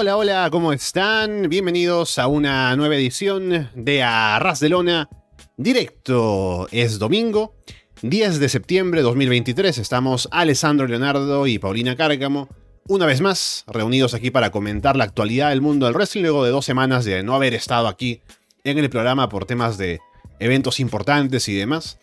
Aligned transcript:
Hola, 0.00 0.16
hola, 0.16 0.48
¿cómo 0.52 0.72
están? 0.72 1.48
Bienvenidos 1.48 2.20
a 2.20 2.28
una 2.28 2.76
nueva 2.76 2.94
edición 2.94 3.68
de 3.74 4.04
Arras 4.04 4.60
de 4.60 4.68
Lona 4.68 5.08
Directo. 5.56 6.68
Es 6.70 7.00
domingo, 7.00 7.56
10 8.02 8.38
de 8.38 8.48
septiembre 8.48 9.00
de 9.00 9.02
2023. 9.02 9.76
Estamos 9.78 10.28
Alessandro 10.30 10.86
Leonardo 10.86 11.48
y 11.48 11.58
Paulina 11.58 11.96
Cárcamo, 11.96 12.48
una 12.86 13.06
vez 13.06 13.20
más, 13.20 13.64
reunidos 13.66 14.14
aquí 14.14 14.30
para 14.30 14.52
comentar 14.52 14.94
la 14.94 15.02
actualidad 15.02 15.48
del 15.48 15.62
mundo 15.62 15.86
del 15.86 15.96
wrestling 15.96 16.22
luego 16.22 16.44
de 16.44 16.52
dos 16.52 16.64
semanas 16.64 17.04
de 17.04 17.24
no 17.24 17.34
haber 17.34 17.54
estado 17.54 17.88
aquí 17.88 18.22
en 18.62 18.78
el 18.78 18.90
programa 18.90 19.28
por 19.28 19.46
temas 19.46 19.78
de 19.78 19.98
eventos 20.38 20.78
importantes 20.78 21.48
y 21.48 21.56
demás. 21.56 21.98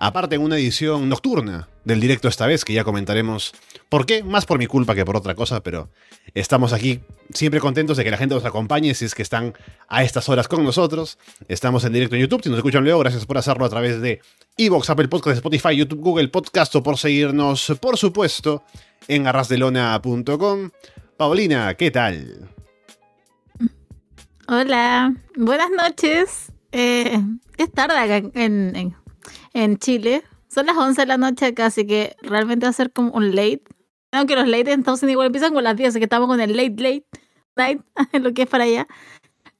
Aparte 0.00 0.36
en 0.36 0.42
una 0.42 0.56
edición 0.56 1.08
nocturna 1.08 1.68
del 1.82 2.00
directo 2.00 2.28
esta 2.28 2.46
vez, 2.46 2.64
que 2.64 2.72
ya 2.72 2.84
comentaremos 2.84 3.52
por 3.88 4.06
qué, 4.06 4.22
más 4.22 4.46
por 4.46 4.60
mi 4.60 4.68
culpa 4.68 4.94
que 4.94 5.04
por 5.04 5.16
otra 5.16 5.34
cosa, 5.34 5.60
pero 5.60 5.90
estamos 6.34 6.72
aquí 6.72 7.00
siempre 7.34 7.58
contentos 7.58 7.96
de 7.96 8.04
que 8.04 8.12
la 8.12 8.16
gente 8.16 8.36
nos 8.36 8.44
acompañe 8.44 8.94
si 8.94 9.06
es 9.06 9.16
que 9.16 9.22
están 9.22 9.54
a 9.88 10.04
estas 10.04 10.28
horas 10.28 10.46
con 10.46 10.62
nosotros. 10.62 11.18
Estamos 11.48 11.82
en 11.82 11.94
directo 11.94 12.14
en 12.14 12.22
YouTube, 12.22 12.44
si 12.44 12.48
nos 12.48 12.58
escuchan 12.58 12.84
luego, 12.84 13.00
gracias 13.00 13.26
por 13.26 13.38
hacerlo 13.38 13.64
a 13.64 13.68
través 13.70 14.00
de 14.00 14.20
Evox, 14.56 14.88
Apple 14.88 15.08
Podcast, 15.08 15.38
Spotify, 15.38 15.76
YouTube, 15.76 15.98
Google 15.98 16.28
Podcast 16.28 16.76
o 16.76 16.82
por 16.84 16.96
seguirnos, 16.96 17.72
por 17.80 17.96
supuesto, 17.96 18.62
en 19.08 19.26
arrasdelona.com. 19.26 20.70
Paulina, 21.16 21.74
¿qué 21.74 21.90
tal? 21.90 22.48
Hola, 24.46 25.12
buenas 25.34 25.70
noches. 25.76 26.52
Eh, 26.70 27.18
es 27.56 27.72
tarde 27.72 27.96
acá 27.96 28.16
en, 28.34 28.76
en, 28.76 28.94
Chile. 29.78 30.24
Son 30.48 30.66
las 30.66 30.76
11 30.76 31.02
de 31.02 31.06
la 31.06 31.18
noche 31.18 31.46
acá, 31.46 31.66
así 31.66 31.86
que 31.86 32.16
realmente 32.22 32.66
va 32.66 32.70
a 32.70 32.72
ser 32.72 32.92
como 32.92 33.12
un 33.12 33.34
late. 33.34 33.64
Aunque 34.12 34.34
los 34.34 34.48
late 34.48 34.72
entonces 34.72 35.08
igual 35.10 35.26
empiezan 35.26 35.52
con 35.52 35.64
las 35.64 35.76
10, 35.76 35.90
así 35.90 35.98
que 35.98 36.04
estamos 36.04 36.28
con 36.28 36.40
el 36.40 36.56
late, 36.56 36.82
late 36.82 37.06
night, 37.56 37.82
lo 38.12 38.32
que 38.32 38.42
es 38.42 38.48
para 38.48 38.64
allá. 38.64 38.86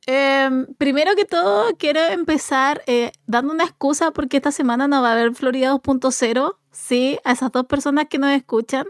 Em, 0.06 0.66
primero 0.78 1.14
que 1.16 1.27
todo, 1.27 1.77
quiero 1.77 2.00
empezar 2.00 2.83
eh, 2.86 3.12
dando 3.27 3.52
una 3.52 3.64
excusa 3.64 4.10
porque 4.10 4.38
esta 4.38 4.52
semana 4.52 4.88
no 4.88 5.02
va 5.02 5.10
a 5.10 5.12
haber 5.12 5.34
Florida 5.34 5.75
2.0. 5.75 6.56
Sí, 6.72 7.19
a 7.25 7.32
esas 7.32 7.53
dos 7.53 7.66
personas 7.66 8.06
que 8.08 8.19
nos 8.19 8.30
escuchan, 8.30 8.86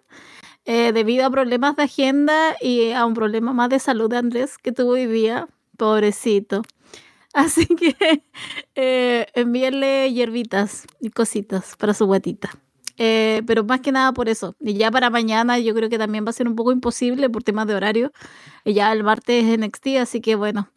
eh, 0.65 0.92
debido 0.92 1.27
a 1.27 1.31
problemas 1.31 1.75
de 1.77 1.85
agenda 1.85 2.57
y 2.61 2.92
a 2.92 3.05
un 3.05 3.15
problema 3.15 3.53
más 3.53 3.70
de 3.70 3.81
salud 3.81 4.09
de 4.11 4.19
Andrés 4.19 4.59
que 4.59 4.70
tuvo 4.70 4.92
hoy 4.92 5.07
día. 5.07 5.48
Pobrecito. 5.77 6.63
Así 7.34 7.67
que 7.67 8.23
eh, 8.75 9.27
envíenle 9.34 10.12
hierbitas 10.12 10.87
y 11.01 11.11
cositas 11.11 11.77
para 11.77 11.95
su 11.95 12.07
guatita. 12.07 12.51
Eh, 12.97 13.43
pero 13.47 13.62
más 13.65 13.81
que 13.81 13.93
nada 13.93 14.12
por 14.12 14.29
eso. 14.29 14.57
Y 14.61 14.75
ya 14.75 14.91
para 14.91 15.09
mañana 15.11 15.59
yo 15.59 15.75
creo 15.75 15.89
que 15.89 15.98
también 15.98 16.25
va 16.27 16.31
a 16.31 16.33
ser 16.33 16.48
un 16.48 16.57
poco 16.57 16.73
imposible 16.73 17.31
por 17.31 17.45
temas 17.45 17.67
de 17.67 17.75
horario. 17.75 18.12
Y 18.65 18.75
ya 18.75 18.93
el 18.93 19.05
martes 19.05 19.45
es 19.45 19.59
NXT, 19.59 19.87
así 20.01 20.20
que 20.20 20.35
bueno. 20.35 20.70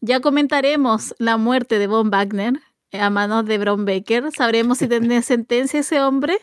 Ya 0.00 0.20
comentaremos 0.20 1.14
la 1.18 1.36
muerte 1.36 1.78
de 1.78 1.86
Von 1.86 2.10
Wagner 2.10 2.60
a 2.92 3.10
manos 3.10 3.44
de 3.44 3.58
Bron 3.58 3.84
Baker. 3.84 4.32
Sabremos 4.32 4.78
si 4.78 4.88
tiene 4.88 5.22
sentencia 5.22 5.80
ese 5.80 6.00
hombre, 6.02 6.38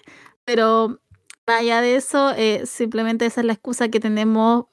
pero 0.46 1.02
allá 1.46 1.82
de 1.82 1.96
eso, 1.96 2.32
eh, 2.32 2.66
simplemente 2.66 3.26
esa 3.26 3.42
es 3.42 3.48
la 3.48 3.54
excusa 3.54 3.90
que 3.90 4.00
tenemos 4.00 4.66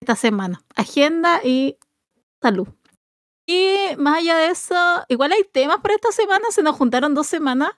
esta 0.00 0.16
semana. 0.16 0.62
Agenda 0.74 1.40
y 1.44 1.78
salud. 2.42 2.68
Y 3.46 3.96
más 3.98 4.18
allá 4.18 4.36
de 4.36 4.48
eso, 4.48 5.04
igual 5.08 5.32
hay 5.32 5.44
temas 5.44 5.80
para 5.80 5.94
esta 5.94 6.12
semana, 6.12 6.50
se 6.50 6.62
nos 6.62 6.76
juntaron 6.76 7.14
dos 7.14 7.26
semanas. 7.26 7.70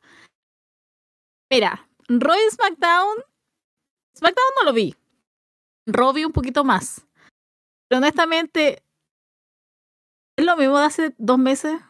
Mira, 1.50 1.88
Roy 2.08 2.38
SmackDown, 2.50 3.16
SmackDown 4.16 4.52
no 4.58 4.64
lo 4.64 4.72
vi. 4.72 4.94
Vi 5.86 6.24
un 6.24 6.32
poquito 6.32 6.64
más. 6.64 7.06
Pero 7.88 7.98
honestamente, 7.98 8.82
es 10.36 10.44
lo 10.44 10.56
mismo 10.56 10.78
de 10.78 10.84
hace 10.84 11.14
dos 11.18 11.38
meses. 11.38 11.80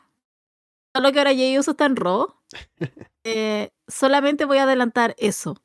Solo 0.95 1.13
que 1.13 1.19
ahora 1.19 1.35
Jay 1.35 1.59
Uso 1.59 1.73
está 1.73 1.87
en 1.87 1.97
Raw. 1.97 2.35
Eh, 3.27 3.71
solamente 3.89 4.45
voy 4.45 4.59
a 4.59 4.65
adelantar 4.65 5.15
eso. 5.17 5.57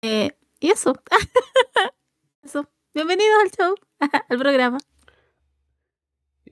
Eh, 0.00 0.38
y 0.60 0.70
eso. 0.70 0.94
eso. 2.44 2.68
Bienvenidos 2.94 3.42
al 3.42 3.50
show, 3.50 3.74
al 4.28 4.38
programa. 4.38 4.78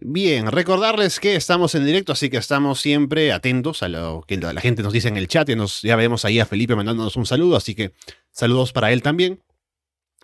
Bien, 0.03 0.51
recordarles 0.51 1.21
que 1.21 1.37
estamos 1.37 1.75
en 1.75 1.85
directo, 1.85 2.13
así 2.13 2.31
que 2.31 2.39
estamos 2.39 2.81
siempre 2.81 3.33
atentos 3.33 3.83
a 3.83 3.89
lo 3.89 4.25
que 4.27 4.39
la 4.39 4.61
gente 4.63 4.83
nos 4.83 4.95
dice 4.95 5.09
en 5.09 5.19
el 5.19 5.29
chat. 5.29 5.49
Y 5.51 5.57
nos, 5.57 5.83
ya 5.83 5.95
vemos 5.95 6.25
ahí 6.25 6.41
a 6.41 6.47
Felipe 6.47 6.75
mandándonos 6.75 7.17
un 7.17 7.27
saludo, 7.27 7.57
así 7.57 7.75
que 7.75 7.93
saludos 8.31 8.73
para 8.73 8.93
él 8.93 9.03
también. 9.03 9.43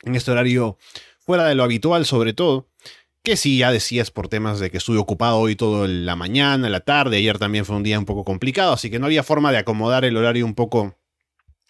En 0.02 0.14
este 0.14 0.30
horario 0.30 0.78
fuera 1.18 1.44
de 1.44 1.54
lo 1.54 1.62
habitual, 1.62 2.06
sobre 2.06 2.32
todo. 2.32 2.68
Que 3.22 3.36
sí, 3.36 3.58
ya 3.58 3.70
decías 3.70 4.10
por 4.10 4.28
temas 4.28 4.60
de 4.60 4.70
que 4.70 4.78
estuve 4.78 4.96
ocupado 4.96 5.38
hoy 5.38 5.56
todo 5.56 5.86
la 5.86 6.16
mañana, 6.16 6.70
la 6.70 6.80
tarde. 6.80 7.18
Ayer 7.18 7.38
también 7.38 7.66
fue 7.66 7.76
un 7.76 7.82
día 7.82 7.98
un 7.98 8.06
poco 8.06 8.24
complicado, 8.24 8.72
así 8.72 8.88
que 8.88 8.98
no 8.98 9.06
había 9.06 9.22
forma 9.22 9.52
de 9.52 9.58
acomodar 9.58 10.06
el 10.06 10.16
horario 10.16 10.46
un 10.46 10.54
poco 10.54 10.96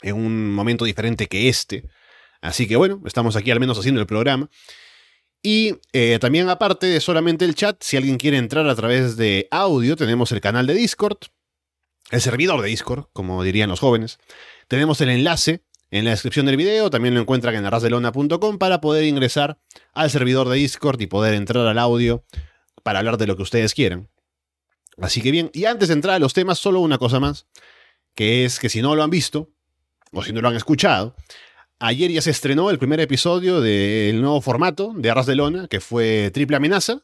en 0.02 0.14
un 0.14 0.54
momento 0.54 0.84
diferente 0.84 1.26
que 1.26 1.48
este. 1.48 1.88
Así 2.40 2.68
que 2.68 2.76
bueno, 2.76 3.02
estamos 3.04 3.34
aquí 3.34 3.50
al 3.50 3.58
menos 3.58 3.78
haciendo 3.78 4.00
el 4.00 4.06
programa. 4.06 4.48
Y 5.42 5.76
eh, 5.92 6.18
también 6.20 6.48
aparte 6.48 6.86
de 6.86 7.00
solamente 7.00 7.44
el 7.44 7.54
chat, 7.54 7.82
si 7.82 7.96
alguien 7.96 8.16
quiere 8.16 8.36
entrar 8.36 8.68
a 8.68 8.74
través 8.74 9.16
de 9.16 9.46
audio, 9.50 9.96
tenemos 9.96 10.32
el 10.32 10.40
canal 10.40 10.66
de 10.66 10.74
Discord, 10.74 11.18
el 12.10 12.20
servidor 12.20 12.60
de 12.62 12.68
Discord, 12.68 13.06
como 13.12 13.42
dirían 13.42 13.68
los 13.68 13.80
jóvenes. 13.80 14.18
Tenemos 14.68 15.00
el 15.00 15.10
enlace 15.10 15.62
en 15.90 16.04
la 16.04 16.10
descripción 16.10 16.46
del 16.46 16.56
video, 16.56 16.90
también 16.90 17.14
lo 17.14 17.20
encuentran 17.20 17.54
en 17.54 17.64
arrasdelona.com 17.64 18.58
para 18.58 18.80
poder 18.80 19.04
ingresar 19.04 19.58
al 19.92 20.10
servidor 20.10 20.48
de 20.48 20.56
Discord 20.56 21.00
y 21.00 21.06
poder 21.06 21.34
entrar 21.34 21.66
al 21.66 21.78
audio 21.78 22.24
para 22.82 22.98
hablar 22.98 23.16
de 23.18 23.26
lo 23.26 23.36
que 23.36 23.42
ustedes 23.42 23.74
quieran. 23.74 24.08
Así 24.98 25.20
que 25.20 25.30
bien, 25.30 25.50
y 25.52 25.66
antes 25.66 25.88
de 25.88 25.94
entrar 25.94 26.16
a 26.16 26.18
los 26.18 26.32
temas, 26.32 26.58
solo 26.58 26.80
una 26.80 26.98
cosa 26.98 27.20
más, 27.20 27.46
que 28.14 28.44
es 28.44 28.58
que 28.58 28.68
si 28.68 28.82
no 28.82 28.96
lo 28.96 29.02
han 29.02 29.10
visto, 29.10 29.50
o 30.12 30.22
si 30.22 30.32
no 30.32 30.40
lo 30.40 30.48
han 30.48 30.56
escuchado, 30.56 31.14
Ayer 31.78 32.10
ya 32.10 32.22
se 32.22 32.30
estrenó 32.30 32.70
el 32.70 32.78
primer 32.78 33.00
episodio 33.00 33.60
del 33.60 34.22
nuevo 34.22 34.40
formato 34.40 34.94
de 34.96 35.10
Arras 35.10 35.26
de 35.26 35.34
Lona, 35.34 35.68
que 35.68 35.80
fue 35.80 36.30
Triple 36.32 36.56
Amenaza, 36.56 37.02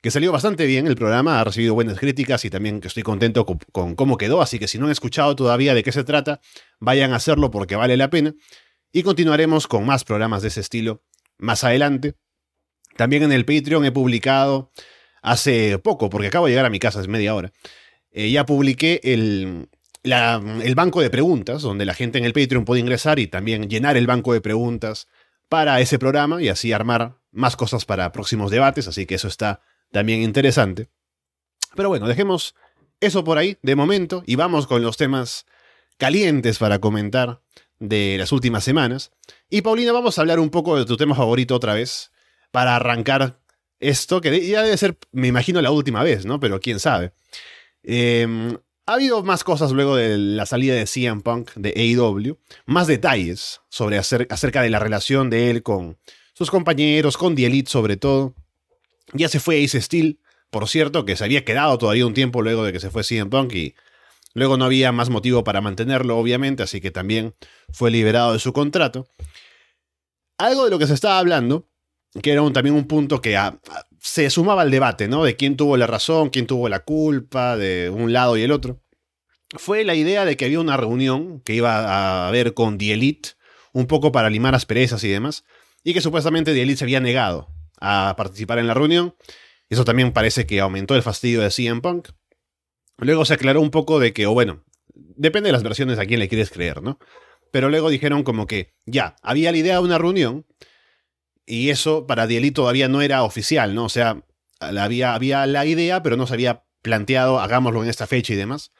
que 0.00 0.10
salió 0.10 0.32
bastante 0.32 0.64
bien 0.64 0.86
el 0.86 0.96
programa, 0.96 1.38
ha 1.38 1.44
recibido 1.44 1.74
buenas 1.74 1.98
críticas 1.98 2.42
y 2.46 2.50
también 2.50 2.80
estoy 2.82 3.02
contento 3.02 3.44
con, 3.44 3.94
cómo 3.96 4.16
quedó, 4.16 4.40
así 4.40 4.58
que 4.58 4.66
si 4.66 4.78
no 4.78 4.86
han 4.86 4.92
escuchado 4.92 5.36
todavía 5.36 5.74
de 5.74 5.82
qué 5.82 5.92
se 5.92 6.04
trata, 6.04 6.40
vayan 6.80 7.12
a 7.12 7.16
hacerlo 7.16 7.50
porque 7.50 7.76
vale 7.76 7.98
la 7.98 8.08
pena. 8.08 8.34
Y 8.92 9.02
continuaremos 9.02 9.66
con 9.66 9.84
más 9.84 10.04
programas 10.04 10.40
de 10.40 10.48
ese 10.48 10.60
estilo 10.60 11.02
más 11.36 11.62
adelante. 11.62 12.14
También 12.96 13.24
en 13.24 13.32
el 13.32 13.44
Patreon 13.44 13.84
he 13.84 13.92
publicado 13.92 14.72
hace 15.20 15.78
poco, 15.78 16.08
porque 16.08 16.28
acabo 16.28 16.46
de 16.46 16.52
llegar 16.52 16.64
a 16.64 16.70
mi 16.70 16.78
casa, 16.78 17.02
es 17.02 17.08
media 17.08 17.34
hora, 17.34 17.52
eh, 18.10 18.30
ya 18.30 18.46
publiqué 18.46 19.02
el, 19.04 19.68
el 20.02 20.74
banco 20.74 21.00
de 21.00 21.10
preguntas, 21.10 21.62
donde 21.62 21.84
la 21.84 21.94
gente 21.94 22.18
en 22.18 22.24
el 22.24 22.32
Patreon 22.32 22.64
puede 22.64 22.80
ingresar 22.80 23.18
y 23.18 23.26
también 23.26 23.68
llenar 23.68 23.96
el 23.96 24.06
banco 24.06 24.32
de 24.32 24.40
preguntas 24.40 25.08
para 25.48 25.80
ese 25.80 25.98
programa 25.98 26.42
y 26.42 26.48
así 26.48 26.72
armar 26.72 27.18
más 27.30 27.56
cosas 27.56 27.84
para 27.84 28.12
próximos 28.12 28.50
debates, 28.50 28.88
así 28.88 29.06
que 29.06 29.16
eso 29.16 29.28
está 29.28 29.60
también 29.90 30.22
interesante. 30.22 30.88
Pero 31.74 31.88
bueno, 31.88 32.06
dejemos 32.06 32.54
eso 33.00 33.24
por 33.24 33.38
ahí 33.38 33.58
de 33.62 33.76
momento 33.76 34.22
y 34.26 34.36
vamos 34.36 34.66
con 34.66 34.82
los 34.82 34.96
temas 34.96 35.46
calientes 35.96 36.58
para 36.58 36.78
comentar 36.78 37.40
de 37.78 38.16
las 38.18 38.32
últimas 38.32 38.64
semanas. 38.64 39.12
Y 39.48 39.62
Paulina, 39.62 39.92
vamos 39.92 40.18
a 40.18 40.22
hablar 40.22 40.40
un 40.40 40.50
poco 40.50 40.76
de 40.76 40.84
tu 40.84 40.96
tema 40.96 41.14
favorito 41.14 41.54
otra 41.54 41.74
vez 41.74 42.10
para 42.50 42.76
arrancar 42.76 43.40
esto, 43.80 44.20
que 44.20 44.46
ya 44.46 44.62
debe 44.62 44.76
ser, 44.76 44.98
me 45.12 45.28
imagino, 45.28 45.62
la 45.62 45.70
última 45.70 46.02
vez, 46.02 46.26
¿no? 46.26 46.40
Pero 46.40 46.60
quién 46.60 46.80
sabe. 46.80 47.12
Eh, 47.82 48.56
ha 48.88 48.94
habido 48.94 49.22
más 49.22 49.44
cosas 49.44 49.72
luego 49.72 49.96
de 49.96 50.16
la 50.16 50.46
salida 50.46 50.74
de 50.74 50.86
CM 50.86 51.20
Punk 51.20 51.52
de 51.56 51.74
AEW, 51.76 52.38
más 52.64 52.86
detalles 52.86 53.60
sobre 53.68 53.98
acerca 53.98 54.62
de 54.62 54.70
la 54.70 54.78
relación 54.78 55.28
de 55.28 55.50
él 55.50 55.62
con 55.62 55.98
sus 56.32 56.50
compañeros, 56.50 57.18
con 57.18 57.34
The 57.34 57.44
Elite 57.44 57.70
sobre 57.70 57.98
todo. 57.98 58.34
Ya 59.12 59.28
se 59.28 59.40
fue 59.40 59.62
Ace 59.62 59.82
Steel, 59.82 60.20
por 60.48 60.66
cierto, 60.68 61.04
que 61.04 61.16
se 61.16 61.24
había 61.24 61.44
quedado 61.44 61.76
todavía 61.76 62.06
un 62.06 62.14
tiempo 62.14 62.40
luego 62.40 62.64
de 62.64 62.72
que 62.72 62.80
se 62.80 62.88
fue 62.88 63.04
CM 63.04 63.28
Punk 63.28 63.52
y 63.52 63.74
luego 64.32 64.56
no 64.56 64.64
había 64.64 64.90
más 64.90 65.10
motivo 65.10 65.44
para 65.44 65.60
mantenerlo, 65.60 66.16
obviamente, 66.16 66.62
así 66.62 66.80
que 66.80 66.90
también 66.90 67.34
fue 67.70 67.90
liberado 67.90 68.32
de 68.32 68.38
su 68.38 68.54
contrato. 68.54 69.06
Algo 70.38 70.64
de 70.64 70.70
lo 70.70 70.78
que 70.78 70.86
se 70.86 70.94
estaba 70.94 71.18
hablando, 71.18 71.68
que 72.22 72.32
era 72.32 72.40
también 72.52 72.74
un 72.74 72.86
punto 72.86 73.20
que 73.20 73.36
se 74.00 74.30
sumaba 74.30 74.62
al 74.62 74.70
debate, 74.70 75.08
¿no? 75.08 75.24
De 75.24 75.36
quién 75.36 75.56
tuvo 75.56 75.76
la 75.76 75.86
razón, 75.86 76.30
quién 76.30 76.46
tuvo 76.46 76.68
la 76.68 76.80
culpa, 76.80 77.56
de 77.56 77.90
un 77.90 78.12
lado 78.12 78.36
y 78.36 78.42
el 78.42 78.52
otro. 78.52 78.80
Fue 79.56 79.84
la 79.84 79.94
idea 79.94 80.24
de 80.24 80.36
que 80.36 80.44
había 80.44 80.60
una 80.60 80.76
reunión 80.76 81.40
que 81.40 81.54
iba 81.54 81.78
a 81.78 82.28
haber 82.28 82.54
con 82.54 82.78
The 82.78 82.92
Elite, 82.92 83.30
un 83.72 83.86
poco 83.86 84.12
para 84.12 84.30
limar 84.30 84.54
asperezas 84.54 85.02
y 85.04 85.08
demás, 85.08 85.44
y 85.82 85.94
que 85.94 86.00
supuestamente 86.00 86.52
The 86.52 86.62
Elite 86.62 86.78
se 86.78 86.84
había 86.84 87.00
negado 87.00 87.48
a 87.80 88.14
participar 88.16 88.58
en 88.58 88.66
la 88.66 88.74
reunión. 88.74 89.14
Eso 89.70 89.84
también 89.84 90.12
parece 90.12 90.46
que 90.46 90.60
aumentó 90.60 90.94
el 90.94 91.02
fastidio 91.02 91.40
de 91.40 91.50
CM 91.50 91.80
Punk. 91.80 92.10
Luego 92.98 93.24
se 93.24 93.34
aclaró 93.34 93.60
un 93.60 93.70
poco 93.70 94.00
de 94.00 94.12
que, 94.12 94.26
o 94.26 94.32
bueno, 94.32 94.64
depende 94.94 95.48
de 95.48 95.52
las 95.52 95.62
versiones 95.62 95.98
a 95.98 96.06
quién 96.06 96.20
le 96.20 96.28
quieres 96.28 96.50
creer, 96.50 96.82
¿no? 96.82 96.98
Pero 97.50 97.68
luego 97.70 97.88
dijeron 97.88 98.24
como 98.24 98.46
que, 98.46 98.74
ya, 98.84 99.16
había 99.22 99.52
la 99.52 99.58
idea 99.58 99.74
de 99.74 99.82
una 99.82 99.98
reunión 99.98 100.46
y 101.48 101.70
eso 101.70 102.06
para 102.06 102.26
Dielí 102.26 102.50
todavía 102.50 102.88
no 102.88 103.00
era 103.00 103.22
oficial, 103.22 103.74
¿no? 103.74 103.86
O 103.86 103.88
sea, 103.88 104.22
había, 104.60 105.14
había 105.14 105.46
la 105.46 105.64
idea, 105.64 106.02
pero 106.02 106.16
no 106.16 106.26
se 106.26 106.34
había 106.34 106.64
planteado, 106.82 107.40
hagámoslo 107.40 107.82
en 107.82 107.88
esta 107.88 108.06
fecha 108.06 108.34
y 108.34 108.36
demás. 108.36 108.70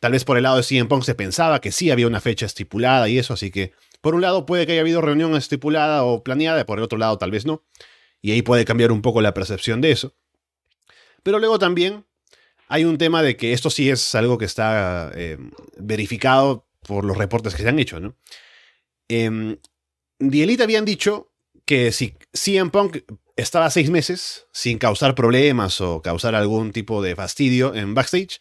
Tal 0.00 0.12
vez 0.12 0.24
por 0.24 0.38
el 0.38 0.44
lado 0.44 0.56
de 0.56 0.62
CM 0.62 0.88
Punk 0.88 1.04
se 1.04 1.14
pensaba 1.14 1.60
que 1.60 1.72
sí 1.72 1.90
había 1.90 2.06
una 2.06 2.22
fecha 2.22 2.46
estipulada 2.46 3.08
y 3.10 3.18
eso, 3.18 3.34
así 3.34 3.50
que 3.50 3.72
por 4.00 4.14
un 4.14 4.22
lado 4.22 4.46
puede 4.46 4.66
que 4.66 4.72
haya 4.72 4.80
habido 4.80 5.02
reunión 5.02 5.34
estipulada 5.36 6.04
o 6.04 6.24
planeada, 6.24 6.64
por 6.64 6.78
el 6.78 6.84
otro 6.84 6.98
lado 6.98 7.18
tal 7.18 7.30
vez 7.30 7.44
no. 7.44 7.64
Y 8.22 8.32
ahí 8.32 8.40
puede 8.40 8.64
cambiar 8.64 8.92
un 8.92 9.02
poco 9.02 9.20
la 9.20 9.34
percepción 9.34 9.82
de 9.82 9.92
eso. 9.92 10.14
Pero 11.22 11.38
luego 11.38 11.58
también 11.58 12.06
hay 12.68 12.86
un 12.86 12.96
tema 12.96 13.22
de 13.22 13.36
que 13.36 13.52
esto 13.52 13.68
sí 13.68 13.90
es 13.90 14.14
algo 14.14 14.38
que 14.38 14.46
está 14.46 15.10
eh, 15.14 15.36
verificado 15.76 16.66
por 16.80 17.04
los 17.04 17.18
reportes 17.18 17.54
que 17.54 17.62
se 17.62 17.68
han 17.68 17.78
hecho, 17.78 18.00
¿no? 18.00 18.16
Eh, 19.08 19.58
habían 20.62 20.84
dicho 20.84 21.35
que 21.66 21.92
si 21.92 22.14
CM 22.32 22.70
Punk 22.70 22.98
estaba 23.34 23.68
seis 23.70 23.90
meses 23.90 24.46
sin 24.52 24.78
causar 24.78 25.14
problemas 25.14 25.80
o 25.80 26.00
causar 26.00 26.34
algún 26.34 26.72
tipo 26.72 27.02
de 27.02 27.14
fastidio 27.16 27.74
en 27.74 27.94
backstage, 27.94 28.38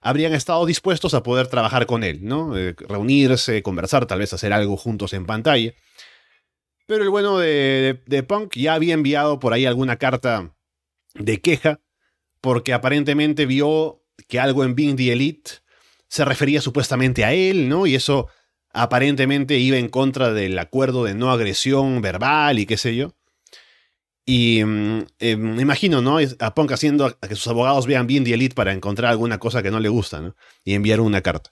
habrían 0.00 0.34
estado 0.34 0.64
dispuestos 0.66 1.14
a 1.14 1.22
poder 1.22 1.48
trabajar 1.48 1.86
con 1.86 2.04
él, 2.04 2.20
¿no? 2.22 2.56
Eh, 2.56 2.74
reunirse, 2.78 3.62
conversar, 3.62 4.06
tal 4.06 4.20
vez 4.20 4.32
hacer 4.32 4.52
algo 4.52 4.76
juntos 4.76 5.12
en 5.12 5.26
pantalla. 5.26 5.74
Pero 6.86 7.02
el 7.02 7.10
bueno 7.10 7.38
de, 7.38 8.02
de, 8.06 8.22
Punk 8.22 8.54
ya 8.54 8.74
había 8.74 8.94
enviado 8.94 9.40
por 9.40 9.52
ahí 9.52 9.66
alguna 9.66 9.96
carta 9.96 10.54
de 11.14 11.40
queja 11.40 11.80
porque 12.40 12.72
aparentemente 12.72 13.46
vio 13.46 14.04
que 14.28 14.38
algo 14.38 14.64
en 14.64 14.74
Being 14.74 14.96
the 14.96 15.12
Elite 15.12 15.50
se 16.08 16.24
refería 16.24 16.60
supuestamente 16.60 17.24
a 17.24 17.32
él, 17.32 17.68
¿no? 17.68 17.86
Y 17.86 17.94
eso 17.94 18.28
aparentemente 18.78 19.58
iba 19.58 19.76
en 19.76 19.88
contra 19.88 20.32
del 20.32 20.58
acuerdo 20.58 21.04
de 21.04 21.14
no 21.14 21.30
agresión 21.30 22.00
verbal 22.00 22.58
y 22.58 22.66
qué 22.66 22.76
sé 22.76 22.94
yo. 22.94 23.14
Y 24.24 24.62
mm, 24.64 25.06
eh, 25.18 25.36
me 25.36 25.62
imagino, 25.62 26.00
¿no? 26.00 26.18
A 26.38 26.54
Punk 26.54 26.72
haciendo 26.72 27.06
a 27.06 27.28
que 27.28 27.34
sus 27.34 27.48
abogados 27.48 27.86
vean 27.86 28.06
bien 28.06 28.24
The 28.24 28.34
Elite 28.34 28.54
para 28.54 28.72
encontrar 28.72 29.10
alguna 29.10 29.38
cosa 29.38 29.62
que 29.62 29.70
no 29.70 29.80
le 29.80 29.88
gusta, 29.88 30.20
¿no? 30.20 30.36
Y 30.64 30.74
enviar 30.74 31.00
una 31.00 31.22
carta. 31.22 31.50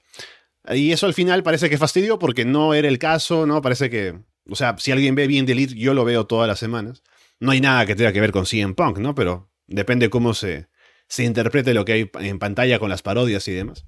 Y 0.69 0.93
eso 0.93 1.07
al 1.07 1.15
final 1.15 1.43
parece 1.43 1.71
que 1.71 1.79
fastidió 1.79 2.19
porque 2.19 2.45
no 2.45 2.75
era 2.75 2.87
el 2.89 2.99
caso, 2.99 3.47
¿no? 3.47 3.61
Parece 3.61 3.91
que, 3.91 4.19
o 4.49 4.57
sea, 4.57 4.77
si 4.79 4.93
alguien 4.93 5.15
ve 5.15 5.27
bien 5.27 5.47
The 5.47 5.53
Elite, 5.53 5.75
yo 5.75 5.95
lo 5.95 6.05
veo 6.05 6.27
todas 6.27 6.47
las 6.47 6.59
semanas. 6.59 7.03
No 7.41 7.51
hay 7.51 7.61
nada 7.61 7.87
que 7.87 7.97
tenga 7.97 8.13
que 8.13 8.21
ver 8.21 8.33
con 8.33 8.47
CM 8.47 8.75
Punk, 8.75 8.99
¿no? 8.99 9.15
Pero 9.15 9.51
depende 9.67 10.11
cómo 10.11 10.35
se, 10.35 10.69
se 11.09 11.25
interprete 11.25 11.75
lo 11.75 11.85
que 11.85 11.93
hay 11.93 12.11
en 12.21 12.39
pantalla 12.39 12.79
con 12.79 12.89
las 12.89 13.03
parodias 13.03 13.49
y 13.49 13.53
demás. 13.53 13.87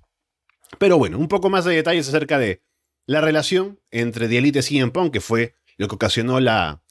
Pero 0.79 0.99
bueno, 0.99 1.19
un 1.19 1.29
poco 1.29 1.50
más 1.50 1.64
de 1.64 1.75
detalles 1.75 2.08
acerca 2.08 2.38
de 2.38 2.62
la 3.08 3.22
relación 3.22 3.81
entre 3.90 4.28
The 4.28 4.38
Elite 4.38 4.58
y 4.58 4.62
CM 4.62 4.93
Punk, 4.93 5.14
que 5.14 5.22
fue 5.22 5.55
lo 5.78 5.88
que 5.88 5.94
ocasionó 5.94 6.40
la, 6.40 6.82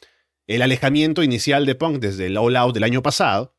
el 0.48 0.64
alejamiento 0.64 1.22
inicial 1.22 1.68
de 1.68 1.76
Punk 1.76 2.00
desde 2.00 2.26
el 2.26 2.38
All 2.38 2.56
Out 2.56 2.74
del 2.74 2.84
año 2.84 3.04
pasado. 3.04 3.56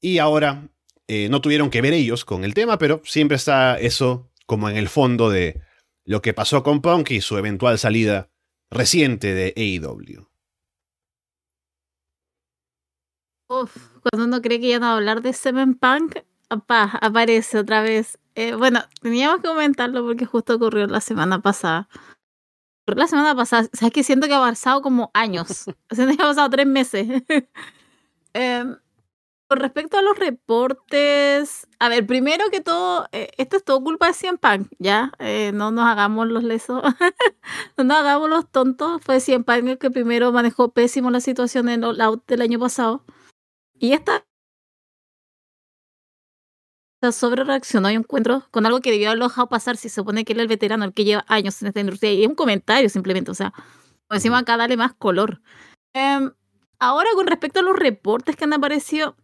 Y 0.00 0.16
ahora 0.16 0.70
eh, 1.08 1.28
no 1.28 1.42
tuvieron 1.42 1.68
que 1.68 1.82
ver 1.82 1.92
ellos 1.92 2.24
con 2.24 2.42
el 2.42 2.54
tema, 2.54 2.78
pero 2.78 3.02
siempre 3.04 3.36
está 3.36 3.78
eso 3.78 4.30
como 4.46 4.70
en 4.70 4.78
el 4.78 4.88
fondo 4.88 5.28
de 5.28 5.60
lo 6.06 6.22
que 6.22 6.32
pasó 6.32 6.62
con 6.62 6.80
Punk 6.80 7.10
y 7.10 7.20
su 7.20 7.36
eventual 7.36 7.78
salida 7.78 8.30
reciente 8.70 9.34
de 9.34 9.52
AEW. 9.54 10.26
Uf, 13.48 13.76
cuando 14.00 14.26
uno 14.26 14.40
cree 14.40 14.58
que 14.58 14.70
ya 14.70 14.78
no 14.78 14.86
va 14.86 14.92
a 14.92 14.96
hablar 14.96 15.20
de 15.20 15.34
Seven 15.34 15.74
Punk, 15.74 16.16
aparece 16.48 17.58
otra 17.58 17.82
vez. 17.82 18.18
Eh, 18.34 18.54
bueno, 18.54 18.80
teníamos 19.00 19.40
que 19.40 19.48
comentarlo 19.48 20.04
porque 20.04 20.26
justo 20.26 20.56
ocurrió 20.56 20.86
la 20.86 21.00
semana 21.00 21.40
pasada 21.40 21.88
la 22.86 23.06
semana 23.06 23.34
pasada, 23.34 23.68
sabes 23.72 23.92
que 23.92 24.02
siento 24.02 24.26
que 24.26 24.34
ha 24.34 24.40
pasado 24.40 24.82
como 24.82 25.10
años. 25.14 25.48
siento 25.90 26.16
que 26.16 26.22
ha 26.22 26.26
pasado 26.26 26.50
tres 26.50 26.66
meses. 26.66 27.22
eh, 28.34 28.64
con 29.46 29.60
respecto 29.60 29.98
a 29.98 30.02
los 30.02 30.18
reportes, 30.18 31.68
a 31.78 31.88
ver, 31.88 32.06
primero 32.06 32.44
que 32.50 32.60
todo, 32.60 33.06
eh, 33.12 33.30
esto 33.36 33.58
es 33.58 33.64
todo 33.64 33.82
culpa 33.82 34.06
de 34.08 34.14
Cien 34.14 34.40
¿ya? 34.78 35.12
Eh, 35.18 35.52
no 35.54 35.70
nos 35.70 35.86
hagamos 35.86 36.28
los 36.28 36.42
lesos, 36.42 36.82
no 37.76 37.84
nos 37.84 37.96
hagamos 37.98 38.30
los 38.30 38.50
tontos. 38.50 39.02
Fue 39.02 39.20
Cien 39.20 39.44
el 39.46 39.78
que 39.78 39.90
primero 39.90 40.32
manejó 40.32 40.72
pésimo 40.72 41.10
la 41.10 41.20
situación 41.20 41.68
en 41.68 41.84
el 41.84 42.00
out 42.00 42.26
del 42.26 42.42
año 42.42 42.58
pasado. 42.58 43.04
Y 43.78 43.92
esta 43.92 44.24
sobre 47.12 47.44
reaccionó 47.44 47.90
y 47.90 47.94
encuentro 47.94 48.44
con 48.50 48.66
algo 48.66 48.80
que 48.80 48.90
debió 48.90 49.08
haberlo 49.08 49.28
dejado 49.28 49.48
pasar 49.48 49.76
si 49.76 49.88
se 49.88 49.96
supone 49.96 50.24
que 50.24 50.32
él 50.32 50.40
es 50.40 50.42
el 50.42 50.48
veterano, 50.48 50.84
el 50.84 50.92
que 50.92 51.04
lleva 51.04 51.24
años 51.28 51.60
en 51.62 51.68
esta 51.68 51.80
industria. 51.80 52.12
Y 52.12 52.22
es 52.22 52.28
un 52.28 52.34
comentario 52.34 52.88
simplemente, 52.88 53.30
o 53.30 53.34
sea, 53.34 53.52
encima 54.10 54.38
acá 54.38 54.56
dale 54.56 54.76
más 54.76 54.94
color. 54.94 55.40
Em, 55.94 56.32
ahora, 56.78 57.08
con 57.14 57.26
respecto 57.26 57.60
a 57.60 57.62
los 57.62 57.76
reportes 57.76 58.36
que 58.36 58.44
han 58.44 58.52
aparecido, 58.52 59.16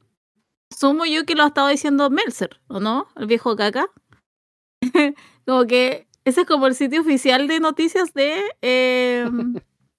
asumo 0.72 1.04
yo 1.04 1.24
que 1.26 1.34
lo 1.34 1.44
ha 1.44 1.48
estado 1.48 1.68
diciendo 1.68 2.10
Melzer, 2.10 2.60
¿o 2.68 2.80
no? 2.80 3.08
El 3.16 3.26
viejo 3.26 3.56
caca. 3.56 3.88
como 5.46 5.66
que 5.66 6.08
ese 6.24 6.42
es 6.42 6.46
como 6.46 6.66
el 6.66 6.74
sitio 6.74 7.00
oficial 7.00 7.48
de 7.48 7.60
noticias 7.60 8.12
de. 8.14 8.42
Em, 8.60 9.54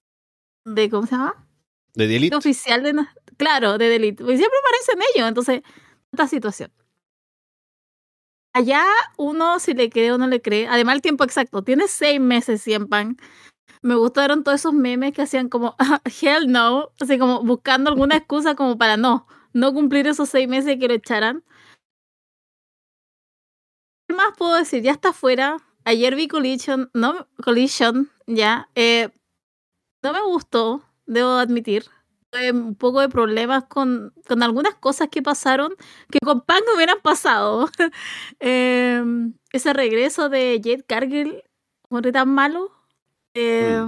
de 0.66 0.90
¿Cómo 0.90 1.06
se 1.06 1.16
llama? 1.16 1.48
De 1.94 2.08
Delete. 2.08 2.36
Oficial 2.36 2.84
de. 2.84 3.06
Claro, 3.38 3.78
de 3.78 3.90
Delete. 3.90 4.24
Pues 4.24 4.38
siempre 4.38 4.58
aparecen 4.60 5.00
ellos, 5.14 5.28
entonces, 5.28 5.62
esta 6.12 6.28
situación. 6.28 6.72
Allá 8.54 8.84
uno 9.18 9.60
si 9.60 9.74
le 9.74 9.90
cree 9.90 10.12
o 10.12 10.18
no 10.18 10.28
le 10.28 10.42
cree. 10.42 10.68
Además, 10.68 10.96
el 10.96 11.02
tiempo 11.02 11.24
exacto. 11.24 11.64
Tiene 11.64 11.88
seis 11.88 12.20
meses 12.20 12.62
100 12.62 12.88
pan. 12.88 13.18
Me 13.82 13.96
gustaron 13.96 14.44
todos 14.44 14.62
esos 14.62 14.74
memes 14.74 15.14
que 15.14 15.22
hacían 15.24 15.50
como, 15.50 15.76
hell 16.22 16.52
no. 16.52 16.90
Así 17.00 17.18
como 17.18 17.44
buscando 17.44 17.90
alguna 17.90 18.18
excusa 18.18 18.56
como 18.56 18.78
para 18.78 18.98
no, 18.98 19.28
no 19.54 19.74
cumplir 19.74 20.08
esos 20.08 20.30
seis 20.30 20.48
meses 20.48 20.78
que 20.80 20.88
lo 20.88 20.94
echaran. 20.96 21.44
¿Qué 24.08 24.16
más 24.16 24.34
puedo 24.38 24.56
decir? 24.56 24.84
Ya 24.84 24.92
está 24.92 25.14
fuera. 25.14 25.58
Ayer 25.86 26.16
vi 26.16 26.28
Collision, 26.28 26.92
no, 26.94 27.28
Collision, 27.44 28.12
ya. 28.28 28.70
Eh, 28.76 29.10
no 30.04 30.14
me 30.14 30.22
gustó, 30.22 30.84
debo 31.06 31.32
admitir 31.32 31.86
un 32.54 32.76
poco 32.76 33.02
de 33.02 33.10
problemas 33.10 33.66
con, 33.66 34.14
con, 34.28 34.44
algunas 34.44 34.76
cosas 34.76 35.10
que 35.10 35.22
pasaron 35.22 35.74
que 36.10 36.20
con 36.24 36.42
Punk 36.42 36.62
no 36.66 36.76
hubieran 36.76 37.00
pasado. 37.02 37.70
Em, 38.40 39.34
ese 39.52 39.74
regreso 39.74 40.30
de 40.30 40.62
Jade 40.64 40.84
Cargill, 40.88 41.44
fue 41.90 42.02
tan 42.12 42.30
malo, 42.30 42.72
eh, 43.34 43.84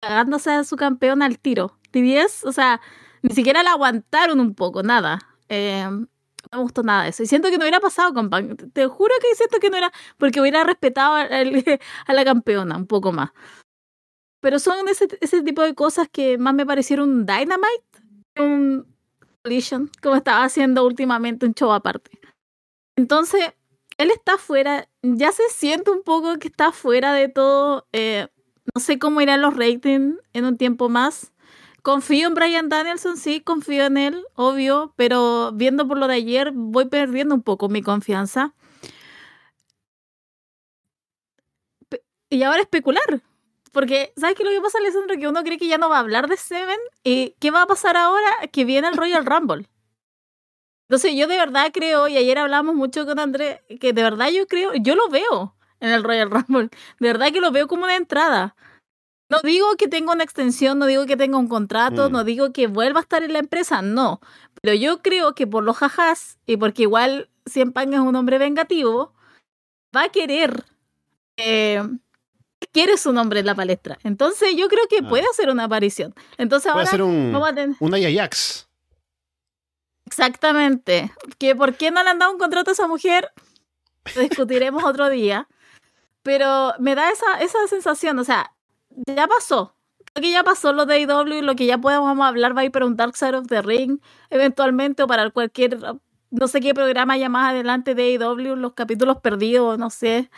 a 0.00 0.64
su 0.64 0.76
campeón 0.76 1.22
al 1.22 1.38
tiro. 1.38 1.78
TBS, 1.90 2.44
o 2.46 2.52
sea, 2.52 2.80
ni 3.22 3.34
siquiera 3.34 3.62
la 3.62 3.72
aguantaron 3.72 4.40
un 4.40 4.54
poco, 4.54 4.82
nada. 4.82 5.18
Em, 5.48 6.06
no 6.50 6.58
me 6.58 6.62
gustó 6.62 6.82
nada 6.82 7.04
de 7.04 7.10
eso. 7.10 7.22
Y 7.22 7.26
siento 7.26 7.50
que 7.50 7.58
no 7.58 7.64
hubiera 7.64 7.80
pasado 7.80 8.12
con 8.14 8.30
Punk. 8.30 8.72
Te 8.72 8.86
juro 8.86 9.14
que 9.20 9.34
siento 9.36 9.58
que 9.60 9.70
no 9.70 9.76
era, 9.76 9.92
porque 10.18 10.40
hubiera 10.40 10.64
respetado 10.64 11.14
a 12.06 12.12
la 12.12 12.24
campeona 12.24 12.76
un 12.76 12.86
poco 12.86 13.12
más. 13.12 13.30
Pero 14.42 14.58
son 14.58 14.88
ese, 14.88 15.06
ese 15.20 15.40
tipo 15.42 15.62
de 15.62 15.74
cosas 15.74 16.08
que 16.10 16.36
más 16.36 16.52
me 16.52 16.66
parecieron 16.66 17.08
un 17.10 17.26
Dynamite 17.26 17.84
un 18.36 18.86
Collision, 19.42 19.88
como 20.02 20.16
estaba 20.16 20.44
haciendo 20.44 20.84
últimamente 20.84 21.46
un 21.46 21.54
show 21.54 21.72
aparte. 21.72 22.10
Entonces, 22.96 23.52
él 23.98 24.10
está 24.10 24.38
fuera, 24.38 24.88
ya 25.02 25.30
se 25.30 25.44
siente 25.50 25.92
un 25.92 26.02
poco 26.02 26.38
que 26.38 26.48
está 26.48 26.72
fuera 26.72 27.12
de 27.12 27.28
todo. 27.28 27.86
Eh, 27.92 28.26
no 28.74 28.80
sé 28.80 28.98
cómo 28.98 29.20
irán 29.20 29.42
los 29.42 29.56
ratings 29.56 30.18
en 30.32 30.44
un 30.44 30.56
tiempo 30.56 30.88
más. 30.88 31.32
Confío 31.82 32.26
en 32.28 32.34
Brian 32.34 32.68
Danielson, 32.68 33.16
sí, 33.16 33.40
confío 33.40 33.86
en 33.86 33.96
él, 33.96 34.24
obvio, 34.34 34.92
pero 34.96 35.52
viendo 35.52 35.86
por 35.86 35.98
lo 35.98 36.08
de 36.08 36.14
ayer 36.14 36.50
voy 36.52 36.86
perdiendo 36.86 37.34
un 37.34 37.42
poco 37.42 37.68
mi 37.68 37.82
confianza. 37.82 38.54
Y 42.28 42.42
ahora 42.44 42.62
especular, 42.62 43.22
porque, 43.72 44.12
¿sabes 44.16 44.36
qué 44.36 44.44
lo 44.44 44.50
que 44.50 44.60
pasa, 44.60 44.78
Alessandro? 44.78 45.16
Que 45.18 45.28
uno 45.28 45.42
cree 45.42 45.58
que 45.58 45.66
ya 45.66 45.78
no 45.78 45.88
va 45.88 45.96
a 45.96 46.00
hablar 46.00 46.28
de 46.28 46.36
Seven. 46.36 46.78
¿Y 47.04 47.34
qué 47.40 47.50
va 47.50 47.62
a 47.62 47.66
pasar 47.66 47.96
ahora? 47.96 48.30
Que 48.52 48.64
viene 48.64 48.88
el 48.88 48.96
Royal 48.96 49.24
Rumble. 49.24 49.66
Entonces, 50.88 51.14
yo 51.16 51.26
de 51.26 51.38
verdad 51.38 51.70
creo, 51.72 52.06
y 52.06 52.18
ayer 52.18 52.38
hablamos 52.38 52.74
mucho 52.74 53.06
con 53.06 53.18
André, 53.18 53.64
que 53.80 53.94
de 53.94 54.02
verdad 54.02 54.28
yo 54.28 54.46
creo, 54.46 54.74
yo 54.74 54.94
lo 54.94 55.08
veo 55.08 55.56
en 55.80 55.90
el 55.90 56.04
Royal 56.04 56.30
Rumble. 56.30 56.68
De 57.00 57.08
verdad 57.08 57.32
que 57.32 57.40
lo 57.40 57.50
veo 57.50 57.66
como 57.66 57.84
una 57.84 57.96
entrada. 57.96 58.54
No 59.30 59.40
digo 59.42 59.76
que 59.78 59.88
tenga 59.88 60.12
una 60.12 60.24
extensión, 60.24 60.78
no 60.78 60.84
digo 60.84 61.06
que 61.06 61.16
tenga 61.16 61.38
un 61.38 61.48
contrato, 61.48 62.10
mm. 62.10 62.12
no 62.12 62.24
digo 62.24 62.52
que 62.52 62.66
vuelva 62.66 63.00
a 63.00 63.02
estar 63.02 63.22
en 63.22 63.32
la 63.32 63.38
empresa, 63.38 63.80
no. 63.80 64.20
Pero 64.60 64.74
yo 64.74 65.00
creo 65.00 65.34
que 65.34 65.46
por 65.46 65.64
los 65.64 65.78
jajás, 65.78 66.38
y 66.44 66.58
porque 66.58 66.82
igual 66.82 67.30
Cien 67.46 67.72
Pang 67.72 67.94
es 67.94 68.00
un 68.00 68.14
hombre 68.14 68.36
vengativo, 68.36 69.14
va 69.96 70.04
a 70.04 70.08
querer 70.10 70.64
eh, 71.38 71.82
quiere 72.72 72.96
su 72.96 73.12
nombre 73.12 73.40
en 73.40 73.46
la 73.46 73.54
palestra. 73.54 73.98
Entonces 74.04 74.54
yo 74.56 74.68
creo 74.68 74.86
que 74.88 74.98
ah. 75.04 75.08
puede 75.08 75.24
hacer 75.30 75.50
una 75.50 75.64
aparición. 75.64 76.14
Entonces 76.38 76.70
ahora 76.70 76.88
puede 76.88 77.02
un, 77.02 77.32
vamos 77.32 77.48
a 77.48 77.54
tener... 77.54 77.76
un 77.78 77.94
Ajax. 77.94 78.68
Exactamente. 80.06 81.10
Que 81.38 81.56
por 81.56 81.74
qué 81.74 81.90
no 81.90 82.02
le 82.02 82.10
han 82.10 82.18
dado 82.18 82.32
un 82.32 82.38
contrato 82.38 82.70
a 82.70 82.74
esa 82.74 82.86
mujer, 82.86 83.30
lo 84.14 84.22
discutiremos 84.22 84.84
otro 84.84 85.08
día. 85.08 85.48
pero 86.22 86.74
me 86.78 86.94
da 86.94 87.10
esa, 87.10 87.40
esa 87.40 87.66
sensación, 87.66 88.18
o 88.18 88.24
sea, 88.24 88.52
ya 89.06 89.26
pasó. 89.26 89.74
Lo 90.14 90.20
que 90.20 90.30
ya 90.30 90.44
pasó 90.44 90.72
lo 90.72 90.84
de 90.84 91.00
IW, 91.00 91.42
lo 91.42 91.54
que 91.54 91.64
ya 91.64 91.78
podemos 91.78 92.20
hablar 92.20 92.56
va 92.56 92.60
a 92.60 92.64
ir 92.64 92.70
para 92.70 92.84
un 92.84 92.96
Dark 92.96 93.16
Side 93.16 93.36
of 93.36 93.46
the 93.46 93.62
Ring, 93.62 93.98
eventualmente, 94.28 95.02
o 95.02 95.06
para 95.06 95.30
cualquier, 95.30 95.78
no 96.30 96.48
sé 96.48 96.60
qué 96.60 96.74
programa 96.74 97.16
ya 97.16 97.30
más 97.30 97.50
adelante 97.52 97.94
de 97.94 98.12
IW, 98.12 98.56
los 98.56 98.74
capítulos 98.74 99.18
perdidos, 99.22 99.78
no 99.78 99.88
sé. 99.88 100.30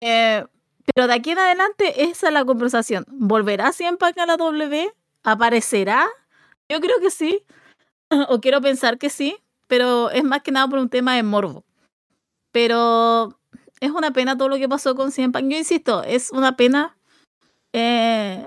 Eh, 0.00 0.46
pero 0.94 1.06
de 1.06 1.14
aquí 1.14 1.30
en 1.30 1.38
adelante, 1.38 2.04
esa 2.04 2.28
es 2.28 2.32
la 2.32 2.44
conversación. 2.44 3.04
¿Volverá 3.08 3.72
siempre 3.72 4.12
a 4.16 4.26
la 4.26 4.36
W? 4.36 4.92
¿Aparecerá? 5.22 6.08
Yo 6.68 6.80
creo 6.80 6.98
que 7.00 7.10
sí, 7.10 7.44
o 8.28 8.40
quiero 8.40 8.60
pensar 8.60 8.98
que 8.98 9.10
sí, 9.10 9.36
pero 9.66 10.10
es 10.10 10.24
más 10.24 10.42
que 10.42 10.52
nada 10.52 10.68
por 10.68 10.78
un 10.78 10.88
tema 10.88 11.16
de 11.16 11.22
morbo. 11.22 11.64
Pero 12.50 13.38
es 13.80 13.90
una 13.90 14.12
pena 14.12 14.36
todo 14.36 14.48
lo 14.48 14.56
que 14.58 14.68
pasó 14.68 14.94
con 14.94 15.10
CM 15.10 15.32
Yo 15.48 15.56
insisto, 15.56 16.02
es 16.04 16.30
una 16.30 16.56
pena 16.56 16.96
eh, 17.72 18.46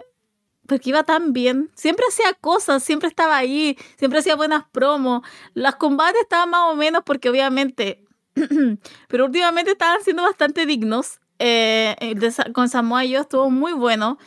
porque 0.68 0.90
iba 0.90 1.04
tan 1.04 1.34
bien. 1.34 1.72
Siempre 1.76 2.06
hacía 2.08 2.34
cosas, 2.34 2.84
siempre 2.84 3.10
estaba 3.10 3.38
ahí, 3.38 3.78
siempre 3.98 4.20
hacía 4.20 4.36
buenas 4.36 4.66
promos. 4.72 5.22
Los 5.54 5.76
combates 5.76 6.22
estaban 6.22 6.50
más 6.50 6.72
o 6.72 6.76
menos 6.76 7.04
porque 7.06 7.30
obviamente, 7.30 8.04
pero 9.08 9.26
últimamente 9.26 9.72
estaban 9.72 10.04
siendo 10.04 10.24
bastante 10.24 10.66
dignos. 10.66 11.20
Eh, 11.40 11.96
con 12.54 12.70
Samoa 12.70 13.06
yo 13.06 13.22
estuvo 13.22 13.50
muy 13.50 13.74
bueno. 13.74 14.18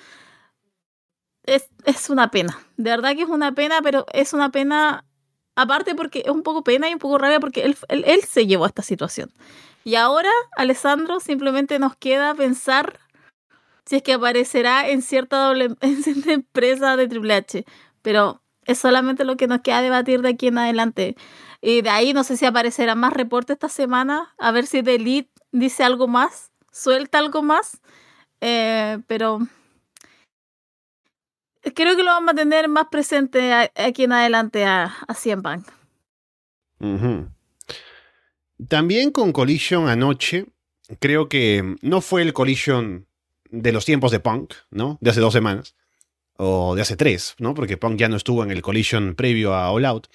Es, 1.44 1.70
es 1.84 2.10
una 2.10 2.30
pena, 2.30 2.58
de 2.76 2.90
verdad 2.90 3.16
que 3.16 3.22
es 3.22 3.28
una 3.28 3.52
pena, 3.52 3.80
pero 3.82 4.04
es 4.12 4.34
una 4.34 4.50
pena 4.50 5.06
aparte 5.56 5.94
porque 5.94 6.22
es 6.26 6.30
un 6.30 6.42
poco 6.42 6.62
pena 6.62 6.90
y 6.90 6.92
un 6.92 6.98
poco 6.98 7.16
rabia 7.16 7.40
porque 7.40 7.62
él, 7.62 7.76
él 7.88 8.22
se 8.22 8.46
llevó 8.46 8.64
a 8.64 8.68
esta 8.68 8.82
situación. 8.82 9.32
Y 9.84 9.94
ahora, 9.94 10.30
Alessandro, 10.56 11.20
simplemente 11.20 11.78
nos 11.78 11.96
queda 11.96 12.34
pensar 12.34 12.98
si 13.86 13.96
es 13.96 14.02
que 14.02 14.12
aparecerá 14.12 14.88
en 14.88 15.00
cierta, 15.00 15.46
doble, 15.46 15.74
empresa 16.26 16.96
de 16.96 17.08
Triple 17.08 17.34
H. 17.34 17.64
Pero 18.02 18.42
es 18.66 18.78
solamente 18.78 19.24
lo 19.24 19.36
que 19.38 19.46
nos 19.46 19.62
queda 19.62 19.80
debatir 19.80 20.20
de 20.20 20.30
aquí 20.30 20.48
en 20.48 20.58
adelante. 20.58 21.16
Y 21.62 21.80
de 21.80 21.90
ahí 21.90 22.12
no 22.12 22.22
sé 22.22 22.36
si 22.36 22.44
aparecerá 22.44 22.94
más 22.94 23.14
reporte 23.14 23.54
esta 23.54 23.70
semana, 23.70 24.34
a 24.38 24.52
ver 24.52 24.66
si 24.66 24.82
The 24.82 24.96
Elite 24.96 25.30
dice 25.52 25.84
algo 25.84 26.06
más, 26.06 26.47
suelta 26.78 27.18
algo 27.18 27.42
más. 27.42 27.80
Eh, 28.40 28.98
pero 29.06 29.40
creo 31.74 31.96
que 31.96 32.02
lo 32.02 32.10
vamos 32.10 32.32
a 32.32 32.36
tener 32.36 32.68
más 32.68 32.86
presente 32.90 33.52
aquí 33.52 34.04
en 34.04 34.12
adelante 34.12 34.64
a, 34.64 34.84
a 35.06 35.14
Cien. 35.14 35.42
También 38.68 39.10
con 39.10 39.32
Collision 39.32 39.88
anoche, 39.88 40.46
creo 41.00 41.28
que 41.28 41.76
no 41.82 42.00
fue 42.00 42.22
el 42.22 42.32
Collision 42.32 43.06
de 43.50 43.72
los 43.72 43.84
tiempos 43.84 44.12
de 44.12 44.20
Punk, 44.20 44.54
¿no? 44.70 44.98
De 45.00 45.10
hace 45.10 45.20
dos 45.20 45.32
semanas. 45.32 45.74
O 46.40 46.76
de 46.76 46.82
hace 46.82 46.96
tres, 46.96 47.34
¿no? 47.38 47.54
Porque 47.54 47.76
Punk 47.76 47.98
ya 47.98 48.08
no 48.08 48.16
estuvo 48.16 48.44
en 48.44 48.52
el 48.52 48.62
Collision 48.62 49.16
previo 49.16 49.54
a 49.54 49.72
All 49.72 49.84
Out. 49.84 50.06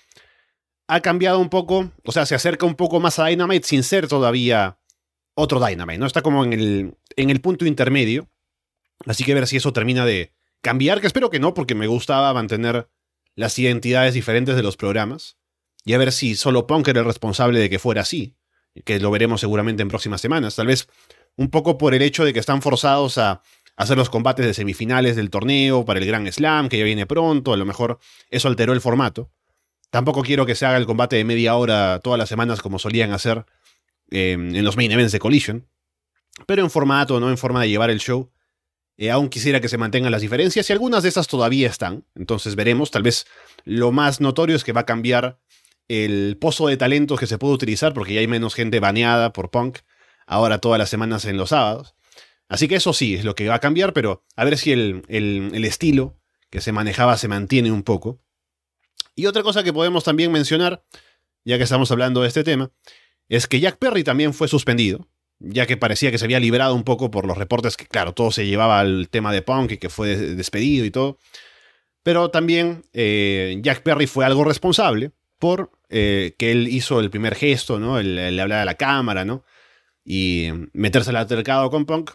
Ha 0.88 1.02
cambiado 1.02 1.40
un 1.40 1.50
poco, 1.50 1.92
o 2.06 2.12
sea, 2.12 2.26
se 2.26 2.36
acerca 2.36 2.66
un 2.66 2.76
poco 2.76 3.02
más 3.02 3.20
a 3.20 3.26
Dynamite 3.26 3.68
sin 3.68 3.84
ser 3.84 4.08
todavía 4.08 4.78
otro 5.36 5.66
Dynamite, 5.66 6.00
¿no? 6.00 6.06
Está 6.06 6.22
como 6.22 6.44
en 6.44 6.54
el, 6.54 6.96
en 7.16 7.30
el 7.30 7.42
punto 7.42 7.66
intermedio. 7.66 8.30
Así 9.06 9.24
que 9.24 9.32
a 9.32 9.36
ver 9.36 9.48
si 9.48 9.58
eso 9.58 9.74
termina 9.74 10.06
de 10.06 10.34
cambiar, 10.62 11.02
que 11.02 11.08
espero 11.08 11.30
que 11.30 11.40
no, 11.40 11.54
porque 11.54 11.76
me 11.76 11.88
gustaba 11.88 12.34
mantener 12.34 12.88
las 13.36 13.58
identidades 13.60 14.14
diferentes 14.14 14.56
de 14.56 14.64
los 14.64 14.78
programas 14.78 15.38
y 15.86 15.94
a 15.94 15.98
ver 15.98 16.12
si 16.12 16.36
solo 16.36 16.68
Punk 16.68 16.88
era 16.88 17.02
el 17.02 17.06
responsable 17.06 17.60
de 17.60 17.70
que 17.70 17.80
fuera 17.80 18.02
así, 18.02 18.36
que 18.86 19.00
lo 19.00 19.12
veremos 19.12 19.42
seguramente 19.42 19.82
en 19.82 19.90
próximas 19.90 20.22
semanas, 20.22 20.56
tal 20.56 20.68
vez 20.68 20.88
un 21.36 21.50
poco 21.50 21.78
por 21.78 21.94
el 21.94 22.02
hecho 22.02 22.24
de 22.24 22.34
que 22.34 22.40
están 22.40 22.62
forzados 22.62 23.18
a 23.18 23.42
hacer 23.76 23.98
los 23.98 24.10
combates 24.10 24.46
de 24.46 24.54
semifinales 24.54 25.16
del 25.16 25.30
torneo 25.30 25.84
para 25.84 26.00
el 26.00 26.06
Gran 26.06 26.32
Slam, 26.32 26.70
que 26.70 26.78
ya 26.78 26.86
viene 26.86 27.08
pronto, 27.08 27.54
a 27.54 27.58
lo 27.58 27.66
mejor 27.66 28.00
eso 28.30 28.48
alteró 28.48 28.74
el 28.74 28.82
formato. 28.82 29.32
Tampoco 29.90 30.22
quiero 30.22 30.46
que 30.46 30.56
se 30.56 30.66
haga 30.66 30.78
el 30.78 30.86
combate 30.86 31.16
de 31.16 31.24
media 31.24 31.56
hora 31.56 32.00
todas 32.04 32.20
las 32.20 32.30
semanas 32.30 32.62
como 32.62 32.80
solían 32.80 33.12
hacer 33.12 33.46
eh, 34.12 34.34
en 34.34 34.64
los 34.64 34.78
main 34.78 34.92
events 34.92 35.12
de 35.12 35.20
Collision, 35.20 35.68
pero 36.46 36.64
en 36.64 36.70
formato, 36.70 37.20
no 37.20 37.30
en 37.30 37.38
forma 37.38 37.62
de 37.62 37.70
llevar 37.70 37.90
el 37.90 38.00
show. 38.00 38.32
Eh, 38.98 39.10
aún 39.10 39.30
quisiera 39.30 39.60
que 39.60 39.70
se 39.70 39.78
mantengan 39.78 40.12
las 40.12 40.22
diferencias 40.22 40.70
y 40.70 40.74
algunas 40.74 41.04
de 41.04 41.10
esas 41.10 41.28
todavía 41.28 41.68
están, 41.68 42.06
entonces 42.14 42.56
veremos, 42.56 42.92
tal 42.92 43.02
vez 43.02 43.26
lo 43.64 43.92
más 43.92 44.22
notorio 44.22 44.56
es 44.56 44.64
que 44.64 44.72
va 44.72 44.82
a 44.82 44.86
cambiar 44.86 45.40
el 45.88 46.38
pozo 46.40 46.68
de 46.68 46.78
talentos 46.78 47.20
que 47.20 47.28
se 47.28 47.38
puede 47.38 47.56
utilizar, 47.56 47.94
porque 47.94 48.14
ya 48.14 48.20
hay 48.20 48.28
menos 48.28 48.54
gente 48.54 48.80
baneada 48.80 49.34
por 49.34 49.50
punk, 49.50 49.80
ahora 50.26 50.60
todas 50.60 50.80
las 50.80 50.90
semanas 50.90 51.26
en 51.26 51.38
los 51.38 51.50
sábados. 51.50 51.96
Así 52.48 52.68
que 52.68 52.76
eso 52.76 52.94
sí 52.94 53.16
es 53.16 53.26
lo 53.26 53.36
que 53.36 53.48
va 53.48 53.56
a 53.56 53.60
cambiar, 53.60 53.94
pero 53.94 54.24
a 54.36 54.46
ver 54.46 54.58
si 54.58 54.72
el, 54.72 55.04
el, 55.08 55.66
estilo 55.66 56.20
que 56.50 56.62
se 56.62 56.72
manejaba 56.72 57.18
se 57.18 57.28
mantiene 57.28 57.72
un 57.72 57.84
poco. 57.84 58.22
Y 59.16 59.26
otra 59.26 59.44
cosa 59.44 59.64
que 59.64 59.74
podemos 59.74 60.04
también 60.04 60.32
mencionar, 60.32 60.84
ya 61.46 61.58
que 61.58 61.64
estamos 61.64 61.92
hablando 61.92 62.22
de 62.22 62.28
este 62.28 62.44
tema, 62.44 62.72
es 63.30 63.48
que 63.48 63.60
Jack 63.60 63.78
Perry 63.78 64.04
también 64.04 64.34
fue 64.34 64.48
suspendido, 64.48 65.08
ya 65.40 65.66
que 65.66 65.78
parecía 65.78 66.12
que 66.12 66.18
se 66.18 66.26
había 66.26 66.40
librado 66.40 66.76
un 66.76 66.84
poco 66.84 67.12
por 67.12 67.26
los 67.26 67.38
reportes 67.38 67.78
que, 67.78 67.86
claro, 67.86 68.14
todo 68.14 68.32
se 68.32 68.46
llevaba 68.46 68.80
al 68.80 69.10
tema 69.10 69.32
de 69.34 69.42
Punk 69.42 69.72
y 69.74 69.78
que 69.78 69.90
fue 69.90 70.16
despedido 70.16 70.86
y 70.86 70.92
todo. 70.92 71.18
Pero 72.04 72.30
también 72.30 72.84
eh, 72.94 73.58
Jack 73.62 73.82
Perry 73.82 74.08
fue 74.08 74.26
algo 74.26 74.44
responsable, 74.44 75.12
por 75.44 75.72
eh, 75.90 76.36
que 76.38 76.54
él 76.54 76.70
hizo 76.70 77.02
el 77.02 77.10
primer 77.10 77.36
gesto, 77.36 77.78
¿no? 77.78 78.00
El, 78.00 78.40
hablar 78.40 78.60
a 78.62 78.66
la 78.66 78.76
cámara, 78.76 79.26
¿no? 79.26 79.44
Y 80.06 80.48
meterse 80.72 81.10
al 81.10 81.18
altercado 81.18 81.70
con 81.70 81.86
Punk. 81.86 82.12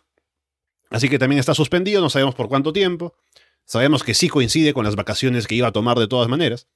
Así 0.88 1.10
que 1.10 1.18
también 1.18 1.38
está 1.38 1.54
suspendido, 1.54 2.00
no 2.00 2.08
sabemos 2.08 2.34
por 2.34 2.48
cuánto 2.48 2.72
tiempo. 2.72 3.14
Sabemos 3.66 4.02
que 4.02 4.14
sí 4.14 4.30
coincide 4.30 4.72
con 4.72 4.86
las 4.86 4.96
vacaciones 4.96 5.46
que 5.46 5.56
iba 5.56 5.68
a 5.68 5.72
tomar 5.72 5.98
de 5.98 6.08
todas 6.08 6.28
maneras. 6.28 6.68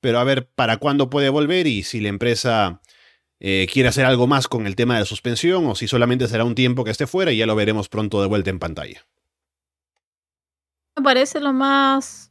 Pero 0.00 0.20
a 0.20 0.24
ver 0.24 0.48
para 0.48 0.76
cuándo 0.76 1.10
puede 1.10 1.30
volver 1.30 1.66
y 1.66 1.82
si 1.82 2.00
la 2.00 2.10
empresa 2.10 2.80
eh, 3.40 3.66
quiere 3.72 3.88
hacer 3.88 4.04
algo 4.04 4.26
más 4.26 4.48
con 4.48 4.66
el 4.66 4.76
tema 4.76 4.98
de 4.98 5.04
suspensión 5.04 5.66
o 5.66 5.74
si 5.74 5.88
solamente 5.88 6.28
será 6.28 6.44
un 6.44 6.54
tiempo 6.54 6.84
que 6.84 6.90
esté 6.90 7.06
fuera 7.06 7.32
y 7.32 7.38
ya 7.38 7.46
lo 7.46 7.56
veremos 7.56 7.88
pronto 7.88 8.20
de 8.20 8.28
vuelta 8.28 8.50
en 8.50 8.58
pantalla. 8.58 9.06
Me 10.96 11.02
parece 11.02 11.40
lo 11.40 11.52
más 11.52 12.28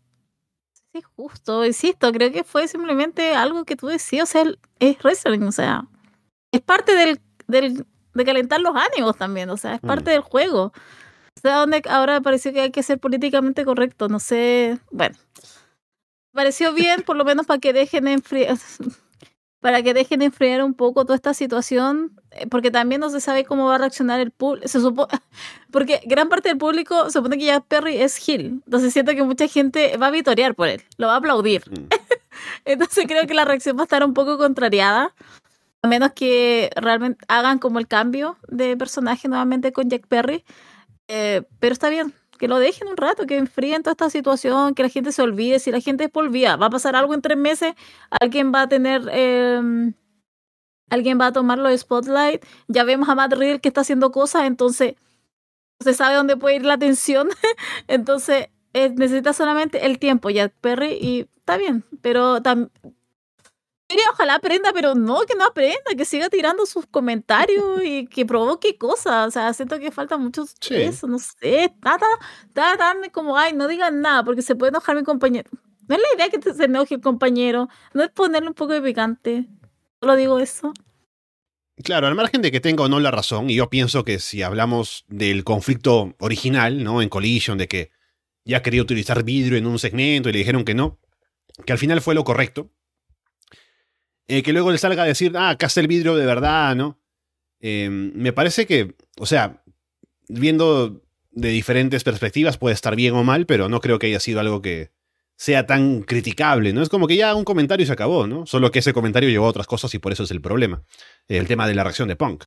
justo, 1.15 1.65
insisto, 1.65 2.11
creo 2.11 2.31
que 2.31 2.43
fue 2.43 2.67
simplemente 2.67 3.35
algo 3.35 3.65
que 3.65 3.75
tú 3.75 3.87
decías, 3.87 4.29
o 4.29 4.31
sea, 4.31 4.43
es 4.79 4.97
wrestling, 5.03 5.41
o 5.41 5.51
sea, 5.51 5.85
es 6.51 6.61
parte 6.61 6.95
del, 6.95 7.19
del, 7.47 7.85
de 8.13 8.25
calentar 8.25 8.59
los 8.61 8.75
ánimos 8.75 9.17
también, 9.17 9.49
o 9.49 9.57
sea, 9.57 9.75
es 9.75 9.81
parte 9.81 10.11
mm. 10.11 10.13
del 10.13 10.21
juego. 10.21 10.73
O 11.35 11.39
sea, 11.39 11.57
donde 11.57 11.83
ahora 11.89 12.19
pareció 12.21 12.51
que 12.51 12.61
hay 12.61 12.71
que 12.71 12.83
ser 12.83 12.99
políticamente 12.99 13.63
correcto, 13.63 14.07
no 14.07 14.19
sé, 14.19 14.79
bueno. 14.91 15.15
Pareció 16.31 16.73
bien, 16.73 17.03
por 17.03 17.15
lo 17.15 17.25
menos 17.25 17.45
para 17.45 17.59
que 17.59 17.73
dejen 17.73 18.07
enfriar, 18.07 18.57
para 19.59 19.81
que 19.81 19.93
dejen 19.93 20.21
enfriar 20.21 20.63
un 20.63 20.73
poco 20.73 21.03
toda 21.03 21.15
esta 21.15 21.33
situación, 21.33 22.11
eh, 22.31 22.47
porque 22.47 22.71
también 22.71 23.01
no 23.01 23.09
se 23.09 23.19
sabe 23.19 23.43
cómo 23.43 23.65
va 23.65 23.75
a 23.75 23.77
reaccionar 23.79 24.19
el 24.19 24.31
público. 24.31 24.67
Se 24.67 24.79
porque 25.71 26.01
gran 26.05 26.29
parte 26.29 26.49
del 26.49 26.57
público 26.57 27.05
se 27.05 27.13
supone 27.13 27.37
que 27.37 27.45
ya 27.45 27.59
Perry 27.59 27.97
es 27.97 28.17
Gil, 28.17 28.61
entonces 28.65 28.93
siento 28.93 29.13
que 29.13 29.23
mucha 29.23 29.47
gente 29.47 29.97
va 29.97 30.07
a 30.07 30.11
vitorear 30.11 30.55
por 30.55 30.67
él, 30.67 30.83
lo 30.97 31.07
va 31.07 31.15
a 31.15 31.17
aplaudir. 31.17 31.63
Mm. 31.69 31.87
entonces 32.65 33.05
creo 33.07 33.25
que 33.27 33.33
la 33.33 33.45
reacción 33.45 33.77
va 33.77 33.81
a 33.81 33.83
estar 33.83 34.03
un 34.03 34.13
poco 34.13 34.37
contrariada, 34.37 35.13
a 35.81 35.87
menos 35.87 36.11
que 36.13 36.69
realmente 36.75 37.23
hagan 37.27 37.59
como 37.59 37.79
el 37.79 37.87
cambio 37.87 38.37
de 38.47 38.77
personaje 38.77 39.27
nuevamente 39.27 39.71
con 39.71 39.89
Jack 39.89 40.07
Perry. 40.07 40.43
Eh, 41.07 41.43
pero 41.59 41.73
está 41.73 41.89
bien, 41.89 42.13
que 42.37 42.47
lo 42.47 42.59
dejen 42.59 42.87
un 42.87 42.97
rato, 42.97 43.25
que 43.25 43.37
enfríen 43.37 43.83
toda 43.83 43.93
esta 43.93 44.09
situación, 44.09 44.75
que 44.75 44.83
la 44.83 44.89
gente 44.89 45.11
se 45.11 45.21
olvide. 45.21 45.59
Si 45.59 45.71
la 45.71 45.81
gente 45.81 46.05
es 46.05 46.09
por 46.09 46.29
vía, 46.29 46.55
va 46.55 46.67
a 46.67 46.69
pasar 46.69 46.95
algo 46.95 47.13
en 47.13 47.21
tres 47.21 47.37
meses, 47.37 47.73
alguien 48.09 48.53
va 48.53 48.63
a 48.63 48.69
tener, 48.69 49.09
em, 49.11 49.93
alguien 50.89 51.19
va 51.19 51.27
a 51.27 51.31
tomarlo 51.33 51.69
de 51.69 51.77
spotlight. 51.77 52.45
Ya 52.67 52.83
vemos 52.83 53.09
a 53.09 53.15
Matt 53.15 53.33
Riddle 53.33 53.59
que 53.59 53.69
está 53.69 53.81
haciendo 53.81 54.11
cosas, 54.11 54.45
entonces 54.45 54.95
se 55.79 55.93
sabe 55.93 56.15
dónde 56.15 56.37
puede 56.37 56.57
ir 56.57 56.65
la 56.65 56.73
atención. 56.73 57.29
entonces 57.87 58.49
eh, 58.73 58.89
necesita 58.95 59.33
solamente 59.33 59.85
el 59.85 59.99
tiempo, 59.99 60.29
ya 60.29 60.49
Perry, 60.49 60.97
y 61.01 61.27
está 61.37 61.57
bien, 61.57 61.83
pero 62.01 62.41
ojalá 64.11 64.35
aprenda, 64.35 64.71
pero 64.73 64.95
no, 64.95 65.21
que 65.21 65.35
no 65.35 65.45
aprenda, 65.45 65.95
que 65.95 66.05
siga 66.05 66.29
tirando 66.29 66.65
sus 66.65 66.85
comentarios 66.85 67.81
y 67.83 68.07
que 68.07 68.25
provoque 68.25 68.77
cosas. 68.77 69.27
O 69.27 69.31
sea, 69.31 69.53
siento 69.53 69.79
que 69.79 69.91
falta 69.91 70.17
mucho 70.17 70.45
eso, 70.69 71.07
no 71.07 71.19
sé. 71.19 71.65
Está 71.65 71.97
tan, 72.53 73.09
como, 73.11 73.37
ay, 73.37 73.53
no 73.53 73.67
digan 73.67 74.01
nada 74.01 74.23
porque 74.23 74.41
se 74.41 74.55
puede 74.55 74.69
enojar 74.69 74.95
mi 74.95 75.03
compañero. 75.03 75.49
No 75.87 75.95
es 75.95 76.01
la 76.01 76.15
idea 76.15 76.29
que 76.29 76.53
se 76.53 76.65
enoje 76.65 76.95
el 76.95 77.01
compañero, 77.01 77.69
no 77.93 78.03
es 78.03 78.09
ponerle 78.09 78.49
un 78.49 78.55
poco 78.55 78.73
de 78.73 78.81
picante. 78.81 79.47
Solo 80.01 80.15
digo 80.15 80.39
eso. 80.39 80.73
Claro, 81.83 82.07
al 82.07 82.15
margen 82.15 82.41
de 82.41 82.51
que 82.51 82.59
tenga 82.59 82.83
o 82.83 82.89
no 82.89 82.99
la 82.99 83.11
razón, 83.11 83.49
y 83.49 83.55
yo 83.55 83.69
pienso 83.69 84.03
que 84.03 84.19
si 84.19 84.41
hablamos 84.41 85.05
del 85.07 85.43
conflicto 85.43 86.15
original, 86.19 86.83
¿no? 86.83 87.01
En 87.01 87.09
Collision, 87.09 87.57
de 87.57 87.67
que 87.67 87.91
ya 88.43 88.63
quería 88.63 88.81
utilizar 88.81 89.23
vidrio 89.23 89.57
en 89.57 89.67
un 89.67 89.77
segmento 89.77 90.29
y 90.29 90.33
le 90.33 90.39
dijeron 90.39 90.65
que 90.65 90.73
no, 90.73 90.99
que 91.65 91.73
al 91.73 91.77
final 91.77 92.01
fue 92.01 92.15
lo 92.15 92.23
correcto, 92.23 92.71
eh, 94.27 94.43
que 94.43 94.53
luego 94.53 94.71
le 94.71 94.77
salga 94.77 95.03
a 95.03 95.07
decir, 95.07 95.31
ah, 95.35 95.49
acá 95.49 95.67
está 95.67 95.81
el 95.81 95.87
vidrio 95.87 96.15
de 96.15 96.25
verdad, 96.25 96.75
¿no? 96.75 96.99
Em, 97.59 98.11
me 98.13 98.33
parece 98.33 98.65
que, 98.65 98.95
o 99.17 99.25
sea, 99.25 99.63
viendo 100.27 101.03
de 101.31 101.49
diferentes 101.49 102.03
perspectivas 102.03 102.57
puede 102.57 102.73
estar 102.73 102.95
bien 102.95 103.13
o 103.13 103.23
mal, 103.23 103.45
pero 103.45 103.69
no 103.69 103.79
creo 103.79 103.99
que 103.99 104.07
haya 104.07 104.19
sido 104.19 104.39
algo 104.39 104.61
que 104.61 104.91
sea 105.37 105.67
tan 105.67 106.01
criticable, 106.01 106.73
¿no? 106.73 106.81
Es 106.81 106.89
como 106.89 107.07
que 107.07 107.15
ya 107.15 107.35
un 107.35 107.43
comentario 107.43 107.85
se 107.85 107.93
acabó, 107.93 108.25
¿no? 108.25 108.45
Solo 108.47 108.71
que 108.71 108.79
ese 108.79 108.91
comentario 108.91 109.29
llevó 109.29 109.45
a 109.45 109.49
otras 109.49 109.67
cosas 109.67 109.93
y 109.93 109.99
por 109.99 110.11
eso 110.11 110.23
es 110.23 110.31
el 110.31 110.41
problema. 110.41 110.83
El 111.27 111.47
tema 111.47 111.67
de 111.67 111.75
la 111.75 111.83
reacción 111.83 112.07
de 112.07 112.15
Punk. 112.15 112.45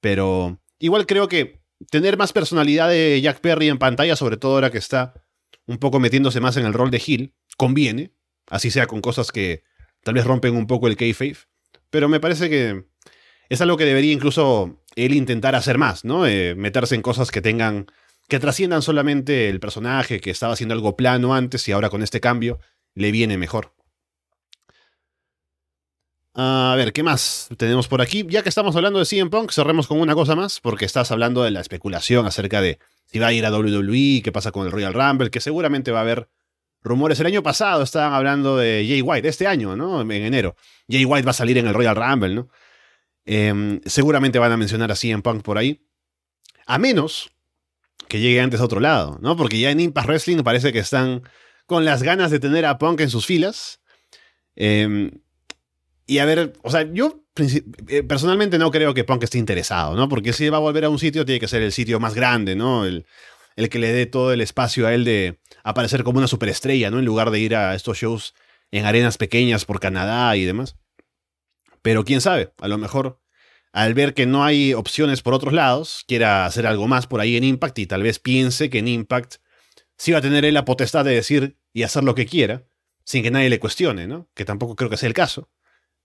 Pero 0.00 0.60
igual 0.78 1.06
creo 1.06 1.28
que 1.28 1.60
tener 1.90 2.16
más 2.16 2.32
personalidad 2.32 2.88
de 2.88 3.20
Jack 3.20 3.40
Perry 3.40 3.68
en 3.68 3.78
pantalla, 3.78 4.14
sobre 4.14 4.36
todo 4.36 4.54
ahora 4.54 4.70
que 4.70 4.78
está 4.78 5.14
un 5.66 5.78
poco 5.78 5.98
metiéndose 5.98 6.40
más 6.40 6.56
en 6.56 6.64
el 6.64 6.72
rol 6.72 6.92
de 6.92 7.02
Hill, 7.04 7.34
conviene, 7.56 8.12
así 8.48 8.70
sea 8.70 8.86
con 8.86 9.00
cosas 9.00 9.32
que 9.32 9.64
tal 10.08 10.14
vez 10.14 10.24
rompen 10.24 10.56
un 10.56 10.66
poco 10.66 10.88
el 10.88 10.96
kayfabe, 10.96 11.36
pero 11.90 12.08
me 12.08 12.18
parece 12.18 12.48
que 12.48 12.86
es 13.50 13.60
algo 13.60 13.76
que 13.76 13.84
debería 13.84 14.10
incluso 14.10 14.82
él 14.96 15.12
intentar 15.12 15.54
hacer 15.54 15.76
más, 15.76 16.02
¿no? 16.02 16.26
Eh, 16.26 16.54
meterse 16.54 16.94
en 16.94 17.02
cosas 17.02 17.30
que 17.30 17.42
tengan 17.42 17.84
que 18.26 18.38
trasciendan 18.38 18.80
solamente 18.80 19.50
el 19.50 19.60
personaje 19.60 20.18
que 20.20 20.30
estaba 20.30 20.54
haciendo 20.54 20.74
algo 20.74 20.96
plano 20.96 21.34
antes 21.34 21.68
y 21.68 21.72
ahora 21.72 21.90
con 21.90 22.02
este 22.02 22.20
cambio 22.20 22.58
le 22.94 23.12
viene 23.12 23.36
mejor. 23.36 23.74
A 26.32 26.72
ver, 26.74 26.94
¿qué 26.94 27.02
más 27.02 27.48
tenemos 27.58 27.86
por 27.86 28.00
aquí? 28.00 28.24
Ya 28.30 28.42
que 28.42 28.48
estamos 28.48 28.76
hablando 28.76 29.00
de 29.00 29.04
CM 29.04 29.28
Punk, 29.28 29.50
cerremos 29.50 29.88
con 29.88 30.00
una 30.00 30.14
cosa 30.14 30.34
más, 30.34 30.58
porque 30.60 30.86
estás 30.86 31.10
hablando 31.10 31.42
de 31.42 31.50
la 31.50 31.60
especulación 31.60 32.24
acerca 32.24 32.62
de 32.62 32.78
si 33.04 33.18
va 33.18 33.26
a 33.26 33.32
ir 33.34 33.44
a 33.44 33.50
WWE, 33.50 34.22
qué 34.24 34.32
pasa 34.32 34.52
con 34.52 34.64
el 34.64 34.72
Royal 34.72 34.94
Rumble, 34.94 35.30
que 35.30 35.40
seguramente 35.40 35.90
va 35.90 35.98
a 35.98 36.02
haber 36.02 36.30
rumores. 36.82 37.20
El 37.20 37.26
año 37.26 37.42
pasado 37.42 37.82
estaban 37.82 38.12
hablando 38.12 38.56
de 38.56 38.84
Jay 38.88 39.02
White, 39.02 39.28
este 39.28 39.46
año, 39.46 39.76
¿no? 39.76 40.00
En 40.00 40.10
enero. 40.10 40.56
Jay 40.88 41.04
White 41.04 41.24
va 41.24 41.30
a 41.30 41.34
salir 41.34 41.58
en 41.58 41.66
el 41.66 41.74
Royal 41.74 41.96
Rumble, 41.96 42.34
¿no? 42.34 42.48
Em, 43.24 43.80
seguramente 43.84 44.38
van 44.38 44.52
a 44.52 44.56
mencionar 44.56 44.90
a 44.90 44.96
CM 44.96 45.22
Punk 45.22 45.42
por 45.42 45.58
ahí. 45.58 45.84
A 46.66 46.78
menos 46.78 47.30
que 48.08 48.20
llegue 48.20 48.40
antes 48.40 48.60
a 48.60 48.64
otro 48.64 48.80
lado, 48.80 49.18
¿no? 49.20 49.36
Porque 49.36 49.58
ya 49.58 49.70
en 49.70 49.80
Impact 49.80 50.08
Wrestling 50.08 50.42
parece 50.42 50.72
que 50.72 50.78
están 50.78 51.22
con 51.66 51.84
las 51.84 52.02
ganas 52.02 52.30
de 52.30 52.40
tener 52.40 52.64
a 52.64 52.78
Punk 52.78 53.00
en 53.00 53.10
sus 53.10 53.26
filas. 53.26 53.80
Em, 54.56 55.10
y 56.06 56.18
a 56.18 56.24
ver, 56.24 56.54
o 56.62 56.70
sea, 56.70 56.90
yo 56.90 57.24
eh, 57.88 58.02
personalmente 58.02 58.58
no 58.58 58.70
creo 58.70 58.94
que 58.94 59.04
Punk 59.04 59.24
esté 59.24 59.36
interesado, 59.36 59.94
¿no? 59.94 60.08
Porque 60.08 60.32
si 60.32 60.48
va 60.48 60.56
a 60.56 60.60
volver 60.60 60.86
a 60.86 60.88
un 60.88 60.98
sitio, 60.98 61.26
tiene 61.26 61.38
que 61.38 61.48
ser 61.48 61.62
el 61.62 61.72
sitio 61.72 62.00
más 62.00 62.14
grande, 62.14 62.56
¿no? 62.56 62.86
El, 62.86 63.04
el 63.58 63.68
que 63.70 63.80
le 63.80 63.92
dé 63.92 64.06
todo 64.06 64.32
el 64.32 64.40
espacio 64.40 64.86
a 64.86 64.94
él 64.94 65.04
de 65.04 65.40
aparecer 65.64 66.04
como 66.04 66.18
una 66.18 66.28
superestrella, 66.28 66.92
¿no? 66.92 67.00
En 67.00 67.04
lugar 67.04 67.32
de 67.32 67.40
ir 67.40 67.56
a 67.56 67.74
estos 67.74 67.98
shows 67.98 68.34
en 68.70 68.84
arenas 68.84 69.18
pequeñas 69.18 69.64
por 69.64 69.80
Canadá 69.80 70.36
y 70.36 70.44
demás. 70.44 70.76
Pero 71.82 72.04
quién 72.04 72.20
sabe, 72.20 72.52
a 72.60 72.68
lo 72.68 72.78
mejor 72.78 73.20
al 73.72 73.94
ver 73.94 74.14
que 74.14 74.26
no 74.26 74.44
hay 74.44 74.74
opciones 74.74 75.22
por 75.22 75.34
otros 75.34 75.52
lados, 75.52 76.04
quiera 76.06 76.46
hacer 76.46 76.68
algo 76.68 76.86
más 76.86 77.08
por 77.08 77.20
ahí 77.20 77.36
en 77.36 77.42
Impact 77.42 77.80
y 77.80 77.86
tal 77.86 78.04
vez 78.04 78.20
piense 78.20 78.70
que 78.70 78.78
en 78.78 78.86
Impact 78.86 79.36
sí 79.96 80.12
va 80.12 80.18
a 80.18 80.22
tener 80.22 80.44
él 80.44 80.54
la 80.54 80.64
potestad 80.64 81.04
de 81.04 81.14
decir 81.14 81.58
y 81.72 81.82
hacer 81.82 82.04
lo 82.04 82.14
que 82.14 82.26
quiera, 82.26 82.64
sin 83.02 83.24
que 83.24 83.32
nadie 83.32 83.50
le 83.50 83.58
cuestione, 83.58 84.06
¿no? 84.06 84.30
Que 84.34 84.44
tampoco 84.44 84.76
creo 84.76 84.88
que 84.88 84.96
sea 84.96 85.08
el 85.08 85.14
caso. 85.14 85.50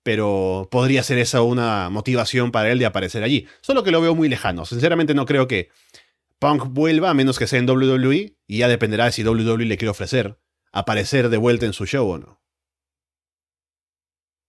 Pero 0.01 0.67
podría 0.71 1.03
ser 1.03 1.19
esa 1.19 1.43
una 1.43 1.89
motivación 1.91 2.51
para 2.51 2.71
él 2.71 2.79
de 2.79 2.87
aparecer 2.87 3.23
allí. 3.23 3.47
Solo 3.61 3.83
que 3.83 3.91
lo 3.91 4.01
veo 4.01 4.15
muy 4.15 4.27
lejano. 4.27 4.65
Sinceramente 4.65 5.13
no 5.13 5.25
creo 5.27 5.47
que 5.47 5.69
Punk 6.43 6.65
vuelva 6.73 7.09
a 7.09 7.13
menos 7.13 7.39
que 7.39 7.47
sea 7.47 7.59
en 7.59 7.69
WWE 7.69 8.35
y 8.47 8.57
ya 8.57 8.67
dependerá 8.67 9.05
de 9.05 9.13
si 9.13 9.23
WWE 9.23 9.63
le 9.63 9.77
quiere 9.77 9.91
ofrecer 9.91 10.37
aparecer 10.73 11.29
de 11.29 11.37
vuelta 11.37 11.65
en 11.65 11.71
su 11.71 11.85
show 11.85 12.05
o 12.05 12.17
no. 12.17 12.41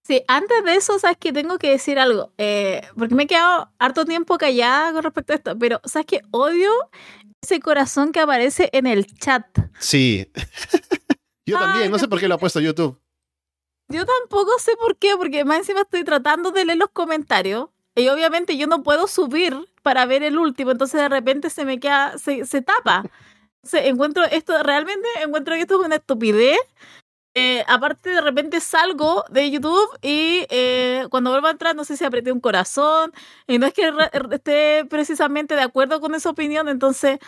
Sí, 0.04 0.24
antes 0.26 0.64
de 0.64 0.74
eso, 0.74 0.98
sabes 0.98 1.18
que 1.18 1.32
tengo 1.32 1.56
que 1.56 1.70
decir 1.70 2.00
algo, 2.00 2.32
eh, 2.36 2.82
porque 2.98 3.14
me 3.14 3.22
he 3.22 3.26
quedado 3.28 3.72
harto 3.78 4.04
tiempo 4.04 4.38
callada 4.38 4.92
con 4.92 5.04
respecto 5.04 5.34
a 5.34 5.36
esto, 5.36 5.56
pero 5.56 5.80
sabes 5.84 6.06
que 6.06 6.20
odio 6.32 6.72
ese 7.40 7.60
corazón 7.60 8.10
que 8.10 8.18
aparece 8.18 8.70
en 8.72 8.88
el 8.88 9.06
chat. 9.06 9.46
Sí. 9.78 10.28
yo 11.46 11.60
también, 11.60 11.92
no 11.92 12.00
sé 12.00 12.08
por 12.08 12.18
qué 12.18 12.26
lo 12.26 12.34
ha 12.34 12.38
puesto 12.38 12.58
YouTube. 12.58 13.00
Yo 13.86 14.04
tampoco 14.04 14.58
sé 14.58 14.72
por 14.76 14.96
qué, 14.96 15.12
porque 15.16 15.44
más 15.44 15.58
encima 15.58 15.82
estoy 15.82 16.02
tratando 16.02 16.50
de 16.50 16.64
leer 16.64 16.78
los 16.78 16.90
comentarios 16.90 17.68
y 17.94 18.08
obviamente 18.08 18.56
yo 18.56 18.66
no 18.66 18.82
puedo 18.82 19.06
subir 19.06 19.56
para 19.84 20.04
ver 20.06 20.24
el 20.24 20.38
último, 20.38 20.72
entonces 20.72 21.00
de 21.00 21.08
repente 21.08 21.50
se 21.50 21.64
me 21.64 21.78
queda, 21.78 22.18
se, 22.18 22.44
se 22.44 22.62
tapa. 22.62 23.04
Se, 23.62 23.88
encuentro 23.88 24.24
esto, 24.24 24.60
realmente 24.62 25.06
encuentro 25.22 25.54
que 25.54 25.60
esto 25.60 25.80
es 25.80 25.86
una 25.86 25.96
estupidez 25.96 26.58
eh, 27.36 27.64
aparte, 27.66 28.10
de 28.10 28.20
repente 28.20 28.60
salgo 28.60 29.24
de 29.28 29.50
YouTube 29.50 29.88
y 30.02 30.46
eh, 30.50 31.04
cuando 31.10 31.30
vuelvo 31.30 31.48
a 31.48 31.50
entrar, 31.50 31.74
no 31.74 31.84
sé 31.84 31.96
si 31.96 32.04
apreté 32.04 32.30
un 32.30 32.38
corazón. 32.38 33.12
Y 33.48 33.58
no 33.58 33.66
es 33.66 33.74
que 33.74 33.92
esté 34.30 34.84
precisamente 34.88 35.56
de 35.56 35.62
acuerdo 35.62 36.00
con 36.00 36.14
esa 36.14 36.30
opinión, 36.30 36.68
entonces. 36.68 37.18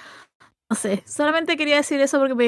No 0.69 0.77
sé, 0.77 1.05
solamente 1.07 1.57
quería 1.57 1.77
decir 1.77 2.01
eso 2.01 2.19
porque 2.19 2.35
me, 2.35 2.47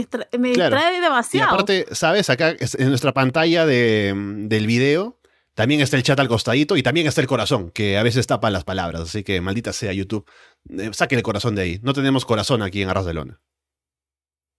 distrae 0.48 1.00
demasiado. 1.00 1.50
Y 1.50 1.54
aparte, 1.54 1.86
¿sabes? 1.92 2.28
Acá 2.30 2.50
en 2.50 2.88
nuestra 2.88 3.12
pantalla 3.12 3.64
de, 3.64 4.12
del 4.16 4.66
video 4.66 5.16
también 5.58 5.80
está 5.80 5.96
el 5.96 6.04
chat 6.04 6.20
al 6.20 6.28
costadito 6.28 6.76
y 6.76 6.84
también 6.84 7.08
está 7.08 7.20
el 7.20 7.26
corazón, 7.26 7.72
que 7.72 7.98
a 7.98 8.04
veces 8.04 8.28
tapa 8.28 8.48
las 8.48 8.62
palabras. 8.62 9.02
Así 9.02 9.24
que 9.24 9.40
maldita 9.40 9.72
sea 9.72 9.92
YouTube. 9.92 10.24
Eh, 10.68 10.90
saque 10.92 11.16
el 11.16 11.24
corazón 11.24 11.56
de 11.56 11.62
ahí. 11.62 11.80
No 11.82 11.94
tenemos 11.94 12.24
corazón 12.24 12.62
aquí 12.62 12.80
en 12.80 12.88
Arras 12.88 13.06
de 13.06 13.14
Lona. 13.14 13.40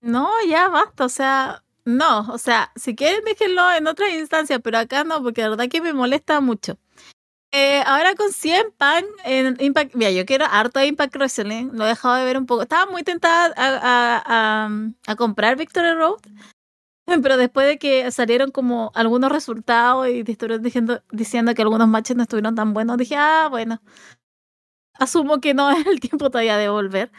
No, 0.01 0.29
ya 0.45 0.67
basta. 0.67 1.05
O 1.05 1.07
sea, 1.07 1.63
no, 1.85 2.29
o 2.29 2.37
sea, 2.37 2.73
si 2.75 2.95
quieren 2.95 3.23
déjenlo 3.23 3.71
en 3.71 3.87
otra 3.87 4.09
instancia, 4.09 4.59
pero 4.59 4.77
acá 4.77 5.05
no, 5.05 5.23
porque 5.23 5.41
la 5.41 5.51
verdad 5.51 5.69
que 5.69 5.79
me 5.79 5.93
molesta 5.93 6.41
mucho. 6.41 6.77
Eh, 7.53 7.81
ahora 7.85 8.13
con 8.15 8.33
100 8.33 8.73
pan 8.77 9.05
en 9.23 9.55
Impact, 9.57 9.95
mira, 9.95 10.11
yo 10.11 10.25
quiero 10.25 10.47
harto 10.51 10.81
de 10.81 10.87
Impact 10.87 11.15
Wrestling, 11.15 11.69
lo 11.71 11.85
he 11.85 11.87
dejado 11.87 12.15
de 12.15 12.25
ver 12.25 12.37
un 12.37 12.45
poco. 12.45 12.63
Estaba 12.63 12.91
muy 12.91 13.03
tentada 13.03 13.53
a, 13.55 14.69
a, 15.07 15.15
comprar 15.15 15.55
Victory 15.55 15.93
Road, 15.93 16.19
pero 17.23 17.37
después 17.37 17.67
de 17.67 17.77
que 17.77 18.11
salieron 18.11 18.51
como 18.51 18.91
algunos 18.95 19.31
resultados 19.31 20.07
y 20.07 20.19
estuvieron 20.19 20.61
diciendo, 20.61 21.01
diciendo 21.11 21.53
que 21.53 21.61
algunos 21.61 21.87
matches 21.87 22.15
no 22.15 22.23
estuvieron 22.23 22.55
tan 22.55 22.73
buenos, 22.73 22.97
dije, 22.97 23.15
ah, 23.17 23.47
bueno, 23.49 23.81
asumo 24.93 25.39
que 25.41 25.53
no 25.53 25.69
es 25.71 25.85
el 25.87 25.99
tiempo 25.99 26.29
todavía 26.29 26.57
de 26.57 26.69
volver. 26.69 27.11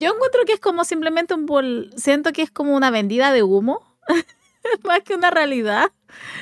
Yo 0.00 0.12
encuentro 0.14 0.44
que 0.46 0.52
es 0.52 0.60
como 0.60 0.84
simplemente 0.84 1.34
un 1.34 1.46
bol... 1.46 1.90
Siento 1.96 2.32
que 2.32 2.42
es 2.42 2.50
como 2.52 2.76
una 2.76 2.90
vendida 2.90 3.32
de 3.32 3.42
humo. 3.42 3.98
Más 4.84 5.00
que 5.02 5.14
una 5.14 5.30
realidad. 5.30 5.90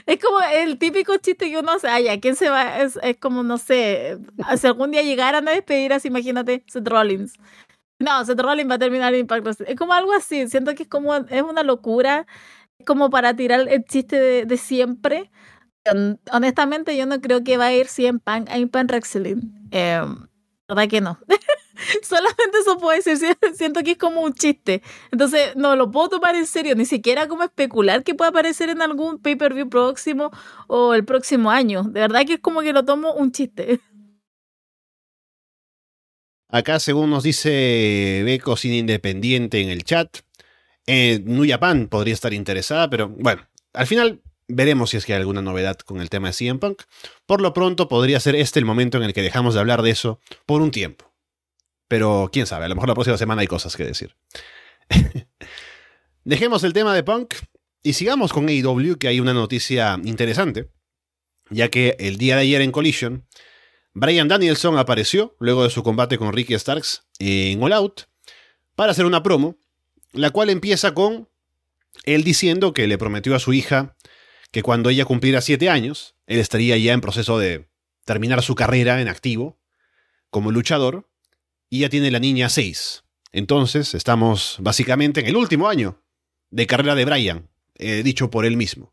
Es 0.05 0.23
como 0.23 0.41
el 0.41 0.79
típico 0.79 1.17
chiste 1.17 1.51
que 1.51 1.59
uno 1.59 1.79
se 1.79 1.89
haya. 1.89 2.21
¿Quién 2.21 2.37
se 2.37 2.51
va? 2.51 2.81
Es, 2.81 2.99
como, 3.19 3.43
no 3.43 3.57
sé, 3.57 4.19
si 4.59 4.67
algún 4.67 4.91
día 4.91 5.03
llegaran 5.03 5.49
a 5.49 5.53
despedir 5.53 5.93
así, 5.95 6.09
imagínate, 6.09 6.65
Seth 6.67 6.87
Rollins. 6.87 7.35
No, 7.99 8.25
Seth 8.25 8.41
Rollins 8.41 8.71
va 8.71 8.75
a 8.75 8.79
terminar 8.79 9.15
el 9.15 9.21
impacto. 9.21 9.51
Es 9.51 9.77
como 9.77 9.93
algo 9.95 10.13
así. 10.13 10.49
Siento 10.49 10.75
que 10.75 10.85
es 10.85 10.89
como, 10.89 11.15
es 11.15 11.43
una 11.43 11.63
locura. 11.63 12.27
Es 12.79 12.87
como 12.87 13.11
para 13.11 13.35
tirar 13.35 13.67
el 13.69 13.85
chiste 13.85 14.45
de, 14.45 14.57
siempre. 14.57 15.31
Honestamente, 16.33 16.97
yo 16.97 17.07
no 17.07 17.21
creo 17.21 17.45
que 17.45 17.57
va 17.57 17.67
a 17.67 17.73
ir 17.73 17.87
100 17.87 18.19
Pan 18.21 18.47
a 18.49 18.59
Impact 18.59 18.91
Wrestling. 18.91 19.69
Eh, 19.71 20.03
verdad 20.69 20.89
que 20.89 21.01
no. 21.01 21.19
Solamente 22.03 22.59
eso 22.61 22.79
puedo 22.79 22.97
decir, 22.97 23.17
siento 23.55 23.83
que 23.83 23.93
es 23.93 23.99
como 23.99 24.23
un 24.23 24.33
chiste. 24.35 24.83
Entonces, 25.13 25.55
no 25.57 25.77
lo 25.77 25.91
puedo 25.91 26.09
tomar 26.09 26.35
en 26.35 26.47
serio, 26.47 26.75
ni 26.75 26.87
siquiera 26.87 27.29
como 27.29 27.45
especular 27.45 28.03
que 28.03 28.15
pueda 28.15 28.31
aparecer 28.31 28.71
en 28.71 28.83
algún 28.83 29.19
pay-per-view 29.19 29.69
próximo 29.69 30.31
o 30.67 30.95
el 30.95 31.05
próximo 31.05 31.51
año. 31.51 31.85
De 31.85 32.01
verdad 32.01 32.25
que 32.27 32.35
es 32.35 32.41
como 32.41 32.61
que 32.63 32.73
lo 32.73 32.85
tomo 32.85 33.13
un 33.15 33.33
chiste. 33.33 33.81
Acá, 36.49 36.79
según 36.79 37.11
nos 37.11 37.25
dice 37.25 38.23
Beco 38.25 38.57
sin 38.57 38.73
independiente 38.73 39.61
en 39.61 39.69
el 39.69 39.85
chat, 39.85 40.19
eh, 40.87 41.21
Nuyapan 41.25 41.89
podría 41.89 42.15
estar 42.15 42.33
interesada, 42.33 42.89
pero 42.89 43.09
bueno, 43.09 43.47
al 43.73 43.87
final 43.87 44.23
veremos 44.49 44.91
si 44.91 44.97
es 44.97 45.05
que 45.05 45.13
hay 45.13 45.21
alguna 45.21 45.43
novedad 45.43 45.77
con 45.79 46.01
el 46.01 46.09
tema 46.09 46.29
de 46.29 46.35
CM 46.35 46.61
Punk. 46.61 46.83
Por 47.27 47.41
lo 47.41 47.53
pronto, 47.53 47.89
podría 47.89 48.21
ser 48.21 48.37
este 48.37 48.59
el 48.61 48.65
momento 48.65 48.97
en 48.97 49.05
el 49.05 49.13
que 49.13 49.23
dejamos 49.23 49.55
de 49.55 49.61
hablar 49.61 49.83
de 49.83 49.91
eso 49.91 50.21
por 50.47 50.63
un 50.63 50.71
tiempo. 50.71 51.13
Pero 51.89 52.31
quién 52.33 52.47
sabe, 52.47 52.65
a 52.65 52.69
lo 52.69 52.75
mejor 52.75 52.89
la 52.89 52.95
próxima 52.95 53.19
semana 53.19 53.43
hay 53.43 53.47
cosas 53.47 53.77
que 53.77 53.85
decir. 53.85 54.17
Dejemos 56.25 56.65
el 56.65 56.73
tema 56.73 56.95
de 56.95 57.05
Punk 57.05 57.35
y 57.83 57.93
sigamos 57.93 58.33
con 58.33 58.49
AEW, 58.49 58.99
que 58.99 59.09
hay 59.09 59.21
una 59.21 59.33
noticia 59.33 59.99
interesante, 60.05 60.71
ya 61.51 61.69
que 61.69 61.97
el 62.01 62.19
día 62.19 62.35
de 62.35 62.43
ayer 62.43 62.63
en 62.63 62.73
Collision, 62.73 63.27
Brian 63.99 64.29
Danielson 64.29 64.77
apareció 64.77 65.35
luego 65.41 65.65
de 65.65 65.71
su 65.71 65.83
combate 65.83 66.19
con 66.19 66.31
Ricky 66.35 66.53
Starks 66.59 67.05
en 67.19 67.63
All 67.63 67.73
Out 67.73 68.03
para 68.75 68.93
hacer 68.93 69.07
una 69.07 69.23
promo, 69.23 69.57
la 70.13 70.29
cual 70.29 70.51
empieza 70.51 70.93
con 70.93 71.31
él 72.05 72.23
diciendo 72.23 72.75
que 72.75 72.87
le 72.89 72.99
prometió 72.99 73.35
a 73.35 73.39
su 73.39 73.55
hija 73.55 73.97
que 74.51 74.63
cuando 74.63 74.91
ella 74.91 75.07
cumpliera 75.07 75.41
siete 75.41 75.71
años, 75.71 76.15
él 76.27 76.41
estaría 76.41 76.77
ya 76.77 76.93
en 76.93 77.01
proceso 77.01 77.39
de 77.39 77.71
terminar 78.05 78.43
su 78.43 78.55
carrera 78.55 79.01
en 79.01 79.09
activo 79.09 79.59
como 80.29 80.51
luchador 80.51 81.09
y 81.71 81.79
ya 81.79 81.89
tiene 81.89 82.11
la 82.11 82.19
niña 82.19 82.51
6. 82.51 83.03
Entonces 83.33 83.95
estamos 83.95 84.59
básicamente 84.61 85.21
en 85.21 85.27
el 85.29 85.37
último 85.37 85.71
año 85.71 86.03
de 86.51 86.67
carrera 86.67 86.97
de 86.97 87.07
Brian, 87.07 87.49
eh, 87.77 88.03
dicho 88.03 88.29
por 88.31 88.45
él 88.45 88.59
mismo. 88.59 88.93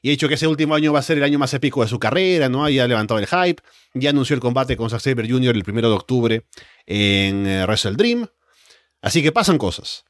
Y 0.00 0.08
ha 0.08 0.12
dicho 0.12 0.28
que 0.28 0.34
ese 0.34 0.46
último 0.46 0.74
año 0.74 0.92
va 0.92 1.00
a 1.00 1.02
ser 1.02 1.18
el 1.18 1.24
año 1.24 1.38
más 1.38 1.52
épico 1.54 1.82
de 1.82 1.88
su 1.88 1.98
carrera, 1.98 2.48
¿no? 2.48 2.68
Ya 2.68 2.84
ha 2.84 2.88
levantado 2.88 3.18
el 3.18 3.26
hype, 3.26 3.62
ya 3.94 4.10
anunció 4.10 4.34
el 4.34 4.40
combate 4.40 4.76
con 4.76 4.90
Zack 4.90 5.00
Saber 5.00 5.30
Jr. 5.30 5.56
el 5.56 5.64
primero 5.64 5.88
de 5.88 5.94
octubre 5.96 6.46
en 6.86 7.46
eh, 7.46 7.64
Wrestle 7.64 7.96
Dream. 7.96 8.26
Así 9.02 9.22
que 9.22 9.32
pasan 9.32 9.58
cosas. 9.58 10.04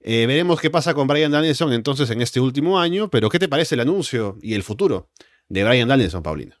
Eh, 0.00 0.26
veremos 0.26 0.60
qué 0.60 0.70
pasa 0.70 0.94
con 0.94 1.06
Brian 1.06 1.32
Danielson 1.32 1.72
entonces 1.72 2.10
en 2.10 2.20
este 2.20 2.38
último 2.40 2.78
año, 2.78 3.08
pero 3.08 3.30
¿qué 3.30 3.38
te 3.38 3.48
parece 3.48 3.74
el 3.74 3.80
anuncio 3.80 4.36
y 4.42 4.54
el 4.54 4.62
futuro 4.62 5.10
de 5.48 5.64
Brian 5.64 5.88
Danielson, 5.88 6.22
Paulina? 6.22 6.60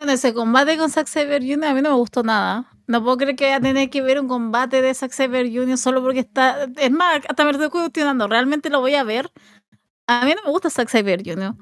En 0.00 0.10
ese 0.10 0.34
combate 0.34 0.76
con 0.76 0.90
Zack 0.90 1.06
Saber 1.06 1.42
Jr. 1.42 1.64
a 1.64 1.74
mí 1.74 1.82
no 1.82 1.90
me 1.90 1.96
gustó 1.96 2.22
nada. 2.22 2.70
No 2.86 3.02
puedo 3.02 3.16
creer 3.16 3.36
que 3.36 3.44
vaya 3.44 3.56
a 3.56 3.60
tener 3.60 3.88
que 3.88 4.02
ver 4.02 4.20
un 4.20 4.28
combate 4.28 4.82
de 4.82 4.92
Zack 4.92 5.12
Saber 5.12 5.50
Jr. 5.50 5.78
solo 5.78 6.02
porque 6.02 6.20
está. 6.20 6.68
Es 6.76 6.90
más, 6.90 7.20
hasta 7.26 7.44
me 7.44 7.52
estoy 7.52 7.70
cuestionando. 7.70 8.28
¿Realmente 8.28 8.68
lo 8.68 8.80
voy 8.80 8.94
a 8.94 9.04
ver? 9.04 9.30
A 10.06 10.24
mí 10.24 10.34
no 10.34 10.42
me 10.42 10.50
gusta 10.50 10.70
Zack 10.70 10.88
Saber 10.88 11.22
Jr. 11.24 11.54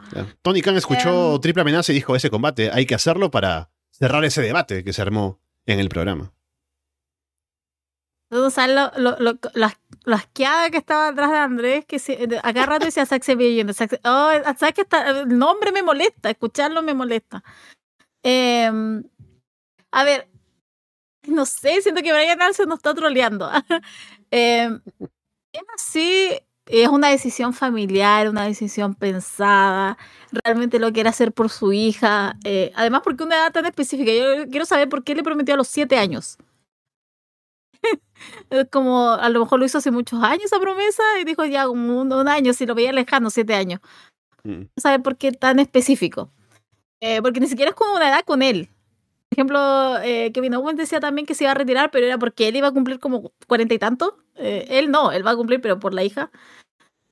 Tony 0.43 0.63
Khan 0.63 0.77
escuchó 0.77 1.35
Em. 1.35 1.41
Triple 1.41 1.63
Amenaza 1.63 1.93
y 1.93 1.97
dijo: 1.97 2.17
ese 2.17 2.31
combate 2.31 2.71
hay 2.73 2.87
que 2.87 2.95
hacerlo 2.95 3.31
para 3.31 3.71
cerrar 3.91 4.25
ese 4.25 4.43
debate 4.43 4.83
que 4.83 4.93
se 4.93 5.03
armó 5.03 5.41
en 5.67 5.79
el 5.79 5.89
programa. 5.89 6.33
Entonces, 8.31 8.55
¿sabes 8.55 8.75
lo, 8.75 8.91
lo, 8.97 9.19
lo, 9.21 9.39
la, 9.53 9.79
la 10.05 10.17
asqueada 10.17 10.71
que 10.71 10.79
estaba 10.79 11.09
atrás 11.09 11.31
de 11.31 11.37
Andrés? 11.37 11.85
Que 11.85 11.99
se, 11.99 12.41
acá 12.43 12.65
rato 12.65 12.87
decía 12.87 13.05
Zack 13.05 13.23
oh, 14.05 14.31
¿Sabes 14.59 14.75
que 14.75 14.81
está, 14.81 15.11
el 15.11 15.39
nombre 15.39 15.71
me 15.71 15.83
molesta? 15.83 16.31
Escucharlo 16.31 16.83
me 16.83 16.95
molesta. 16.95 17.45
Em, 18.23 19.03
a 19.91 20.05
ver, 20.05 20.31
no 21.27 21.45
sé, 21.45 21.83
siento 21.83 22.03
que 22.03 22.13
Brian 22.13 22.39
Nelson 22.39 22.69
nos 22.69 22.79
está 22.79 22.95
troleando. 22.95 23.51
Em, 24.35 24.81
es 25.53 25.63
así, 25.75 26.31
es 26.67 26.89
una 26.89 27.09
decisión 27.09 27.53
familiar, 27.55 28.29
una 28.29 28.45
decisión 28.45 28.95
pensada, 28.95 29.99
realmente 30.45 30.79
lo 30.79 30.93
quiere 30.93 31.09
hacer 31.09 31.33
por 31.33 31.51
su 31.51 31.73
hija. 31.73 32.37
eh, 32.45 32.73
además, 32.75 33.03
porque 33.05 33.25
una 33.25 33.37
edad 33.37 33.53
tan 33.53 33.67
específica, 33.67 34.13
yo 34.13 34.49
quiero 34.51 34.67
saber 34.67 34.89
por 34.89 35.05
qué 35.05 35.15
le 35.15 35.23
prometió 35.23 35.55
a 35.55 35.57
los 35.59 35.69
siete 35.69 35.97
años. 35.99 36.39
Es 38.51 38.69
como, 38.71 39.11
a 39.11 39.29
lo 39.29 39.41
mejor 39.41 39.59
lo 39.59 39.65
hizo 39.67 39.79
hace 39.79 39.91
muchos 39.91 40.23
años 40.23 40.45
esa 40.45 40.61
promesa 40.61 41.03
y 41.21 41.25
dijo 41.25 41.45
ya 41.45 41.67
como 41.67 42.01
un, 42.01 42.13
un 42.13 42.29
año, 42.29 42.53
si 42.53 42.67
lo 42.67 42.75
veía 42.75 42.93
lejano, 42.93 43.31
siete 43.31 43.55
años. 43.55 43.81
Mm. 44.45 44.65
Saber 44.77 45.03
por 45.03 45.17
qué 45.17 45.33
tan 45.33 45.59
específico. 45.59 46.31
Eh, 47.01 47.23
porque 47.23 47.41
ni 47.41 47.49
siquiera 47.49 47.71
es 47.71 47.77
como 47.77 47.95
una 47.97 48.09
edad 48.11 48.25
con 48.25 48.43
él. 48.43 48.69
Por 49.31 49.39
ejemplo, 49.39 49.99
eh, 50.03 50.33
Kevin 50.33 50.55
Owens 50.55 50.79
decía 50.79 51.01
también 51.01 51.27
que 51.27 51.35
se 51.35 51.45
iba 51.45 51.53
a 51.53 51.55
retirar, 51.55 51.91
pero 51.91 52.07
era 52.07 52.19
porque 52.19 52.49
él 52.49 52.57
iba 52.57 52.69
a 52.69 52.73
cumplir 52.73 53.01
como 53.01 53.33
cuarenta 53.49 53.75
y 53.75 53.79
tanto. 53.79 54.19
Eh, 54.37 54.67
él 54.71 54.91
no, 54.91 55.13
él 55.13 55.27
va 55.27 55.33
a 55.33 55.37
cumplir, 55.37 55.61
pero 55.61 55.79
por 55.79 55.95
la 55.95 56.05
hija. 56.05 56.31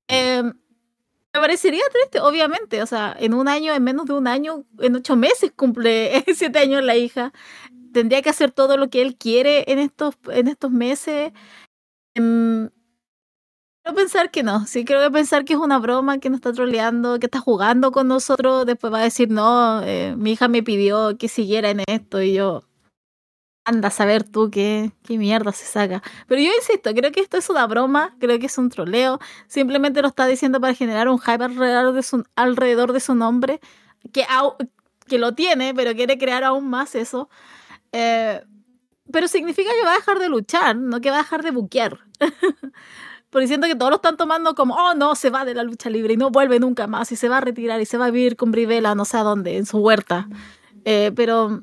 Eh, 0.09 0.42
me 0.42 1.40
parecería 1.40 1.83
triste, 1.92 2.20
obviamente. 2.20 2.83
O 2.83 2.87
sea, 2.87 3.16
en 3.18 3.35
un 3.35 3.48
año, 3.48 3.74
en 3.74 3.85
menos 3.85 4.06
de 4.06 4.14
un 4.14 4.26
año, 4.26 4.64
en 4.78 4.96
ocho 4.96 5.16
meses 5.16 5.52
cumple 5.54 6.24
siete 6.35 6.59
años 6.59 6.83
la 6.83 6.96
hija. 6.96 7.33
Tendría 7.92 8.22
que 8.22 8.30
hacer 8.30 8.50
todo 8.52 8.76
lo 8.76 8.90
que 8.90 9.02
él 9.02 9.16
quiere 9.16 9.64
en 9.68 9.78
estos, 9.78 10.14
en 10.30 10.48
estos 10.48 10.70
meses. 10.70 11.33
Em, 12.14 12.70
Quiero 13.83 13.96
pensar 13.96 14.30
que 14.30 14.42
no, 14.42 14.66
sí, 14.66 14.85
creo 14.85 15.02
que 15.02 15.11
pensar 15.11 15.44
que 15.46 15.54
es 15.54 15.59
una 15.59 15.78
broma, 15.78 16.18
que 16.18 16.28
nos 16.28 16.38
está 16.38 16.52
troleando, 16.52 17.18
que 17.18 17.26
está 17.26 17.40
jugando 17.40 17.92
con 17.92 18.09
nosotros, 18.09 18.66
después 18.66 18.92
va 18.92 19.00
a 19.00 19.04
decir, 19.04 19.30
no, 19.30 19.83
eh, 19.83 20.14
mi 20.18 20.33
hija 20.33 20.48
me 20.48 20.62
pidió 20.62 21.16
que 21.16 21.28
siguiera 21.28 21.70
en 21.70 21.83
esto 21.87 22.20
y 22.20 22.35
yo, 22.35 22.64
anda 23.64 23.88
a 23.88 23.90
saber 23.90 24.25
tú 24.25 24.51
qué, 24.51 24.92
qué 25.05 25.18
mierda 25.18 25.53
se 25.53 25.66
saca. 25.66 26.03
Pero 26.27 26.40
yo 26.40 26.51
insisto, 26.55 26.92
creo 26.94 27.12
que 27.12 27.20
esto 27.20 27.37
es 27.37 27.49
una 27.51 27.66
broma, 27.66 28.16
creo 28.18 28.38
que 28.38 28.46
es 28.46 28.59
un 28.59 28.70
troleo, 28.70 29.20
simplemente 29.46 30.03
lo 30.03 30.09
está 30.09 30.27
diciendo 30.27 30.61
para 30.61 30.75
generar 30.75 31.09
un 31.09 31.18
hype 31.18 31.44
alrededor 32.37 32.92
de 32.92 33.01
su, 33.01 33.14
nombre, 33.14 33.61
que, 34.12 34.25
que 35.07 35.18
lo 35.18 35.35
tiene, 35.35 35.75
pero 35.75 35.94
quiere 35.94 36.18
crear 36.18 36.44
aún 36.44 36.68
más 36.68 36.94
eso. 36.94 37.29
Eh, 37.92 38.42
pero 39.12 39.29
significa 39.29 39.70
que 39.73 39.85
va 39.85 39.92
a 39.92 39.96
dejar 39.96 40.18
de 40.18 40.29
luchar, 40.29 40.77
no 40.77 41.01
que 41.01 41.11
va 41.11 41.16
a 41.16 41.23
dejar 41.23 41.42
de 41.42 41.51
buquear. 41.51 41.99
Porque 43.31 43.46
siento 43.46 43.68
que 43.68 43.77
todos 43.77 43.90
lo 43.90 43.96
están 43.96 44.16
tomando 44.16 44.55
como, 44.55 44.75
oh 44.75 44.94
no, 44.94 45.14
se 45.14 45.31
va 45.31 45.44
de 45.44 45.55
la 45.55 45.62
lucha 45.62 45.88
libre 45.88 46.14
y 46.14 46.16
no 46.16 46.31
vuelve 46.31 46.59
nunca 46.59 46.88
más 46.88 47.12
y 47.12 47.16
se 47.16 47.29
va 47.29 47.38
a 47.38 47.40
retirar 47.40 47.81
y 47.81 47.87
se 47.87 47.96
va 47.96 48.07
a 48.07 48.11
vivir 48.11 48.37
con 48.37 48.51
Brivela 48.51 48.96
no 48.96 49.05
sé 49.05 49.18
a 49.18 49.23
dónde, 49.23 49.57
en 49.57 49.66
su 49.66 49.79
huerta. 49.79 50.29
Eh, 50.85 51.12
pero 51.14 51.61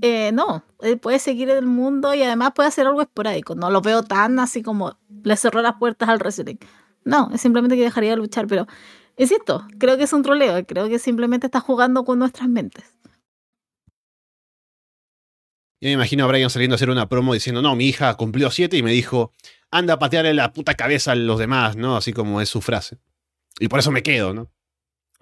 eh, 0.00 0.32
no, 0.32 0.64
él 0.84 0.98
puede 0.98 1.18
seguir 1.18 1.50
en 1.50 1.56
el 1.56 1.66
mundo 1.66 2.14
y 2.14 2.22
además 2.22 2.52
puede 2.54 2.68
hacer 2.68 2.86
algo 2.86 3.00
esporádico. 3.02 3.54
No 3.54 3.70
lo 3.70 3.80
veo 3.80 4.02
tan 4.02 4.38
así 4.38 4.62
como 4.62 4.98
le 5.22 5.36
cerró 5.36 5.62
las 5.62 5.74
puertas 5.74 6.08
al 6.08 6.18
wrestling. 6.18 6.56
No, 7.04 7.30
es 7.32 7.40
simplemente 7.40 7.76
que 7.76 7.82
dejaría 7.82 8.10
de 8.10 8.16
luchar, 8.16 8.46
pero 8.46 8.66
insisto, 9.16 9.66
creo 9.78 9.96
que 9.96 10.04
es 10.04 10.12
un 10.12 10.22
troleo, 10.22 10.64
creo 10.66 10.88
que 10.88 10.98
simplemente 10.98 11.46
está 11.46 11.60
jugando 11.60 12.04
con 12.04 12.18
nuestras 12.18 12.48
mentes. 12.48 12.84
Yo 15.80 15.88
me 15.88 15.92
imagino 15.92 16.24
a 16.24 16.28
Brian 16.28 16.48
saliendo 16.48 16.74
a 16.74 16.76
hacer 16.76 16.88
una 16.88 17.08
promo 17.08 17.34
diciendo, 17.34 17.60
no, 17.60 17.76
mi 17.76 17.86
hija 17.86 18.14
cumplió 18.16 18.50
siete 18.50 18.78
y 18.78 18.82
me 18.82 18.92
dijo, 18.92 19.32
anda 19.70 19.94
a 19.94 19.98
patearle 19.98 20.32
la 20.32 20.52
puta 20.52 20.74
cabeza 20.74 21.12
a 21.12 21.14
los 21.14 21.38
demás, 21.38 21.76
¿no? 21.76 21.96
Así 21.96 22.12
como 22.12 22.40
es 22.40 22.48
su 22.48 22.62
frase. 22.62 22.98
Y 23.58 23.68
por 23.68 23.80
eso 23.80 23.90
me 23.90 24.02
quedo, 24.02 24.32
¿no? 24.32 24.50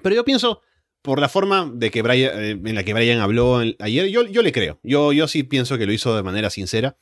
Pero 0.02 0.14
yo 0.14 0.24
pienso, 0.24 0.62
por 1.02 1.20
la 1.20 1.28
forma 1.28 1.70
de 1.74 1.90
que 1.90 2.02
Brian, 2.02 2.32
eh, 2.42 2.50
en 2.50 2.74
la 2.74 2.84
que 2.84 2.94
Brian 2.94 3.20
habló 3.20 3.58
ayer, 3.78 4.08
yo, 4.08 4.26
yo 4.26 4.42
le 4.42 4.52
creo. 4.52 4.80
Yo, 4.82 5.12
yo 5.12 5.28
sí 5.28 5.42
pienso 5.42 5.78
que 5.78 5.86
lo 5.86 5.92
hizo 5.92 6.16
de 6.16 6.22
manera 6.22 6.50
sincera. 6.50 6.96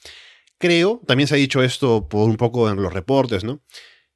Creo, 0.58 1.00
también 1.06 1.28
se 1.28 1.34
ha 1.34 1.38
dicho 1.38 1.62
esto 1.62 2.08
por 2.08 2.28
un 2.28 2.36
poco 2.36 2.68
en 2.70 2.82
los 2.82 2.92
reportes, 2.92 3.44
¿no? 3.44 3.62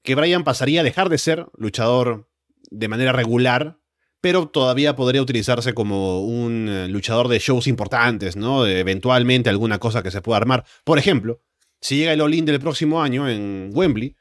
Que 0.03 0.15
Brian 0.15 0.45
pasaría 0.45 0.81
a 0.81 0.85
dejar 0.85 1.09
de 1.09 1.19
ser 1.19 1.47
luchador 1.57 2.29
de 2.71 2.89
manera 2.89 3.13
regular 3.13 3.79
pero 4.25 4.49
todavía 4.49 4.97
podría 4.97 5.21
utilizarse 5.21 5.75
como 5.75 6.23
un 6.23 6.67
eh, 6.67 6.89
luchador 6.89 7.29
de 7.29 7.39
shows 7.39 7.67
importantes, 7.67 8.37
¿no? 8.37 8.67
Eventualmente 8.67 9.51
alguna 9.51 9.79
cosa 9.79 10.03
que 10.03 10.11
se 10.11 10.23
pueda 10.23 10.39
armar. 10.39 10.65
Por 10.83 10.99
ejemplo, 10.99 11.43
si 11.79 11.99
llega 11.99 12.15
el 12.15 12.23
All-In 12.23 12.47
del 12.47 12.59
próximo 12.59 13.03
año 13.03 13.29
en 13.29 13.69
Wembley 13.75 14.17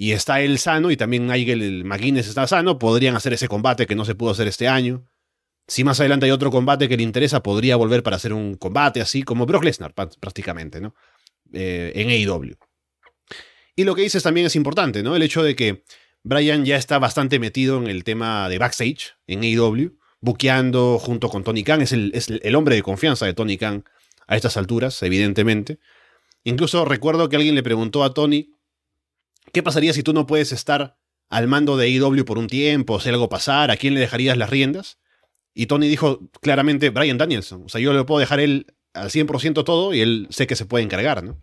y 0.00 0.12
está 0.12 0.40
él 0.40 0.60
sano 0.60 0.92
y 0.92 0.96
también 0.96 1.26
Nigel 1.26 1.84
McGuinness 1.84 2.28
está 2.28 2.46
sano, 2.46 2.78
podrían 2.78 3.16
hacer 3.16 3.32
ese 3.32 3.48
combate 3.48 3.84
que 3.84 3.96
no 3.96 4.04
se 4.04 4.14
pudo 4.14 4.30
hacer 4.30 4.46
este 4.46 4.68
año. 4.68 5.04
Si 5.66 5.82
más 5.82 5.98
adelante 5.98 6.24
hay 6.24 6.30
otro 6.30 6.52
combate 6.52 6.88
que 6.88 6.96
le 6.96 7.02
interesa, 7.02 7.42
podría 7.42 7.74
volver 7.74 8.04
para 8.04 8.14
hacer 8.14 8.32
un 8.32 8.54
combate 8.54 9.00
así 9.00 9.24
como 9.24 9.44
Brock 9.44 9.64
Lesnar 9.64 9.94
prácticamente, 9.94 10.80
¿no? 10.80 10.94
Eh, 11.52 11.92
en 11.96 12.10
AEW. 12.10 12.56
Y 13.74 13.84
lo 13.84 13.96
que 13.96 14.02
dices 14.02 14.22
también 14.22 14.46
es 14.46 14.54
importante, 14.54 15.02
¿no? 15.02 15.16
El 15.16 15.22
hecho 15.24 15.42
de 15.42 15.56
que 15.56 15.82
Brian 16.22 16.64
ya 16.64 16.76
está 16.76 17.00
bastante 17.00 17.40
metido 17.40 17.76
en 17.78 17.88
el 17.88 18.04
tema 18.04 18.48
de 18.48 18.58
backstage 18.58 19.16
en 19.26 19.42
AEW, 19.42 19.98
buqueando 20.20 20.98
junto 21.00 21.28
con 21.28 21.42
Tony 21.42 21.64
Khan, 21.64 21.82
es 21.82 21.92
el, 21.92 22.12
es 22.14 22.28
el 22.30 22.54
hombre 22.54 22.76
de 22.76 22.82
confianza 22.82 23.26
de 23.26 23.34
Tony 23.34 23.58
Khan 23.58 23.84
a 24.28 24.36
estas 24.36 24.56
alturas, 24.56 25.02
evidentemente. 25.02 25.80
Incluso 26.44 26.84
recuerdo 26.84 27.28
que 27.28 27.36
alguien 27.36 27.56
le 27.56 27.64
preguntó 27.64 28.04
a 28.04 28.14
Tony, 28.14 28.52
¿qué 29.52 29.62
pasaría 29.62 29.92
si 29.92 30.02
tú 30.02 30.12
no 30.12 30.26
puedes 30.26 30.52
estar 30.52 30.96
al 31.28 31.46
mando 31.46 31.76
de 31.76 31.86
AEW 31.86 32.24
por 32.24 32.38
un 32.38 32.46
tiempo, 32.46 33.00
si 33.00 33.08
algo 33.08 33.28
pasara, 33.28 33.74
¿a 33.74 33.76
quién 33.76 33.94
le 33.94 34.00
dejarías 34.00 34.36
las 34.36 34.50
riendas? 34.50 34.98
Y 35.54 35.66
Tony 35.66 35.88
dijo 35.88 36.30
claramente, 36.40 36.90
Brian 36.90 37.18
Danielson, 37.18 37.64
o 37.66 37.68
sea, 37.68 37.80
yo 37.80 37.92
le 37.92 38.04
puedo 38.04 38.20
dejar 38.20 38.40
él 38.40 38.66
al 38.94 39.10
100% 39.10 39.64
todo 39.64 39.94
y 39.94 40.00
él 40.00 40.26
sé 40.30 40.46
que 40.46 40.56
se 40.56 40.66
puede 40.66 40.84
encargar, 40.84 41.22
¿no? 41.22 41.40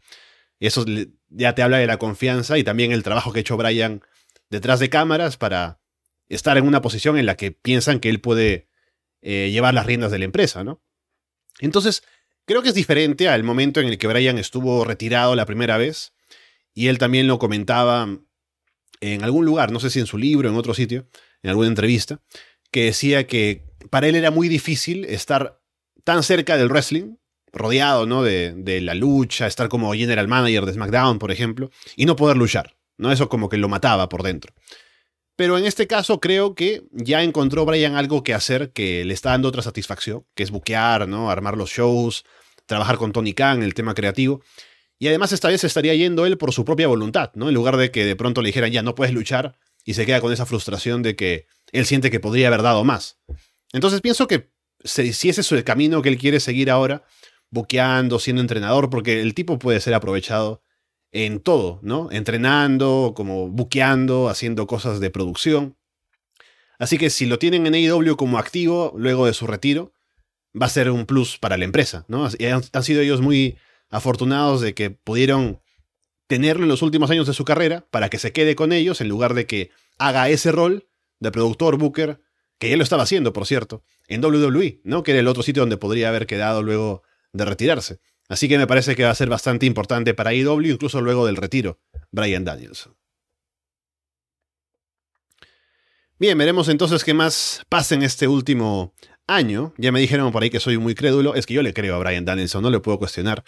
Y 0.60 0.68
eso 0.68 0.86
ya 1.30 1.54
te 1.54 1.62
habla 1.62 1.78
de 1.78 1.88
la 1.88 1.98
confianza 1.98 2.58
y 2.58 2.63
también 2.63 2.91
el 2.91 3.04
trabajo 3.04 3.34
que 3.34 3.39
ha 3.39 3.41
hecho 3.41 3.58
Brian 3.58 4.02
detrás 4.50 4.80
de 4.80 4.89
cámaras 4.89 5.38
para 5.38 5.82
estar 6.30 6.58
en 6.58 6.65
una 6.65 6.82
posición 6.82 7.18
en 7.18 7.26
la 7.26 7.36
que 7.36 7.52
piensan 7.52 8.00
que 8.00 8.10
él 8.10 8.22
puede 8.22 8.70
eh, 9.22 9.50
llevar 9.52 9.74
las 9.74 9.86
riendas 9.86 10.12
de 10.12 10.20
la 10.20 10.26
empresa, 10.26 10.63
¿no? 10.63 10.82
Entonces, 11.60 12.04
creo 12.46 12.62
que 12.62 12.70
es 12.70 12.76
diferente 12.76 13.28
al 13.28 13.44
momento 13.44 13.80
en 13.80 13.88
el 13.88 13.98
que 13.98 14.08
Brian 14.08 14.38
estuvo 14.38 14.84
retirado 14.86 15.36
la 15.36 15.46
primera 15.46 15.78
vez, 15.78 16.14
y 16.76 16.88
él 16.88 17.00
también 17.00 17.26
lo 17.26 17.40
comentaba 17.40 18.08
en 19.02 19.24
algún 19.24 19.46
lugar, 19.46 19.72
no 19.72 19.80
sé 19.80 19.90
si 19.90 20.00
en 20.00 20.06
su 20.06 20.18
libro, 20.18 20.50
en 20.50 20.56
otro 20.56 20.74
sitio, 20.74 21.08
en 21.42 21.50
alguna 21.50 21.70
entrevista, 21.70 22.22
que 22.70 22.86
decía 22.86 23.26
que 23.26 23.64
para 23.90 24.08
él 24.08 24.16
era 24.16 24.30
muy 24.30 24.50
difícil 24.50 25.06
estar 25.06 25.62
tan 26.04 26.22
cerca 26.22 26.58
del 26.58 26.70
wrestling, 26.70 27.16
rodeado 27.54 28.06
¿no? 28.06 28.22
de, 28.22 28.82
la 28.82 28.94
lucha, 28.94 29.48
estar 29.48 29.70
como 29.70 29.94
general 29.94 30.28
manager 30.28 30.66
de 30.66 30.74
SmackDown, 30.74 31.18
por 31.18 31.32
ejemplo, 31.32 31.72
y 31.96 32.06
no 32.06 32.16
poder 32.16 32.38
luchar. 32.38 32.76
¿no? 32.98 33.12
Eso 33.12 33.30
como 33.30 33.50
que 33.50 33.58
lo 33.58 33.70
mataba 33.70 34.10
por 34.10 34.24
dentro. 34.24 34.54
Pero 35.38 35.58
en 35.58 35.66
este 35.66 35.88
caso 35.88 36.20
creo 36.20 36.56
que 36.56 36.84
ya 36.92 37.24
encontró 37.24 37.66
Brian 37.66 37.96
algo 37.96 38.24
que 38.24 38.34
hacer 38.34 38.72
que 38.72 39.04
le 39.04 39.14
está 39.14 39.32
dando 39.32 39.50
otra 39.50 39.62
satisfacción, 39.62 40.26
que 40.34 40.44
es 40.44 40.52
buquear, 40.52 41.10
¿no? 41.10 41.30
Armar 41.30 41.58
los 41.58 41.72
shows, 41.72 42.24
trabajar 42.66 42.98
con 42.98 43.12
Tony 43.12 43.34
Khan, 43.34 43.62
el 43.62 43.74
tema 43.74 43.94
creativo. 43.94 44.42
Y 44.98 45.08
además 45.08 45.32
esta 45.32 45.50
vez 45.50 45.64
estaría 45.64 45.94
yendo 45.94 46.26
él 46.26 46.38
por 46.38 46.54
su 46.54 46.64
propia 46.64 46.88
voluntad, 46.88 47.32
¿no? 47.36 47.50
En 47.50 47.54
lugar 47.54 47.78
de 47.78 47.92
que 47.92 48.06
de 48.06 48.16
pronto 48.16 48.42
le 48.42 48.48
dijeran, 48.48 48.72
ya 48.72 48.82
no 48.82 48.96
puedes 48.96 49.14
luchar, 49.14 49.58
y 49.84 49.94
se 49.94 50.06
queda 50.06 50.22
con 50.22 50.34
esa 50.34 50.46
frustración 50.46 51.04
de 51.04 51.16
que 51.16 51.48
él 51.72 51.86
siente 51.86 52.10
que 52.10 52.20
podría 52.20 52.48
haber 52.48 52.64
dado 52.64 52.84
más. 52.84 53.20
Entonces 53.74 54.02
pienso 54.02 54.28
que 54.28 54.52
si 54.84 55.30
ese 55.30 55.42
es 55.42 55.52
el 55.52 55.64
camino 55.64 56.02
que 56.02 56.10
él 56.10 56.18
quiere 56.18 56.40
seguir 56.40 56.72
ahora, 56.72 57.04
buqueando, 57.50 58.20
siendo 58.20 58.42
entrenador, 58.42 58.90
porque 58.90 59.22
el 59.22 59.34
tipo 59.34 59.60
puede 59.60 59.80
ser 59.80 59.94
aprovechado 59.94 60.62
en 61.12 61.40
todo, 61.40 61.80
¿no? 61.84 62.10
Entrenando, 62.12 63.14
como 63.16 63.48
buqueando, 63.50 64.30
haciendo 64.30 64.68
cosas 64.68 65.00
de 65.00 65.10
producción. 65.10 65.78
Así 66.80 66.98
que 66.98 67.10
si 67.10 67.26
lo 67.26 67.40
tienen 67.40 67.68
en 67.68 67.74
AEW 67.76 68.18
como 68.18 68.38
activo 68.38 68.94
luego 68.98 69.26
de 69.26 69.34
su 69.34 69.48
retiro, 69.48 69.94
va 70.60 70.66
a 70.66 70.70
ser 70.70 70.90
un 70.90 71.06
plus 71.06 71.38
para 71.38 71.58
la 71.58 71.66
empresa, 71.66 72.06
¿no? 72.08 72.26
Han 72.26 72.84
sido 72.84 73.02
ellos 73.02 73.22
muy 73.22 73.58
afortunados 73.89 74.62
de 74.62 74.74
que 74.74 74.91
pudieron 74.91 75.62
tenerlo 76.28 76.63
en 76.63 76.69
los 76.69 76.82
últimos 76.82 77.12
años 77.12 77.28
de 77.28 77.34
su 77.34 77.45
carrera 77.45 77.86
para 77.91 78.10
que 78.10 78.17
se 78.17 78.32
quede 78.32 78.56
con 78.56 78.71
ellos 78.74 79.02
en 79.02 79.10
lugar 79.10 79.34
de 79.34 79.45
que 79.45 79.69
haga 79.98 80.30
ese 80.30 80.52
rol 80.52 80.88
de 81.19 81.32
productor 81.32 81.78
booker, 81.78 82.21
que 82.58 82.69
ya 82.69 82.78
lo 82.78 82.84
estaba 82.84 83.04
haciendo, 83.04 83.34
por 83.34 83.45
cierto, 83.45 83.84
en 84.08 84.24
WWE, 84.24 84.82
¿no? 84.84 85.04
Que 85.04 85.12
era 85.12 85.19
el 85.19 85.28
otro 85.28 85.43
sitio 85.43 85.62
donde 85.62 85.78
podría 85.78 86.10
haber 86.10 86.26
quedado 86.26 86.63
luego 86.63 87.04
de 87.34 87.45
retirarse. 87.45 88.00
Así 88.28 88.48
que 88.48 88.58
me 88.58 88.67
parece 88.67 88.95
que 88.95 89.04
va 89.04 89.12
a 89.12 89.15
ser 89.15 89.30
bastante 89.30 89.65
importante 89.65 90.13
para 90.13 90.34
IW, 90.34 90.71
incluso 90.71 91.02
luego 91.02 91.26
del 91.26 91.36
retiro, 91.36 91.80
Brian 92.12 92.43
Danielson. 92.43 92.95
Bien, 96.17 96.38
veremos 96.38 96.69
entonces 96.69 97.04
qué 97.04 97.13
más 97.13 97.63
pasa 97.67 97.93
en 97.93 98.02
este 98.02 98.28
último 98.28 98.93
año. 99.28 99.74
Ya 99.78 99.92
me 99.92 100.00
dijeron 100.00 100.32
por 100.32 100.44
ahí 100.44 100.50
que 100.50 100.60
soy 100.60 100.78
muy 100.78 100.96
crédulo. 100.96 101.36
Es 101.36 101.46
que 101.46 101.54
yo 101.54 101.62
le 101.62 101.74
creo 101.74 101.96
a 101.96 102.00
Brian 102.00 102.26
Danielson, 102.26 102.64
no 102.64 102.70
le 102.70 102.80
puedo 102.80 103.00
cuestionar. 103.00 103.44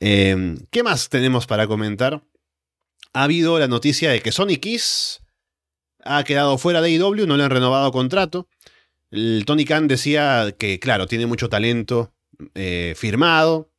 Em, 0.00 0.58
¿Qué 0.70 0.82
más 0.82 1.08
tenemos 1.08 1.46
para 1.46 1.66
comentar? 1.66 2.22
Ha 3.12 3.24
habido 3.24 3.58
la 3.58 3.68
noticia 3.68 4.10
de 4.10 4.20
que 4.20 4.32
Sonic 4.32 4.60
Kiss 4.60 5.22
ha 6.04 6.22
quedado 6.24 6.58
fuera 6.58 6.80
de 6.80 6.90
IW, 6.90 7.26
no 7.26 7.36
le 7.36 7.44
han 7.44 7.50
renovado 7.50 7.90
contrato. 7.92 8.48
El 9.10 9.44
Tony 9.46 9.64
Khan 9.64 9.88
decía 9.88 10.54
que, 10.58 10.78
claro, 10.78 11.06
tiene 11.06 11.26
mucho 11.26 11.48
talento 11.48 12.12
eh, 12.54 12.94
firmado. 12.96 13.72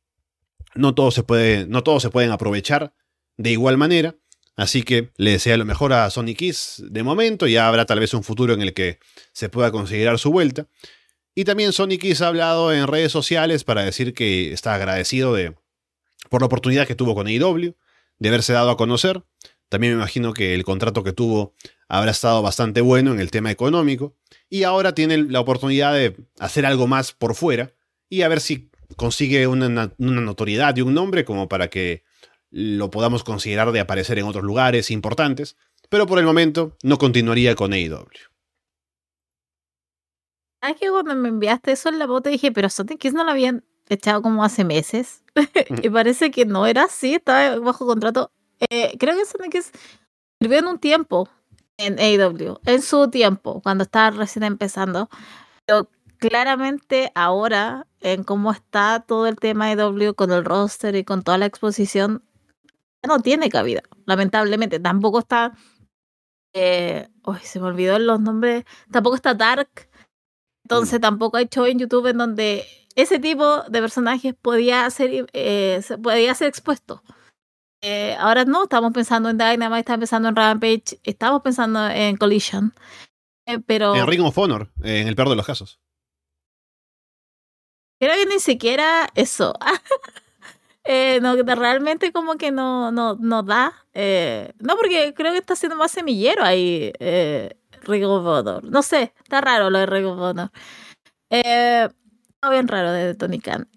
No 0.74 0.94
todos, 0.94 1.14
se 1.14 1.22
puede, 1.22 1.66
no 1.66 1.82
todos 1.82 2.02
se 2.02 2.10
pueden 2.10 2.30
aprovechar 2.30 2.94
de 3.36 3.50
igual 3.50 3.76
manera. 3.76 4.16
Así 4.56 4.82
que 4.82 5.12
le 5.16 5.32
desea 5.32 5.56
lo 5.56 5.64
mejor 5.64 5.92
a 5.92 6.10
Sonic 6.10 6.38
Kiss 6.38 6.82
de 6.88 7.02
momento. 7.02 7.46
Ya 7.46 7.68
habrá 7.68 7.86
tal 7.86 8.00
vez 8.00 8.12
un 8.14 8.24
futuro 8.24 8.54
en 8.54 8.62
el 8.62 8.74
que 8.74 8.98
se 9.32 9.48
pueda 9.48 9.70
considerar 9.70 10.18
su 10.18 10.32
vuelta. 10.32 10.66
Y 11.38 11.44
también 11.44 11.72
Sonic 11.72 12.00
Kiss 12.00 12.20
ha 12.20 12.26
hablado 12.26 12.72
en 12.72 12.88
redes 12.88 13.12
sociales 13.12 13.62
para 13.62 13.84
decir 13.84 14.12
que 14.12 14.52
está 14.52 14.74
agradecido 14.74 15.34
de, 15.34 15.54
por 16.30 16.42
la 16.42 16.46
oportunidad 16.46 16.84
que 16.84 16.96
tuvo 16.96 17.14
con 17.14 17.28
AEW, 17.28 17.76
de 18.18 18.28
haberse 18.28 18.54
dado 18.54 18.70
a 18.70 18.76
conocer. 18.76 19.22
También 19.68 19.92
me 19.92 20.00
imagino 20.00 20.32
que 20.32 20.56
el 20.56 20.64
contrato 20.64 21.04
que 21.04 21.12
tuvo 21.12 21.54
habrá 21.88 22.10
estado 22.10 22.42
bastante 22.42 22.80
bueno 22.80 23.12
en 23.12 23.20
el 23.20 23.30
tema 23.30 23.52
económico. 23.52 24.16
Y 24.50 24.64
ahora 24.64 24.96
tiene 24.96 25.16
la 25.16 25.38
oportunidad 25.38 25.94
de 25.94 26.16
hacer 26.40 26.66
algo 26.66 26.88
más 26.88 27.12
por 27.12 27.36
fuera 27.36 27.72
y 28.08 28.22
a 28.22 28.28
ver 28.28 28.40
si 28.40 28.72
consigue 28.96 29.46
una, 29.46 29.92
notoriedad 29.96 30.76
y 30.76 30.80
un 30.80 30.94
nombre 30.94 31.24
como 31.24 31.48
para 31.48 31.70
que 31.70 32.02
lo 32.50 32.90
podamos 32.90 33.22
considerar 33.22 33.70
de 33.70 33.78
aparecer 33.78 34.18
en 34.18 34.24
otros 34.24 34.42
lugares 34.42 34.90
importantes. 34.90 35.56
Pero 35.88 36.08
por 36.08 36.18
el 36.18 36.24
momento 36.24 36.76
no 36.82 36.98
continuaría 36.98 37.54
con 37.54 37.72
AEW. 37.72 38.08
¿Sabes 40.68 40.82
que 40.82 40.90
cuando 40.90 41.14
me 41.14 41.30
enviaste 41.30 41.72
eso 41.72 41.88
en 41.88 41.98
la 41.98 42.06
bota 42.06 42.28
dije, 42.28 42.52
pero 42.52 42.68
Sonic 42.68 42.98
Kiss 42.98 43.14
no 43.14 43.24
lo 43.24 43.30
habían 43.30 43.64
echado 43.88 44.20
como 44.20 44.44
hace 44.44 44.64
meses? 44.64 45.24
y 45.82 45.88
parece 45.88 46.30
que 46.30 46.44
no 46.44 46.66
era 46.66 46.84
así, 46.84 47.14
estaba 47.14 47.58
bajo 47.58 47.86
contrato. 47.86 48.30
Eh, 48.68 48.94
creo 48.98 49.16
que 49.16 49.24
Sonic 49.24 49.50
Kiss 49.50 49.72
sirvió 50.38 50.58
en 50.58 50.66
un 50.66 50.78
tiempo 50.78 51.26
en 51.78 51.98
AEW, 51.98 52.60
en 52.66 52.82
su 52.82 53.08
tiempo, 53.08 53.62
cuando 53.62 53.84
estaba 53.84 54.10
recién 54.10 54.42
empezando. 54.42 55.08
Pero 55.64 55.88
claramente 56.18 57.12
ahora, 57.14 57.86
en 58.00 58.22
cómo 58.22 58.52
está 58.52 59.02
todo 59.08 59.26
el 59.26 59.36
tema 59.36 59.74
de 59.74 59.82
AEW 59.82 60.14
con 60.14 60.32
el 60.32 60.44
roster 60.44 60.96
y 60.96 61.04
con 61.04 61.22
toda 61.22 61.38
la 61.38 61.46
exposición, 61.46 62.22
no 63.06 63.20
tiene 63.20 63.48
cabida, 63.48 63.80
lamentablemente. 64.04 64.80
Tampoco 64.80 65.20
está. 65.20 65.54
Eh, 66.52 67.08
se 67.42 67.58
me 67.58 67.68
olvidó 67.68 67.98
los 67.98 68.20
nombres. 68.20 68.66
Tampoco 68.90 69.16
está 69.16 69.32
Dark. 69.32 69.87
Entonces 70.68 71.00
tampoco 71.00 71.38
hay 71.38 71.46
show 71.46 71.64
en 71.64 71.78
YouTube 71.78 72.08
en 72.08 72.18
donde 72.18 72.66
ese 72.94 73.18
tipo 73.18 73.62
de 73.62 73.80
personajes 73.80 74.34
podía 74.34 74.88
ser, 74.90 75.26
eh, 75.32 75.80
podía 76.02 76.34
ser 76.34 76.48
expuesto. 76.48 77.02
Eh, 77.80 78.14
ahora 78.18 78.44
no, 78.44 78.64
estamos 78.64 78.92
pensando 78.92 79.30
en 79.30 79.38
Dynamite, 79.38 79.78
estamos 79.78 80.00
pensando 80.00 80.28
en 80.28 80.36
Rampage, 80.36 81.00
estamos 81.04 81.40
pensando 81.40 81.88
en 81.88 82.18
Collision. 82.18 82.74
Eh, 83.46 83.60
pero... 83.64 83.96
En 83.96 84.06
Ring 84.06 84.20
of 84.20 84.36
Honor, 84.36 84.70
en 84.82 85.08
el 85.08 85.16
peor 85.16 85.30
de 85.30 85.36
los 85.36 85.46
casos. 85.46 85.80
Creo 87.98 88.14
que 88.14 88.26
ni 88.26 88.38
siquiera 88.38 89.08
eso. 89.14 89.54
eh, 90.84 91.18
no, 91.22 91.34
realmente 91.34 92.12
como 92.12 92.36
que 92.36 92.50
no, 92.50 92.92
no, 92.92 93.14
no 93.14 93.42
da. 93.42 93.72
Eh, 93.94 94.52
no, 94.58 94.76
porque 94.76 95.14
creo 95.14 95.32
que 95.32 95.38
está 95.38 95.56
siendo 95.56 95.76
más 95.76 95.92
semillero 95.92 96.44
ahí 96.44 96.92
eh, 96.98 97.57
Ring 97.84 98.04
of 98.04 98.26
Honor. 98.26 98.64
No 98.64 98.82
sé, 98.82 99.12
está 99.22 99.40
raro 99.40 99.70
lo 99.70 99.78
de 99.78 99.86
Ring 99.86 100.06
of 100.06 100.18
Honor. 100.18 100.50
Eh, 101.30 101.88
bien 102.50 102.68
raro 102.68 102.92
de 102.92 103.14
Tony 103.14 103.40
Khan. 103.40 103.68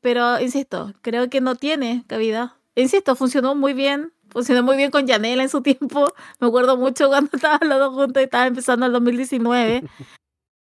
pero, 0.00 0.40
insisto, 0.40 0.92
creo 1.02 1.28
que 1.30 1.40
no 1.40 1.54
tiene 1.54 2.04
cabida 2.06 2.58
insisto, 2.74 3.16
funcionó 3.16 3.54
muy 3.54 3.72
bien. 3.72 4.12
Funcionó 4.30 4.62
muy 4.62 4.76
bien 4.76 4.90
con 4.90 5.06
Janela 5.06 5.42
en 5.42 5.50
su 5.50 5.62
tiempo. 5.62 6.06
Me 6.40 6.46
acuerdo 6.46 6.76
mucho 6.76 7.08
cuando 7.08 7.30
estaban 7.36 7.68
los 7.68 7.78
dos 7.78 7.94
juntos 7.94 8.20
y 8.22 8.24
estaba 8.24 8.46
empezando 8.46 8.86
el 8.86 8.92
2019. 8.92 9.84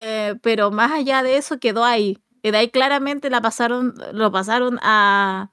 Eh, 0.01 0.35
pero 0.41 0.71
más 0.71 0.91
allá 0.91 1.23
de 1.23 1.37
eso 1.37 1.59
quedó 1.59 1.85
ahí. 1.85 2.17
Y 2.43 2.51
de 2.51 2.57
ahí 2.57 2.69
claramente 2.69 3.29
la 3.29 3.41
pasaron, 3.41 3.93
lo 4.13 4.31
pasaron 4.31 4.79
a 4.81 5.51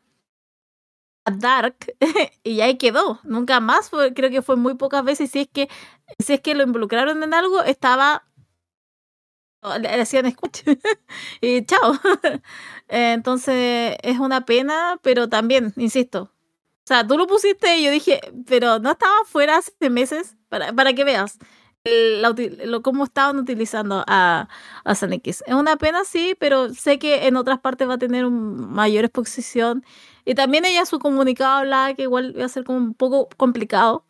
Dark 1.31 1.77
y 2.43 2.61
ahí 2.61 2.77
quedó. 2.79 3.21
Nunca 3.25 3.61
más, 3.61 3.91
creo 4.15 4.31
que 4.31 4.43
fue 4.43 4.57
muy 4.57 4.75
pocas 4.75 5.05
veces. 5.05 5.31
Si 5.31 5.41
es 5.41 5.49
que, 5.49 5.69
si 6.19 6.35
es 6.35 6.41
que 6.41 6.55
lo 6.55 6.63
involucraron 6.65 7.23
en 7.23 7.35
algo, 7.35 7.63
estaba 7.63 8.25
le 9.81 9.89
hacían 10.01 10.27
escucha 10.27 10.63
y 11.41 11.65
chao. 11.65 11.99
Entonces 12.89 13.97
es 14.03 14.19
una 14.19 14.45
pena, 14.45 14.99
pero 15.03 15.29
también, 15.29 15.73
insisto, 15.77 16.23
o 16.23 16.87
sea, 16.87 17.07
tú 17.07 17.19
lo 17.19 17.27
pusiste 17.27 17.77
y 17.77 17.85
yo 17.85 17.91
dije, 17.91 18.21
pero 18.47 18.79
no 18.79 18.93
estaba 18.93 19.25
fuera 19.27 19.59
hace 19.59 19.91
meses, 19.91 20.37
para, 20.49 20.73
para 20.73 20.95
que 20.95 21.05
veas 21.05 21.39
lo, 22.67 22.83
cómo 22.83 23.05
estaban 23.05 23.39
utilizando 23.39 24.05
a, 24.07 24.49
a 24.85 24.93
Es 24.93 25.43
una 25.49 25.77
pena, 25.77 26.05
sí, 26.05 26.37
pero 26.39 26.73
sé 26.75 26.99
que 26.99 27.27
en 27.27 27.37
otras 27.37 27.59
partes 27.61 27.89
va 27.89 27.95
a 27.95 27.99
tener 27.99 28.25
un 28.25 28.73
mayor 28.73 29.05
exposición. 29.05 29.85
Y 30.25 30.35
también 30.35 30.65
ella 30.65 30.85
su 30.87 30.99
comunicado 30.99 31.59
hablaba 31.59 31.95
que 31.95 32.03
igual 32.03 32.35
va 32.39 32.45
a 32.45 32.49
ser 32.49 32.65
como 32.65 32.79
un 32.79 32.95
poco 32.95 33.29
complicado. 33.37 34.05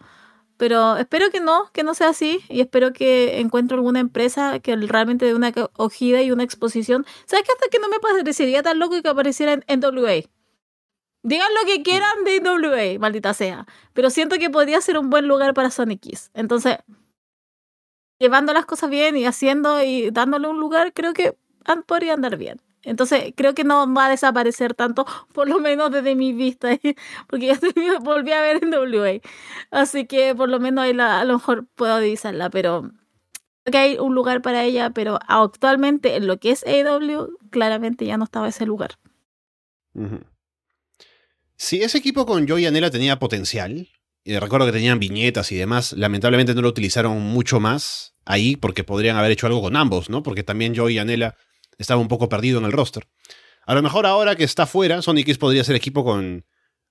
Pero 0.56 0.96
espero 0.96 1.30
que 1.30 1.40
no, 1.40 1.70
que 1.72 1.84
no 1.84 1.94
sea 1.94 2.08
así. 2.10 2.40
Y 2.48 2.60
espero 2.60 2.92
que 2.92 3.40
encuentre 3.40 3.76
alguna 3.76 4.00
empresa 4.00 4.58
que 4.60 4.76
realmente 4.76 5.24
dé 5.26 5.34
una 5.34 5.48
acogida 5.48 6.22
y 6.22 6.32
una 6.32 6.42
exposición. 6.42 7.06
¿Sabes 7.26 7.44
que 7.46 7.52
hasta 7.52 7.68
que 7.70 7.78
no 7.78 7.88
me 7.88 8.00
parecería 8.00 8.62
tan 8.62 8.78
loco 8.78 9.00
que 9.00 9.08
apareciera 9.08 9.52
en, 9.52 9.64
en 9.68 9.80
WA? 9.84 10.22
Digan 11.22 11.48
lo 11.60 11.66
que 11.66 11.82
quieran 11.82 12.24
de 12.24 12.36
IWA, 12.36 12.98
maldita 12.98 13.34
sea. 13.34 13.66
Pero 13.92 14.10
siento 14.10 14.36
que 14.38 14.50
podría 14.50 14.80
ser 14.80 14.98
un 14.98 15.10
buen 15.10 15.28
lugar 15.28 15.52
para 15.54 15.70
Sonic 15.70 16.00
Kiss. 16.00 16.30
Entonces, 16.34 16.78
llevando 18.18 18.52
las 18.52 18.66
cosas 18.66 18.90
bien 18.90 19.16
y 19.16 19.24
haciendo 19.26 19.82
y 19.82 20.10
dándole 20.10 20.48
un 20.48 20.58
lugar, 20.58 20.92
creo 20.92 21.12
que 21.12 21.36
podría 21.86 22.14
andar 22.14 22.36
bien. 22.36 22.60
Entonces, 22.82 23.32
creo 23.36 23.54
que 23.54 23.64
no 23.64 23.92
va 23.92 24.06
a 24.06 24.10
desaparecer 24.10 24.74
tanto, 24.74 25.04
por 25.32 25.48
lo 25.48 25.60
menos 25.60 25.90
desde 25.90 26.14
mi 26.14 26.32
vista, 26.32 26.70
porque 27.28 27.46
ya 27.46 27.58
volví 28.00 28.32
a 28.32 28.40
ver 28.40 28.62
en 28.62 28.72
WA. 28.72 29.20
Así 29.70 30.06
que 30.06 30.34
por 30.34 30.48
lo 30.48 30.60
menos 30.60 30.84
ahí 30.84 30.98
a 30.98 31.24
lo 31.24 31.34
mejor 31.34 31.66
puedo 31.74 31.98
divisarla, 31.98 32.50
pero 32.50 32.90
creo 33.64 33.72
que 33.72 33.78
hay 33.78 33.98
un 33.98 34.14
lugar 34.14 34.42
para 34.42 34.64
ella, 34.64 34.90
pero 34.90 35.18
actualmente 35.26 36.16
en 36.16 36.26
lo 36.26 36.38
que 36.38 36.52
es 36.52 36.64
AW, 36.64 37.36
claramente 37.50 38.06
ya 38.06 38.16
no 38.16 38.24
estaba 38.24 38.48
ese 38.48 38.64
lugar. 38.64 38.98
Si 41.56 41.82
ese 41.82 41.98
equipo 41.98 42.24
con 42.24 42.48
Joey 42.48 42.62
y 42.62 42.66
Anela 42.66 42.90
tenía 42.90 43.18
potencial, 43.18 43.88
y 44.24 44.38
recuerdo 44.38 44.66
que 44.66 44.72
tenían 44.72 44.98
viñetas 44.98 45.52
y 45.52 45.56
demás, 45.56 45.92
lamentablemente 45.92 46.54
no 46.54 46.62
lo 46.62 46.68
utilizaron 46.68 47.20
mucho 47.20 47.60
más 47.60 48.14
ahí 48.24 48.56
porque 48.56 48.84
podrían 48.84 49.16
haber 49.16 49.32
hecho 49.32 49.46
algo 49.46 49.62
con 49.62 49.76
ambos, 49.76 50.10
¿no? 50.10 50.22
Porque 50.22 50.42
también 50.42 50.76
Joey 50.76 50.96
y 50.96 50.98
Anela 50.98 51.36
estaba 51.78 52.00
un 52.00 52.08
poco 52.08 52.28
perdido 52.28 52.58
en 52.58 52.64
el 52.66 52.72
roster. 52.72 53.08
A 53.64 53.74
lo 53.74 53.82
mejor 53.82 54.06
ahora 54.06 54.36
que 54.36 54.44
está 54.44 54.66
fuera, 54.66 55.02
Sonic 55.02 55.28
X 55.28 55.38
podría 55.38 55.64
ser 55.64 55.76
equipo 55.76 56.04
con, 56.04 56.44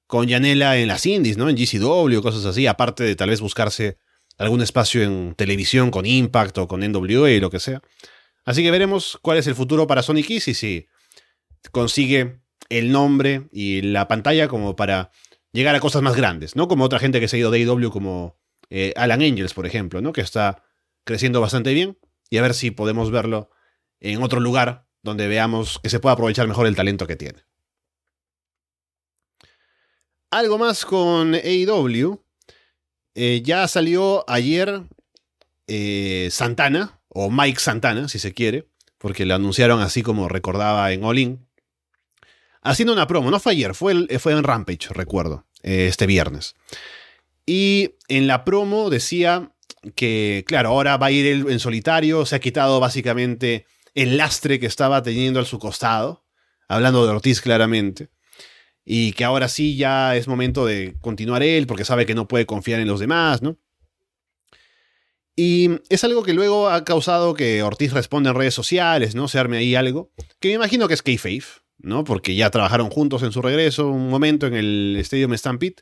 con 0.08 0.28
Yanela 0.28 0.78
en 0.78 0.88
las 0.88 1.06
indies, 1.06 1.38
¿no? 1.38 1.50
En 1.50 1.56
GCW, 1.56 2.22
cosas 2.22 2.46
así, 2.46 2.66
aparte 2.68 3.04
de 3.04 3.16
tal 3.16 3.30
vez 3.30 3.42
buscarse 3.42 3.98
algún 4.38 4.62
espacio 4.62 5.04
en 5.04 5.36
televisión 5.36 5.92
con 5.92 6.06
Impact 6.06 6.58
o 6.60 6.68
con 6.68 6.82
NWA 6.82 7.32
y 7.32 7.40
lo 7.40 7.50
que 7.50 7.60
sea. 7.60 7.82
Así 8.46 8.64
que 8.64 8.72
veremos 8.72 9.20
cuál 9.22 9.38
es 9.38 9.48
el 9.48 9.56
futuro 9.56 9.88
para 9.88 10.04
Sonic 10.04 10.26
X 10.26 10.48
y 10.48 10.54
si 10.54 10.88
consigue 11.72 12.40
el 12.70 12.92
nombre 12.92 13.48
y 13.52 13.82
la 13.82 14.08
pantalla 14.08 14.48
como 14.48 14.76
para 14.76 15.12
llegar 15.52 15.76
a 15.76 15.80
cosas 15.80 16.02
más 16.02 16.16
grandes, 16.16 16.56
¿no? 16.56 16.68
Como 16.68 16.84
otra 16.84 17.00
gente 17.00 17.20
que 17.20 17.28
se 17.28 17.38
ha 17.38 17.40
ido 17.40 17.52
de 17.52 17.60
AEW 17.60 17.92
como 17.92 18.38
eh, 18.70 18.94
Alan 18.96 19.22
Angels, 19.22 19.54
por 19.54 19.66
ejemplo, 19.66 20.02
¿no? 20.02 20.14
Que 20.14 20.22
está 20.22 20.64
creciendo 21.04 21.42
bastante 21.42 21.74
bien 21.74 21.98
y 22.30 22.38
a 22.38 22.42
ver 22.42 22.54
si 22.54 22.72
podemos 22.72 23.12
verlo 23.12 23.50
en 24.00 24.22
otro 24.22 24.40
lugar 24.40 24.88
donde 25.02 25.28
veamos 25.28 25.80
que 25.82 25.90
se 25.90 26.00
pueda 26.00 26.14
aprovechar 26.14 26.48
mejor 26.48 26.68
el 26.68 26.76
talento 26.76 27.08
que 27.08 27.16
tiene. 27.16 27.44
Algo 30.30 30.58
más 30.58 30.86
con 30.86 31.36
AEW. 31.36 32.22
Eh, 33.16 33.42
ya 33.44 33.68
salió 33.68 34.30
ayer 34.30 34.84
eh, 35.68 36.28
Santana, 36.32 37.00
o 37.08 37.32
Mike 37.32 37.60
Santana, 37.60 38.10
si 38.10 38.20
se 38.20 38.34
quiere, 38.34 38.68
porque 38.98 39.26
lo 39.26 39.34
anunciaron 39.34 39.82
así 39.82 40.04
como 40.04 40.30
recordaba 40.30 40.92
en 40.92 41.04
All 41.04 41.18
In, 41.18 41.47
haciendo 42.62 42.94
una 42.94 43.08
promo. 43.08 43.32
No 43.32 43.40
fue 43.40 43.54
ayer, 43.54 43.76
fue, 43.76 44.08
fue 44.20 44.34
en 44.34 44.44
Rampage, 44.44 44.90
recuerdo, 44.90 45.46
eh, 45.64 45.88
este 45.88 46.06
viernes. 46.06 46.56
Y 47.46 47.96
en 48.08 48.28
la 48.28 48.44
promo 48.44 48.90
decía 48.90 49.52
que, 49.96 50.44
claro, 50.48 50.70
ahora 50.70 50.98
va 50.98 51.08
a 51.08 51.12
ir 51.12 51.26
él 51.26 51.46
en 51.50 51.60
solitario, 51.60 52.26
se 52.26 52.36
ha 52.36 52.40
quitado 52.40 52.80
básicamente 52.80 53.66
el 53.96 54.18
lastre 54.18 54.60
que 54.60 54.66
estaba 54.66 55.02
teniendo 55.02 55.40
a 55.40 55.46
su 55.46 55.60
costado, 55.60 56.26
hablando 56.68 57.06
de 57.06 57.12
Ortiz 57.12 57.42
claramente, 57.42 58.10
y 58.86 59.14
que 59.14 59.24
ahora 59.24 59.48
sí 59.48 59.76
ya 59.76 60.16
es 60.16 60.28
momento 60.28 60.66
de 60.66 60.96
continuar 61.02 61.42
él 61.44 61.68
porque 61.68 61.86
sabe 61.86 62.06
que 62.06 62.16
no 62.16 62.28
puede 62.28 62.46
confiar 62.46 62.80
en 62.80 62.88
los 62.88 63.00
demás, 63.00 63.42
¿no? 63.42 63.58
Y 65.36 65.70
es 65.90 66.04
algo 66.04 66.24
que 66.24 66.34
luego 66.34 66.68
ha 66.70 66.84
causado 66.84 67.34
que 67.34 67.62
Ortiz 67.62 67.94
responda 67.94 68.32
en 68.32 68.36
redes 68.36 68.56
sociales, 68.56 69.14
¿no? 69.14 69.28
Se 69.28 69.38
arme 69.38 69.58
ahí 69.58 69.76
algo, 69.76 70.12
que 70.40 70.50
me 70.50 70.56
imagino 70.56 70.88
que 70.88 70.96
es 70.96 71.04
kayfabe, 71.04 71.44
¿no? 71.80 72.04
Porque 72.04 72.36
ya 72.36 72.50
trabajaron 72.50 72.90
juntos 72.90 73.24
en 73.24 73.32
su 73.32 73.42
regreso 73.42 73.88
un 73.88 74.10
momento 74.10 74.48
en 74.48 74.54
el 74.54 74.96
Stadium 75.00 75.36
Stampede, 75.38 75.76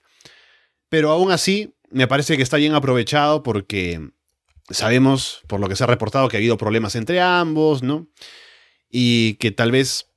pero 0.89 1.11
aún 1.11 1.31
así 1.31 1.73
me 1.89 2.07
parece 2.07 2.37
que 2.37 2.43
está 2.43 2.57
bien 2.57 2.73
aprovechado 2.73 3.43
porque 3.43 4.09
sabemos, 4.69 5.41
por 5.47 5.59
lo 5.59 5.69
que 5.69 5.75
se 5.75 5.83
ha 5.83 5.87
reportado, 5.87 6.27
que 6.27 6.37
ha 6.37 6.39
habido 6.39 6.57
problemas 6.57 6.95
entre 6.95 7.21
ambos, 7.21 7.83
¿no? 7.83 8.07
Y 8.89 9.35
que 9.35 9.51
tal 9.51 9.71
vez 9.71 10.09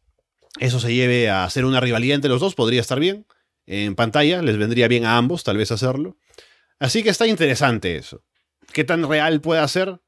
eso 0.61 0.81
se 0.81 0.95
lleve 0.95 1.29
a 1.31 1.45
hacer 1.45 1.65
una 1.65 1.81
rivalidad 1.81 2.17
entre 2.17 2.31
los 2.31 2.41
dos, 2.41 2.55
podría 2.55 2.81
estar 2.81 3.01
bien. 3.01 3.27
En 3.67 3.95
pantalla 3.95 4.43
les 4.43 4.57
vendría 4.57 4.89
bien 4.89 5.05
a 5.05 5.17
ambos, 5.17 5.45
tal 5.45 5.57
vez 5.57 5.71
hacerlo. 5.71 6.17
Así 6.79 7.03
que 7.03 7.11
está 7.11 7.27
interesante 7.27 7.97
eso. 7.97 8.25
¿Qué 8.73 8.85
tan 8.85 9.09
real 9.09 9.41
puede 9.41 9.67
ser? 9.69 10.01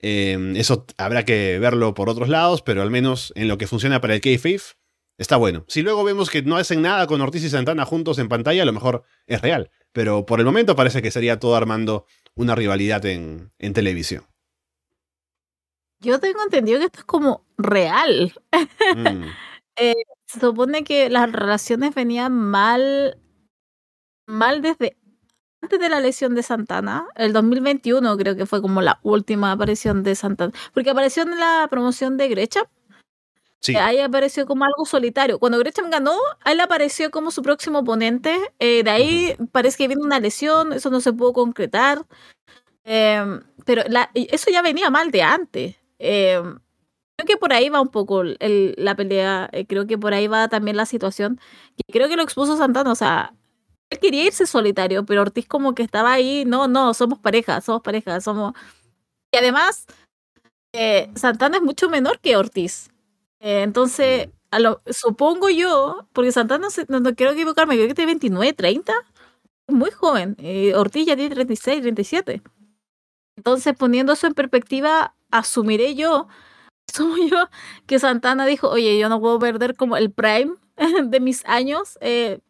Em, 0.00 0.56
eso 0.56 0.86
habrá 0.96 1.24
que 1.24 1.58
verlo 1.58 1.94
por 1.94 2.08
otros 2.08 2.28
lados, 2.28 2.62
pero 2.62 2.82
al 2.82 2.90
menos 2.90 3.32
en 3.34 3.48
lo 3.48 3.58
que 3.58 3.66
funciona 3.66 4.00
para 4.00 4.14
el 4.14 4.20
kayfabe, 4.20 4.60
está 5.18 5.36
bueno. 5.36 5.64
Si 5.68 5.82
luego 5.82 6.04
vemos 6.04 6.30
que 6.30 6.42
no 6.42 6.56
hacen 6.56 6.80
nada 6.80 7.06
con 7.06 7.20
Ortiz 7.20 7.44
y 7.44 7.50
Santana 7.50 7.84
juntos 7.84 8.18
en 8.18 8.28
pantalla, 8.28 8.62
a 8.62 8.66
lo 8.66 8.72
mejor 8.72 9.04
es 9.26 9.42
real. 9.42 9.70
Pero 9.92 10.24
por 10.24 10.38
el 10.38 10.46
momento 10.46 10.76
parece 10.76 11.02
que 11.02 11.10
sería 11.10 11.38
todo 11.38 11.56
armando 11.56 12.06
una 12.34 12.54
rivalidad 12.54 13.04
en, 13.04 13.52
televisión. 13.58 14.24
Yo 16.00 16.20
tengo 16.20 16.42
entendido 16.42 16.78
que 16.78 16.86
esto 16.86 17.00
es 17.00 17.04
como 17.04 17.44
real. 17.58 18.32
Mm. 18.96 19.24
Eh, 19.80 19.94
se 20.26 20.40
supone 20.40 20.82
que 20.82 21.08
las 21.08 21.30
relaciones 21.30 21.94
venían 21.94 22.32
mal, 22.32 23.16
mal 24.26 24.60
desde 24.60 24.96
antes 25.62 25.78
de 25.78 25.88
la 25.88 26.00
lesión 26.00 26.34
de 26.34 26.42
Santana. 26.42 27.06
El 27.14 27.32
2021 27.32 28.16
creo 28.16 28.36
que 28.36 28.46
fue 28.46 28.60
como 28.60 28.82
la 28.82 28.98
última 29.04 29.52
aparición 29.52 30.02
de 30.02 30.14
Santana. 30.14 30.52
Porque 30.74 30.90
apareció 30.90 31.22
en 31.22 31.38
la 31.38 31.66
promoción 31.70 32.16
de 32.16 32.28
Grecham. 32.28 32.66
Sí. 33.60 33.76
Ahí 33.76 33.98
apareció 33.98 34.46
como 34.46 34.64
algo 34.64 34.84
solitario. 34.86 35.38
Cuando 35.38 35.58
Grecham 35.58 35.90
ganó, 35.90 36.16
él 36.44 36.60
apareció 36.60 37.10
como 37.10 37.30
su 37.30 37.42
próximo 37.42 37.80
oponente. 37.80 38.36
Eh, 38.58 38.82
de 38.84 38.90
ahí 38.90 39.36
parece 39.52 39.76
que 39.78 39.88
viene 39.88 40.02
una 40.02 40.20
lesión, 40.20 40.72
eso 40.72 40.90
no 40.90 41.00
se 41.00 41.12
pudo 41.12 41.32
concretar. 41.32 42.06
Em, 42.84 43.42
pero 43.66 43.82
eso 44.14 44.50
ya 44.50 44.62
venía 44.62 44.90
mal 44.90 45.10
de 45.10 45.22
antes. 45.22 45.76
Em, 45.98 46.58
creo 47.16 47.26
que 47.26 47.36
por 47.38 47.52
ahí 47.52 47.68
va 47.70 47.80
un 47.82 47.88
poco 47.90 48.22
la 48.24 48.96
pelea. 48.96 49.48
Eh, 49.52 49.66
creo 49.66 49.86
que 49.86 49.98
por 49.98 50.14
ahí 50.14 50.28
va 50.28 50.48
también 50.48 50.76
la 50.76 50.86
situación. 50.86 51.40
Y 51.76 51.92
creo 51.92 52.08
que 52.08 52.16
lo 52.16 52.22
expuso 52.24 52.56
Santana. 52.58 52.92
O 52.92 52.96
sea, 52.96 53.34
él 53.90 53.98
quería 54.00 54.24
irse 54.26 54.46
solitario, 54.46 55.04
pero 55.06 55.22
Ortiz 55.22 55.48
como 55.48 55.74
que 55.74 55.82
estaba 55.84 56.12
ahí. 56.12 56.44
No, 56.46 56.68
no, 56.68 56.94
somos 56.94 57.18
pareja, 57.20 57.60
somos 57.62 57.82
pareja, 57.82 58.20
somos. 58.20 58.54
Y 59.32 59.38
además, 59.38 59.86
eh, 60.74 61.10
Santana 61.16 61.58
es 61.58 61.62
mucho 61.64 61.88
menor 61.90 62.20
que 62.20 62.36
Ortiz. 62.36 62.90
Eh, 63.40 63.62
entonces, 63.62 64.28
a 64.50 64.58
lo, 64.58 64.82
supongo 64.90 65.48
yo, 65.50 66.08
porque 66.12 66.32
Santana, 66.32 66.68
no, 66.88 67.00
no, 67.00 67.14
quiero 67.14 67.32
equivocarme, 67.32 67.76
creo 67.76 67.88
que 67.88 67.94
tiene 67.94 68.12
29, 68.12 68.52
30. 68.54 68.92
Muy 69.68 69.90
joven. 69.90 70.36
Ortiz 70.76 71.06
ya 71.06 71.16
tiene 71.16 71.34
36, 71.34 71.82
37. 71.82 72.42
Entonces, 73.36 73.74
poniendo 73.76 74.12
eso 74.12 74.26
en 74.26 74.34
perspectiva, 74.34 75.14
asumiré 75.30 75.94
yo, 75.94 76.28
asumo 76.88 77.16
yo 77.18 77.48
que 77.86 77.98
Santana 77.98 78.46
dijo, 78.46 78.68
oye, 78.68 78.98
yo 78.98 79.08
no 79.08 79.20
puedo 79.20 79.38
perder 79.38 79.76
como 79.76 79.96
el 79.96 80.10
prime 80.10 80.54
de 81.04 81.20
mis 81.20 81.44
años 81.46 81.98
eh, 82.00 82.40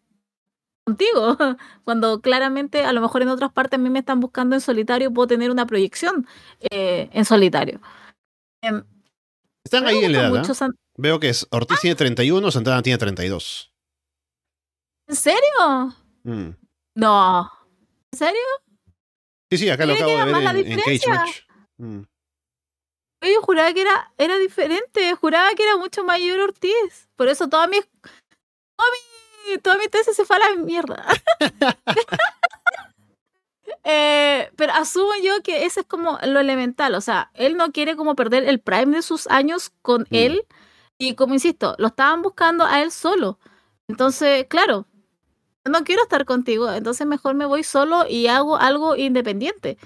contigo, 0.85 1.37
cuando 1.85 2.21
claramente 2.23 2.85
a 2.85 2.93
lo 2.93 3.01
mejor 3.01 3.23
en 3.23 3.29
otras 3.29 3.53
partes 3.53 3.79
a 3.79 3.83
mí 3.83 3.91
me 3.91 4.01
están 4.01 4.21
buscando 4.21 4.57
en 4.57 4.61
solitario, 4.63 5.13
puedo 5.13 5.29
tener 5.29 5.51
una 5.51 5.67
proyección 5.67 6.27
eh, 6.71 7.11
en 7.13 7.25
solitario. 7.25 7.81
Están 9.69 9.87
ahí 9.87 10.03
en 10.03 10.13
la 10.13 10.29
edad. 10.29 10.51
¿eh? 10.51 10.71
Veo 10.97 11.21
que 11.21 11.29
es 11.29 11.47
Ortiz 11.51 11.79
tiene 11.81 11.95
31, 11.95 12.51
Santana 12.51 12.81
tiene 12.81 12.97
32. 12.97 13.71
¿En 15.07 15.15
serio? 15.15 15.95
Mm. 16.23 16.53
No. 16.95 17.53
¿En 18.11 18.19
serio? 18.19 18.41
Sí, 19.51 19.59
sí, 19.59 19.69
acá 19.69 19.85
lo 19.85 19.93
acabo 19.93 20.11
de 20.11 20.25
ver 20.25 20.57
en, 20.57 20.73
en, 20.73 20.79
Cage 20.81 21.09
Match. 21.11 21.41
Mm. 21.77 22.01
Yo 23.21 23.43
juraba 23.43 23.75
que 23.75 23.83
era, 23.83 24.11
era 24.17 24.39
diferente, 24.39 25.15
juraba 25.17 25.51
que 25.55 25.65
era 25.65 25.77
mucho 25.77 26.03
mayor 26.03 26.41
Ortiz. 26.41 27.11
Por 27.15 27.29
eso 27.29 27.47
toda 27.51 27.67
mi, 27.67 27.77
toda 27.83 28.89
mi, 29.51 29.59
toda 29.59 29.77
mi 29.77 29.89
tesis 29.89 30.17
se 30.17 30.25
fue 30.25 30.37
a 30.37 30.39
la 30.39 30.57
mierda. 30.57 31.05
eh, 33.85 34.51
pero 34.57 34.73
asumo 34.75 35.13
yo 35.23 35.43
que 35.43 35.65
ese 35.65 35.81
es 35.81 35.87
como 35.87 36.19
lo 36.25 36.41
elemental. 36.41 36.95
O 36.95 37.01
sea, 37.01 37.31
él 37.35 37.57
no 37.57 37.73
quiere 37.73 37.97
como 37.97 38.15
perder 38.15 38.45
el 38.45 38.61
prime 38.61 38.97
de 38.97 39.03
sus 39.03 39.27
años 39.29 39.73
con 39.83 40.03
mm. 40.03 40.15
él. 40.15 40.47
Y 40.99 41.15
como 41.15 41.35
insisto, 41.35 41.75
lo 41.79 41.89
estaban 41.89 42.23
buscando 42.23 42.65
a 42.65 42.83
él 42.83 42.91
solo. 42.91 43.39
Entonces, 43.89 44.47
claro, 44.49 44.87
no 45.65 45.85
quiero 45.85 46.03
estar 46.03 46.25
contigo, 46.25 46.71
entonces 46.73 47.07
mejor 47.07 47.35
me 47.35 47.47
voy 47.47 47.63
solo 47.63 48.05
y 48.09 48.27
hago 48.27 48.57
algo 48.57 48.97
independiente. 48.97 49.79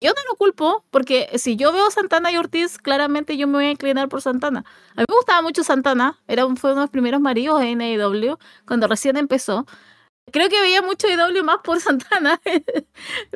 Yo 0.00 0.10
no 0.10 0.22
lo 0.30 0.36
culpo, 0.36 0.84
porque 0.90 1.28
si 1.34 1.56
yo 1.56 1.72
veo 1.72 1.90
Santana 1.90 2.32
y 2.32 2.38
Ortiz, 2.38 2.78
claramente 2.78 3.36
yo 3.36 3.46
me 3.46 3.54
voy 3.54 3.66
a 3.66 3.70
inclinar 3.70 4.08
por 4.08 4.22
Santana. 4.22 4.64
A 4.96 5.00
mí 5.02 5.04
me 5.06 5.14
gustaba 5.14 5.42
mucho 5.42 5.62
Santana, 5.62 6.18
era 6.26 6.46
un, 6.46 6.56
fue 6.56 6.72
uno 6.72 6.80
de 6.80 6.84
los 6.84 6.90
primeros 6.90 7.20
maridos 7.20 7.60
en 7.62 7.82
AEW, 7.82 8.38
cuando 8.66 8.86
recién 8.86 9.18
empezó. 9.18 9.66
Creo 10.32 10.48
que 10.48 10.60
veía 10.60 10.82
mucho 10.82 11.06
AEW 11.06 11.44
más 11.44 11.58
por 11.62 11.80
Santana, 11.80 12.40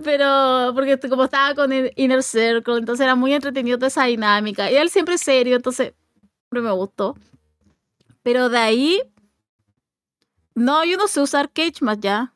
pero 0.03 0.73
porque 0.75 0.99
como 1.09 1.25
estaba 1.25 1.55
con 1.55 1.73
el 1.73 1.93
Inner 1.97 2.23
Circle, 2.23 2.79
entonces 2.79 3.05
era 3.05 3.15
muy 3.15 3.35
entretenido 3.35 3.79
toda 3.79 3.89
esa 3.89 4.05
dinámica. 4.05 4.71
Y 4.71 4.77
él 4.77 4.91
siempre 4.91 5.19
serio, 5.19 5.57
entonces 5.57 5.95
siempre 6.43 6.63
me 6.63 6.73
gustó. 6.73 7.17
Pero 8.23 8.49
de 8.49 8.59
ahí 8.59 9.03
no, 10.55 10.85
yo 10.85 10.97
no 10.97 11.09
sé 11.09 11.21
usar 11.21 11.51
Cage 11.51 11.83
más 11.83 11.99
ya. 12.01 12.33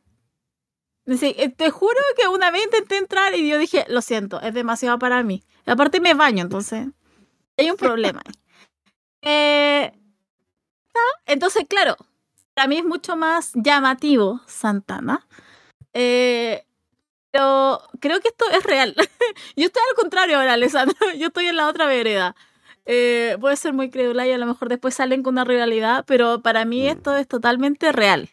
Eh, 1.07 1.49
te 1.49 1.71
juro 1.71 1.99
que 2.17 2.29
una 2.29 2.51
vez 2.51 2.65
intenté 2.65 2.99
entrar 2.99 3.35
y 3.35 3.49
yo 3.49 3.57
dije, 3.59 3.87
lo 3.89 4.03
siento, 4.03 4.41
es 4.43 4.53
demasiado 4.53 4.99
para 4.99 5.23
mí. 5.23 5.43
aparte 5.65 6.01
me 6.01 6.13
baño, 6.15 6.43
entonces 6.43 6.89
hay 7.57 7.71
un 7.71 7.77
problema. 7.77 8.23
eh, 9.23 9.93
entonces, 11.27 11.65
claro, 11.69 11.97
para 12.59 12.67
mí 12.67 12.79
es 12.79 12.85
mucho 12.85 13.15
más 13.15 13.53
llamativo 13.55 14.41
Santana. 14.49 15.25
Eh, 15.93 16.67
pero 17.31 17.81
creo 18.01 18.19
que 18.19 18.27
esto 18.27 18.47
es 18.51 18.65
real. 18.65 18.97
yo 19.57 19.67
estoy 19.67 19.83
al 19.89 19.95
contrario 19.95 20.39
ahora, 20.39 20.55
Alessandro. 20.55 20.97
Yo 21.17 21.29
estoy 21.29 21.47
en 21.47 21.55
la 21.55 21.69
otra 21.69 21.87
vereda. 21.87 22.35
Eh, 22.85 23.37
puede 23.41 23.55
ser 23.55 23.75
muy 23.75 23.91
crédula 23.91 24.27
y 24.27 24.33
a 24.33 24.39
lo 24.39 24.47
mejor 24.47 24.69
después 24.71 24.93
salen 24.93 25.23
con 25.23 25.35
una 25.35 25.45
rivalidad, 25.45 26.05
pero 26.05 26.43
para 26.43 26.65
mí 26.65 26.83
mm. 26.83 26.89
esto 26.89 27.17
es 27.17 27.29
totalmente 27.29 27.93
real. 27.93 28.29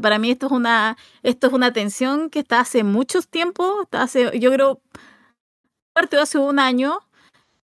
Para 0.00 0.20
mí 0.20 0.30
esto 0.30 0.46
es 0.46 0.52
una, 0.52 0.96
esto 1.24 1.48
es 1.48 1.52
una 1.52 1.72
tensión 1.72 2.30
que 2.30 2.38
está 2.38 2.60
hace 2.60 2.84
muchos 2.84 3.26
tiempos, 3.26 3.82
está 3.82 4.02
hace, 4.02 4.38
yo 4.38 4.52
creo, 4.52 4.80
parte 5.92 6.14
de 6.14 6.22
hace 6.22 6.38
un 6.38 6.60
año. 6.60 7.00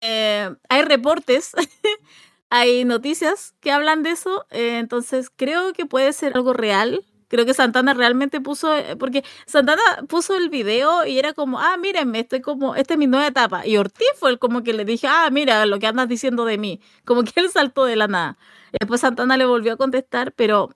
Eh, 0.03 0.55
hay 0.69 0.83
reportes, 0.83 1.51
hay 2.51 2.85
noticias 2.85 3.55
que 3.61 3.73
hablan 3.73 4.03
de 4.03 4.11
eso, 4.11 4.47
eh, 4.51 4.79
entonces 4.79 5.31
creo 5.35 5.73
que 5.73 5.87
puede 5.87 6.13
ser 6.13 6.35
algo 6.37 6.53
real. 6.53 7.05
Creo 7.29 7.45
que 7.45 7.55
Santana 7.55 7.93
realmente 7.93 8.41
puso, 8.41 8.73
eh, 8.75 8.95
porque 8.97 9.25
Santana 9.47 9.83
puso 10.09 10.37
el 10.37 10.49
video 10.49 11.05
y 11.07 11.19
era 11.19 11.33
como, 11.33 11.59
ah, 11.59 11.77
mírenme, 11.77 12.21
estoy 12.21 12.41
como, 12.41 12.77
esta 12.77 12.95
es 12.95 12.99
mi 12.99 13.09
nueva 13.09 13.27
etapa. 13.27 13.67
Y 13.67 13.77
Ortiz 13.79 14.07
fue 14.17 14.31
el 14.31 14.39
como 14.39 14.63
que 14.63 14.73
le 14.73 14.85
dije, 14.85 15.09
ah, 15.09 15.29
mira 15.33 15.67
lo 15.67 15.81
que 15.81 15.89
andas 15.89 16.09
diciendo 16.09 16.45
de 16.45 16.57
mí. 16.59 16.81
Como 17.05 17.25
que 17.25 17.33
él 17.41 17.51
saltó 17.51 17.85
de 17.85 17.97
la 17.97 18.07
nada. 18.07 18.39
Después 18.79 19.01
Santana 19.01 19.37
le 19.37 19.45
volvió 19.45 19.73
a 19.73 19.77
contestar, 19.77 20.33
pero 20.33 20.71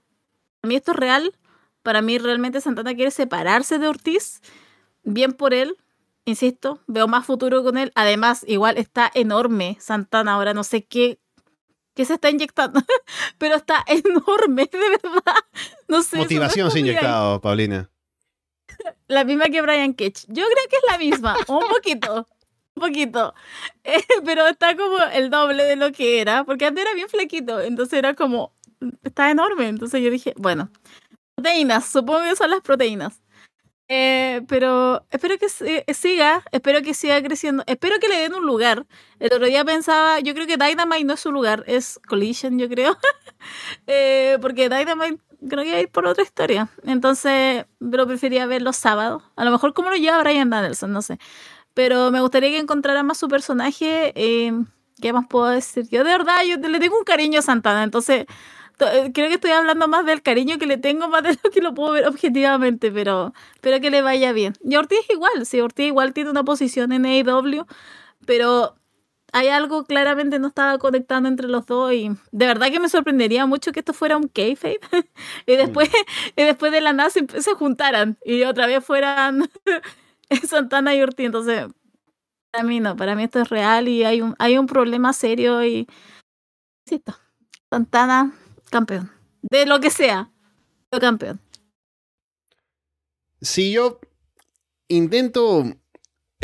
a 0.62 0.66
mí 0.66 0.74
esto 0.76 0.92
es 0.92 0.98
real. 0.98 1.32
Para 1.82 2.02
mí 2.02 2.18
realmente 2.18 2.60
Santana 2.60 2.94
quiere 2.94 3.12
separarse 3.12 3.78
de 3.78 3.88
Ortiz. 3.88 4.40
Bien 5.04 5.32
por 5.32 5.54
él, 5.54 5.76
insisto, 6.24 6.80
veo 6.88 7.08
más 7.08 7.26
futuro 7.26 7.62
con 7.62 7.78
él. 7.78 7.92
Además, 7.94 8.44
igual 8.48 8.76
está 8.76 9.10
enorme 9.14 9.76
Santana 9.80 10.34
ahora, 10.34 10.52
no 10.52 10.64
sé 10.64 10.84
qué 10.84 11.20
que 11.94 12.04
se 12.04 12.14
está 12.14 12.30
inyectando, 12.30 12.80
pero 13.38 13.56
está 13.56 13.84
enorme, 13.86 14.68
de 14.70 14.78
verdad. 14.78 15.42
No 15.88 16.02
sé. 16.02 16.16
Motivación 16.16 16.70
se 16.70 16.78
ha 16.78 16.80
inyectado, 16.80 17.40
Paulina. 17.40 17.90
La 19.08 19.24
misma 19.24 19.46
que 19.46 19.62
Brian 19.62 19.94
Ketch. 19.94 20.24
Yo 20.28 20.44
creo 20.44 20.68
que 20.68 20.76
es 20.76 20.82
la 20.90 20.98
misma, 20.98 21.36
un 21.48 21.68
poquito. 21.68 22.26
poquito. 22.74 23.34
Eh, 23.84 24.02
pero 24.24 24.46
está 24.46 24.76
como 24.76 24.98
el 25.12 25.30
doble 25.30 25.64
de 25.64 25.76
lo 25.76 25.92
que 25.92 26.20
era, 26.20 26.44
porque 26.44 26.66
antes 26.66 26.84
era 26.84 26.94
bien 26.94 27.08
flequito, 27.08 27.60
entonces 27.60 27.98
era 27.98 28.14
como, 28.14 28.54
está 29.02 29.30
enorme. 29.30 29.68
Entonces 29.68 30.02
yo 30.02 30.10
dije, 30.10 30.34
bueno, 30.36 30.70
proteínas, 31.34 31.86
supongo 31.86 32.22
que 32.22 32.36
son 32.36 32.50
las 32.50 32.60
proteínas. 32.60 33.20
Eh, 33.92 34.42
pero 34.46 35.04
espero 35.10 35.36
que 35.36 35.48
eh, 35.66 35.94
siga, 35.94 36.44
espero 36.52 36.80
que 36.80 36.94
siga 36.94 37.20
creciendo, 37.24 37.64
espero 37.66 37.98
que 37.98 38.06
le 38.06 38.20
den 38.20 38.34
un 38.34 38.46
lugar. 38.46 38.86
El 39.18 39.32
otro 39.32 39.46
día 39.46 39.64
pensaba, 39.64 40.20
yo 40.20 40.32
creo 40.32 40.46
que 40.46 40.56
Dynamite 40.56 41.04
no 41.04 41.14
es 41.14 41.20
su 41.20 41.32
lugar, 41.32 41.64
es 41.66 41.98
Collision, 42.06 42.56
yo 42.56 42.68
creo. 42.68 42.96
eh, 43.88 44.38
porque 44.40 44.68
Dynamite 44.68 45.20
creo 45.48 45.64
que 45.64 45.72
va 45.72 45.76
a 45.78 45.80
ir 45.80 45.88
por 45.88 46.06
otra 46.06 46.22
historia. 46.22 46.68
Entonces, 46.84 47.66
pero 47.90 48.06
prefería 48.06 48.46
ver 48.46 48.62
los 48.62 48.76
sábados. 48.76 49.24
A 49.34 49.44
lo 49.44 49.50
mejor 49.50 49.74
como 49.74 49.90
lo 49.90 49.96
lleva 49.96 50.22
Brian 50.22 50.50
Danielson, 50.50 50.92
no 50.92 51.02
sé. 51.02 51.18
Pero 51.74 52.12
me 52.12 52.20
gustaría 52.20 52.50
que 52.50 52.58
encontrara 52.58 53.02
más 53.02 53.18
su 53.18 53.26
personaje. 53.26 54.12
Eh, 54.14 54.52
¿Qué 55.02 55.12
más 55.12 55.26
puedo 55.28 55.48
decir? 55.48 55.88
Yo 55.90 56.04
de 56.04 56.12
verdad, 56.12 56.36
yo 56.46 56.58
le 56.58 56.78
tengo 56.78 56.96
un 56.96 57.04
cariño 57.04 57.40
a 57.40 57.42
Santana, 57.42 57.82
entonces 57.82 58.26
creo 59.12 59.28
que 59.28 59.34
estoy 59.34 59.50
hablando 59.50 59.88
más 59.88 60.06
del 60.06 60.22
cariño 60.22 60.58
que 60.58 60.66
le 60.66 60.78
tengo, 60.78 61.08
más 61.08 61.22
de 61.22 61.38
lo 61.42 61.50
que 61.50 61.60
lo 61.60 61.74
puedo 61.74 61.92
ver 61.92 62.06
objetivamente, 62.06 62.90
pero 62.90 63.32
espero 63.54 63.80
que 63.80 63.90
le 63.90 64.02
vaya 64.02 64.32
bien. 64.32 64.54
Y 64.62 64.76
Ortiz 64.76 64.98
igual, 65.10 65.46
sí, 65.46 65.60
Ortiz 65.60 65.86
igual 65.86 66.12
tiene 66.12 66.30
una 66.30 66.44
posición 66.44 66.92
en 66.92 67.06
AEW, 67.06 67.66
pero 68.26 68.74
hay 69.32 69.48
algo 69.48 69.84
claramente 69.84 70.38
no 70.38 70.48
estaba 70.48 70.78
conectando 70.78 71.28
entre 71.28 71.48
los 71.48 71.66
dos 71.66 71.92
y 71.92 72.10
de 72.32 72.46
verdad 72.46 72.70
que 72.70 72.80
me 72.80 72.88
sorprendería 72.88 73.46
mucho 73.46 73.72
que 73.72 73.80
esto 73.80 73.92
fuera 73.92 74.16
un 74.16 74.28
kayfabe 74.28 74.80
y 75.46 75.56
después 75.56 75.90
y 76.36 76.42
después 76.42 76.72
de 76.72 76.80
la 76.80 76.92
nada 76.92 77.10
se, 77.10 77.26
juntaran 77.54 78.16
y 78.24 78.42
otra 78.44 78.66
vez 78.66 78.84
fueran 78.84 79.48
Santana 80.48 80.94
y 80.94 81.02
Ortiz 81.02 81.26
entonces 81.26 81.66
para 82.50 82.64
mí 82.64 82.80
no 82.80 82.96
para 82.96 83.14
mí 83.14 83.24
esto 83.24 83.40
es 83.40 83.48
real 83.48 83.88
y 83.88 84.04
hay 84.04 84.20
un 84.20 84.34
hay 84.38 84.58
un 84.58 84.66
problema 84.66 85.12
serio 85.12 85.64
y 85.64 85.86
Santana 87.70 88.32
campeón. 88.70 89.10
De 89.42 89.66
lo 89.66 89.80
que 89.80 89.90
sea, 89.90 90.30
campeón. 90.98 91.40
Si 93.40 93.72
yo 93.72 94.00
intento, 94.88 95.64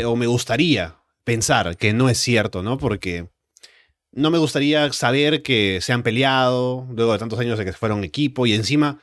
o 0.03 0.15
me 0.15 0.27
gustaría 0.27 0.95
pensar 1.23 1.77
que 1.77 1.93
no 1.93 2.09
es 2.09 2.17
cierto, 2.17 2.63
¿no? 2.63 2.77
Porque 2.77 3.29
no 4.11 4.31
me 4.31 4.37
gustaría 4.37 4.91
saber 4.93 5.43
que 5.43 5.79
se 5.81 5.93
han 5.93 6.03
peleado 6.03 6.87
luego 6.95 7.13
de 7.13 7.19
tantos 7.19 7.39
años 7.39 7.59
de 7.59 7.65
que 7.65 7.73
fueron 7.73 8.03
equipo 8.03 8.45
y 8.45 8.53
encima, 8.53 8.99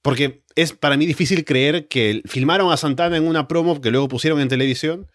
porque 0.00 0.42
es 0.54 0.72
para 0.72 0.96
mí 0.96 1.04
difícil 1.04 1.44
creer 1.44 1.88
que 1.88 2.22
filmaron 2.24 2.72
a 2.72 2.76
Santana 2.76 3.16
en 3.16 3.26
una 3.26 3.48
promo 3.48 3.80
que 3.80 3.90
luego 3.90 4.08
pusieron 4.08 4.40
en 4.40 4.48
televisión 4.48 5.08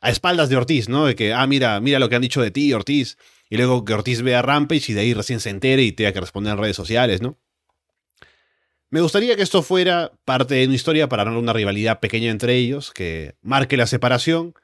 a 0.00 0.10
espaldas 0.10 0.48
de 0.48 0.56
Ortiz, 0.56 0.88
¿no? 0.88 1.06
De 1.06 1.14
que, 1.14 1.32
ah, 1.32 1.46
mira, 1.46 1.80
mira 1.80 1.98
lo 1.98 2.08
que 2.08 2.16
han 2.16 2.22
dicho 2.22 2.40
de 2.40 2.50
ti, 2.50 2.72
Ortiz. 2.72 3.18
Y 3.54 3.56
luego 3.56 3.84
que 3.84 3.94
Ortiz 3.94 4.20
vea 4.22 4.42
Rampage 4.42 4.90
y 4.90 4.94
de 4.94 5.02
ahí 5.02 5.14
recién 5.14 5.38
se 5.38 5.48
entere 5.48 5.84
y 5.84 5.92
tenga 5.92 6.12
que 6.12 6.18
responder 6.18 6.54
en 6.54 6.58
redes 6.58 6.74
sociales, 6.74 7.22
¿no? 7.22 7.38
Me 8.90 9.00
gustaría 9.00 9.36
que 9.36 9.42
esto 9.42 9.62
fuera 9.62 10.10
parte 10.24 10.56
de 10.56 10.66
una 10.66 10.74
historia 10.74 11.08
para 11.08 11.24
dar 11.24 11.36
una 11.36 11.52
rivalidad 11.52 12.00
pequeña 12.00 12.32
entre 12.32 12.56
ellos, 12.56 12.90
que 12.90 13.36
marque 13.42 13.76
la 13.76 13.86
separación 13.86 14.54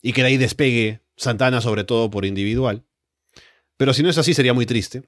y 0.00 0.14
que 0.14 0.22
de 0.22 0.28
ahí 0.28 0.36
despegue 0.38 1.02
Santana 1.14 1.60
sobre 1.60 1.84
todo 1.84 2.08
por 2.08 2.24
individual. 2.24 2.84
Pero 3.76 3.92
si 3.92 4.02
no 4.02 4.08
es 4.08 4.16
así 4.16 4.32
sería 4.32 4.54
muy 4.54 4.64
triste. 4.64 5.02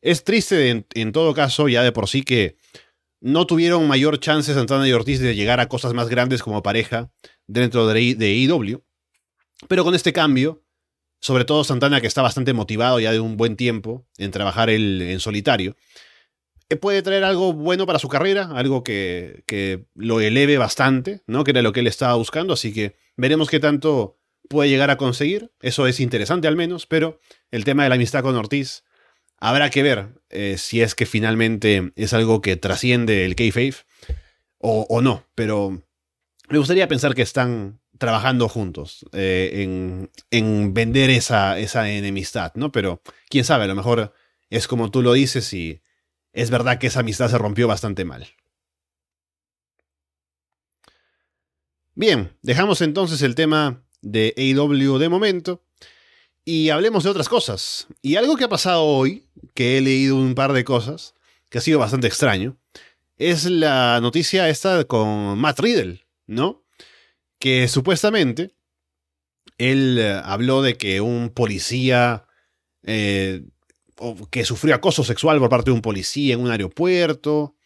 Es 0.00 0.22
triste 0.22 0.84
en, 0.94 1.10
todo 1.10 1.34
caso 1.34 1.68
ya 1.68 1.82
de 1.82 1.90
por 1.90 2.08
sí 2.08 2.22
que 2.22 2.58
no 3.20 3.44
tuvieron 3.44 3.88
mayor 3.88 4.20
chance 4.20 4.54
Santana 4.54 4.86
y 4.86 4.92
Ortiz 4.92 5.18
de 5.18 5.34
llegar 5.34 5.58
a 5.58 5.68
cosas 5.68 5.94
más 5.94 6.08
grandes 6.08 6.44
como 6.44 6.62
pareja 6.62 7.10
dentro 7.48 7.88
de, 7.88 8.14
de 8.14 8.34
IW. 8.36 8.84
Pero 9.66 9.82
con 9.82 9.96
este 9.96 10.12
cambio, 10.12 10.62
sobre 11.20 11.44
todo 11.44 11.64
Santana, 11.64 12.00
que 12.00 12.06
está 12.06 12.22
bastante 12.22 12.52
motivado 12.52 13.00
ya 13.00 13.12
de 13.12 13.20
un 13.20 13.36
buen 13.36 13.56
tiempo 13.56 14.06
en 14.18 14.30
trabajar 14.30 14.70
el, 14.70 15.02
en 15.02 15.20
solitario, 15.20 15.76
eh, 16.68 16.76
puede 16.76 17.02
traer 17.02 17.24
algo 17.24 17.52
bueno 17.52 17.86
para 17.86 17.98
su 17.98 18.08
carrera, 18.08 18.50
algo 18.54 18.84
que, 18.84 19.42
que, 19.46 19.86
lo 19.94 20.20
eleve 20.20 20.58
bastante, 20.58 21.22
¿no? 21.26 21.44
Que 21.44 21.52
era 21.52 21.62
lo 21.62 21.72
que 21.72 21.80
él 21.80 21.86
estaba 21.86 22.14
buscando, 22.14 22.54
así 22.54 22.72
que 22.72 22.96
veremos 23.16 23.48
qué 23.48 23.58
tanto 23.58 24.18
puede 24.48 24.70
llegar 24.70 24.90
a 24.90 24.96
conseguir. 24.96 25.50
Eso 25.60 25.86
es 25.86 26.00
interesante 26.00 26.48
al 26.48 26.56
menos, 26.56 26.86
pero 26.86 27.20
el 27.50 27.64
tema 27.64 27.82
de 27.84 27.88
la 27.88 27.94
amistad 27.96 28.22
con 28.22 28.36
Ortiz 28.36 28.84
habrá 29.38 29.70
que 29.70 29.82
ver 29.82 30.08
eh, 30.30 30.56
si 30.58 30.82
es 30.82 30.94
que 30.94 31.06
finalmente 31.06 31.92
es 31.96 32.12
algo 32.12 32.40
que 32.42 32.56
trasciende 32.56 33.24
el 33.24 33.36
kayfabe 33.36 33.74
o, 34.58 34.86
o 34.88 35.00
no, 35.00 35.24
pero 35.34 35.82
me 36.48 36.58
gustaría 36.58 36.88
pensar 36.88 37.14
que 37.14 37.22
están 37.22 37.80
trabajando 37.98 38.48
juntos 38.48 39.04
eh, 39.12 40.08
en, 40.30 40.74
vender 40.74 41.10
esa, 41.10 41.58
esa 41.58 41.90
enemistad, 41.90 42.52
¿no? 42.54 42.72
Pero 42.72 43.02
quién 43.28 43.44
sabe, 43.44 43.64
a 43.64 43.68
lo 43.68 43.74
mejor 43.74 44.14
es 44.50 44.66
como 44.68 44.90
tú 44.90 45.02
lo 45.02 45.12
dices 45.12 45.52
y 45.52 45.82
es 46.32 46.50
verdad 46.50 46.78
que 46.78 46.86
esa 46.86 47.00
amistad 47.00 47.30
se 47.30 47.38
rompió 47.38 47.68
bastante 47.68 48.04
mal. 48.04 48.26
Bien, 51.94 52.32
dejamos 52.42 52.80
entonces 52.80 53.22
el 53.22 53.34
tema 53.34 53.82
de 54.02 54.32
AW 54.56 54.98
de 54.98 55.08
momento 55.08 55.64
y 56.44 56.70
hablemos 56.70 57.04
de 57.04 57.10
otras 57.10 57.28
cosas. 57.28 57.88
Y 58.02 58.16
algo 58.16 58.36
que 58.36 58.44
ha 58.44 58.48
pasado 58.48 58.84
hoy, 58.84 59.26
que 59.52 59.76
he 59.76 59.80
leído 59.80 60.16
un 60.16 60.34
par 60.34 60.52
de 60.52 60.64
cosas, 60.64 61.14
que 61.48 61.58
ha 61.58 61.60
sido 61.60 61.78
bastante 61.78 62.06
extraño, 62.06 62.56
es 63.16 63.46
la 63.46 64.00
noticia 64.00 64.48
esta 64.48 64.84
con 64.84 65.38
Matt 65.38 65.58
Riddle, 65.58 66.06
¿no? 66.26 66.62
Que 67.38 67.68
supuestamente 67.68 68.54
él 69.58 69.98
eh, 69.98 70.20
habló 70.24 70.62
de 70.62 70.76
que 70.76 71.00
un 71.00 71.30
policía 71.30 72.26
eh, 72.82 73.42
que 74.30 74.44
sufrió 74.44 74.74
acoso 74.74 75.04
sexual 75.04 75.38
por 75.38 75.50
parte 75.50 75.70
de 75.70 75.74
un 75.74 75.82
policía 75.82 76.34
en 76.34 76.40
un 76.40 76.50
aeropuerto 76.50 77.56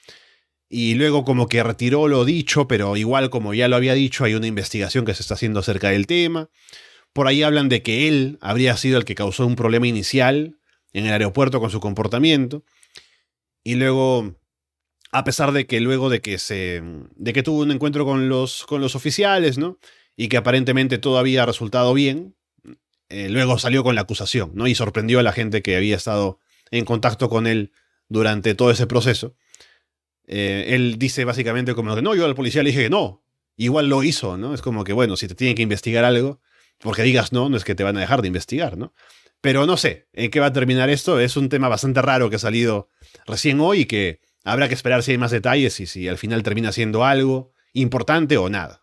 y 0.69 0.95
luego 0.95 1.25
como 1.25 1.49
que 1.49 1.63
retiró 1.63 2.09
lo 2.09 2.25
dicho, 2.25 2.67
pero 2.67 2.97
igual 2.97 3.29
como 3.29 3.53
ya 3.53 3.69
lo 3.69 3.77
había 3.77 3.93
dicho, 3.93 4.25
hay 4.25 4.35
una 4.35 4.47
investigación 4.47 5.05
que 5.05 5.13
se 5.13 5.21
está 5.21 5.35
haciendo 5.35 5.61
acerca 5.61 5.91
del 5.91 6.07
tema. 6.07 6.49
Por 7.13 7.27
ahí 7.27 7.43
hablan 7.43 7.69
de 7.69 7.83
que 7.83 8.09
él 8.09 8.39
habría 8.41 8.75
sido 8.79 8.97
el 8.97 9.05
que 9.05 9.15
causó 9.15 9.47
un 9.47 9.55
problema 9.55 9.87
inicial 9.87 10.57
en 10.95 11.05
el 11.05 11.13
aeropuerto 11.13 11.61
con 11.61 11.71
su 11.71 11.79
comportamiento. 11.81 12.65
Y 13.63 13.75
luego 13.75 14.35
a 15.13 15.25
pesar 15.25 15.53
de 15.53 15.67
que 15.67 15.81
luego 15.81 16.09
de 16.09 16.21
que 16.21 16.39
se 16.39 16.83
de 17.15 17.33
que 17.33 17.43
tuvo 17.43 17.61
un 17.61 17.71
encuentro 17.71 18.05
con 18.05 18.29
los 18.31 18.65
con 18.65 18.81
los 18.81 18.97
oficiales, 18.97 19.59
¿no? 19.59 19.79
Y 20.17 20.29
que 20.29 20.39
aparentemente 20.39 20.99
todo 20.99 21.19
había 21.19 21.47
resultado 21.47 21.93
bien, 21.95 22.35
eh, 23.11 23.29
luego 23.29 23.59
salió 23.59 23.85
con 23.85 23.95
la 23.95 24.01
acusación, 24.01 24.53
¿no? 24.55 24.67
Y 24.67 24.75
sorprendió 24.75 25.21
a 25.21 25.23
la 25.23 25.33
gente 25.33 25.63
que 25.63 25.77
había 25.77 25.97
estado 25.97 26.39
en 26.71 26.87
contacto 26.87 27.29
con 27.29 27.47
él 27.47 27.73
durante 28.09 28.55
todo 28.55 28.71
ese 28.71 28.87
proceso. 28.87 29.37
Eh, 30.27 30.67
él 30.69 30.99
dice 30.99 31.25
básicamente 31.27 31.75
como 31.75 31.95
que 31.95 32.03
no, 32.03 32.15
yo 32.15 32.25
al 32.25 32.35
policía 32.35 32.63
le 32.63 32.71
dije 32.71 32.85
que 32.85 32.91
no, 32.91 33.23
igual 33.57 33.89
lo 33.89 34.03
hizo, 34.03 34.39
¿no? 34.39 34.55
Es 34.55 34.63
como 34.63 34.83
que 34.83 34.95
bueno, 34.95 35.17
si 35.17 35.29
te 35.29 35.35
tienen 35.35 35.57
que 35.57 35.63
investigar 35.63 36.07
algo, 36.07 36.41
porque 36.79 37.03
digas 37.03 37.33
no, 37.33 37.51
no 37.51 37.59
es 37.59 37.65
que 37.65 37.75
te 37.75 37.85
van 37.85 37.99
a 37.99 38.01
dejar 38.01 38.23
de 38.23 38.29
investigar, 38.29 38.79
¿no? 38.79 38.95
Pero 39.43 39.67
no 39.67 39.77
sé 39.77 40.09
en 40.15 40.31
qué 40.31 40.41
va 40.41 40.47
a 40.47 40.53
terminar 40.53 40.89
esto, 40.89 41.21
es 41.21 41.37
un 41.37 41.51
tema 41.51 41.69
bastante 41.69 42.01
raro 42.01 42.31
que 42.31 42.37
ha 42.37 42.39
salido 42.39 42.89
recién 43.27 43.61
hoy 43.61 43.81
y 43.81 43.85
que 43.85 44.21
Habrá 44.45 44.69
que 44.69 44.75
esperar 44.75 45.03
si 45.03 45.13
hay 45.13 45.19
más 45.19 45.31
detalles 45.31 45.79
y 45.81 45.87
si 45.87 46.09
al 46.09 46.19
final 46.19 46.43
termina 46.43 46.73
siendo 46.73 47.05
algo 47.05 47.53
importante 47.73 48.37
o 48.37 48.49
nada. 48.49 48.83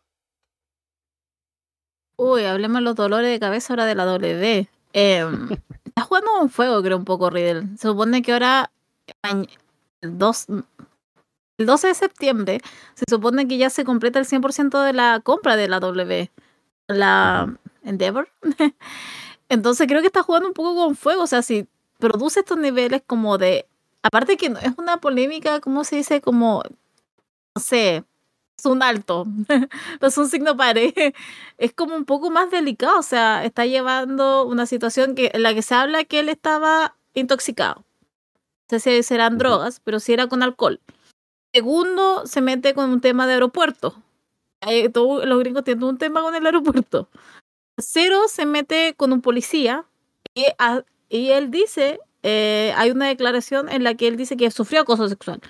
Uy, 2.16 2.44
hablemos 2.44 2.80
de 2.80 2.82
los 2.82 2.96
dolores 2.96 3.32
de 3.32 3.40
cabeza 3.40 3.74
ahora 3.74 3.86
de 3.86 3.96
la 3.96 4.06
W. 4.06 4.68
Em, 4.92 5.50
está 5.86 6.02
jugando 6.02 6.32
con 6.40 6.50
fuego, 6.50 6.84
creo, 6.84 6.98
un 6.98 7.06
poco 7.06 7.30
Riddle. 7.30 7.78
Se 7.78 7.88
supone 7.88 8.22
que 8.22 8.34
ahora, 8.34 8.72
el, 10.02 10.18
2, 10.18 10.48
el 11.60 11.66
12 11.66 11.88
de 11.88 11.94
septiembre, 11.94 12.62
se 12.96 13.06
supone 13.10 13.48
que 13.48 13.58
ya 13.58 13.70
se 13.70 13.86
completa 13.86 14.20
el 14.20 14.26
100% 14.26 14.84
de 14.84 14.92
la 14.94 15.22
compra 15.24 15.56
de 15.56 15.70
la 15.70 15.80
W. 15.80 16.30
La 16.88 17.58
Endeavor. 17.84 18.30
Entonces 19.50 19.88
creo 19.88 20.02
que 20.02 20.08
está 20.08 20.24
jugando 20.24 20.50
un 20.50 20.54
poco 20.54 20.76
con 20.76 20.96
fuego. 20.96 21.24
O 21.24 21.28
sea, 21.28 21.42
si 21.42 21.68
produce 22.00 22.42
estos 22.42 22.58
niveles 22.58 23.02
como 23.06 23.38
de 23.38 23.69
aparte 24.04 24.38
que 24.38 24.48
es 24.48 24.78
una 24.78 24.98
polémica, 24.98 25.60
¿cómo 25.60 25.84
se 25.84 25.98
dice? 25.98 26.22
Como, 26.22 26.64
no 27.56 27.62
sé, 27.62 28.04
es 28.58 28.66
un 28.66 28.84
alto, 28.84 29.26
no 30.02 30.08
es 30.08 30.18
un 30.18 30.30
signo 30.30 30.58
pared, 30.58 30.94
es 31.58 31.74
como 31.74 31.96
un 31.96 32.06
poco 32.06 32.30
más 32.30 32.52
delicado, 32.52 33.00
o 33.00 33.04
sea, 33.04 33.46
está 33.46 33.66
llevando 33.66 34.46
una 34.46 34.66
situación 34.66 35.16
que, 35.16 35.32
en 35.34 35.44
la 35.44 35.54
que 35.54 35.62
se 35.62 35.76
habla 35.76 36.04
que 36.04 36.20
él 36.20 36.30
estaba 36.30 36.96
intoxicado. 37.14 37.84
No 38.72 38.80
sé 38.80 38.98
si 38.98 39.04
serán 39.04 39.38
drogas, 39.38 39.82
pero 39.84 40.00
si 40.00 40.14
era 40.14 40.28
con 40.28 40.44
alcohol. 40.44 40.80
Segundo, 41.54 42.28
se 42.28 42.42
mete 42.42 42.76
con 42.76 42.92
un 42.92 43.02
tema 43.02 43.26
de 43.26 43.34
aeropuerto. 43.34 43.96
todos 44.94 45.26
los 45.26 45.40
gringos 45.40 45.64
tienen 45.64 45.84
un 45.84 45.98
tema 45.98 46.22
con 46.22 46.36
el 46.36 46.46
aeropuerto. 46.46 47.10
Tercero, 47.76 48.28
se 48.28 48.46
mete 48.46 48.94
con 48.96 49.12
un 49.12 49.22
policía 49.22 49.86
y, 50.36 50.46
y 51.10 51.32
él 51.32 51.50
dice 51.50 52.00
eh, 52.24 52.74
hay 52.76 52.92
una 52.92 53.08
declaración 53.08 53.70
en 53.70 53.84
la 53.84 53.96
que 53.96 54.08
él 54.08 54.18
dice 54.18 54.38
que 54.38 54.52
sufrió 54.52 54.82
acoso 54.82 55.08
sexual. 55.08 55.42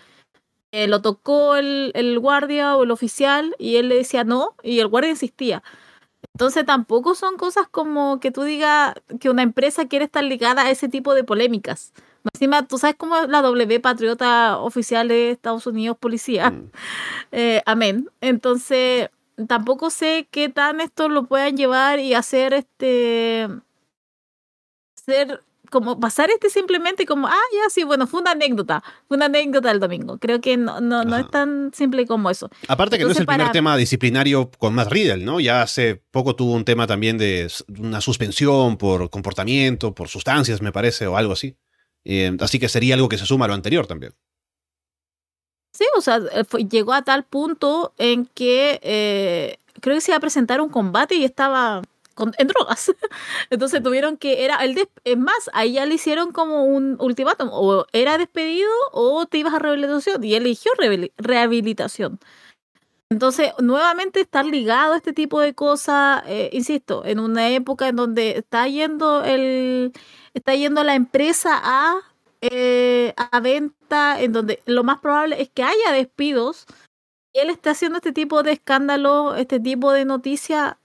Eh, 0.71 0.87
lo 0.87 1.01
tocó 1.01 1.55
el, 1.55 1.91
el, 1.95 2.19
guardia 2.19 2.75
o 2.77 2.83
el 2.83 2.91
oficial 2.91 3.55
y 3.57 3.77
él 3.77 3.89
le 3.89 3.95
decía 3.95 4.23
no 4.23 4.55
y 4.61 4.79
el 4.79 4.87
guardia 4.87 5.09
insistía. 5.11 5.63
Entonces 6.33 6.65
tampoco 6.65 7.15
son 7.15 7.37
cosas 7.37 7.67
como 7.69 8.19
que 8.19 8.31
tú 8.31 8.43
digas 8.43 8.93
que 9.19 9.29
una 9.29 9.41
empresa 9.43 9.87
quiere 9.87 10.05
estar 10.05 10.23
ligada 10.23 10.63
a 10.63 10.71
ese 10.71 10.87
tipo 10.87 11.15
de 11.15 11.23
polémicas. 11.23 11.91
Encima, 12.33 12.67
tú 12.67 12.77
sabes 12.77 12.95
cómo 12.97 13.17
es 13.17 13.29
la 13.29 13.41
W 13.41 13.79
patriota 13.79 14.57
oficial 14.59 15.07
de 15.07 15.31
Estados 15.31 15.67
Unidos, 15.67 15.97
policía. 15.97 16.51
Mm. 16.51 16.71
Eh, 17.31 17.61
amén. 17.67 18.09
Entonces, 18.21 19.09
tampoco 19.47 19.91
sé 19.91 20.27
qué 20.31 20.49
tan 20.49 20.81
esto 20.81 21.09
lo 21.09 21.25
puedan 21.25 21.55
llevar 21.57 21.99
y 21.99 22.15
hacer 22.15 22.53
este. 22.53 23.47
Hacer 24.97 25.43
como 25.69 25.99
pasar 25.99 26.29
este 26.31 26.49
simplemente 26.49 27.05
como, 27.05 27.27
ah, 27.27 27.33
ya 27.53 27.69
sí, 27.69 27.83
bueno, 27.83 28.07
fue 28.07 28.21
una 28.21 28.31
anécdota, 28.31 28.83
fue 29.07 29.17
una 29.17 29.25
anécdota 29.25 29.71
el 29.71 29.79
domingo. 29.79 30.17
Creo 30.17 30.41
que 30.41 30.57
no, 30.57 30.81
no, 30.81 31.03
no 31.03 31.17
es 31.17 31.29
tan 31.29 31.71
simple 31.73 32.05
como 32.05 32.29
eso. 32.29 32.49
Aparte 32.67 32.97
que 32.97 33.05
no 33.05 33.11
es 33.11 33.19
el 33.19 33.25
primer 33.25 33.41
para- 33.47 33.51
tema 33.51 33.77
disciplinario 33.77 34.49
con 34.57 34.73
Matt 34.75 34.91
Riddle, 34.91 35.23
¿no? 35.23 35.39
Ya 35.39 35.61
hace 35.61 35.95
poco 36.11 36.35
tuvo 36.35 36.53
un 36.53 36.65
tema 36.65 36.87
también 36.87 37.17
de 37.17 37.51
una 37.79 38.01
suspensión 38.01 38.77
por 38.77 39.09
comportamiento, 39.09 39.93
por 39.95 40.07
sustancias, 40.09 40.61
me 40.61 40.71
parece, 40.71 41.07
o 41.07 41.17
algo 41.17 41.33
así. 41.33 41.55
Eh, 42.05 42.35
así 42.39 42.59
que 42.59 42.69
sería 42.69 42.95
algo 42.95 43.09
que 43.09 43.17
se 43.17 43.25
suma 43.25 43.45
a 43.45 43.47
lo 43.49 43.53
anterior 43.53 43.85
también. 43.87 44.13
Sí, 45.73 45.85
o 45.95 46.01
sea, 46.01 46.19
eh, 46.33 46.43
fue- 46.45 46.65
llegó 46.65 46.93
a 46.93 47.03
tal 47.03 47.23
punto 47.25 47.93
en 47.97 48.25
que 48.25 48.79
eh, 48.81 49.57
creo 49.81 49.95
que 49.95 50.01
se 50.01 50.11
iba 50.11 50.17
a 50.17 50.21
presentar 50.21 50.61
un 50.61 50.69
combate 50.69 51.15
y 51.15 51.23
estaba 51.23 51.81
con- 52.19 52.33
en 52.37 52.47
drogas. 52.47 52.91
Entonces 53.49 53.81
tuvieron 53.81 54.17
que, 54.17 54.45
era 54.45 54.57
el 54.63 54.77
es 55.03 55.17
más, 55.17 55.49
ahí 55.53 55.73
ya 55.73 55.85
le 55.85 55.95
hicieron 55.95 56.31
como 56.31 56.65
un 56.65 56.97
ultimátum, 56.99 57.49
o 57.51 57.85
era 57.93 58.17
despedido 58.17 58.69
o 58.91 59.25
te 59.25 59.39
ibas 59.39 59.53
a 59.53 59.59
rehabilitación, 59.59 60.23
y 60.23 60.35
él 60.35 60.43
eligió 60.45 60.71
rehabili- 60.77 61.11
rehabilitación. 61.17 62.19
Entonces, 63.11 63.53
nuevamente 63.59 64.19
estar 64.21 64.45
ligado 64.45 64.93
a 64.93 64.97
este 64.97 65.13
tipo 65.13 65.39
de 65.41 65.55
cosas, 65.55 66.21
eh, 66.27 66.49
insisto, 66.53 67.03
en 67.05 67.19
una 67.19 67.49
época 67.49 67.87
en 67.87 67.95
donde 67.95 68.37
está 68.37 68.67
yendo 68.67 69.23
el, 69.23 69.93
está 70.35 70.53
yendo 70.53 70.83
la 70.83 70.93
empresa 70.95 71.59
a 71.63 71.95
eh, 72.41 73.13
a 73.17 73.39
venta, 73.41 74.21
en 74.21 74.31
donde 74.31 74.61
lo 74.65 74.83
más 74.83 74.99
probable 74.99 75.41
es 75.41 75.49
que 75.49 75.63
haya 75.63 75.91
despidos, 75.91 76.65
y 77.33 77.39
él 77.39 77.49
está 77.49 77.71
haciendo 77.71 77.97
este 77.97 78.11
tipo 78.13 78.43
de 78.43 78.53
escándalo, 78.53 79.35
este 79.35 79.59
tipo 79.59 79.91
de 79.91 80.05
noticia, 80.05 80.77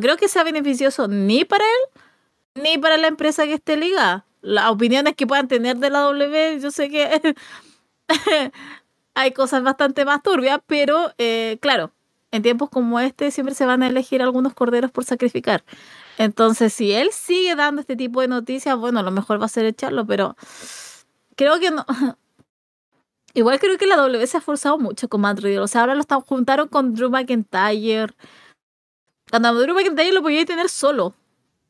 creo 0.00 0.16
que 0.16 0.28
sea 0.28 0.44
beneficioso 0.44 1.08
ni 1.08 1.44
para 1.44 1.64
él, 1.64 2.62
ni 2.62 2.78
para 2.78 2.96
la 2.96 3.08
empresa 3.08 3.44
que 3.44 3.54
esté 3.54 3.76
ligada. 3.76 4.26
Las 4.40 4.70
opiniones 4.70 5.14
que 5.16 5.26
puedan 5.26 5.48
tener 5.48 5.76
de 5.78 5.90
la 5.90 6.00
W, 6.00 6.60
yo 6.60 6.70
sé 6.70 6.88
que 6.88 7.34
hay 9.14 9.32
cosas 9.32 9.62
bastante 9.62 10.04
más 10.04 10.22
turbias, 10.22 10.60
pero 10.66 11.12
eh, 11.18 11.58
claro, 11.60 11.92
en 12.30 12.42
tiempos 12.42 12.70
como 12.70 13.00
este 13.00 13.30
siempre 13.30 13.54
se 13.54 13.66
van 13.66 13.82
a 13.82 13.88
elegir 13.88 14.22
algunos 14.22 14.54
corderos 14.54 14.90
por 14.90 15.04
sacrificar. 15.04 15.64
Entonces, 16.18 16.72
si 16.72 16.92
él 16.92 17.10
sigue 17.12 17.54
dando 17.54 17.80
este 17.80 17.96
tipo 17.96 18.20
de 18.20 18.28
noticias, 18.28 18.76
bueno, 18.78 19.02
lo 19.02 19.10
mejor 19.10 19.40
va 19.40 19.46
a 19.46 19.48
ser 19.48 19.66
echarlo, 19.66 20.06
pero 20.06 20.36
creo 21.36 21.58
que 21.60 21.70
no. 21.70 21.84
Igual 23.34 23.58
creo 23.58 23.76
que 23.76 23.86
la 23.86 23.96
W 23.96 24.26
se 24.26 24.38
ha 24.38 24.40
forzado 24.40 24.78
mucho 24.78 25.08
con 25.08 25.20
Matt 25.20 25.40
Riddle. 25.40 25.60
O 25.60 25.68
sea, 25.68 25.82
ahora 25.82 25.94
lo 25.94 26.04
juntaron 26.22 26.68
con 26.68 26.94
Drew 26.94 27.10
McIntyre. 27.10 28.14
Cuando 29.30 29.48
a 29.48 29.52
Drew 29.52 29.74
McIntyre 29.74 30.12
lo 30.12 30.22
podía 30.22 30.44
tener 30.44 30.68
solo. 30.68 31.14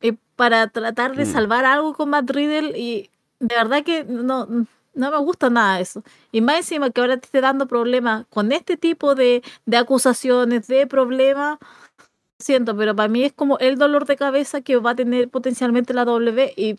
eh, 0.02 0.14
para 0.36 0.66
tratar 0.68 1.16
de 1.16 1.24
Mm. 1.24 1.32
salvar 1.32 1.64
algo 1.64 1.94
con 1.94 2.10
Matt 2.10 2.28
Riddle. 2.30 2.78
Y 2.78 3.10
de 3.40 3.54
verdad 3.56 3.82
que 3.82 4.04
no, 4.04 4.46
no 4.94 5.10
me 5.10 5.16
gusta 5.18 5.48
nada 5.48 5.80
eso. 5.80 6.02
Y 6.32 6.42
más 6.42 6.58
encima 6.58 6.90
que 6.90 7.00
ahora 7.00 7.16
te 7.16 7.24
esté 7.26 7.40
dando 7.40 7.66
problemas 7.66 8.26
con 8.28 8.52
este 8.52 8.76
tipo 8.76 9.14
de, 9.14 9.42
de 9.64 9.76
acusaciones, 9.78 10.66
de 10.66 10.86
problemas. 10.86 11.58
Siento, 12.38 12.76
pero 12.76 12.94
para 12.94 13.08
mí 13.08 13.24
es 13.24 13.32
como 13.32 13.58
el 13.58 13.78
dolor 13.78 14.04
de 14.04 14.16
cabeza 14.16 14.60
que 14.60 14.76
va 14.76 14.90
a 14.90 14.94
tener 14.96 15.30
potencialmente 15.30 15.94
la 15.94 16.04
W. 16.04 16.52
Y 16.56 16.74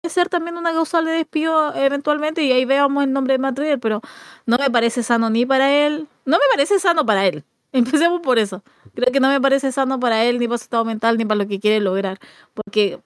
puede 0.00 0.14
ser 0.14 0.28
también 0.28 0.56
una 0.56 0.72
causal 0.72 1.04
de 1.04 1.12
despido 1.12 1.74
eventualmente. 1.74 2.44
Y 2.44 2.52
ahí 2.52 2.64
veamos 2.64 3.02
el 3.04 3.12
nombre 3.12 3.34
de 3.34 3.38
Matt 3.38 3.58
Riddle, 3.58 3.78
pero 3.78 4.00
no 4.46 4.56
me 4.58 4.70
parece 4.70 5.02
sano 5.02 5.30
ni 5.30 5.44
para 5.46 5.72
él. 5.72 6.06
No 6.26 6.36
me 6.36 6.44
parece 6.52 6.78
sano 6.78 7.04
para 7.04 7.26
él. 7.26 7.42
Empecemos 7.72 8.20
por 8.20 8.38
eso. 8.38 8.62
Creo 8.94 9.12
que 9.12 9.20
no 9.20 9.28
me 9.28 9.40
parece 9.40 9.72
sano 9.72 9.98
para 9.98 10.24
él, 10.24 10.38
ni 10.38 10.46
para 10.46 10.58
su 10.58 10.64
estado 10.64 10.84
mental, 10.84 11.16
ni 11.16 11.24
para 11.24 11.38
lo 11.42 11.48
que 11.48 11.58
quiere 11.58 11.80
lograr. 11.80 12.18
Porque 12.54 13.00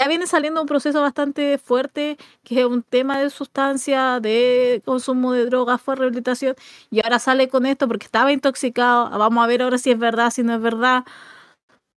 ya 0.00 0.06
viene 0.06 0.28
saliendo 0.28 0.60
un 0.60 0.68
proceso 0.68 1.00
bastante 1.00 1.58
fuerte, 1.58 2.16
que 2.44 2.60
es 2.60 2.66
un 2.66 2.82
tema 2.84 3.18
de 3.18 3.30
sustancia, 3.30 4.20
de 4.20 4.80
consumo 4.84 5.32
de 5.32 5.46
drogas, 5.46 5.82
fue 5.82 5.96
rehabilitación, 5.96 6.54
y 6.90 7.02
ahora 7.02 7.18
sale 7.18 7.48
con 7.48 7.66
esto 7.66 7.88
porque 7.88 8.06
estaba 8.06 8.32
intoxicado. 8.32 9.10
Vamos 9.18 9.42
a 9.42 9.48
ver 9.48 9.62
ahora 9.62 9.78
si 9.78 9.90
es 9.90 9.98
verdad, 9.98 10.30
si 10.30 10.44
no 10.44 10.54
es 10.54 10.60
verdad. 10.60 11.04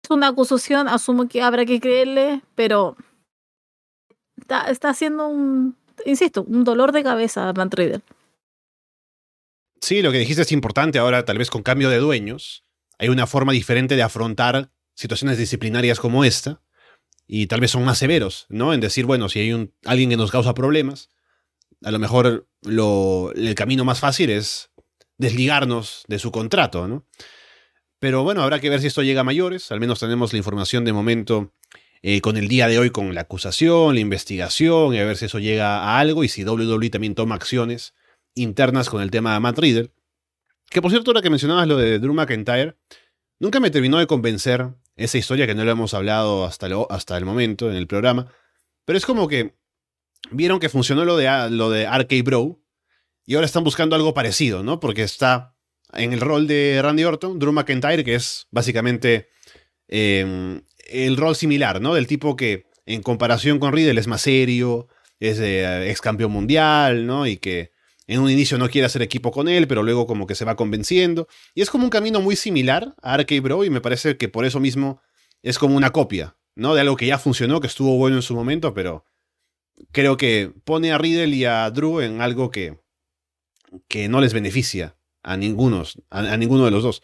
Es 0.05 0.11
una 0.11 0.28
acusación, 0.28 0.86
asumo 0.86 1.26
que 1.28 1.42
habrá 1.42 1.64
que 1.66 1.80
creerle, 1.80 2.42
pero 2.55 2.96
está, 4.36 4.88
haciendo 4.88 5.26
un, 5.26 5.76
insisto, 6.07 6.44
un 6.44 6.62
dolor 6.64 6.92
de 6.92 7.03
cabeza 7.03 7.49
a 7.49 7.53
Matt 7.53 7.74
Riddle. 7.74 8.03
Sí, 9.81 10.03
lo 10.03 10.12
que 10.12 10.18
dijiste 10.18 10.43
es 10.43 10.53
importante. 10.53 10.99
Ahora, 10.99 11.24
tal 11.24 11.39
vez 11.39 11.51
con 11.51 11.62
cambio 11.62 11.91
de 11.91 11.99
dueños, 11.99 12.64
hay 12.99 13.09
una 13.09 13.26
forma 13.26 13.53
diferente 13.53 13.97
de 13.97 14.03
afrontar 14.03 14.70
situaciones 14.95 15.39
disciplinarias 15.39 16.01
como 16.01 16.24
esta. 16.24 16.62
Y 17.26 17.47
tal 17.47 17.61
vez 17.61 17.72
son 17.72 17.85
más 17.85 17.99
severos, 17.99 18.47
¿no? 18.49 18.72
En 18.72 18.81
decir, 18.81 19.05
bueno, 19.05 19.29
si 19.29 19.41
hay 19.41 19.53
un, 19.53 19.74
alguien 19.85 20.09
que 20.09 20.16
nos 20.16 20.31
causa 20.31 20.55
problemas, 20.55 21.11
a 21.85 21.91
lo 21.91 21.99
mejor 21.99 22.49
lo, 22.62 23.33
el 23.35 23.55
camino 23.55 23.85
más 23.85 24.01
fácil 24.01 24.31
es 24.31 24.70
desligarnos 25.18 26.05
de 26.09 26.18
su 26.18 26.33
contrato, 26.33 26.89
¿no? 26.89 27.07
Pero 27.99 28.22
bueno, 28.22 28.43
habrá 28.43 28.61
que 28.61 28.70
ver 28.70 28.81
si 28.81 28.87
esto 28.87 29.03
llega 29.03 29.20
a 29.20 29.24
mayores. 29.24 29.70
Al 29.72 29.81
menos 29.81 30.01
tenemos 30.01 30.33
la 30.33 30.39
información 30.39 30.87
de 30.87 30.93
momento 30.95 31.53
eh, 32.01 32.20
con 32.20 32.37
el 32.37 32.49
día 32.49 32.66
de 32.68 32.79
hoy, 32.79 32.91
con 32.91 33.14
la 33.14 33.22
acusación, 33.22 33.95
la 33.95 34.01
investigación, 34.01 34.95
y 34.95 34.99
a 34.99 35.05
ver 35.05 35.16
si 35.16 35.26
eso 35.26 35.39
llega 35.39 35.81
a 35.81 35.99
algo 35.99 36.24
y 36.24 36.29
si 36.29 36.45
WWE 36.45 36.91
también 36.91 37.14
toma 37.14 37.35
acciones 37.35 37.95
internas 38.39 38.89
con 38.89 39.03
el 39.03 39.11
tema 39.11 39.34
de 39.34 39.41
Matt 39.41 39.59
Riddle. 39.59 39.91
Que 40.70 40.82
por 40.82 40.91
cierto, 40.91 41.11
ahora 41.11 41.22
que 41.22 41.30
mencionabas 41.30 41.66
lo 41.66 41.76
de 41.76 41.99
Drew 41.99 42.14
McIntyre, 42.14 42.76
nunca 43.39 43.61
me 43.61 43.70
terminó 43.70 43.99
de 43.99 44.07
convencer 44.07 44.68
esa 44.97 45.18
historia 45.18 45.47
que 45.47 45.55
no 45.55 45.64
lo 45.64 45.70
hemos 45.70 45.95
hablado 45.95 46.45
hasta, 46.45 46.68
hasta 46.91 47.16
el 47.16 47.24
momento 47.24 47.70
en 47.70 47.76
el 47.76 47.86
programa. 47.86 48.26
Pero 48.84 48.97
es 48.97 49.07
como 49.07 49.28
que 49.28 49.55
vieron 50.30 50.61
que 50.61 50.68
funcionó 50.68 51.05
lo 51.05 51.16
de, 51.16 51.51
lo 51.51 51.70
de 51.70 51.86
RK 51.86 52.24
Bro 52.24 52.61
y 53.24 53.34
ahora 53.34 53.47
están 53.47 53.64
buscando 53.64 53.97
algo 53.97 54.14
parecido, 54.14 54.62
¿no? 54.62 54.80
Porque 54.80 55.03
está 55.03 55.55
en 55.93 56.12
el 56.12 56.20
rol 56.20 56.47
de 56.47 56.80
Randy 56.82 57.05
Orton, 57.05 57.39
Drew 57.39 57.53
McIntyre, 57.53 58.05
que 58.05 58.14
es 58.14 58.47
básicamente 58.51 59.28
eh, 59.89 60.61
el 60.89 61.16
rol 61.16 61.36
similar, 61.36 61.80
¿no? 61.80 61.95
Del 61.95 62.07
tipo 62.07 62.36
que 62.36 62.66
en 62.86 63.03
comparación 63.03 63.59
con 63.59 63.72
Riddle 63.72 64.01
es 64.01 64.07
más 64.07 64.22
serio, 64.22 64.89
es 65.20 65.39
eh, 65.41 65.91
ex 65.91 66.01
campeón 66.01 66.32
mundial, 66.32 67.07
¿no? 67.07 67.26
Y 67.26 67.36
que 67.36 67.72
en 68.09 68.20
un 68.20 68.30
inicio 68.30 68.59
no 68.59 68.68
quiere 68.68 68.86
hacer 68.86 69.02
equipo 69.02 69.30
con 69.30 69.48
él, 69.48 69.68
pero 69.68 69.82
luego 69.82 70.06
como 70.06 70.26
que 70.26 70.34
se 70.34 70.44
va 70.44 70.56
convenciendo. 70.56 71.28
Y 71.54 71.61
es 71.61 71.70
como 71.70 71.84
un 71.84 71.90
camino 71.90 72.20
muy 72.20 72.34
similar 72.34 72.94
a 73.02 73.16
RK 73.16 73.40
Bro 73.42 73.64
y 73.64 73.70
me 73.70 73.82
parece 73.82 74.16
que 74.16 74.28
por 74.28 74.46
eso 74.46 74.59
mismo 74.59 75.00
es 75.42 75.59
como 75.59 75.76
una 75.76 75.90
copia, 75.90 76.36
¿no? 76.56 76.74
De 76.74 76.80
algo 76.80 76.96
que 76.96 77.06
ya 77.06 77.18
funcionó, 77.18 77.61
que 77.61 77.66
estuvo 77.66 77.96
bueno 77.98 78.16
en 78.16 78.22
su 78.22 78.34
momento, 78.34 78.74
pero 78.74 79.04
creo 79.92 80.16
que 80.16 80.52
pone 80.64 80.90
a 80.90 80.98
Riddle 80.98 81.36
y 81.36 81.44
a 81.44 81.70
Drew 81.70 82.00
en 82.00 82.22
algo 82.22 82.50
que, 82.50 82.80
que 83.88 84.09
no 84.09 84.22
les 84.22 84.32
beneficia 84.32 84.96
a, 85.22 85.36
ningunos, 85.36 86.02
a, 86.09 86.20
a 86.32 86.36
ninguno 86.38 86.64
de 86.64 86.70
los 86.70 86.82
dos. 86.82 87.02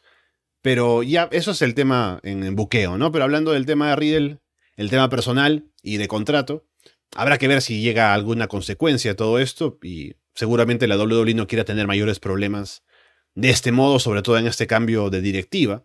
Pero 0.64 1.02
ya, 1.02 1.28
eso 1.30 1.50
es 1.50 1.60
el 1.60 1.74
tema 1.74 2.20
en, 2.22 2.56
buqueo, 2.56 2.96
¿no? 2.96 3.12
Pero 3.12 3.24
hablando 3.24 3.52
del 3.52 3.66
tema 3.66 3.90
de 3.90 3.96
Riddle, 3.96 4.38
el 4.76 4.88
tema 4.88 5.10
personal 5.10 5.66
y 5.82 5.98
de 5.98 6.08
contrato, 6.08 6.66
habrá 7.14 7.36
que 7.36 7.48
ver 7.48 7.60
si 7.60 7.82
llega 7.82 8.14
alguna 8.14 8.48
consecuencia 8.48 9.10
de 9.10 9.14
todo 9.14 9.38
esto 9.38 9.78
y 9.82 10.14
seguramente 10.34 10.86
la 10.86 10.96
WWE 10.96 11.34
no 11.34 11.46
quiera 11.46 11.64
tener 11.64 11.86
mayores 11.86 12.20
problemas 12.20 12.82
de 13.34 13.50
este 13.50 13.72
modo, 13.72 13.98
sobre 13.98 14.22
todo 14.22 14.38
en 14.38 14.46
este 14.46 14.66
cambio 14.66 15.10
de 15.10 15.20
directiva. 15.20 15.84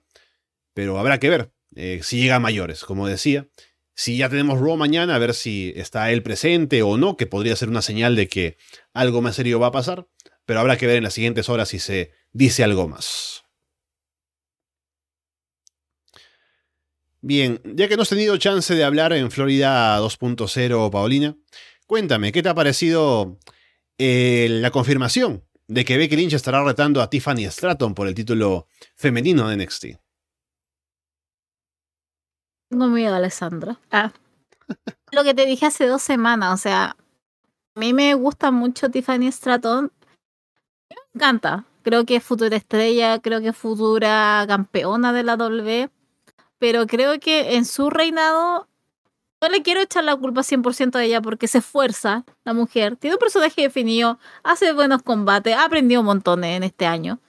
Pero 0.74 1.00
habrá 1.00 1.20
que 1.20 1.30
ver 1.30 1.52
eh, 1.76 2.00
si 2.04 2.22
llega 2.22 2.36
a 2.36 2.39
mayores, 2.39 2.84
como 2.84 3.08
decía. 3.08 3.47
Si 3.93 4.16
ya 4.16 4.30
tenemos 4.30 4.60
Raw 4.60 4.78
mañana, 4.78 5.16
a 5.16 5.20
ver 5.20 5.34
si 5.34 5.74
está 5.76 6.12
él 6.12 6.24
presente 6.24 6.84
o 6.84 6.97
no, 6.97 7.18
que 7.18 7.28
podría 7.28 7.56
ser 7.56 7.68
una 7.68 7.82
señal 7.82 8.16
de 8.16 8.30
que 8.30 8.58
algo 8.93 9.22
más 9.22 9.36
serio 9.36 9.60
va 9.60 9.68
a 9.68 9.72
pasar. 9.72 10.08
Pero 10.45 10.62
habrá 10.62 10.78
que 10.78 10.88
ver 10.88 10.97
en 10.97 11.04
las 11.04 11.14
siguientes 11.14 11.50
horas 11.50 11.70
si 11.70 11.80
se 11.80 12.14
dice 12.32 12.64
algo 12.64 12.88
más. 12.88 13.43
Bien, 17.22 17.60
ya 17.66 17.89
que 17.89 17.97
no 17.97 18.04
has 18.04 18.10
tenido 18.10 18.38
chance 18.38 18.74
de 18.74 18.84
hablar 18.86 19.12
en 19.12 19.30
Florida 19.30 20.00
2.0, 20.00 20.89
Paulina, 20.89 21.36
cuéntame, 21.86 22.32
¿qué 22.32 22.41
te 22.41 22.47
ha 22.47 22.56
parecido 22.56 23.38
eh, 24.00 24.47
la 24.50 24.72
confirmación 24.72 25.43
de 25.68 25.84
que 25.84 25.97
Becky 25.97 26.16
Lynch 26.16 26.34
estará 26.34 26.64
retando 26.64 27.02
a 27.02 27.10
Tiffany 27.10 27.45
Stratton 27.45 27.93
por 27.93 28.08
el 28.08 28.16
título 28.16 28.68
femenino 28.95 29.50
de 29.50 29.58
NXT? 29.58 29.86
Tengo 32.70 32.88
miedo, 32.88 33.16
Alessandra. 33.16 33.78
Ah. 33.91 34.14
Lo 35.12 35.24
que 35.24 35.34
te 35.34 35.45
dije 35.45 35.66
hace 35.66 35.86
dos 35.86 36.02
semanas, 36.02 36.54
o 36.54 36.58
sea, 36.58 36.95
a 37.76 37.80
mí 37.80 37.93
me 37.93 38.14
gusta 38.14 38.52
mucho 38.52 38.89
Tiffany 38.89 39.32
Stratton. 39.32 39.91
Me 40.89 40.95
encanta. 41.14 41.66
Creo 41.84 42.06
que 42.06 42.16
es 42.16 42.24
futura 42.24 42.56
estrella, 42.56 43.20
creo 43.20 43.41
que 43.41 43.50
es 43.50 43.58
futura 43.58 44.45
campeona 44.47 45.12
de 45.12 45.24
la 45.24 45.36
W. 45.36 45.89
pero 46.58 46.88
creo 46.88 47.20
que 47.20 47.56
en 47.56 47.66
su 47.66 47.89
reinado 47.89 48.68
no 49.42 49.50
le 49.50 49.62
quiero 49.62 49.82
echar 49.82 50.04
la 50.04 50.16
culpa 50.16 50.42
100% 50.42 50.96
a 50.96 51.04
ella 51.04 51.22
porque 51.22 51.48
se 51.48 51.60
esfuerza 51.60 52.26
la 52.44 52.54
mujer, 52.54 52.98
tiene 52.98 53.16
un 53.16 53.20
personaje 53.20 53.62
definido, 53.62 54.20
hace 54.44 54.74
buenos 54.74 55.02
combates, 55.04 55.56
ha 55.56 55.66
aprendido 55.66 56.04
montón 56.04 56.44
en 56.44 56.64
este 56.64 56.86
año. 56.86 57.20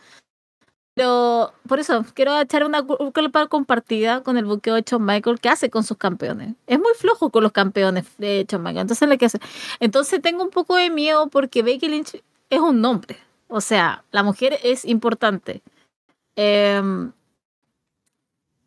Pero 0.94 1.52
por 1.66 1.78
eso 1.78 2.04
quiero 2.14 2.38
echar 2.38 2.64
una 2.64 2.82
culpa 2.82 3.46
compartida 3.46 4.22
con 4.22 4.36
el 4.36 4.44
buqueo 4.44 4.74
de 4.74 4.82
Shawn 4.82 5.04
Michael 5.04 5.40
que 5.40 5.48
hace 5.48 5.70
con 5.70 5.84
sus 5.84 5.96
campeones. 5.96 6.54
Es 6.66 6.78
muy 6.78 6.92
flojo 6.94 7.30
con 7.30 7.42
los 7.42 7.52
campeones 7.52 8.06
de 8.18 8.44
Shawn 8.46 8.62
Michael. 8.62 8.88
Entonces. 8.90 9.40
Entonces 9.78 10.20
tengo 10.20 10.42
un 10.42 10.50
poco 10.50 10.76
de 10.76 10.90
miedo 10.90 11.28
porque 11.28 11.62
Becky 11.62 11.88
Lynch 11.88 12.22
es 12.50 12.60
un 12.60 12.80
nombre. 12.80 13.16
O 13.48 13.60
sea, 13.60 14.04
la 14.10 14.22
mujer 14.22 14.58
es 14.62 14.84
importante. 14.84 15.62
Em, 16.36 17.12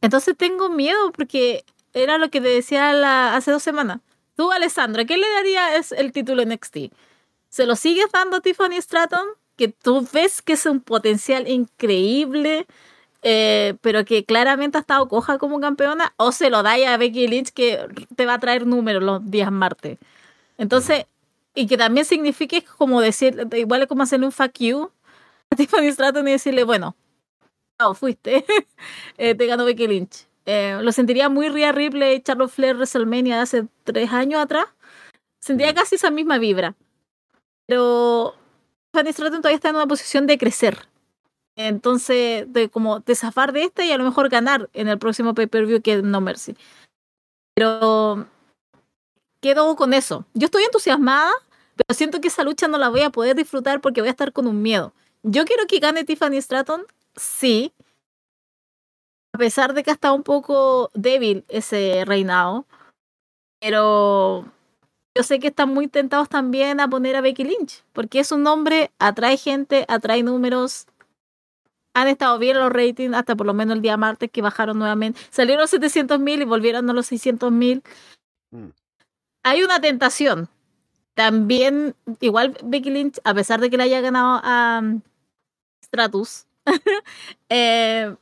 entonces 0.02 0.36
tengo 0.38 0.70
miedo 0.70 1.12
porque 1.12 1.66
era 1.94 2.18
lo 2.18 2.30
que 2.30 2.42
te 2.42 2.48
decía 2.48 2.94
la, 2.94 3.36
hace 3.36 3.52
dos 3.52 3.64
semanas. 3.64 4.00
Tú, 4.36 4.52
Alessandra, 4.52 5.06
¿qué 5.06 5.18
le 5.18 5.30
darías 5.36 5.92
el 5.92 6.12
título 6.12 6.44
NXT? 6.44 6.92
¿Se 7.50 7.66
lo 7.66 7.76
sigues 7.76 8.12
dando 8.12 8.38
a 8.38 8.42
Tiffany 8.42 8.82
Stratton? 8.82 9.28
Que 9.56 9.68
tú 9.68 10.08
ves 10.12 10.42
que 10.42 10.54
es 10.54 10.66
un 10.66 10.82
potencial 10.82 11.48
increíble, 11.48 12.66
eh, 13.22 13.76
pero 13.82 14.06
que 14.06 14.26
claramente 14.26 14.78
ha 14.78 14.82
estado 14.82 15.08
coja 15.08 15.38
como 15.38 15.60
campeona, 15.60 16.14
o 16.18 16.32
se 16.32 16.50
lo 16.50 16.64
dais 16.64 16.88
a 16.88 16.98
Becky 16.98 17.28
Lynch 17.28 17.52
que 17.52 17.88
te 18.16 18.26
va 18.26 18.36
a 18.36 18.40
traer 18.40 18.66
números 18.66 19.04
los 19.04 19.30
días 19.30 19.52
martes. 19.52 20.00
Entonces, 20.58 21.06
y 21.54 21.68
que 21.68 21.78
también 21.78 22.06
signifique 22.06 22.64
como 22.78 23.02
decir, 23.02 23.48
igual 23.54 23.84
es 23.84 23.88
como 23.88 24.04
hacerle 24.04 24.26
un 24.26 24.32
fuck 24.32 24.58
you 24.60 24.90
a 25.52 25.56
Tiffany 25.56 25.92
Stratton 25.92 26.28
y 26.28 26.32
decirle, 26.32 26.64
bueno, 26.64 26.96
oh, 27.80 27.94
fuiste, 27.94 28.46
eh, 29.18 29.36
te 29.36 29.46
ganó 29.46 29.66
Becky 29.66 29.88
Lynch. 29.88 30.26
Eh, 30.46 30.80
lo 30.82 30.92
sentiría 30.92 31.30
muy 31.30 31.50
Rhea 31.50 31.72
Ripley, 31.72 32.22
Charlotte 32.22 32.52
Flair, 32.52 32.76
WrestleMania 32.76 33.38
de 33.38 33.42
hace 33.42 33.68
tres 33.84 34.12
años 34.12 34.42
atrás. 34.42 34.66
Sentía 35.40 35.72
mm. 35.72 35.76
casi 35.76 35.96
esa 35.96 36.12
misma 36.12 36.38
vibra. 36.38 36.76
Pero 37.66 38.36
Fanny 38.94 39.12
Stratton 39.12 39.42
todavía 39.42 39.56
está 39.56 39.70
en 39.70 39.76
una 39.76 39.88
posición 39.88 40.28
de 40.28 40.38
crecer. 40.38 40.88
Entonces, 41.56 42.52
de 42.52 42.70
como 42.70 43.00
de 43.00 43.16
zafar 43.16 43.54
de 43.54 43.64
esta 43.64 43.86
y 43.86 43.92
a 43.92 43.98
lo 43.98 44.04
mejor 44.04 44.30
ganar 44.30 44.70
en 44.74 44.88
el 44.88 44.98
próximo 44.98 45.34
pay-per-view 45.34 45.82
que 45.82 45.94
es 45.96 46.04
No 46.04 46.20
Mercy. 46.20 46.56
Pero 47.56 48.26
quedo 49.40 49.76
con 49.76 49.94
eso. 49.94 50.26
Yo 50.34 50.46
estoy 50.46 50.64
entusiasmada, 50.64 51.32
pero 51.76 51.96
siento 51.96 52.22
que 52.22 52.30
esa 52.30 52.44
lucha 52.44 52.68
no 52.68 52.78
la 52.78 52.90
voy 52.90 53.02
a 53.02 53.12
poder 53.12 53.36
disfrutar 53.36 53.82
porque 53.82 54.02
voy 54.02 54.08
a 54.08 54.12
estar 54.12 54.34
con 54.34 54.48
un 54.48 54.62
miedo. 54.62 54.94
Yo 55.22 55.46
quiero 55.46 55.68
que 55.68 55.80
gane 55.80 56.04
Tiffany 56.04 56.42
Stratton, 56.42 56.86
sí, 57.16 57.72
a 59.34 59.38
pesar 59.38 59.74
de 59.74 59.84
que 59.84 59.90
ha 59.90 59.94
estado 59.94 60.14
un 60.14 60.24
poco 60.24 60.92
débil 60.94 61.44
ese 61.50 62.04
reinado, 62.06 62.68
pero 63.60 64.46
yo 65.16 65.24
sé 65.24 65.40
que 65.40 65.48
están 65.48 65.74
muy 65.74 65.88
tentados 65.88 66.30
también 66.30 66.80
a 66.80 66.88
poner 66.88 67.16
a 67.16 67.22
Becky 67.22 67.44
Lynch, 67.44 67.84
porque 67.94 68.20
es 68.20 68.32
un 68.32 68.44
nombre, 68.44 68.92
atrae 69.00 69.38
gente, 69.38 69.86
atrae 69.88 70.22
números. 70.22 70.86
Han 71.96 72.08
estado 72.08 72.40
bien 72.40 72.58
los 72.58 72.72
ratings 72.72 73.16
hasta 73.16 73.36
por 73.36 73.46
lo 73.46 73.54
menos 73.54 73.76
el 73.76 73.82
día 73.82 73.98
martes 73.98 74.32
que 74.32 74.42
bajaron 74.42 74.80
nuevamente. 74.80 75.20
Salieron 75.30 75.62
los 75.62 75.70
700 75.70 76.20
mil 76.20 76.42
y 76.42 76.46
volvieron 76.46 76.90
a 76.90 76.94
los 76.94 77.08
600 77.08 77.52
mil. 77.52 77.84
Mm. 78.52 78.70
Hay 79.44 79.64
una 79.64 79.80
tentación. 79.80 80.50
También, 81.16 81.96
igual 82.20 82.58
Becky 82.64 82.90
Lynch, 82.90 83.20
a 83.24 83.36
pesar 83.36 83.62
de 83.62 83.70
que 83.70 83.78
le 83.78 83.84
haya 83.84 84.02
ganado 84.02 84.42
a 84.44 84.80
um, 84.82 85.02
Stratus, 85.84 86.48
eh, 87.50 88.16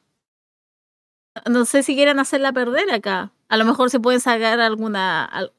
no 1.49 1.65
sé 1.65 1.83
si 1.83 1.95
quieren 1.95 2.19
hacerla 2.19 2.51
perder 2.51 2.91
acá. 2.91 3.31
A 3.49 3.57
lo 3.57 3.65
mejor 3.65 3.89
se 3.89 3.99
pueden 3.99 4.21
sacar 4.21 4.59
alguna. 4.59 5.49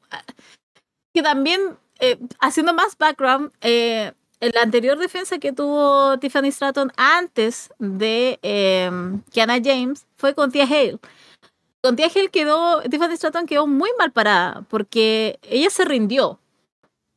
Que 1.13 1.21
también, 1.21 1.77
eh, 1.99 2.17
haciendo 2.39 2.73
más 2.73 2.97
background, 2.97 3.51
eh, 3.61 4.13
la 4.39 4.61
anterior 4.61 4.97
defensa 4.97 5.37
que 5.39 5.53
tuvo 5.53 6.17
Tiffany 6.19 6.51
Stratton 6.51 6.91
antes 6.97 7.69
de 7.79 8.39
eh, 8.41 8.91
James 9.33 10.05
fue 10.17 10.33
con 10.33 10.51
Tia 10.51 10.65
Hale. 10.65 10.99
Con 11.81 11.95
Tia 11.95 12.07
Hale 12.07 12.29
quedó, 12.29 12.81
Tiffany 12.81 13.15
Stratton 13.15 13.45
quedó 13.45 13.67
muy 13.67 13.91
mal 13.97 14.11
parada 14.11 14.65
porque 14.69 15.39
ella 15.43 15.69
se 15.69 15.85
rindió 15.85 16.39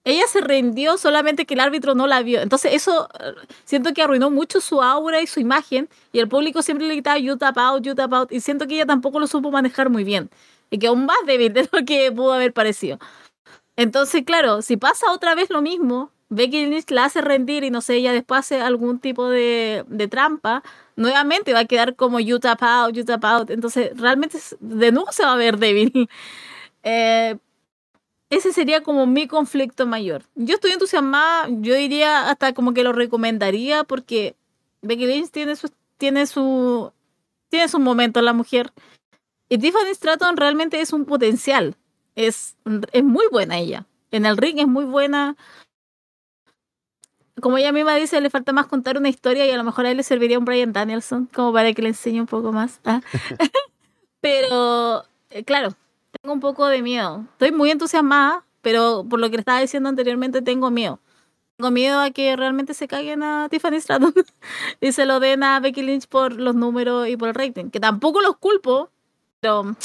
ella 0.07 0.27
se 0.29 0.41
rindió 0.41 0.99
solamente 0.99 1.47
que 1.47 1.55
el 1.55 1.61
árbitro 1.61 1.95
no 1.97 2.07
la 2.07 2.23
vio. 2.23 2.41
Entonces 2.41 2.75
eso 2.75 3.09
eh, 3.21 3.35
siento 3.65 3.93
que 3.93 4.03
arruinó 4.03 4.31
mucho 4.31 4.61
su 4.61 4.81
aura 4.81 5.21
y 5.21 5.27
su 5.27 5.41
imagen 5.41 5.89
y 6.13 6.21
el 6.21 6.29
público 6.29 6.63
siempre 6.63 6.87
le 6.87 6.95
gritaba 6.95 7.19
you 7.19 7.37
tap 7.37 7.59
out, 7.59 7.83
you 7.83 7.95
tap 7.95 8.13
out 8.15 8.33
y 8.33 8.41
siento 8.41 8.69
que 8.69 8.75
ella 8.77 8.87
tampoco 8.87 9.19
lo 9.19 9.27
supo 9.27 9.51
manejar 9.51 9.91
muy 9.91 10.05
bien 10.05 10.31
y 10.71 10.79
que 10.79 10.87
aún 10.87 11.07
más 11.07 11.17
débil 11.27 11.53
de 11.53 11.69
lo 11.73 11.85
que 11.85 12.13
pudo 12.13 12.33
haber 12.35 12.53
parecido. 12.53 12.99
Entonces, 13.77 14.25
claro, 14.25 14.63
si 14.63 14.77
pasa 14.77 15.13
otra 15.13 15.35
vez 15.35 15.51
lo 15.51 15.63
mismo, 15.63 16.11
Becky 16.29 16.67
Lynch 16.67 16.91
la 16.91 17.07
hace 17.07 17.21
rendir 17.21 17.65
y 17.65 17.71
no 17.71 17.81
sé, 17.81 17.97
ella 17.97 18.13
después 18.13 18.41
hace 18.41 18.61
algún 18.61 19.01
tipo 19.01 19.29
de, 19.29 19.85
de 19.89 20.09
trampa, 20.09 20.63
nuevamente 20.97 21.53
va 21.53 21.61
a 21.61 21.65
quedar 21.67 21.97
como 21.97 22.21
you 22.21 22.39
tap 22.41 22.63
out, 22.63 22.95
you 22.95 23.05
tap 23.05 23.25
out. 23.25 23.51
Entonces, 23.51 23.91
realmente 23.97 24.39
de 24.61 24.93
nuevo 24.93 25.13
se 25.13 25.25
va 25.25 25.33
a 25.35 25.37
ver 25.37 25.59
débil. 25.59 26.09
Eh, 26.89 27.37
ese 28.31 28.53
sería 28.53 28.83
como 28.83 29.07
mi 29.07 29.29
conflicto 29.29 29.87
mayor. 29.87 30.23
Yo 30.35 30.55
estoy 30.57 30.73
entusiasmada, 30.73 31.49
yo 31.49 31.75
diría 31.75 32.29
hasta 32.29 32.53
como 32.55 32.75
que 32.75 32.85
lo 32.85 32.93
recomendaría 32.93 33.85
porque 33.85 34.35
Becky 34.83 35.07
Lynch 35.07 35.31
tiene 35.31 35.57
su 35.57 35.71
tiene 35.97 36.27
su 36.27 36.93
tiene 37.49 37.69
su 37.69 37.79
momento 37.79 38.21
la 38.21 38.33
mujer 38.33 38.73
y 39.49 39.59
Tiffany 39.59 39.95
Stratton 39.95 40.37
realmente 40.37 40.81
es 40.81 40.93
un 40.93 41.05
potencial. 41.05 41.77
Es, 42.15 42.57
es 42.93 43.05
muy 43.05 43.27
buena 43.31 43.59
ella. 43.59 43.87
En 44.11 44.27
el 44.27 44.37
ring 44.37 44.59
es 44.59 44.67
muy 44.67 44.85
buena. 44.85 45.37
Como 47.41 47.59
ella 47.59 47.71
misma 47.71 47.95
dice, 47.97 48.21
le 48.21 48.31
falta 48.31 48.53
más 48.53 48.67
contar 48.67 48.97
una 48.97 49.11
historia 49.11 49.47
y 49.47 49.51
a 49.51 49.57
lo 49.57 49.65
mejor 49.65 49.87
a 49.87 49.91
él 49.91 49.99
le 49.99 50.03
serviría 50.03 50.39
un 50.39 50.47
Brian 50.47 50.73
Danielson 50.73 51.27
como 51.27 51.53
para 51.53 51.73
que 51.75 51.83
le 51.83 51.89
enseñe 51.89 52.21
un 52.21 52.27
poco 52.27 52.51
más. 52.51 52.81
¿ah? 52.85 53.03
Pero, 54.21 55.05
eh, 55.31 55.45
claro, 55.45 55.77
tengo 56.27 56.35
un 56.35 56.41
poco 56.41 56.67
de 56.67 56.83
miedo. 56.83 57.25
Estoy 57.35 57.53
muy 57.53 57.71
entusiasmada, 57.71 58.45
pero 58.61 59.07
por 59.09 59.21
lo 59.21 59.31
que 59.31 59.37
estaba 59.37 59.61
diciendo 59.61 59.89
anteriormente, 59.89 60.43
tengo 60.43 60.73
miedo. 60.73 60.99
Tengo 61.57 61.71
miedo 61.71 62.01
a 62.01 62.11
que 62.11 62.35
realmente 62.35 62.75
se 62.75 62.89
caigan 62.89 63.23
a 63.23 63.49
Tiffany 63.49 63.81
Stratton 63.81 64.13
y 64.81 64.91
se 64.91 65.07
lo 65.07 65.21
den 65.21 65.45
a 65.45 65.61
Becky 65.61 65.83
Lynch 65.83 66.09
por 66.09 66.33
los 66.33 66.57
números 66.57 67.07
y 67.07 67.17
por 67.17 67.29
el 67.29 67.35
rating. 67.37 67.71
Que 67.71 67.79
tampoco 67.79 68.21
los 68.21 68.39
culpo, 68.39 68.91
pero 69.39 69.77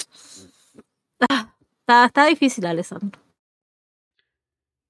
ah, 1.29 1.53
está, 1.81 2.05
está 2.05 2.25
difícil, 2.25 2.65
Alessandro. 2.65 3.21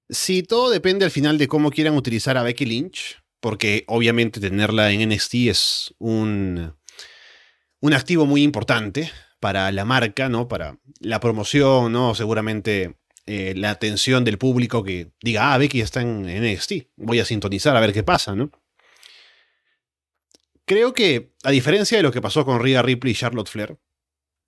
Sí, 0.07 0.43
todo 0.43 0.69
depende 0.69 1.03
al 1.03 1.11
final 1.11 1.37
de 1.37 1.49
cómo 1.49 1.69
quieran 1.69 1.97
utilizar 1.97 2.37
a 2.37 2.43
Becky 2.43 2.65
Lynch, 2.65 3.21
porque 3.41 3.83
obviamente 3.87 4.39
tenerla 4.39 4.91
en 4.91 5.09
NXT 5.09 5.33
es 5.49 5.93
un, 5.99 6.73
un 7.81 7.93
activo 7.93 8.25
muy 8.25 8.41
importante 8.41 9.11
para 9.41 9.71
la 9.71 9.83
marca, 9.83 10.29
¿no? 10.29 10.47
Para 10.47 10.77
la 10.99 11.19
promoción, 11.19 11.91
¿no? 11.91 12.15
Seguramente 12.15 12.95
eh, 13.25 13.53
la 13.57 13.71
atención 13.71 14.23
del 14.23 14.37
público 14.37 14.83
que 14.83 15.11
diga, 15.21 15.53
ah, 15.53 15.57
Becky 15.57 15.81
está 15.81 16.01
en, 16.01 16.27
NXT, 16.27 16.73
voy 16.95 17.19
a 17.19 17.25
sintonizar 17.25 17.75
a 17.75 17.79
ver 17.81 17.91
qué 17.91 18.03
pasa, 18.03 18.35
¿no? 18.35 18.51
Creo 20.65 20.93
que, 20.93 21.33
a 21.43 21.49
diferencia 21.49 21.97
de 21.97 22.03
lo 22.03 22.11
que 22.11 22.21
pasó 22.21 22.45
con 22.45 22.61
Rhea 22.61 22.83
Ripley 22.83 23.13
y 23.13 23.15
Charlotte 23.15 23.49
Flair, 23.49 23.77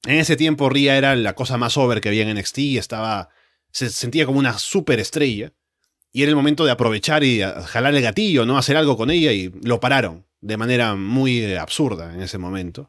en 0.06 0.20
ese 0.20 0.38
tiempo 0.38 0.70
Rhea 0.70 0.96
era 0.96 1.16
la 1.16 1.34
cosa 1.34 1.58
más 1.58 1.76
over 1.76 2.00
que 2.00 2.10
había 2.10 2.30
en 2.30 2.38
NXT, 2.38 2.60
estaba, 2.78 3.30
se 3.72 3.90
sentía 3.90 4.28
como 4.28 4.38
una 4.38 4.60
super 4.60 5.00
estrella, 5.00 5.54
y 6.12 6.22
era 6.22 6.30
el 6.30 6.36
momento 6.36 6.66
de 6.66 6.72
aprovechar 6.72 7.24
y 7.24 7.42
jalar 7.42 7.96
el 7.96 8.04
gatillo, 8.04 8.46
¿no? 8.46 8.60
Hacer 8.60 8.78
algo 8.78 8.96
con 8.96 9.10
ella, 9.10 9.32
y 9.32 9.52
lo 9.64 9.80
pararon 9.80 10.28
de 10.40 10.58
manera 10.58 10.94
muy 10.94 11.56
absurda 11.56 12.14
en 12.14 12.22
ese 12.22 12.38
momento 12.38 12.88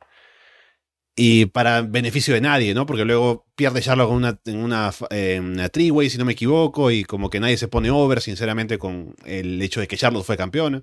y 1.17 1.47
para 1.47 1.83
beneficio 1.83 2.35
de 2.35 2.41
nadie, 2.41 2.75
¿no? 2.75 2.87
Porque 2.87 3.05
luego 3.05 3.47
pierde 3.55 3.81
Charlotte 3.81 4.09
con 4.09 4.17
una, 4.17 4.41
en 4.45 4.59
una, 4.59 4.93
eh, 5.11 5.41
si 6.09 6.19
no 6.19 6.25
me 6.25 6.33
equivoco, 6.33 6.91
y 6.91 7.05
como 7.05 7.31
que 7.31 7.41
nadie 7.41 7.57
se 7.57 7.69
pone 7.69 7.91
over, 7.91 8.21
sinceramente, 8.21 8.79
con 8.79 9.15
el 9.25 9.63
hecho 9.63 9.81
de 9.81 9.87
que 9.87 9.97
Charlotte 9.97 10.25
fue 10.25 10.37
campeona. 10.37 10.83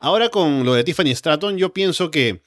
Ahora 0.00 0.28
con 0.30 0.64
lo 0.64 0.74
de 0.74 0.84
Tiffany 0.84 1.14
Stratton, 1.14 1.58
yo 1.58 1.72
pienso 1.72 2.10
que 2.10 2.42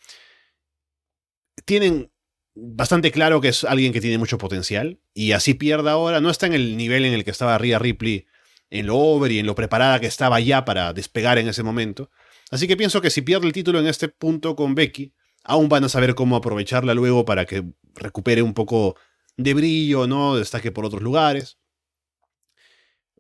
tienen 1.66 2.12
bastante 2.54 3.12
claro 3.12 3.40
que 3.40 3.50
es 3.50 3.64
alguien 3.64 3.94
que 3.94 4.02
tiene 4.02 4.18
mucho 4.18 4.38
potencial, 4.38 5.00
y 5.14 5.32
así 5.32 5.54
pierda 5.54 5.92
ahora, 5.92 6.20
no 6.20 6.30
está 6.30 6.48
en 6.48 6.54
el 6.54 6.76
nivel 6.76 7.06
en 7.06 7.14
el 7.14 7.24
que 7.24 7.32
estaba 7.32 7.58
Rhea 7.58 7.80
Ripley 7.80 8.26
en 8.70 8.88
lo 8.88 8.98
over 8.98 9.32
y 9.32 9.40
en 9.40 9.46
lo 9.46 9.56
preparada 9.56 10.00
que 10.00 10.08
estaba 10.08 10.40
ya 10.40 10.66
para 10.66 10.92
despegar 10.94 11.38
en 11.38 11.48
ese 11.48 11.64
momento. 11.64 12.10
Así 12.52 12.68
que 12.68 12.76
pienso 12.76 13.02
que 13.02 13.10
si 13.10 13.22
pierde 13.22 13.48
el 13.48 13.54
título 13.54 13.80
en 13.80 13.88
este 13.88 14.10
punto 14.10 14.56
con 14.56 14.76
Becky, 14.76 15.14
aún 15.52 15.68
van 15.68 15.84
a 15.84 15.90
saber 15.90 16.16
cómo 16.16 16.38
aprovecharla 16.38 16.94
luego 16.94 17.26
para 17.26 17.46
que 17.46 17.64
recupere 17.94 18.42
un 18.42 18.54
poco 18.54 18.96
de 19.36 19.54
brillo, 19.54 20.08
¿no? 20.08 20.38
Destaque 20.38 20.72
por 20.72 20.86
otros 20.86 21.02
lugares. 21.02 21.58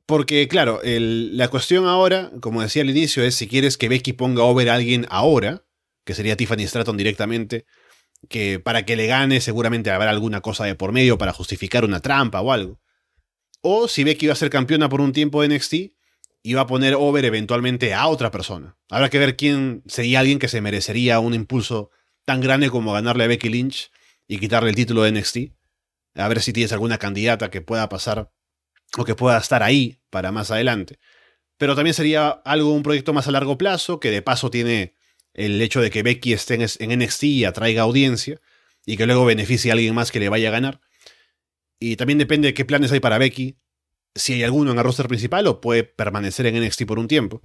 Porque, 0.05 0.47
claro, 0.47 0.79
la 0.83 1.49
cuestión 1.49 1.85
ahora, 1.87 2.31
como 2.39 2.61
decía 2.61 2.83
al 2.83 2.89
inicio, 2.89 3.21
es 3.23 3.35
si 3.35 3.49
quieres 3.49 3.77
que 3.77 3.89
Becky 3.89 4.13
ponga 4.13 4.43
over 4.43 4.69
a 4.69 4.75
alguien 4.75 5.05
ahora, 5.09 5.65
que 6.05 6.13
sería 6.13 6.37
Tiffany 6.37 6.67
Stratton 6.67 6.95
directamente, 6.95 7.65
que 8.29 8.59
para 8.59 8.85
que 8.85 8.95
le 8.95 9.07
gane 9.07 9.41
seguramente 9.41 9.91
habrá 9.91 10.09
alguna 10.09 10.39
cosa 10.39 10.63
de 10.63 10.75
por 10.75 10.93
medio 10.93 11.17
para 11.17 11.33
justificar 11.33 11.83
una 11.83 11.99
trampa 11.99 12.39
o 12.39 12.53
algo. 12.53 12.79
O 13.61 13.89
si 13.89 14.05
Becky 14.05 14.27
iba 14.27 14.33
a 14.33 14.37
ser 14.37 14.49
campeona 14.49 14.87
por 14.87 15.01
un 15.01 15.11
tiempo 15.11 15.41
de 15.41 15.49
NXT, 15.49 15.73
iba 16.43 16.61
a 16.61 16.67
poner 16.67 16.95
over 16.95 17.25
eventualmente 17.25 17.93
a 17.93 18.07
otra 18.07 18.31
persona. 18.31 18.77
Habrá 18.89 19.09
que 19.09 19.19
ver 19.19 19.35
quién 19.35 19.83
sería 19.85 20.21
alguien 20.21 20.39
que 20.39 20.47
se 20.47 20.61
merecería 20.61 21.19
un 21.19 21.33
impulso 21.33 21.91
tan 22.25 22.41
grande 22.41 22.69
como 22.69 22.93
ganarle 22.93 23.23
a 23.23 23.27
Becky 23.27 23.49
Lynch 23.49 23.91
y 24.27 24.39
quitarle 24.39 24.69
el 24.69 24.75
título 24.75 25.03
de 25.03 25.11
NXT. 25.11 25.37
A 26.15 26.27
ver 26.27 26.41
si 26.41 26.53
tienes 26.53 26.71
alguna 26.73 26.97
candidata 26.97 27.49
que 27.49 27.61
pueda 27.61 27.87
pasar 27.89 28.31
o 28.97 29.05
que 29.05 29.15
pueda 29.15 29.37
estar 29.37 29.63
ahí 29.63 30.01
para 30.09 30.31
más 30.31 30.51
adelante. 30.51 30.99
Pero 31.57 31.75
también 31.75 31.93
sería 31.93 32.29
algo, 32.29 32.73
un 32.73 32.83
proyecto 32.83 33.13
más 33.13 33.27
a 33.27 33.31
largo 33.31 33.57
plazo, 33.57 33.99
que 33.99 34.11
de 34.11 34.21
paso 34.21 34.49
tiene 34.49 34.95
el 35.33 35.61
hecho 35.61 35.79
de 35.79 35.89
que 35.89 36.03
Becky 36.03 36.33
esté 36.33 36.55
en 36.55 36.99
NXT 36.99 37.23
y 37.23 37.45
atraiga 37.45 37.83
audiencia, 37.83 38.41
y 38.85 38.97
que 38.97 39.05
luego 39.05 39.25
beneficie 39.25 39.71
a 39.71 39.73
alguien 39.73 39.93
más 39.93 40.11
que 40.11 40.19
le 40.19 40.29
vaya 40.29 40.49
a 40.49 40.51
ganar. 40.51 40.81
Y 41.79 41.95
también 41.95 42.17
depende 42.17 42.47
de 42.49 42.53
qué 42.53 42.65
planes 42.65 42.91
hay 42.91 42.99
para 42.99 43.17
Becky, 43.17 43.57
si 44.15 44.33
hay 44.33 44.43
alguno 44.43 44.71
en 44.71 44.77
el 44.77 44.83
roster 44.83 45.07
principal 45.07 45.47
o 45.47 45.61
puede 45.61 45.83
permanecer 45.83 46.45
en 46.45 46.63
NXT 46.63 46.85
por 46.85 46.99
un 46.99 47.07
tiempo. 47.07 47.41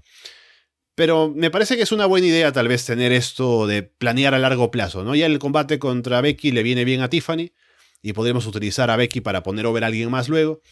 Pero 0.96 1.28
me 1.28 1.50
parece 1.50 1.76
que 1.76 1.82
es 1.82 1.92
una 1.92 2.06
buena 2.06 2.26
idea 2.26 2.52
tal 2.52 2.68
vez 2.68 2.86
tener 2.86 3.12
esto 3.12 3.66
de 3.66 3.82
planear 3.82 4.34
a 4.34 4.38
largo 4.38 4.70
plazo, 4.70 5.04
¿no? 5.04 5.14
Ya 5.14 5.26
el 5.26 5.38
combate 5.38 5.78
contra 5.78 6.22
Becky 6.22 6.52
le 6.52 6.62
viene 6.62 6.86
bien 6.86 7.02
a 7.02 7.10
Tiffany 7.10 7.52
y 8.00 8.14
podremos 8.14 8.46
utilizar 8.46 8.90
a 8.90 8.96
Becky 8.96 9.20
para 9.20 9.42
poner 9.42 9.66
over 9.66 9.84
a 9.84 9.88
alguien 9.88 10.10
más 10.10 10.30
luego, 10.30 10.62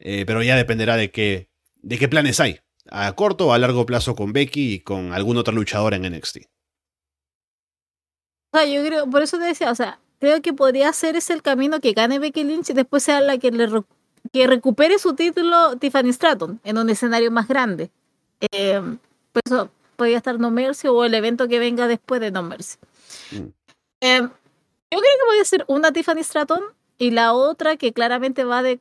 eh, 0.00 0.24
pero 0.26 0.42
ya 0.42 0.56
dependerá 0.56 0.96
de 0.96 1.12
qué, 1.12 1.50
de 1.76 1.98
qué 1.98 2.08
planes 2.08 2.40
hay, 2.40 2.58
a 2.90 3.12
corto 3.14 3.46
o 3.46 3.52
a 3.52 3.58
largo 3.58 3.86
plazo 3.86 4.16
con 4.16 4.32
Becky 4.32 4.74
y 4.74 4.80
con 4.80 5.12
algún 5.12 5.36
otro 5.36 5.54
luchador 5.54 5.94
en 5.94 6.02
NXT. 6.02 6.38
O 8.52 8.58
sea, 8.58 8.66
yo 8.66 8.84
creo, 8.84 9.08
por 9.08 9.22
eso 9.22 9.38
te 9.38 9.44
decía, 9.44 9.70
o 9.70 9.74
sea, 9.76 10.00
creo 10.18 10.42
que 10.42 10.52
podría 10.52 10.92
ser 10.92 11.14
ese 11.14 11.32
el 11.32 11.42
camino 11.42 11.78
que 11.78 11.92
gane 11.92 12.18
Becky 12.18 12.42
Lynch 12.42 12.70
y 12.70 12.72
después 12.72 13.04
sea 13.04 13.20
la 13.20 13.38
que 13.38 13.52
le 13.52 13.68
que 14.32 14.48
recupere 14.48 14.98
su 14.98 15.14
título 15.14 15.76
Tiffany 15.76 16.12
Stratton 16.12 16.60
en 16.64 16.76
un 16.76 16.90
escenario 16.90 17.30
más 17.30 17.46
grande. 17.46 17.90
Eh, 18.52 18.80
por 19.32 19.42
eso 19.44 19.70
podría 19.96 20.16
estar 20.16 20.38
No 20.38 20.50
Mercy 20.50 20.88
o 20.88 21.04
el 21.04 21.14
evento 21.14 21.48
que 21.48 21.58
venga 21.58 21.88
después 21.88 22.20
de 22.20 22.30
No 22.30 22.42
Mercy. 22.42 22.78
Mm. 23.32 23.48
Eh, 24.02 24.20
yo 24.22 24.98
creo 24.98 25.00
que 25.00 25.24
podría 25.26 25.44
ser 25.44 25.64
una 25.68 25.92
Tiffany 25.92 26.22
Stratton 26.22 26.62
y 26.98 27.10
la 27.10 27.32
otra 27.32 27.76
que 27.76 27.92
claramente 27.92 28.44
va 28.44 28.62
de 28.62 28.80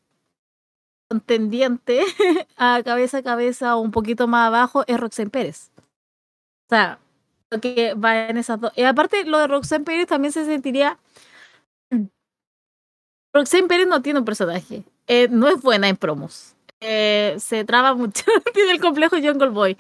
contendiente 1.10 2.04
a 2.58 2.82
cabeza 2.84 3.20
a 3.20 3.24
cabeza 3.24 3.76
o 3.76 3.80
un 3.80 3.92
poquito 3.92 4.28
más 4.28 4.48
abajo 4.48 4.84
es 4.88 5.00
Roxanne 5.00 5.30
Pérez. 5.30 5.72
O 6.68 6.70
sea, 6.70 7.00
lo 7.50 7.60
que 7.60 7.96
va 7.96 8.30
en 8.30 8.38
esas 8.38 8.60
dos. 8.60 8.72
Y 8.76 8.84
aparte, 8.84 9.26
lo 9.26 9.40
de 9.40 9.48
Roxanne 9.48 9.86
Pérez 9.86 10.08
también 10.08 10.32
se 10.32 10.46
sentiría. 10.46 11.00
Roxanne 13.34 13.68
Pérez 13.68 13.88
no 13.88 14.02
tiene 14.02 14.20
un 14.20 14.26
personaje. 14.26 14.84
Eh, 15.08 15.28
no 15.32 15.48
es 15.48 15.62
buena 15.62 15.90
en 15.90 15.98
promos. 15.98 16.56
Eh, 16.82 17.36
se 17.40 17.66
traba 17.66 17.94
mucho, 17.94 18.24
tiene 18.54 18.72
el 18.72 18.80
complejo 18.80 19.18
Jungle 19.18 19.50
Boy. 19.50 19.76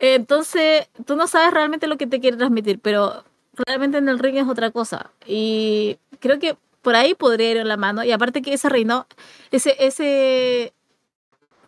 entonces, 0.00 0.88
tú 1.06 1.14
no 1.16 1.28
sabes 1.28 1.52
realmente 1.54 1.86
lo 1.86 1.96
que 1.96 2.08
te 2.08 2.20
quiere 2.20 2.36
transmitir, 2.36 2.80
pero 2.80 3.24
claramente 3.54 3.98
en 3.98 4.08
el 4.08 4.18
ring 4.18 4.36
es 4.36 4.48
otra 4.48 4.70
cosa. 4.72 5.12
Y 5.26 5.98
creo 6.18 6.38
que 6.40 6.56
por 6.82 6.96
ahí 6.96 7.14
podría 7.14 7.50
ir 7.52 7.56
en 7.58 7.68
la 7.68 7.76
mano. 7.76 8.04
Y 8.04 8.12
aparte 8.12 8.42
que 8.42 8.52
ese 8.54 8.68
reinado, 8.68 9.06
ese, 9.52 9.76
ese, 9.78 10.72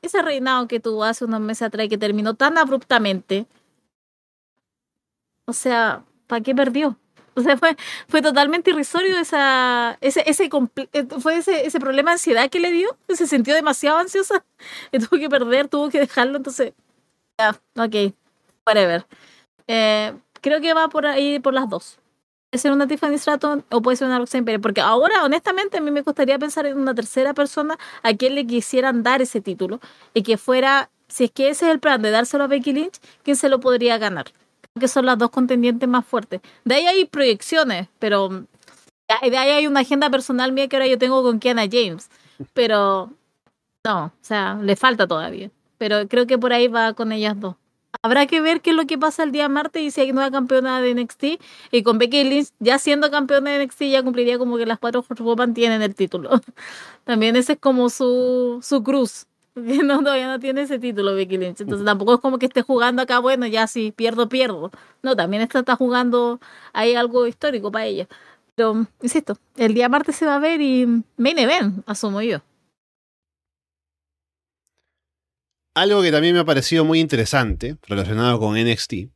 ese 0.02 0.22
reinado 0.22 0.68
que 0.68 0.80
tuvo 0.80 1.04
hace 1.04 1.24
unos 1.24 1.40
meses 1.40 1.62
atrás 1.62 1.88
que 1.88 1.98
terminó 1.98 2.34
tan 2.34 2.58
abruptamente, 2.58 3.46
o 5.46 5.52
sea, 5.52 6.04
¿para 6.26 6.42
qué 6.42 6.54
perdió? 6.54 6.98
O 7.36 7.40
sea, 7.40 7.56
fue, 7.56 7.76
fue 8.08 8.22
totalmente 8.22 8.70
irrisorio 8.70 9.18
esa, 9.18 9.96
ese, 10.00 10.22
ese, 10.26 10.50
eh, 10.92 11.06
fue 11.18 11.36
ese, 11.36 11.66
ese 11.66 11.80
problema 11.80 12.10
de 12.10 12.14
ansiedad 12.14 12.50
que 12.50 12.60
le 12.60 12.70
dio. 12.70 12.96
Se 13.08 13.26
sintió 13.26 13.54
demasiado 13.54 13.98
ansiosa. 13.98 14.44
Y 14.90 14.98
tuvo 15.00 15.18
que 15.18 15.28
perder, 15.28 15.68
tuvo 15.68 15.88
que 15.90 16.00
dejarlo. 16.00 16.36
Entonces, 16.36 16.74
ya, 17.38 17.50
ok, 17.76 18.14
whatever. 18.66 19.06
Eh, 19.66 20.14
creo 20.40 20.60
que 20.60 20.74
va 20.74 20.88
por 20.88 21.06
ahí 21.06 21.38
por 21.38 21.54
las 21.54 21.68
dos. 21.68 21.98
Puede 22.50 22.60
ser 22.60 22.72
una 22.72 22.86
Tiffany 22.86 23.16
Stratton 23.16 23.64
o 23.70 23.80
puede 23.80 23.96
ser 23.96 24.08
una 24.08 24.18
Roxanne 24.18 24.44
Perez. 24.44 24.60
Porque 24.60 24.82
ahora, 24.82 25.24
honestamente, 25.24 25.78
a 25.78 25.80
mí 25.80 25.90
me 25.90 26.02
gustaría 26.02 26.38
pensar 26.38 26.66
en 26.66 26.78
una 26.78 26.94
tercera 26.94 27.32
persona 27.32 27.78
a 28.02 28.12
quien 28.14 28.34
le 28.34 28.46
quisieran 28.46 29.02
dar 29.02 29.22
ese 29.22 29.40
título. 29.40 29.80
Y 30.12 30.22
que 30.22 30.36
fuera, 30.36 30.90
si 31.08 31.24
es 31.24 31.30
que 31.30 31.48
ese 31.48 31.66
es 31.66 31.72
el 31.72 31.80
plan 31.80 32.02
de 32.02 32.10
dárselo 32.10 32.44
a 32.44 32.48
Becky 32.48 32.72
Lynch, 32.74 33.00
¿quién 33.22 33.36
se 33.36 33.48
lo 33.48 33.60
podría 33.60 33.96
ganar? 33.96 34.26
Que 34.78 34.88
son 34.88 35.06
las 35.06 35.18
dos 35.18 35.30
contendientes 35.30 35.88
más 35.88 36.04
fuertes. 36.04 36.40
De 36.64 36.74
ahí 36.74 36.86
hay 36.86 37.04
proyecciones, 37.04 37.88
pero 37.98 38.28
de 38.28 39.36
ahí 39.36 39.50
hay 39.50 39.66
una 39.66 39.80
agenda 39.80 40.10
personal 40.10 40.52
mía 40.52 40.68
que 40.68 40.76
ahora 40.76 40.86
yo 40.86 40.98
tengo 40.98 41.22
con 41.22 41.38
Kiana 41.38 41.64
James. 41.70 42.08
Pero 42.54 43.10
no, 43.84 44.06
o 44.06 44.12
sea, 44.20 44.58
le 44.62 44.76
falta 44.76 45.06
todavía. 45.06 45.50
Pero 45.78 46.08
creo 46.08 46.26
que 46.26 46.38
por 46.38 46.52
ahí 46.52 46.68
va 46.68 46.94
con 46.94 47.12
ellas 47.12 47.38
dos. 47.38 47.56
Habrá 48.02 48.26
que 48.26 48.40
ver 48.40 48.62
qué 48.62 48.70
es 48.70 48.76
lo 48.76 48.86
que 48.86 48.96
pasa 48.96 49.22
el 49.22 49.32
día 49.32 49.48
martes 49.48 49.82
y 49.82 49.90
si 49.90 50.00
hay 50.00 50.12
nueva 50.12 50.30
campeona 50.30 50.80
de 50.80 50.94
NXT. 50.94 51.24
Y 51.70 51.82
con 51.82 51.98
Becky 51.98 52.24
Lynch, 52.24 52.48
ya 52.58 52.78
siendo 52.78 53.10
campeona 53.10 53.50
de 53.50 53.66
NXT, 53.66 53.82
ya 53.82 54.02
cumpliría 54.02 54.38
como 54.38 54.56
que 54.56 54.64
las 54.66 54.78
cuatro 54.78 55.04
Woman 55.18 55.52
tienen 55.52 55.82
el 55.82 55.94
título. 55.94 56.30
También 57.04 57.36
ese 57.36 57.54
es 57.54 57.58
como 57.58 57.90
su, 57.90 58.60
su 58.62 58.82
cruz. 58.82 59.26
No, 59.54 59.98
todavía 59.98 60.28
no 60.28 60.38
tiene 60.38 60.62
ese 60.62 60.78
título 60.78 61.14
Becky 61.14 61.38
Lynch. 61.38 61.60
Entonces 61.60 61.84
tampoco 61.84 62.14
es 62.14 62.20
como 62.20 62.38
que 62.38 62.46
esté 62.46 62.62
jugando 62.62 63.02
acá, 63.02 63.18
bueno, 63.18 63.46
ya 63.46 63.66
si 63.66 63.92
pierdo, 63.92 64.28
pierdo. 64.28 64.70
No, 65.02 65.16
también 65.16 65.42
está, 65.42 65.60
está 65.60 65.76
jugando 65.76 66.40
ahí 66.72 66.94
algo 66.94 67.26
histórico 67.26 67.70
para 67.70 67.86
ella. 67.86 68.08
Pero, 68.54 68.86
insisto, 69.00 69.38
el 69.56 69.74
día 69.74 69.88
martes 69.88 70.16
se 70.16 70.26
va 70.26 70.36
a 70.36 70.38
ver 70.38 70.60
y 70.60 70.86
main 71.16 71.38
event, 71.38 71.82
asumo 71.86 72.20
yo. 72.22 72.40
Algo 75.74 76.02
que 76.02 76.12
también 76.12 76.34
me 76.34 76.40
ha 76.40 76.44
parecido 76.44 76.84
muy 76.84 77.00
interesante 77.00 77.78
relacionado 77.88 78.38
con 78.38 78.58
NXT 78.58 79.10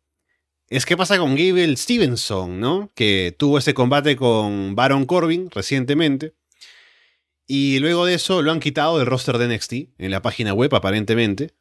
es 0.68 0.84
qué 0.84 0.96
pasa 0.96 1.18
con 1.18 1.36
Gable 1.36 1.76
Stevenson, 1.76 2.58
¿no? 2.58 2.90
Que 2.94 3.34
tuvo 3.38 3.58
ese 3.58 3.74
combate 3.74 4.16
con 4.16 4.74
Baron 4.74 5.06
Corbin 5.06 5.50
recientemente 5.50 6.34
y 7.46 7.78
luego 7.78 8.06
de 8.06 8.14
eso 8.14 8.42
lo 8.42 8.50
han 8.50 8.60
quitado 8.60 8.98
del 8.98 9.06
roster 9.06 9.38
de 9.38 9.54
NXT, 9.54 9.72
en 9.98 10.10
la 10.10 10.22
página 10.22 10.52
web 10.52 10.74
aparentemente. 10.74 11.54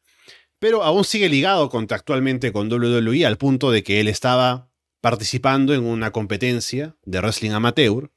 Pero 0.58 0.82
aún 0.82 1.04
sigue 1.04 1.28
ligado 1.28 1.68
contractualmente 1.68 2.52
con 2.52 2.72
WWE 2.72 3.26
al 3.26 3.36
punto 3.36 3.70
de 3.70 3.82
que 3.82 4.00
él 4.00 4.08
estaba 4.08 4.70
participando 5.00 5.74
en 5.74 5.84
una 5.84 6.10
competencia 6.10 6.96
de 7.04 7.20
wrestling 7.20 7.50
amateur, 7.50 8.10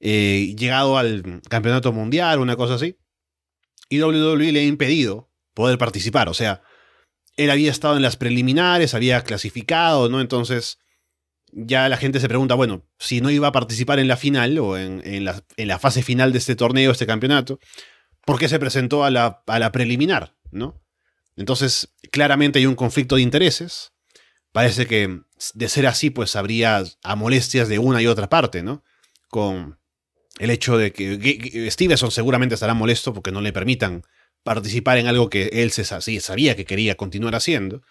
eh, 0.00 0.54
llegado 0.58 0.98
al 0.98 1.42
campeonato 1.48 1.92
mundial, 1.92 2.40
una 2.40 2.56
cosa 2.56 2.74
así. 2.74 2.98
Y 3.88 4.00
WWE 4.00 4.52
le 4.52 4.60
ha 4.60 4.64
impedido 4.64 5.30
poder 5.52 5.78
participar. 5.78 6.28
O 6.28 6.34
sea, 6.34 6.62
él 7.36 7.50
había 7.50 7.70
estado 7.70 7.96
en 7.96 8.02
las 8.02 8.16
preliminares, 8.16 8.94
había 8.94 9.22
clasificado, 9.22 10.08
¿no? 10.08 10.20
Entonces 10.20 10.78
ya 11.56 11.88
la 11.88 11.96
gente 11.96 12.20
se 12.20 12.28
pregunta, 12.28 12.54
bueno, 12.54 12.86
si 12.98 13.20
no 13.20 13.30
iba 13.30 13.48
a 13.48 13.52
participar 13.52 13.98
en 13.98 14.08
la 14.08 14.16
final 14.16 14.58
o 14.58 14.76
en, 14.76 15.24
la, 15.24 15.78
fase 15.78 16.02
final 16.02 16.32
de 16.32 16.38
este 16.38 16.56
torneo, 16.56 16.90
este 16.90 17.06
campeonato, 17.06 17.60
¿por 18.24 18.38
qué 18.38 18.48
se 18.48 18.58
presentó 18.58 19.04
a 19.04 19.10
la, 19.10 19.42
a 19.46 19.58
la 19.58 19.72
preliminar? 19.72 20.34
¿no? 20.50 20.82
Entonces, 21.36 21.94
claramente 22.10 22.58
hay 22.58 22.66
un 22.66 22.74
conflicto 22.74 23.16
de 23.16 23.22
intereses. 23.22 23.92
Parece 24.52 24.86
que 24.86 25.20
de 25.54 25.68
ser 25.68 25.86
así, 25.86 26.10
pues 26.10 26.36
habría 26.36 26.82
a 27.02 27.16
molestias 27.16 27.68
de 27.68 27.78
una 27.78 28.00
y 28.00 28.06
otra 28.06 28.28
parte, 28.28 28.62
¿no? 28.62 28.84
Con 29.28 29.78
el 30.38 30.50
hecho 30.50 30.78
de 30.78 30.92
que 30.92 31.68
Stevenson 31.70 32.10
seguramente 32.10 32.54
estará 32.54 32.74
molesto 32.74 33.12
porque 33.12 33.32
no 33.32 33.40
le 33.40 33.52
permitan 33.52 34.02
participar 34.44 34.98
en 34.98 35.06
algo 35.08 35.30
que 35.30 35.50
él 35.52 35.72
se, 35.72 35.84
sabía 35.84 36.54
que 36.54 36.64
quería 36.64 36.94
continuar 36.94 37.34
haciendo. 37.34 37.82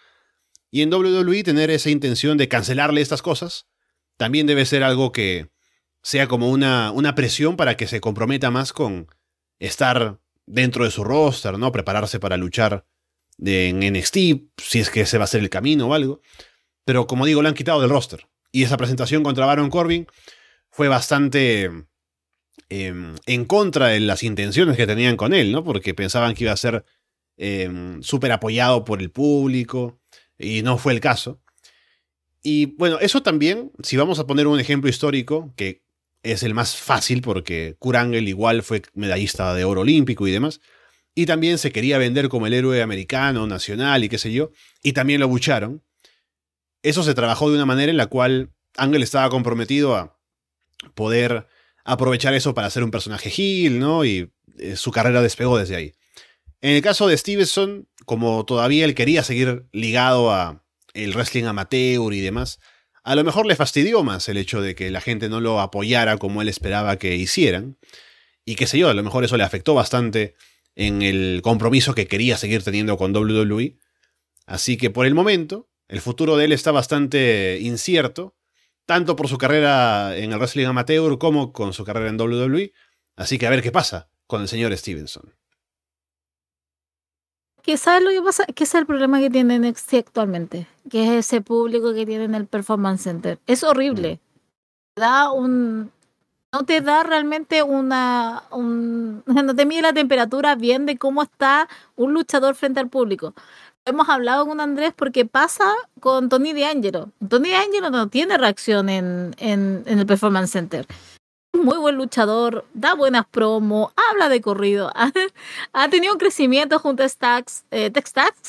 Y 0.73 0.81
en 0.81 0.91
WWE 0.91 1.43
tener 1.43 1.69
esa 1.69 1.91
intención 1.91 2.35
de 2.35 2.47
cancelarle 2.47 2.99
estas 2.99 3.21
cosas 3.21 3.67
también 4.17 4.47
debe 4.47 4.65
ser 4.65 4.81
algo 4.81 5.11
que 5.11 5.51
sea 6.01 6.27
como 6.27 6.49
una, 6.49 6.89
una 6.89 7.13
presión 7.13 7.57
para 7.57 7.77
que 7.77 7.85
se 7.85 8.01
comprometa 8.01 8.49
más 8.49 8.73
con 8.73 9.05
estar 9.59 10.19
dentro 10.47 10.83
de 10.83 10.89
su 10.89 11.03
roster, 11.03 11.59
¿no? 11.59 11.71
Prepararse 11.71 12.19
para 12.19 12.37
luchar 12.37 12.87
en 13.37 13.81
NXT, 13.81 14.17
si 14.57 14.79
es 14.79 14.89
que 14.89 15.01
ese 15.01 15.19
va 15.19 15.25
a 15.25 15.27
ser 15.27 15.41
el 15.41 15.51
camino 15.51 15.89
o 15.89 15.93
algo. 15.93 16.21
Pero 16.85 17.05
como 17.05 17.27
digo, 17.27 17.43
lo 17.43 17.49
han 17.49 17.53
quitado 17.53 17.79
del 17.79 17.91
roster. 17.91 18.25
Y 18.51 18.63
esa 18.63 18.75
presentación 18.75 19.21
contra 19.21 19.45
Baron 19.45 19.69
Corbin 19.69 20.07
fue 20.71 20.87
bastante 20.87 21.69
em, 22.69 23.15
en 23.27 23.45
contra 23.45 23.89
de 23.89 23.99
las 23.99 24.23
intenciones 24.23 24.75
que 24.75 24.87
tenían 24.87 25.17
con 25.17 25.35
él, 25.35 25.51
¿no? 25.51 25.63
Porque 25.63 25.93
pensaban 25.93 26.33
que 26.33 26.45
iba 26.45 26.51
a 26.51 26.57
ser 26.57 26.83
em, 27.37 28.01
súper 28.01 28.31
apoyado 28.31 28.83
por 28.83 29.03
el 29.03 29.11
público, 29.11 29.99
y 30.37 30.61
no 30.63 30.77
fue 30.77 30.93
el 30.93 30.99
caso. 30.99 31.41
Y 32.41 32.67
bueno, 32.77 32.99
eso 32.99 33.23
también, 33.23 33.71
si 33.81 33.95
vamos 33.95 34.19
a 34.19 34.27
poner 34.27 34.47
un 34.47 34.59
ejemplo 34.59 34.89
histórico, 34.89 35.53
que 35.55 35.83
es 36.23 36.43
el 36.43 36.53
más 36.53 36.75
fácil 36.75 37.21
porque 37.21 37.75
Kurangel 37.79 38.27
igual 38.27 38.63
fue 38.63 38.81
medallista 38.93 39.53
de 39.53 39.63
oro 39.63 39.81
olímpico 39.81 40.27
y 40.27 40.31
demás, 40.31 40.59
y 41.15 41.25
también 41.25 41.57
se 41.57 41.71
quería 41.71 41.97
vender 41.97 42.27
como 42.27 42.47
el 42.47 42.53
héroe 42.53 42.81
americano, 42.81 43.45
nacional 43.47 44.03
y 44.03 44.09
qué 44.09 44.17
sé 44.17 44.33
yo, 44.33 44.51
y 44.81 44.93
también 44.93 45.19
lo 45.19 45.27
bucharon. 45.27 45.83
Eso 46.81 47.03
se 47.03 47.13
trabajó 47.13 47.49
de 47.49 47.55
una 47.55 47.65
manera 47.65 47.91
en 47.91 47.97
la 47.97 48.07
cual 48.07 48.51
Ángel 48.75 49.03
estaba 49.03 49.29
comprometido 49.29 49.95
a 49.95 50.17
poder 50.95 51.47
aprovechar 51.85 52.33
eso 52.33 52.53
para 52.53 52.67
hacer 52.67 52.83
un 52.83 52.91
personaje 52.91 53.29
heel, 53.29 53.79
¿no? 53.79 54.03
Y 54.05 54.31
eh, 54.57 54.75
su 54.75 54.91
carrera 54.91 55.21
despegó 55.21 55.57
desde 55.57 55.75
ahí. 55.75 55.93
En 56.61 56.71
el 56.75 56.81
caso 56.81 57.07
de 57.07 57.17
Stevenson, 57.17 57.87
como 58.05 58.45
todavía 58.45 58.85
él 58.85 58.95
quería 58.95 59.23
seguir 59.23 59.65
ligado 59.71 60.31
a 60.31 60.63
el 60.93 61.13
wrestling 61.13 61.45
amateur 61.45 62.13
y 62.13 62.21
demás, 62.21 62.59
a 63.03 63.15
lo 63.15 63.23
mejor 63.23 63.45
le 63.45 63.55
fastidió 63.55 64.03
más 64.03 64.29
el 64.29 64.37
hecho 64.37 64.61
de 64.61 64.75
que 64.75 64.89
la 64.89 65.01
gente 65.01 65.27
no 65.27 65.41
lo 65.41 65.59
apoyara 65.59 66.17
como 66.17 66.41
él 66.41 66.47
esperaba 66.47 66.97
que 66.97 67.15
hicieran. 67.15 67.77
Y 68.45 68.55
qué 68.55 68.65
sé 68.65 68.77
yo, 68.77 68.89
a 68.89 68.93
lo 68.93 69.03
mejor 69.03 69.23
eso 69.23 69.37
le 69.37 69.43
afectó 69.43 69.73
bastante 69.73 70.35
en 70.75 71.01
el 71.01 71.41
compromiso 71.43 71.93
que 71.95 72.07
quería 72.07 72.37
seguir 72.37 72.63
teniendo 72.63 72.97
con 72.97 73.15
WWE. 73.15 73.77
Así 74.45 74.77
que 74.77 74.89
por 74.89 75.05
el 75.05 75.15
momento, 75.15 75.69
el 75.87 76.01
futuro 76.01 76.37
de 76.37 76.45
él 76.45 76.51
está 76.51 76.71
bastante 76.71 77.59
incierto, 77.61 78.35
tanto 78.85 79.15
por 79.15 79.27
su 79.27 79.37
carrera 79.37 80.17
en 80.17 80.31
el 80.31 80.39
wrestling 80.39 80.65
amateur 80.65 81.17
como 81.17 81.51
con 81.53 81.73
su 81.73 81.83
carrera 81.83 82.09
en 82.09 82.19
WWE. 82.19 82.73
Así 83.15 83.37
que 83.37 83.47
a 83.47 83.49
ver 83.49 83.61
qué 83.61 83.71
pasa 83.71 84.09
con 84.27 84.41
el 84.41 84.47
señor 84.47 84.75
Stevenson. 84.77 85.35
¿Qué 87.63 87.77
sabes 87.77 88.03
lo 88.03 88.09
que 88.09 88.21
pasa? 88.21 88.45
¿Qué 88.45 88.65
es 88.65 88.75
el 88.75 88.85
problema 88.85 89.21
que 89.21 89.29
tiene 89.29 89.57
NXT 89.57 89.93
actualmente? 89.93 90.67
Que 90.89 91.05
es 91.05 91.25
ese 91.25 91.39
público 91.39 91.93
que 91.93 92.05
tiene 92.05 92.25
en 92.25 92.35
el 92.35 92.45
Performance 92.45 93.03
Center. 93.03 93.39
Es 93.47 93.63
horrible. 93.63 94.19
Da 94.97 95.31
un. 95.31 95.89
No 96.51 96.65
te 96.65 96.81
da 96.81 97.03
realmente 97.03 97.63
una. 97.63 98.43
Un, 98.51 99.23
no 99.25 99.55
te 99.55 99.65
mide 99.65 99.81
la 99.81 99.93
temperatura 99.93 100.55
bien 100.55 100.85
de 100.85 100.97
cómo 100.97 101.23
está 101.23 101.69
un 101.95 102.13
luchador 102.13 102.55
frente 102.55 102.81
al 102.81 102.89
público. 102.89 103.33
Hemos 103.85 104.09
hablado 104.09 104.45
con 104.45 104.59
Andrés 104.59 104.93
porque 104.93 105.25
pasa 105.25 105.73
con 106.01 106.27
Tony 106.27 106.53
D'Angelo. 106.53 107.11
Tony 107.29 107.51
D'Angelo 107.51 107.89
no 107.89 108.09
tiene 108.09 108.37
reacción 108.37 108.89
en, 108.89 109.35
en, 109.39 109.83
en 109.85 109.99
el 109.99 110.05
Performance 110.05 110.51
Center 110.51 110.85
muy 111.53 111.77
buen 111.77 111.95
luchador, 111.95 112.65
da 112.73 112.95
buenas 112.95 113.25
promos, 113.27 113.93
habla 114.09 114.27
de 114.27 114.41
corrido, 114.41 114.91
ha, 115.73 115.89
tenido 115.89 116.13
un 116.13 116.19
crecimiento 116.19 116.79
junto 116.79 117.03
a 117.03 117.09
Stacks. 117.09 117.63
Eh, 117.71 117.91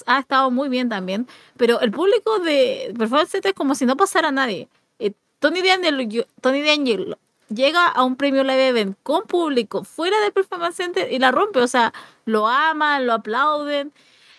ha 0.06 0.18
estado 0.18 0.50
muy 0.50 0.68
bien 0.68 0.88
también, 0.88 1.28
pero 1.56 1.80
el 1.80 1.90
público 1.90 2.38
de 2.40 2.94
Performance 2.98 3.40
es 3.42 3.52
como 3.52 3.74
si 3.74 3.86
no 3.86 3.96
pasara 3.96 4.28
a 4.28 4.32
nadie. 4.32 4.68
Eh, 4.98 5.12
Tony 5.38 5.60
D'Angelo, 5.62 7.18
llega 7.48 7.86
a 7.86 8.04
un 8.04 8.16
premio 8.16 8.42
live 8.42 8.68
event 8.68 8.96
con 9.02 9.24
público 9.24 9.84
fuera 9.84 10.18
del 10.20 10.32
Performance 10.32 10.76
Center 10.76 11.12
y 11.12 11.18
la 11.18 11.30
rompe, 11.30 11.60
o 11.60 11.68
sea, 11.68 11.92
lo 12.24 12.48
aman, 12.48 13.06
lo 13.06 13.12
aplauden. 13.12 13.92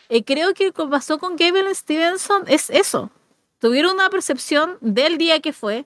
Y 0.09 0.24
creo 0.24 0.53
que 0.53 0.68
lo 0.68 0.74
que 0.74 0.86
pasó 0.88 1.18
con 1.18 1.36
Gable 1.36 1.74
Stevenson 1.74 2.43
es 2.47 2.70
eso. 2.70 3.09
Tuvieron 3.59 3.93
una 3.95 4.09
percepción 4.09 4.78
del 4.82 5.18
día 5.18 5.39
que 5.39 5.53
fue, 5.53 5.86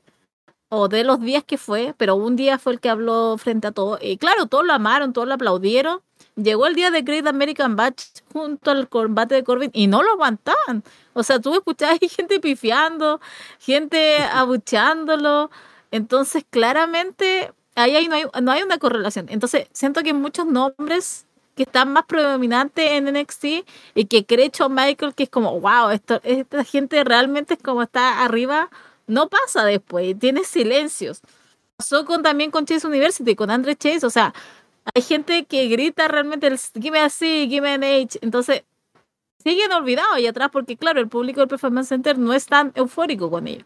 o 0.70 0.88
de 0.88 1.04
los 1.04 1.20
días 1.20 1.44
que 1.44 1.58
fue, 1.58 1.96
pero 1.98 2.16
un 2.16 2.36
día 2.36 2.60
fue 2.60 2.74
el 2.74 2.80
que 2.80 2.90
habló 2.90 3.38
frente 3.38 3.68
a 3.68 3.72
todos. 3.72 4.00
Y 4.02 4.18
claro, 4.18 4.46
todos 4.46 4.66
lo 4.66 4.74
amaron, 4.74 5.14
todos 5.14 5.28
lo 5.28 5.34
aplaudieron. 5.34 6.02
Llegó 6.36 6.68
el 6.68 6.76
día 6.76 6.92
de 6.92 7.02
Great 7.02 7.28
American 7.28 7.76
Batch 7.76 8.04
junto 8.32 8.72
al 8.72 8.88
combate 8.88 9.36
de 9.36 9.44
Corbin 9.44 9.72
y 9.74 9.88
no 9.88 10.04
lo 10.04 10.12
aguantaban. 10.12 10.84
O 11.14 11.24
sea, 11.24 11.40
tú 11.40 11.54
escuchabas 11.54 12.00
gente 12.00 12.40
pifiando, 12.40 13.20
gente 13.60 14.20
abucheándolo. 14.32 15.50
Entonces, 15.92 16.46
claramente, 16.50 17.52
ahí, 17.76 18.08
no, 18.08 18.16
hay, 18.16 18.26
no 18.42 18.52
hay 18.52 18.62
una 18.62 18.78
correlación. 18.78 19.26
Entonces, 19.30 19.68
siento 19.74 20.04
que 20.04 20.14
muchos 20.14 20.46
nombres 20.46 21.26
que 21.56 21.64
están 21.64 21.92
más 21.92 22.06
predominantes 22.06 22.92
en 22.92 23.12
NXT 23.12 23.46
y 23.96 24.06
que 24.06 24.26
cree 24.26 24.50
Shawn 24.54 24.74
Michael 24.74 25.14
que 25.14 25.24
es 25.24 25.30
como, 25.30 25.60
wow, 25.60 25.90
esto, 25.90 26.22
esta 26.24 26.64
gente 26.64 27.04
realmente 27.04 27.56
es 27.56 27.62
como 27.62 27.82
está 27.82 28.24
arriba 28.24 28.70
no 29.10 29.28
pasa 29.28 29.66
después, 29.66 30.18
tiene 30.20 30.44
silencios. 30.44 31.22
Pasó 31.76 32.06
con, 32.06 32.24
también 32.24 32.52
con 32.52 32.66
Chase 32.66 32.88
University, 32.88 33.36
con 33.36 33.50
Andre 33.50 33.76
Chase, 33.76 34.06
o 34.06 34.10
sea, 34.10 34.34
hay 34.94 35.02
gente 35.02 35.46
que 35.46 35.68
grita 35.68 36.08
realmente 36.08 36.48
el 36.48 36.60
give 36.60 36.92
me 36.92 37.00
a 37.00 37.10
C, 37.10 37.48
give 37.50 37.62
me 37.62 37.74
an 37.74 37.84
H, 37.84 38.20
entonces 38.22 38.64
siguen 39.44 39.72
olvidados 39.72 40.14
ahí 40.14 40.28
atrás 40.28 40.50
porque 40.52 40.78
claro, 40.78 41.00
el 41.00 41.08
público 41.08 41.40
del 41.40 41.50
Performance 41.50 41.90
Center 41.90 42.18
no 42.18 42.34
es 42.34 42.46
tan 42.46 42.72
eufórico 42.76 43.30
con 43.32 43.48
ellos. 43.48 43.66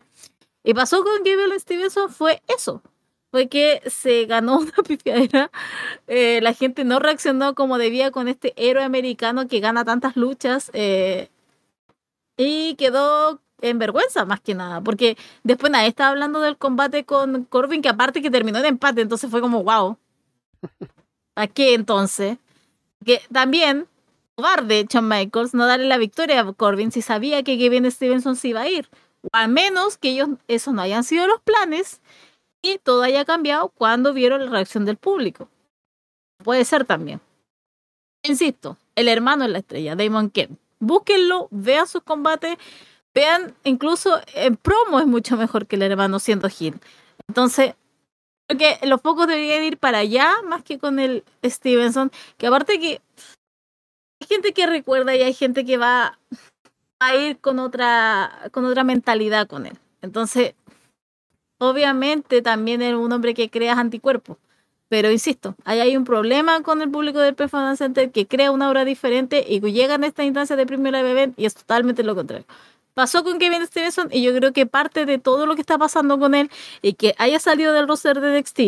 Y 0.63 0.73
pasó 0.73 1.03
con 1.03 1.23
Gable 1.23 1.59
Stevenson 1.59 2.09
fue 2.09 2.41
eso, 2.47 2.81
fue 3.31 3.49
que 3.49 3.81
se 3.87 4.25
ganó 4.25 4.57
una 4.59 4.71
pifiadera, 4.87 5.51
eh, 6.07 6.39
la 6.41 6.53
gente 6.53 6.85
no 6.85 6.99
reaccionó 6.99 7.55
como 7.55 7.77
debía 7.77 8.11
con 8.11 8.27
este 8.27 8.53
héroe 8.55 8.83
americano 8.83 9.47
que 9.47 9.59
gana 9.59 9.83
tantas 9.83 10.15
luchas 10.15 10.71
eh, 10.73 11.29
y 12.37 12.75
quedó 12.75 13.42
en 13.63 13.79
vergüenza 13.79 14.25
más 14.25 14.41
que 14.41 14.53
nada, 14.53 14.81
porque 14.81 15.17
después 15.43 15.71
nadie 15.71 15.87
estaba 15.87 16.09
hablando 16.09 16.41
del 16.41 16.57
combate 16.57 17.05
con 17.05 17.45
Corbin, 17.45 17.81
que 17.81 17.89
aparte 17.89 18.21
que 18.21 18.29
terminó 18.29 18.59
en 18.59 18.65
empate, 18.65 19.01
entonces 19.01 19.31
fue 19.31 19.41
como, 19.41 19.63
wow. 19.63 19.97
¿A 21.35 21.47
qué 21.47 21.73
entonces? 21.73 22.37
Que 23.05 23.21
también, 23.31 23.87
cobarde 24.35 24.85
Shawn 24.89 25.07
Michaels 25.07 25.53
no 25.53 25.65
darle 25.65 25.87
la 25.87 25.97
victoria 25.97 26.41
a 26.41 26.53
Corbin 26.53 26.91
si 26.91 27.01
sabía 27.01 27.41
que 27.43 27.57
Kevin 27.57 27.89
Stevenson 27.89 28.35
se 28.35 28.49
iba 28.49 28.61
a 28.61 28.69
ir. 28.69 28.89
O 29.21 29.29
al 29.31 29.47
menos 29.47 29.97
que 29.97 30.09
ellos, 30.09 30.29
esos 30.49 30.73
no 30.73 30.81
hayan 30.81 31.05
sido 31.05 31.25
los 31.27 31.39
planes 31.41 32.01
y 32.61 32.79
todo 32.79 33.03
haya 33.03 33.23
cambiado 33.23 33.69
cuando 33.69 34.13
vieron 34.13 34.43
la 34.43 34.51
reacción 34.51 34.83
del 34.83 34.97
público. 34.97 35.47
Puede 36.43 36.65
ser 36.65 36.83
también. 36.83 37.21
Insisto, 38.23 38.77
el 38.95 39.07
hermano 39.07 39.45
es 39.45 39.51
la 39.51 39.59
estrella, 39.59 39.95
Damon 39.95 40.29
Kemp. 40.29 40.59
Búsquenlo, 40.79 41.47
vean 41.49 41.87
sus 41.87 42.03
combates 42.03 42.57
Vean, 43.13 43.53
incluso 43.63 44.19
en 44.33 44.55
promo 44.55 44.99
es 44.99 45.05
mucho 45.05 45.37
mejor 45.37 45.67
que 45.67 45.75
el 45.75 45.83
hermano 45.83 46.19
siendo 46.19 46.49
Gil. 46.49 46.79
Entonces, 47.27 47.75
creo 48.47 48.57
que 48.79 48.87
los 48.87 49.01
pocos 49.01 49.27
deberían 49.27 49.63
ir 49.63 49.77
para 49.77 49.99
allá 49.99 50.33
más 50.47 50.63
que 50.63 50.79
con 50.79 50.99
el 50.99 51.23
Stevenson. 51.43 52.11
Que 52.37 52.47
aparte 52.47 52.79
que 52.79 53.01
hay 54.21 54.27
gente 54.27 54.53
que 54.53 54.65
recuerda 54.65 55.15
y 55.15 55.21
hay 55.21 55.33
gente 55.33 55.63
que 55.63 55.77
va 55.77 56.17
a 56.99 57.15
ir 57.15 57.37
con 57.37 57.59
otra, 57.59 58.49
con 58.51 58.65
otra 58.65 58.83
mentalidad 58.83 59.47
con 59.47 59.67
él. 59.67 59.77
Entonces, 60.01 60.55
obviamente 61.59 62.41
también 62.41 62.81
es 62.81 62.95
un 62.95 63.11
hombre 63.11 63.35
que 63.35 63.49
crea 63.49 63.73
anticuerpos. 63.73 64.37
Pero 64.89 65.11
insisto, 65.11 65.55
ahí 65.65 65.79
hay 65.79 65.97
un 65.97 66.03
problema 66.03 66.61
con 66.61 66.81
el 66.81 66.89
público 66.89 67.19
del 67.19 67.33
Performance 67.35 67.79
Center 67.79 68.11
que 68.11 68.27
crea 68.27 68.51
una 68.51 68.69
obra 68.69 68.85
diferente 68.85 69.43
y 69.47 69.59
llegan 69.59 70.03
a 70.03 70.07
esta 70.07 70.23
instancia 70.23 70.55
de 70.55 70.67
primera 70.67 70.99
event 70.99 71.37
y 71.37 71.45
es 71.45 71.55
totalmente 71.55 72.03
lo 72.03 72.15
contrario 72.15 72.45
pasó 72.93 73.23
con 73.23 73.39
Kevin 73.39 73.65
Stevenson 73.65 74.09
y 74.11 74.23
yo 74.23 74.33
creo 74.33 74.53
que 74.53 74.65
parte 74.65 75.05
de 75.05 75.17
todo 75.17 75.45
lo 75.45 75.55
que 75.55 75.61
está 75.61 75.77
pasando 75.77 76.19
con 76.19 76.35
él 76.35 76.49
y 76.81 76.93
que 76.93 77.15
haya 77.17 77.39
salido 77.39 77.73
del 77.73 77.87
roster 77.87 78.19
de 78.19 78.39
NXT 78.39 78.59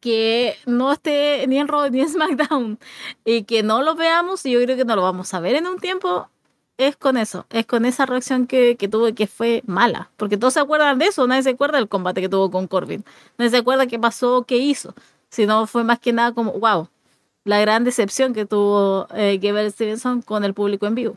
que 0.00 0.56
no 0.66 0.92
esté 0.92 1.46
ni 1.48 1.58
en 1.58 1.68
Raw 1.68 1.88
ni 1.90 2.00
en 2.00 2.08
SmackDown 2.10 2.78
y 3.24 3.44
que 3.44 3.62
no 3.62 3.82
lo 3.82 3.94
veamos 3.94 4.44
y 4.44 4.52
yo 4.52 4.60
creo 4.62 4.76
que 4.76 4.84
no 4.84 4.96
lo 4.96 5.02
vamos 5.02 5.32
a 5.32 5.40
ver 5.40 5.56
en 5.56 5.66
un 5.66 5.78
tiempo 5.78 6.28
es 6.76 6.96
con 6.96 7.16
eso, 7.16 7.46
es 7.50 7.66
con 7.66 7.84
esa 7.84 8.04
reacción 8.04 8.46
que, 8.46 8.76
que 8.76 8.88
tuvo 8.88 9.14
que 9.14 9.26
fue 9.26 9.62
mala, 9.66 10.10
porque 10.16 10.36
todos 10.36 10.54
se 10.54 10.60
acuerdan 10.60 10.98
de 10.98 11.06
eso, 11.06 11.26
nadie 11.26 11.44
se 11.44 11.50
acuerda 11.50 11.78
del 11.78 11.88
combate 11.88 12.20
que 12.20 12.28
tuvo 12.28 12.50
con 12.50 12.66
Corbin, 12.66 13.04
nadie 13.38 13.50
se 13.50 13.58
acuerda 13.58 13.86
qué 13.86 13.98
pasó, 13.98 14.44
qué 14.44 14.56
hizo, 14.56 14.94
sino 15.30 15.66
fue 15.66 15.84
más 15.84 16.00
que 16.00 16.12
nada 16.12 16.32
como, 16.32 16.52
wow, 16.52 16.88
la 17.44 17.60
gran 17.60 17.84
decepción 17.84 18.34
que 18.34 18.44
tuvo 18.46 19.06
eh, 19.14 19.38
Kevin 19.40 19.70
Stevenson 19.70 20.22
con 20.22 20.44
el 20.44 20.54
público 20.54 20.86
en 20.86 20.94
vivo. 20.94 21.16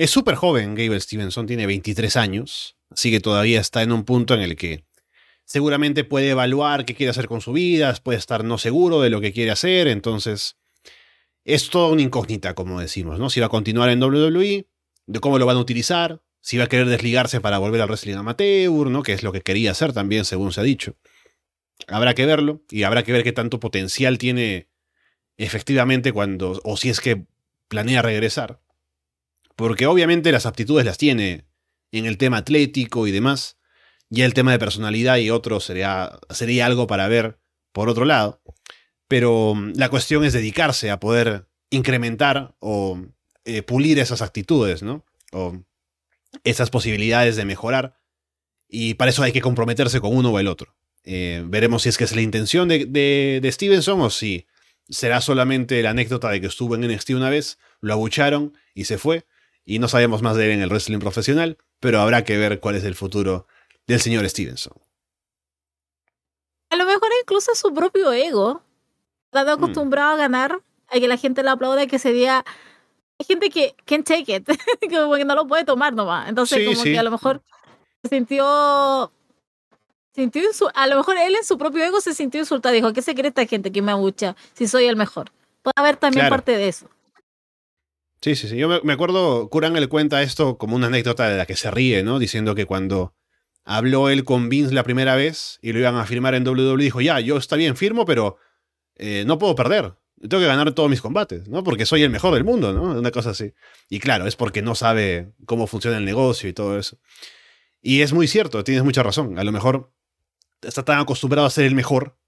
Es 0.00 0.10
súper 0.10 0.34
joven, 0.34 0.74
Gable 0.74 0.98
Stevenson 0.98 1.46
tiene 1.46 1.66
23 1.66 2.16
años, 2.16 2.74
así 2.88 3.10
que 3.10 3.20
todavía 3.20 3.60
está 3.60 3.82
en 3.82 3.92
un 3.92 4.04
punto 4.04 4.32
en 4.32 4.40
el 4.40 4.56
que 4.56 4.86
seguramente 5.44 6.04
puede 6.04 6.30
evaluar 6.30 6.86
qué 6.86 6.94
quiere 6.94 7.10
hacer 7.10 7.28
con 7.28 7.42
su 7.42 7.52
vida, 7.52 7.94
puede 8.02 8.18
estar 8.18 8.42
no 8.42 8.56
seguro 8.56 9.02
de 9.02 9.10
lo 9.10 9.20
que 9.20 9.34
quiere 9.34 9.50
hacer, 9.50 9.88
entonces 9.88 10.56
es 11.44 11.68
toda 11.68 11.90
una 11.90 12.00
incógnita, 12.00 12.54
como 12.54 12.80
decimos, 12.80 13.18
¿no? 13.18 13.28
Si 13.28 13.40
va 13.40 13.46
a 13.48 13.50
continuar 13.50 13.90
en 13.90 14.02
WWE, 14.02 14.66
de 15.04 15.20
cómo 15.20 15.38
lo 15.38 15.44
van 15.44 15.58
a 15.58 15.60
utilizar, 15.60 16.22
si 16.40 16.56
va 16.56 16.64
a 16.64 16.68
querer 16.68 16.88
desligarse 16.88 17.42
para 17.42 17.58
volver 17.58 17.82
al 17.82 17.88
wrestling 17.88 18.14
amateur, 18.14 18.86
¿no? 18.86 19.02
Que 19.02 19.12
es 19.12 19.22
lo 19.22 19.32
que 19.32 19.42
quería 19.42 19.72
hacer 19.72 19.92
también, 19.92 20.24
según 20.24 20.50
se 20.54 20.62
ha 20.62 20.64
dicho. 20.64 20.96
Habrá 21.88 22.14
que 22.14 22.24
verlo 22.24 22.62
y 22.70 22.84
habrá 22.84 23.02
que 23.02 23.12
ver 23.12 23.22
qué 23.22 23.32
tanto 23.32 23.60
potencial 23.60 24.16
tiene 24.16 24.70
efectivamente 25.36 26.10
cuando, 26.14 26.58
o 26.64 26.78
si 26.78 26.88
es 26.88 27.02
que 27.02 27.26
planea 27.68 28.00
regresar. 28.00 28.60
Porque 29.60 29.86
obviamente 29.86 30.32
las 30.32 30.46
aptitudes 30.46 30.86
las 30.86 30.96
tiene 30.96 31.44
en 31.92 32.06
el 32.06 32.16
tema 32.16 32.38
atlético 32.38 33.06
y 33.06 33.10
demás. 33.10 33.58
Ya 34.08 34.24
el 34.24 34.32
tema 34.32 34.52
de 34.52 34.58
personalidad 34.58 35.18
y 35.18 35.28
otro 35.28 35.60
sería, 35.60 36.18
sería 36.30 36.64
algo 36.64 36.86
para 36.86 37.08
ver 37.08 37.38
por 37.70 37.90
otro 37.90 38.06
lado. 38.06 38.40
Pero 39.06 39.54
mm, 39.54 39.72
la 39.74 39.90
cuestión 39.90 40.24
es 40.24 40.32
dedicarse 40.32 40.90
a 40.90 40.98
poder 40.98 41.46
incrementar 41.68 42.56
o 42.58 43.02
eh, 43.44 43.60
pulir 43.60 43.98
esas 43.98 44.22
actitudes, 44.22 44.82
¿no? 44.82 45.04
O 45.30 45.62
esas 46.42 46.70
posibilidades 46.70 47.36
de 47.36 47.44
mejorar. 47.44 48.00
Y 48.66 48.94
para 48.94 49.10
eso 49.10 49.22
hay 49.22 49.32
que 49.32 49.42
comprometerse 49.42 50.00
con 50.00 50.16
uno 50.16 50.30
o 50.30 50.38
el 50.38 50.48
otro. 50.48 50.74
Eh, 51.04 51.44
veremos 51.44 51.82
si 51.82 51.90
es 51.90 51.98
que 51.98 52.04
es 52.04 52.16
la 52.16 52.22
intención 52.22 52.66
de, 52.66 52.86
de, 52.86 53.52
Stevenson 53.52 54.00
o 54.00 54.08
si 54.08 54.46
será 54.88 55.20
solamente 55.20 55.82
la 55.82 55.90
anécdota 55.90 56.30
de 56.30 56.40
que 56.40 56.46
estuvo 56.46 56.76
en 56.76 56.90
NXT 56.90 57.10
una 57.10 57.28
vez, 57.28 57.58
lo 57.82 57.92
abucharon 57.92 58.54
y 58.74 58.84
se 58.84 58.96
fue 58.96 59.26
y 59.74 59.78
no 59.78 59.88
sabemos 59.88 60.20
más 60.22 60.36
de 60.36 60.46
él 60.46 60.50
en 60.52 60.62
el 60.62 60.68
wrestling 60.68 60.98
profesional, 60.98 61.56
pero 61.78 62.00
habrá 62.00 62.24
que 62.24 62.36
ver 62.36 62.58
cuál 62.60 62.74
es 62.76 62.84
el 62.84 62.94
futuro 62.94 63.46
del 63.86 64.00
señor 64.00 64.28
Stevenson. 64.28 64.72
A 66.70 66.76
lo 66.76 66.84
mejor 66.86 67.08
incluso 67.22 67.54
su 67.54 67.72
propio 67.74 68.12
ego. 68.12 68.62
Está 69.32 69.44
Mm. 69.44 69.58
acostumbrado 69.62 70.12
a 70.14 70.16
ganar, 70.16 70.60
a 70.88 70.98
que 70.98 71.06
la 71.08 71.16
gente 71.16 71.42
le 71.42 71.50
aplaude, 71.50 71.86
que 71.86 71.98
se 71.98 72.12
diga. 72.12 72.44
Hay 73.18 73.26
gente 73.26 73.50
que 73.50 73.74
can't 73.84 74.06
take 74.06 74.34
it, 74.34 74.48
como 74.90 75.14
que 75.14 75.24
no 75.24 75.34
lo 75.34 75.46
puede 75.46 75.64
tomar 75.64 75.92
nomás. 75.92 76.28
Entonces, 76.28 76.58
Sí, 76.58 76.64
como 76.64 76.82
sí. 76.82 76.92
que 76.92 76.98
a 76.98 77.02
lo 77.02 77.10
mejor 77.10 77.42
se 78.02 78.08
sintió. 78.08 79.12
sintió 80.14 80.42
a 80.74 80.86
lo 80.88 80.96
mejor 80.96 81.16
él 81.18 81.36
en 81.36 81.44
su 81.44 81.56
propio 81.58 81.84
ego 81.84 82.00
se 82.00 82.14
sintió 82.14 82.40
insultado. 82.40 82.74
Dijo: 82.74 82.92
¿Qué 82.92 83.02
se 83.02 83.14
cree 83.14 83.28
esta 83.28 83.46
gente 83.46 83.70
que 83.70 83.82
me 83.82 83.92
abucha 83.92 84.34
si 84.54 84.66
soy 84.66 84.86
el 84.86 84.96
mejor? 84.96 85.30
Puede 85.62 85.74
haber 85.76 85.96
también 85.96 86.22
Claro. 86.26 86.34
parte 86.36 86.56
de 86.56 86.68
eso. 86.68 86.88
Sí, 88.22 88.36
sí, 88.36 88.48
sí. 88.48 88.56
Yo 88.56 88.82
me, 88.82 88.92
acuerdo, 88.92 89.48
Kuran 89.48 89.72
le 89.72 89.86
cuenta 89.86 90.22
esto 90.22 90.58
como 90.58 90.76
una 90.76 90.88
anécdota 90.88 91.28
de 91.28 91.38
la 91.38 91.46
que 91.46 91.56
se 91.56 91.70
ríe, 91.70 92.02
¿no? 92.02 92.18
Diciendo 92.18 92.54
que 92.54 92.66
cuando 92.66 93.14
habló 93.64 94.10
él 94.10 94.24
con 94.24 94.48
Vince 94.48 94.74
la 94.74 94.82
primera 94.82 95.16
vez 95.16 95.58
y 95.62 95.72
lo 95.72 95.78
iban 95.78 95.96
a 95.96 96.04
firmar 96.04 96.34
en 96.34 96.46
WWE, 96.46 96.82
dijo, 96.82 97.00
ya, 97.00 97.20
yo 97.20 97.38
está 97.38 97.56
bien, 97.56 97.76
firmo, 97.76 98.04
pero 98.04 98.36
eh, 98.96 99.24
no 99.26 99.38
puedo 99.38 99.54
perder. 99.54 99.94
Tengo 100.20 100.38
que 100.38 100.46
ganar 100.46 100.72
todos 100.72 100.90
mis 100.90 101.00
combates, 101.00 101.48
¿no? 101.48 101.64
Porque 101.64 101.86
soy 101.86 102.02
el 102.02 102.10
mejor 102.10 102.34
del 102.34 102.44
mundo, 102.44 102.74
¿no? 102.74 102.98
Una 102.98 103.10
cosa 103.10 103.30
así. 103.30 103.54
Y 103.88 104.00
claro, 104.00 104.26
es 104.26 104.36
porque 104.36 104.60
no 104.60 104.74
sabe 104.74 105.32
cómo 105.46 105.66
funciona 105.66 105.96
el 105.96 106.04
negocio 106.04 106.46
y 106.50 106.52
todo 106.52 106.78
eso. 106.78 106.98
Y 107.80 108.02
es 108.02 108.12
muy 108.12 108.28
cierto, 108.28 108.62
tienes 108.62 108.84
mucha 108.84 109.02
razón. 109.02 109.38
A 109.38 109.44
lo 109.44 109.52
mejor 109.52 109.94
está 110.60 110.84
tan 110.84 110.98
acostumbrado 110.98 111.46
a 111.46 111.50
ser 111.50 111.64
el 111.64 111.74
mejor 111.74 112.18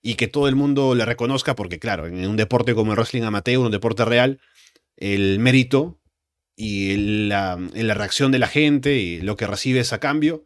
y 0.00 0.14
que 0.14 0.26
todo 0.26 0.48
el 0.48 0.56
mundo 0.56 0.94
le 0.94 1.04
reconozca, 1.04 1.54
porque 1.54 1.78
claro, 1.78 2.06
en 2.06 2.26
un 2.26 2.36
deporte 2.36 2.74
como 2.74 2.92
el 2.92 2.96
wrestling 2.96 3.22
amateur, 3.22 3.58
un 3.58 3.70
deporte 3.70 4.06
real, 4.06 4.40
el 4.96 5.38
mérito 5.38 6.00
y 6.56 7.26
la, 7.28 7.58
la 7.74 7.94
reacción 7.94 8.32
de 8.32 8.38
la 8.38 8.46
gente 8.46 8.96
y 8.96 9.20
lo 9.20 9.36
que 9.36 9.46
recibes 9.46 9.92
a 9.92 10.00
cambio 10.00 10.44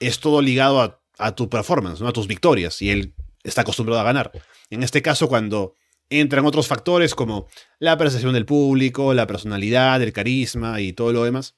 es 0.00 0.20
todo 0.20 0.42
ligado 0.42 1.00
a, 1.18 1.34
tu 1.34 1.48
performance, 1.48 2.00
¿no? 2.00 2.08
a 2.08 2.12
tus 2.12 2.26
victorias, 2.26 2.82
y 2.82 2.90
él 2.90 3.14
está 3.44 3.62
acostumbrado 3.62 4.00
a 4.00 4.04
ganar. 4.04 4.32
En 4.70 4.82
este 4.82 5.00
caso, 5.00 5.28
cuando 5.28 5.74
entran 6.10 6.44
otros 6.44 6.66
factores 6.66 7.14
como 7.14 7.46
la 7.78 7.96
percepción 7.96 8.34
del 8.34 8.46
público, 8.46 9.14
la 9.14 9.26
personalidad, 9.26 10.02
el 10.02 10.12
carisma 10.12 10.80
y 10.80 10.92
todo 10.92 11.12
lo 11.12 11.24
demás, 11.24 11.54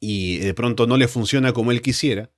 y 0.00 0.38
de 0.38 0.54
pronto 0.54 0.86
no 0.86 0.96
le 0.96 1.08
funciona 1.08 1.52
como 1.52 1.72
él 1.72 1.82
quisiera, 1.82 2.30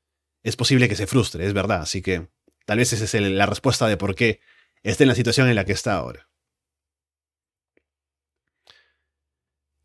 es 0.42 0.56
posible 0.56 0.88
que 0.88 0.96
se 0.96 1.06
frustre, 1.06 1.46
es 1.46 1.52
verdad. 1.52 1.82
Así 1.82 2.00
que 2.00 2.28
tal 2.64 2.78
vez 2.78 2.92
esa 2.92 3.04
es 3.04 3.30
la 3.30 3.46
respuesta 3.46 3.86
de 3.86 3.96
por 3.96 4.14
qué 4.14 4.40
está 4.82 5.04
en 5.04 5.08
la 5.08 5.14
situación 5.14 5.48
en 5.48 5.56
la 5.56 5.64
que 5.64 5.72
está 5.72 5.94
ahora. 5.94 6.29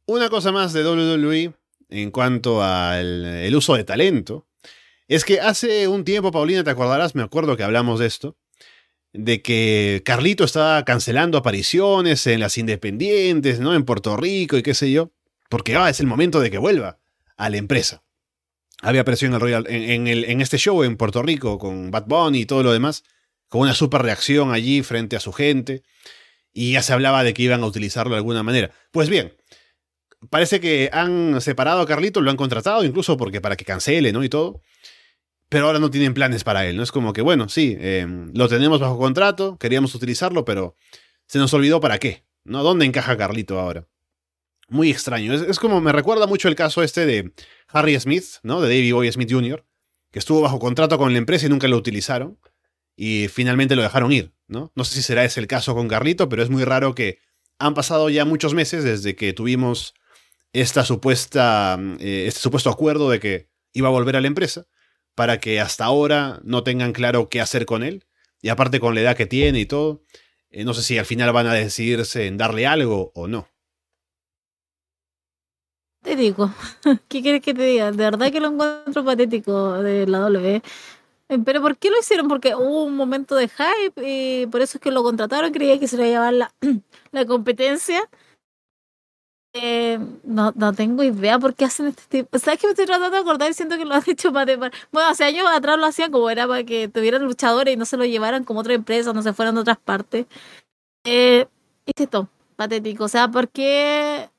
Una 0.08 0.30
cosa 0.30 0.52
más 0.52 0.72
de 0.72 0.84
WWE 0.84 1.54
en 1.90 2.12
cuanto 2.12 2.62
al 2.62 3.52
uso 3.56 3.76
de 3.76 3.84
talento 3.84 4.48
es 5.08 5.26
que 5.26 5.40
hace 5.40 5.88
un 5.88 6.04
tiempo, 6.04 6.32
Paulina, 6.32 6.64
te 6.64 6.70
acordarás, 6.70 7.16
me 7.16 7.24
acuerdo 7.24 7.58
que 7.58 7.64
hablamos 7.64 8.00
de 8.00 8.06
esto, 8.06 8.38
de 9.14 9.42
que 9.42 10.04
Carlito 10.06 10.44
estaba 10.44 10.84
cancelando 10.86 11.38
apariciones 11.38 12.28
en 12.28 12.40
las 12.40 12.58
independientes, 12.58 13.60
¿no? 13.60 13.74
En 13.74 13.84
Puerto 13.84 14.16
Rico 14.16 14.58
y 14.58 14.64
qué 14.64 14.76
sé 14.76 14.92
yo, 14.92 15.12
porque 15.50 15.76
ah, 15.76 15.90
es 15.90 16.00
el 16.00 16.08
momento 16.08 16.40
de 16.40 16.52
que 16.52 16.58
vuelva 16.60 17.00
a 17.36 17.50
la 17.50 17.58
empresa. 17.58 18.04
Había 18.82 19.02
aparecido 19.02 19.30
en, 19.30 19.34
el 19.36 19.42
Royal, 19.42 19.66
en, 19.70 19.90
en 19.90 20.08
el, 20.08 20.26
en 20.26 20.42
este 20.42 20.58
show 20.58 20.84
en 20.84 20.98
Puerto 20.98 21.24
Rico 21.24 21.58
con 21.58 21.90
Bad 21.90 22.06
Bunny 22.06 22.42
y 22.42 22.46
todo 22.46 22.62
lo 22.62 22.74
demás, 22.74 23.04
con 23.48 23.62
una 23.62 23.74
super 23.74 24.04
reacción 24.04 24.52
allí 24.52 24.84
frente 24.84 25.16
a 25.16 25.20
su 25.20 25.34
gente, 25.34 25.82
y 26.52 26.74
ya 26.74 26.82
se 26.82 26.94
hablaba 26.94 27.24
de 27.24 27.34
que 27.34 27.44
iban 27.44 27.64
a 27.64 27.66
utilizarlo 27.66 28.12
de 28.12 28.18
alguna 28.18 28.44
manera. 28.44 28.72
Pues 28.92 29.10
bien, 29.10 29.34
parece 30.30 30.60
que 30.60 30.90
han 30.92 31.40
separado 31.42 31.82
a 31.82 31.86
Carlito, 31.86 32.22
lo 32.22 32.32
han 32.32 32.38
contratado 32.38 32.84
incluso 32.84 33.18
porque 33.18 33.42
para 33.42 33.56
que 33.56 33.66
cancele, 33.66 34.12
¿no? 34.12 34.24
Y 34.24 34.30
todo. 34.30 34.62
Pero 35.50 35.68
ahora 35.68 35.80
no 35.80 35.92
tienen 35.92 36.14
planes 36.14 36.44
para 36.44 36.66
él, 36.66 36.78
¿no? 36.78 36.84
Es 36.84 36.92
como 36.92 37.14
que, 37.14 37.22
bueno, 37.22 37.50
sí, 37.50 37.78
eh, 37.80 38.08
lo 38.34 38.48
tenemos 38.48 38.80
bajo 38.80 38.98
contrato, 38.98 39.58
queríamos 39.58 39.94
utilizarlo, 39.94 40.44
pero 40.44 40.76
se 41.28 41.38
nos 41.38 41.54
olvidó 41.54 41.80
para 41.80 42.00
qué, 42.00 42.26
¿no? 42.44 42.64
¿Dónde 42.64 42.86
encaja 42.86 43.16
Carlito 43.18 43.60
ahora? 43.60 43.88
Muy 44.68 44.90
extraño. 44.90 45.34
Es, 45.34 45.42
es 45.42 45.60
como, 45.60 45.82
me 45.82 45.92
recuerda 45.92 46.26
mucho 46.26 46.48
el 46.48 46.56
caso 46.56 46.82
este 46.82 47.06
de 47.06 47.32
Harry 47.68 48.00
Smith, 48.00 48.26
¿no? 48.42 48.62
De 48.62 48.68
Davey 48.68 48.92
Boy 48.92 49.12
Smith 49.12 49.32
Jr., 49.32 49.64
que 50.12 50.20
estuvo 50.20 50.42
bajo 50.42 50.60
contrato 50.60 50.98
con 50.98 51.12
la 51.12 51.20
empresa 51.20 51.46
y 51.46 51.50
nunca 51.50 51.68
lo 51.68 51.78
utilizaron. 51.78 52.40
Y 52.98 53.28
finalmente 53.28 53.76
lo 53.76 53.82
dejaron 53.82 54.12
ir, 54.14 54.34
¿no? 54.48 54.72
No 54.74 54.86
sé 54.86 54.96
si 54.96 55.02
será 55.02 55.26
ese 55.26 55.42
el 55.42 55.48
caso 55.48 55.76
con 55.76 55.88
Carlito, 55.88 56.30
pero 56.30 56.42
es 56.42 56.50
muy 56.50 56.64
raro 56.64 56.96
que 56.96 57.20
han 57.60 57.74
pasado 57.74 58.10
ya 58.10 58.26
muchos 58.26 58.54
meses 58.54 58.84
desde 58.84 59.16
que 59.16 59.34
tuvimos 59.34 59.94
esta 60.56 60.86
supuesta, 60.86 61.78
eh, 62.00 62.26
este 62.28 62.40
supuesto 62.40 62.70
acuerdo 62.70 63.10
de 63.10 63.20
que 63.20 63.50
iba 63.74 63.90
a 63.90 63.92
volver 63.92 64.16
a 64.16 64.22
la 64.22 64.28
empresa, 64.28 64.66
para 65.14 65.40
que 65.40 65.60
hasta 65.60 65.84
ahora 65.84 66.40
no 66.44 66.64
tengan 66.64 66.94
claro 66.94 67.28
qué 67.28 67.42
hacer 67.42 67.66
con 67.66 67.84
él. 67.84 68.06
Y 68.42 68.50
aparte 68.50 68.80
con 68.80 68.96
la 68.96 69.02
edad 69.02 69.18
que 69.18 69.26
tiene 69.26 69.60
y 69.60 69.66
todo, 69.66 70.04
eh, 70.50 70.64
no 70.64 70.74
sé 70.74 70.82
si 70.82 70.98
al 70.98 71.06
final 71.06 71.34
van 71.34 71.48
a 71.48 71.54
decidirse 71.54 72.28
en 72.28 72.38
darle 72.38 72.68
algo 72.68 73.12
o 73.16 73.28
no. 73.28 73.50
Te 76.02 76.16
digo, 76.16 76.54
¿qué 77.10 77.22
quieres 77.22 77.42
que 77.42 77.54
te 77.54 77.64
diga? 77.64 77.92
De 77.92 77.98
verdad 77.98 78.32
que 78.32 78.40
lo 78.40 78.50
encuentro 78.50 79.04
patético 79.04 79.74
de 79.82 80.08
la 80.08 80.20
W. 80.20 80.62
Eh, 81.28 81.40
Pero 81.44 81.62
¿por 81.62 81.78
qué 81.78 81.90
lo 81.90 82.00
hicieron? 82.00 82.30
Porque 82.30 82.56
hubo 82.56 82.86
un 82.86 82.96
momento 82.96 83.36
de 83.36 83.50
hype 83.50 84.02
y 84.08 84.46
por 84.46 84.62
eso 84.62 84.78
es 84.78 84.82
que 84.82 84.92
lo 84.92 85.04
contrataron. 85.04 85.52
Creía 85.52 85.80
que 85.80 85.88
se 85.90 85.98
le 85.98 86.12
iba 86.12 86.28
a 86.28 86.32
llevar 86.32 86.34
la, 86.34 86.54
la 87.12 87.26
competencia. 87.26 88.08
Eh, 89.58 90.00
no, 90.26 90.52
no 90.56 90.74
tengo 90.74 91.02
idea 91.04 91.40
por 91.40 91.56
qué 91.56 91.64
hacen 91.66 91.88
este 91.88 92.04
tipo. 92.10 92.38
¿Sabes 92.40 92.60
que 92.60 92.68
me 92.68 92.72
estoy 92.72 92.86
tratando 92.86 93.12
de 93.16 93.20
acordar 93.22 93.54
siento 93.54 93.78
que 93.78 93.86
lo 93.86 93.96
han 93.96 94.04
hecho 94.08 94.34
para, 94.34 94.58
para- 94.58 94.76
Bueno, 94.92 95.10
hace 95.10 95.24
años 95.24 95.46
atrás 95.50 95.78
lo 95.80 95.86
hacían 95.86 96.12
como 96.12 96.30
era 96.30 96.46
para 96.48 96.64
que 96.66 96.90
tuvieran 96.90 97.24
luchadores 97.24 97.74
y 97.74 97.78
no 97.78 97.86
se 97.86 97.96
lo 97.98 98.04
llevaran 98.06 98.44
como 98.44 98.60
otra 98.60 98.74
empresa, 98.74 99.14
no 99.14 99.22
se 99.22 99.32
fueran 99.34 99.58
a 99.58 99.62
otras 99.62 99.78
partes. 99.78 100.26
Eh, 101.06 101.48
es 101.88 101.94
esto, 101.98 102.30
patético. 102.58 103.06
O 103.06 103.10
sea, 103.10 103.30
¿por 103.30 103.50
qué 103.50 104.30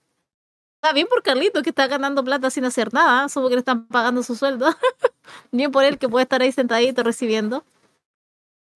Está 0.82 0.94
bien 0.94 1.08
por 1.08 1.22
Carlito 1.22 1.62
que 1.62 1.70
está 1.70 1.88
ganando 1.88 2.24
plata 2.24 2.50
sin 2.50 2.64
hacer 2.64 2.94
nada, 2.94 3.28
solo 3.28 3.48
que 3.48 3.56
le 3.56 3.60
están 3.60 3.86
pagando 3.88 4.22
su 4.22 4.36
sueldo. 4.36 4.68
bien 5.52 5.72
por 5.72 5.84
él 5.84 5.98
que 5.98 6.08
puede 6.08 6.24
estar 6.24 6.42
ahí 6.42 6.52
sentadito 6.52 7.02
recibiendo. 7.04 7.64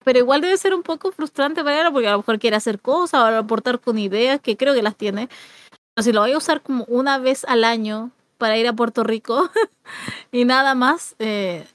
Pero 0.03 0.17
igual 0.19 0.41
debe 0.41 0.57
ser 0.57 0.73
un 0.73 0.81
poco 0.83 1.11
frustrante 1.11 1.63
para 1.63 1.79
él 1.81 1.93
porque 1.93 2.07
a 2.07 2.11
lo 2.13 2.17
mejor 2.19 2.39
quiere 2.39 2.55
hacer 2.55 2.79
cosas 2.79 3.21
o 3.21 3.25
aportar 3.37 3.79
con 3.79 3.99
ideas 3.99 4.39
que 4.41 4.57
creo 4.57 4.73
que 4.73 4.81
las 4.81 4.95
tiene. 4.95 5.29
Si 5.97 6.11
lo 6.13 6.21
voy 6.21 6.31
a 6.31 6.37
usar 6.37 6.61
como 6.61 6.85
una 6.85 7.17
vez 7.19 7.43
al 7.45 7.63
año 7.63 8.11
para 8.37 8.57
ir 8.57 8.67
a 8.67 8.73
Puerto 8.73 9.03
Rico 9.03 9.49
y 10.31 10.45
nada 10.45 10.73
más, 10.75 11.15
eh, 11.19 11.67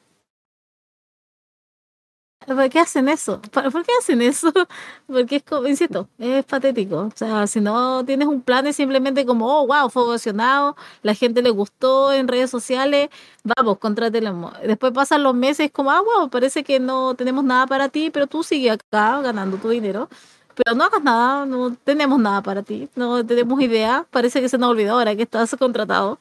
¿por 2.47 2.69
qué 2.71 2.79
hacen 2.81 3.09
eso? 3.09 3.41
¿Por 3.53 3.85
qué 3.85 3.93
hacen 4.01 4.23
eso? 4.23 4.53
Porque 5.07 5.37
es 5.37 5.43
como, 5.43 5.67
insisto, 5.69 6.09
es 6.19 6.45
patético. 6.45 6.99
O 7.01 7.13
sea, 7.15 7.47
si 7.47 7.61
no 7.61 8.05
tienes 8.05 8.29
un 8.29 8.41
plan 8.43 8.67
es 8.67 8.77
simplemente 8.77 9.27
como, 9.27 9.47
oh, 9.63 9.67
wow, 9.67 9.91
fue 9.91 10.03
ovacionado, 10.05 10.77
la 11.03 11.15
gente 11.15 11.43
le 11.43 11.51
gustó 11.51 12.13
en 12.13 12.29
redes 12.29 12.51
sociales, 12.51 13.11
vamos, 13.45 13.79
contrátelo. 13.79 14.53
Después 14.65 14.93
pasan 14.93 15.23
los 15.23 15.35
meses 15.35 15.71
como, 15.73 15.91
ah, 15.91 16.01
wow, 16.03 16.31
parece 16.31 16.63
que 16.65 16.79
no 16.81 17.15
tenemos 17.15 17.45
nada 17.45 17.67
para 17.67 17.89
ti, 17.89 18.11
pero 18.11 18.27
tú 18.27 18.43
sigue 18.43 18.71
acá 18.71 19.21
ganando 19.23 19.57
tu 19.59 19.69
dinero. 19.69 20.09
Pero 20.57 20.75
no 20.75 20.85
hagas 20.85 21.03
nada, 21.03 21.45
no 21.45 21.77
tenemos 21.77 22.19
nada 22.19 22.43
para 22.43 22.63
ti, 22.63 22.89
no 22.97 23.25
tenemos 23.25 23.61
idea, 23.61 24.07
parece 24.11 24.41
que 24.41 24.49
se 24.49 24.57
nos 24.57 24.71
olvidó 24.71 24.95
ahora 24.95 25.15
que 25.15 25.23
estás 25.23 25.55
contratado. 25.59 26.19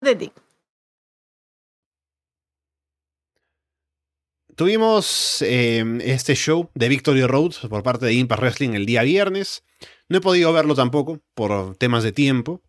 Patético. 0.00 0.42
Tuvimos 4.56 5.42
eh, 5.42 5.82
este 6.02 6.34
show 6.34 6.70
de 6.74 6.88
Victory 6.88 7.24
Road 7.24 7.52
por 7.70 7.82
parte 7.82 8.06
de 8.06 8.14
Impact 8.14 8.42
Wrestling 8.42 8.70
el 8.74 8.84
día 8.84 9.02
viernes. 9.02 9.64
No 10.08 10.18
he 10.18 10.20
podido 10.20 10.52
verlo 10.52 10.74
tampoco 10.74 11.20
por 11.34 11.76
temas 11.76 12.02
de 12.02 12.12
tiempo. 12.12 12.62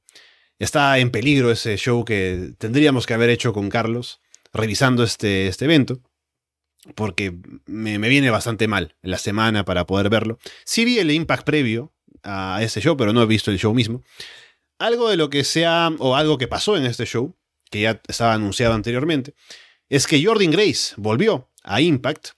Está 0.60 0.98
en 1.00 1.12
peligro 1.12 1.52
ese 1.52 1.76
show 1.78 2.06
que 2.06 2.54
tendríamos 2.58 3.06
que 3.06 3.16
haber 3.16 3.30
hecho 3.30 3.52
con 3.52 3.70
Carlos 3.70 4.22
revisando 4.54 5.04
este, 5.04 5.48
este 5.48 5.66
evento. 5.66 6.00
Porque 6.96 7.34
me, 7.66 7.98
me 7.98 8.10
viene 8.10 8.30
bastante 8.30 8.68
mal 8.68 8.96
la 9.02 9.18
semana 9.18 9.64
para 9.66 9.86
poder 9.86 10.10
verlo. 10.10 10.38
Sí 10.66 10.84
vi 10.86 11.00
el 11.00 11.12
Impact 11.12 11.46
previo 11.46 11.94
a 12.24 12.60
ese 12.62 12.82
show, 12.82 12.98
pero 12.98 13.14
no 13.14 13.22
he 13.22 13.26
visto 13.26 13.52
el 13.52 13.60
show 13.60 13.74
mismo. 13.74 14.04
Algo 14.80 15.10
de 15.10 15.18
lo 15.18 15.30
que 15.30 15.44
sea, 15.44 15.92
o 16.00 16.16
algo 16.16 16.38
que 16.38 16.48
pasó 16.48 16.76
en 16.78 16.86
este 16.86 17.06
show, 17.06 17.36
que 17.70 17.82
ya 17.82 18.02
estaba 18.08 18.34
anunciado 18.34 18.74
anteriormente, 18.74 19.34
es 19.90 20.08
que 20.08 20.24
Jordan 20.24 20.52
Grace 20.52 20.94
volvió 20.98 21.50
a 21.64 21.82
Impact, 21.82 22.30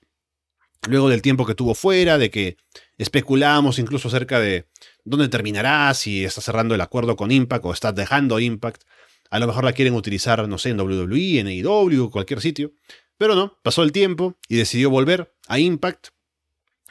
luego 0.87 1.09
del 1.09 1.21
tiempo 1.21 1.45
que 1.45 1.55
tuvo 1.55 1.73
fuera, 1.73 2.17
de 2.17 2.29
que 2.29 2.57
especulábamos 2.97 3.79
incluso 3.79 4.07
acerca 4.07 4.39
de 4.39 4.67
dónde 5.03 5.27
terminará, 5.29 5.93
si 5.93 6.23
está 6.23 6.41
cerrando 6.41 6.75
el 6.75 6.81
acuerdo 6.81 7.15
con 7.15 7.31
Impact 7.31 7.65
o 7.65 7.73
está 7.73 7.91
dejando 7.91 8.39
Impact. 8.39 8.83
A 9.31 9.39
lo 9.39 9.47
mejor 9.47 9.63
la 9.63 9.73
quieren 9.73 9.95
utilizar, 9.95 10.47
no 10.47 10.57
sé, 10.57 10.69
en 10.69 10.79
WWE, 10.79 11.39
en 11.39 11.47
AEW, 11.47 12.11
cualquier 12.11 12.41
sitio. 12.41 12.73
Pero 13.17 13.35
no, 13.35 13.57
pasó 13.63 13.83
el 13.83 13.91
tiempo 13.91 14.35
y 14.47 14.57
decidió 14.57 14.89
volver 14.89 15.33
a 15.47 15.59
Impact, 15.59 16.07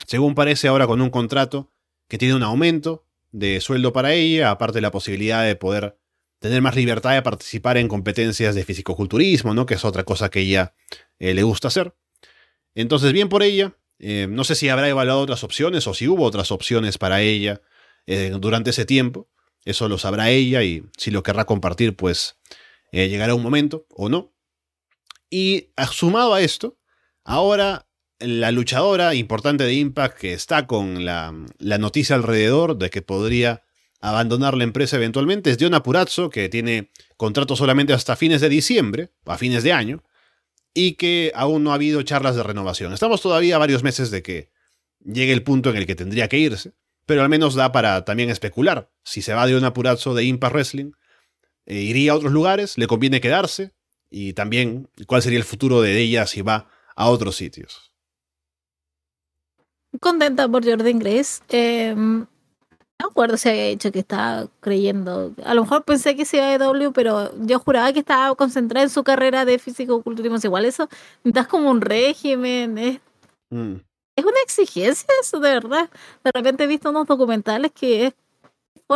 según 0.07 0.35
parece 0.35 0.68
ahora 0.68 0.87
con 0.87 1.01
un 1.01 1.11
contrato 1.11 1.70
que 2.09 2.18
tiene 2.18 2.35
un 2.35 2.43
aumento 2.43 3.07
de 3.31 3.61
sueldo 3.61 3.93
para 3.93 4.14
ella, 4.14 4.51
aparte 4.51 4.77
de 4.77 4.83
la 4.83 4.91
posibilidad 4.91 5.45
de 5.45 5.57
poder 5.57 5.99
tener 6.39 6.62
más 6.62 6.77
libertad 6.77 7.14
de 7.14 7.22
participar 7.22 7.77
en 7.79 7.89
competencias 7.89 8.55
de 8.55 8.64
fisicoculturismo, 8.64 9.55
¿no? 9.55 9.66
Que 9.66 9.75
es 9.75 9.85
otra 9.85 10.05
cosa 10.05 10.31
que 10.31 10.41
ella 10.41 10.75
eh, 11.18 11.35
le 11.35 11.43
gusta 11.43 11.68
hacer. 11.68 11.95
Entonces, 12.75 13.12
bien 13.12 13.29
por 13.29 13.43
ella. 13.43 13.77
Eh, 13.99 14.27
no 14.29 14.45
sé 14.45 14.55
si 14.55 14.68
habrá 14.68 14.89
evaluado 14.89 15.20
otras 15.20 15.45
opciones 15.45 15.87
o 15.87 15.95
si 15.95 16.09
hubo 16.09 16.25
otras 16.25 16.51
opciones 16.51 16.99
para 16.99 17.22
ella 17.22 17.62
durante 18.39 18.70
ese 18.70 18.85
tiempo. 18.85 19.31
Eso 19.64 19.89
lo 19.89 19.97
sabrá 19.97 20.29
ella 20.29 20.62
y 20.62 20.85
si 20.99 21.11
lo 21.11 21.22
querrá 21.22 21.47
compartir, 21.47 21.97
pues 21.97 22.37
llegará 22.93 23.35
un 23.35 23.43
momento 23.43 23.87
o 23.89 24.11
no. 24.11 24.34
Y 25.37 25.72
sumado 25.91 26.32
a 26.32 26.43
esto, 26.43 26.78
ahora 27.24 27.89
la 28.20 28.53
luchadora 28.53 29.16
importante 29.16 29.64
de 29.64 29.74
Impact 29.74 30.16
que 30.16 30.32
está 30.32 30.68
con 30.68 31.05
la, 31.05 31.35
noticia 31.59 32.14
alrededor 32.14 32.78
de 32.78 32.89
que 32.89 33.03
podría 33.03 33.64
abandonar 34.01 34.57
la 34.57 34.62
empresa 34.62 34.95
eventualmente 34.95 35.51
es 35.51 35.59
Diona 35.59 35.82
Purazzo, 35.82 36.30
que 36.30 36.49
tiene 36.49 36.93
contrato 37.16 37.57
solamente 37.57 37.93
hasta 37.93 38.14
fines 38.14 38.43
de 38.43 38.49
diciembre, 38.49 39.11
a 39.26 39.37
fines 39.37 39.64
de 39.64 39.72
año, 39.72 40.05
y 40.72 40.93
que 40.93 41.32
aún 41.35 41.64
no 41.64 41.72
ha 41.72 41.74
habido 41.74 42.01
charlas 42.03 42.37
de 42.37 42.45
renovación. 42.45 42.93
Estamos 42.93 43.20
todavía 43.20 43.59
varios 43.59 43.82
meses 43.82 44.12
de 44.12 44.22
que 44.22 44.53
llegue 45.01 45.32
el 45.32 45.43
punto 45.43 45.68
en 45.70 45.76
el 45.78 45.87
que 45.87 45.97
tendría 45.97 46.28
que 46.28 46.39
irse, 46.39 46.74
pero 47.07 47.22
al 47.22 47.28
menos 47.28 47.57
da 47.57 47.72
para 47.72 48.05
también 48.05 48.30
especular. 48.30 48.89
Si 49.03 49.20
se 49.20 49.35
va 49.35 49.49
Diona 49.49 49.74
Purazzo 49.74 50.14
de 50.14 50.22
Impact 50.22 50.55
Wrestling, 50.55 50.93
eh, 51.66 51.80
iría 51.80 52.12
a 52.12 52.14
otros 52.14 52.30
lugares, 52.30 52.78
le 52.78 52.87
conviene 52.87 53.20
quedarse, 53.20 53.72
y 54.17 54.33
también 54.33 54.89
cuál 55.07 55.23
sería 55.23 55.39
el 55.39 55.45
futuro 55.45 55.83
de 55.83 55.99
ella 55.99 56.27
si 56.27 56.43
va 56.43 56.69
a 56.95 57.09
otros 57.09 57.35
sitios 57.37 57.95
contenta 60.01 60.49
por 60.49 60.65
Jordan 60.65 60.99
Grace. 60.99 61.43
Eh, 61.49 61.95
no 61.97 63.09
acuerdo 63.09 63.37
si 63.37 63.49
había 63.49 63.67
dicho 63.67 63.91
que 63.93 64.01
estaba 64.01 64.47
creyendo. 64.61 65.35
A 65.45 65.55
lo 65.55 65.62
mejor 65.62 65.85
pensé 65.85 66.17
que 66.17 66.25
se 66.25 66.39
iba 66.39 66.53
a 66.53 66.59
W, 66.59 66.93
pero 66.93 67.33
yo 67.45 67.59
juraba 67.59 67.93
que 67.93 68.01
estaba 68.01 68.35
concentrada 68.35 68.85
en 68.85 68.91
su 68.91 69.03
carrera 69.03 69.45
de 69.45 69.59
físico-culturismo. 69.59 70.39
Igual 70.43 70.65
eso, 70.65 70.89
estás 71.25 71.49
como 71.49 71.71
un 71.71 71.81
régimen. 71.81 72.79
Es, 72.79 73.01
mm. 73.51 73.75
es 74.17 74.25
una 74.25 74.41
exigencia 74.45 75.09
eso, 75.21 75.41
de 75.41 75.51
verdad. 75.51 75.91
De 76.23 76.31
repente 76.33 76.65
he 76.65 76.67
visto 76.67 76.91
unos 76.91 77.07
documentales 77.07 77.73
que 77.73 78.07
es 78.07 78.15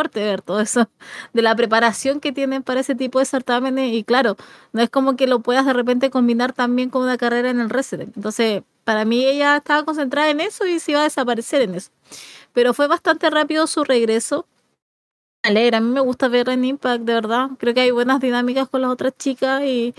ver 0.05 0.43
todo 0.43 0.61
eso, 0.61 0.89
de 1.33 1.43
la 1.43 1.55
preparación 1.57 2.21
que 2.21 2.33
tienen 2.33 2.63
para 2.63 2.81
ese 2.81 2.95
tipo 2.95 3.19
de 3.19 3.25
certámenes. 3.25 3.93
Y 3.93 4.05
claro, 4.05 4.37
no 4.73 4.83
es 4.83 4.91
como 4.91 5.17
que 5.17 5.27
lo 5.27 5.41
puedas 5.41 5.67
de 5.67 5.73
repente 5.73 6.11
combinar 6.11 6.53
también 6.53 6.91
con 6.91 7.03
una 7.03 7.19
carrera 7.19 7.51
en 7.51 7.61
el 7.61 7.69
wrestling. 7.69 8.09
Entonces, 8.17 8.63
para 8.85 9.05
mí 9.05 9.25
ella 9.25 9.57
estaba 9.59 9.85
concentrada 9.85 10.31
en 10.31 10.41
eso 10.41 10.67
y 10.67 10.81
se 10.81 10.93
iba 10.93 11.01
a 11.01 11.05
desaparecer 11.05 11.63
en 11.63 11.75
eso. 11.75 11.91
Pero 12.53 12.75
fue 12.75 12.87
bastante 12.89 13.29
rápido 13.31 13.67
su 13.67 13.85
regreso. 13.85 14.47
Alegra, 15.43 15.79
a 15.79 15.81
mí 15.81 15.91
me 15.91 16.01
gusta 16.01 16.29
ver 16.29 16.49
en 16.49 16.65
Impact, 16.65 17.03
de 17.03 17.15
verdad. 17.15 17.51
Creo 17.59 17.75
que 17.75 17.81
hay 17.83 17.91
buenas 17.91 18.21
dinámicas 18.21 18.69
con 18.69 18.83
las 18.83 18.91
otras 18.91 19.13
chicas 19.17 19.63
y, 19.63 19.95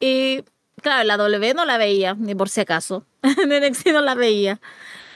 y 0.00 0.44
claro, 0.82 1.04
la 1.04 1.16
W 1.16 1.54
no 1.54 1.64
la 1.64 1.78
veía, 1.78 2.14
ni 2.14 2.34
por 2.34 2.48
si 2.48 2.60
acaso. 2.60 3.04
en 3.22 3.50
NXT 3.50 3.88
no 3.88 4.00
la 4.00 4.14
veía. 4.14 4.60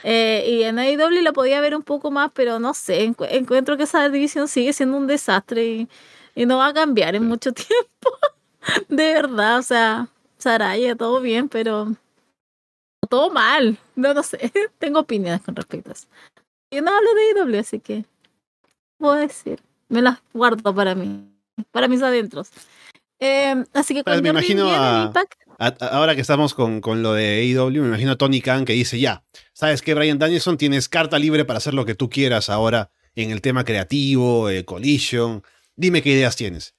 Eh, 0.03 0.45
y 0.47 0.63
en 0.63 0.79
AEW 0.79 1.21
la 1.21 1.33
podía 1.33 1.61
ver 1.61 1.75
un 1.75 1.83
poco 1.83 2.11
más, 2.11 2.31
pero 2.33 2.59
no 2.59 2.73
sé, 2.73 3.03
encuentro 3.03 3.77
que 3.77 3.83
esa 3.83 4.09
división 4.09 4.47
sigue 4.47 4.73
siendo 4.73 4.97
un 4.97 5.07
desastre 5.07 5.65
y, 5.65 5.89
y 6.35 6.45
no 6.45 6.57
va 6.57 6.67
a 6.67 6.73
cambiar 6.73 7.15
en 7.15 7.25
mucho 7.25 7.51
tiempo. 7.53 8.09
de 8.89 9.13
verdad, 9.13 9.59
o 9.59 9.63
sea, 9.63 10.07
Saraya, 10.37 10.95
todo 10.95 11.21
bien, 11.21 11.49
pero 11.49 11.87
todo 13.09 13.29
mal. 13.29 13.77
No, 13.95 14.13
no 14.13 14.23
sé. 14.23 14.51
Tengo 14.79 14.99
opiniones 15.01 15.41
con 15.41 15.55
respecto 15.55 15.91
a 15.91 15.93
eso. 15.93 16.07
Yo 16.71 16.81
no 16.81 16.91
hablo 16.91 17.09
de 17.13 17.41
IW, 17.41 17.59
así 17.59 17.79
que 17.79 18.05
puedo 18.97 19.15
decir. 19.15 19.61
Me 19.89 20.01
las 20.01 20.19
guardo 20.33 20.73
para 20.73 20.95
mí, 20.95 21.29
para 21.71 21.89
mis 21.89 22.01
adentros. 22.01 22.49
Eh, 23.19 23.63
así 23.73 23.93
que 23.93 24.03
cuando 24.03 24.23
me 24.23 24.29
imagino 24.29 24.65
ahora 25.79 26.15
que 26.15 26.21
estamos 26.21 26.53
con, 26.53 26.81
con, 26.81 27.03
lo 27.03 27.13
de 27.13 27.39
AEW, 27.41 27.81
me 27.81 27.87
imagino 27.87 28.11
a 28.11 28.15
Tony 28.17 28.41
Khan 28.41 28.65
que 28.65 28.73
dice, 28.73 28.99
ya, 28.99 29.23
¿sabes 29.53 29.81
qué, 29.81 29.93
Brian 29.93 30.17
Danielson? 30.17 30.57
Tienes 30.57 30.89
carta 30.89 31.19
libre 31.19 31.45
para 31.45 31.57
hacer 31.57 31.73
lo 31.73 31.85
que 31.85 31.95
tú 31.95 32.09
quieras 32.09 32.49
ahora 32.49 32.91
en 33.15 33.31
el 33.31 33.41
tema 33.41 33.63
creativo, 33.63 34.49
eh, 34.49 34.65
collision. 34.65 35.43
Dime 35.75 36.01
qué 36.01 36.11
ideas 36.11 36.35
tienes. 36.35 36.75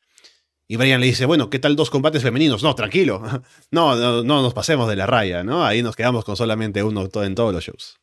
Y 0.66 0.76
Brian 0.76 1.00
le 1.00 1.06
dice, 1.06 1.26
bueno, 1.26 1.50
¿qué 1.50 1.58
tal 1.58 1.76
dos 1.76 1.90
combates 1.90 2.22
femeninos? 2.22 2.62
No, 2.62 2.74
tranquilo. 2.74 3.22
No, 3.70 3.94
no, 3.96 4.22
no 4.22 4.42
nos 4.42 4.54
pasemos 4.54 4.88
de 4.88 4.96
la 4.96 5.06
raya, 5.06 5.44
¿no? 5.44 5.64
Ahí 5.64 5.82
nos 5.82 5.96
quedamos 5.96 6.24
con 6.24 6.36
solamente 6.36 6.82
uno 6.82 7.08
en 7.22 7.34
todos 7.34 7.54
los 7.54 7.64
shows. 7.64 8.01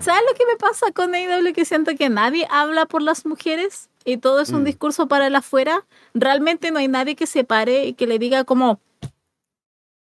¿Sabes 0.00 0.22
lo 0.26 0.34
que 0.34 0.46
me 0.46 0.56
pasa 0.56 0.92
con 0.92 1.14
AEW? 1.14 1.52
Que 1.52 1.66
siento 1.66 1.94
que 1.94 2.08
nadie 2.08 2.46
habla 2.50 2.86
por 2.86 3.02
las 3.02 3.26
mujeres 3.26 3.90
y 4.06 4.16
todo 4.16 4.40
es 4.40 4.48
un 4.48 4.62
mm. 4.62 4.64
discurso 4.64 5.08
para 5.08 5.26
el 5.26 5.36
afuera. 5.36 5.84
Realmente 6.14 6.70
no 6.70 6.78
hay 6.78 6.88
nadie 6.88 7.16
que 7.16 7.26
se 7.26 7.44
pare 7.44 7.84
y 7.84 7.92
que 7.92 8.06
le 8.06 8.18
diga 8.18 8.44
como, 8.44 8.80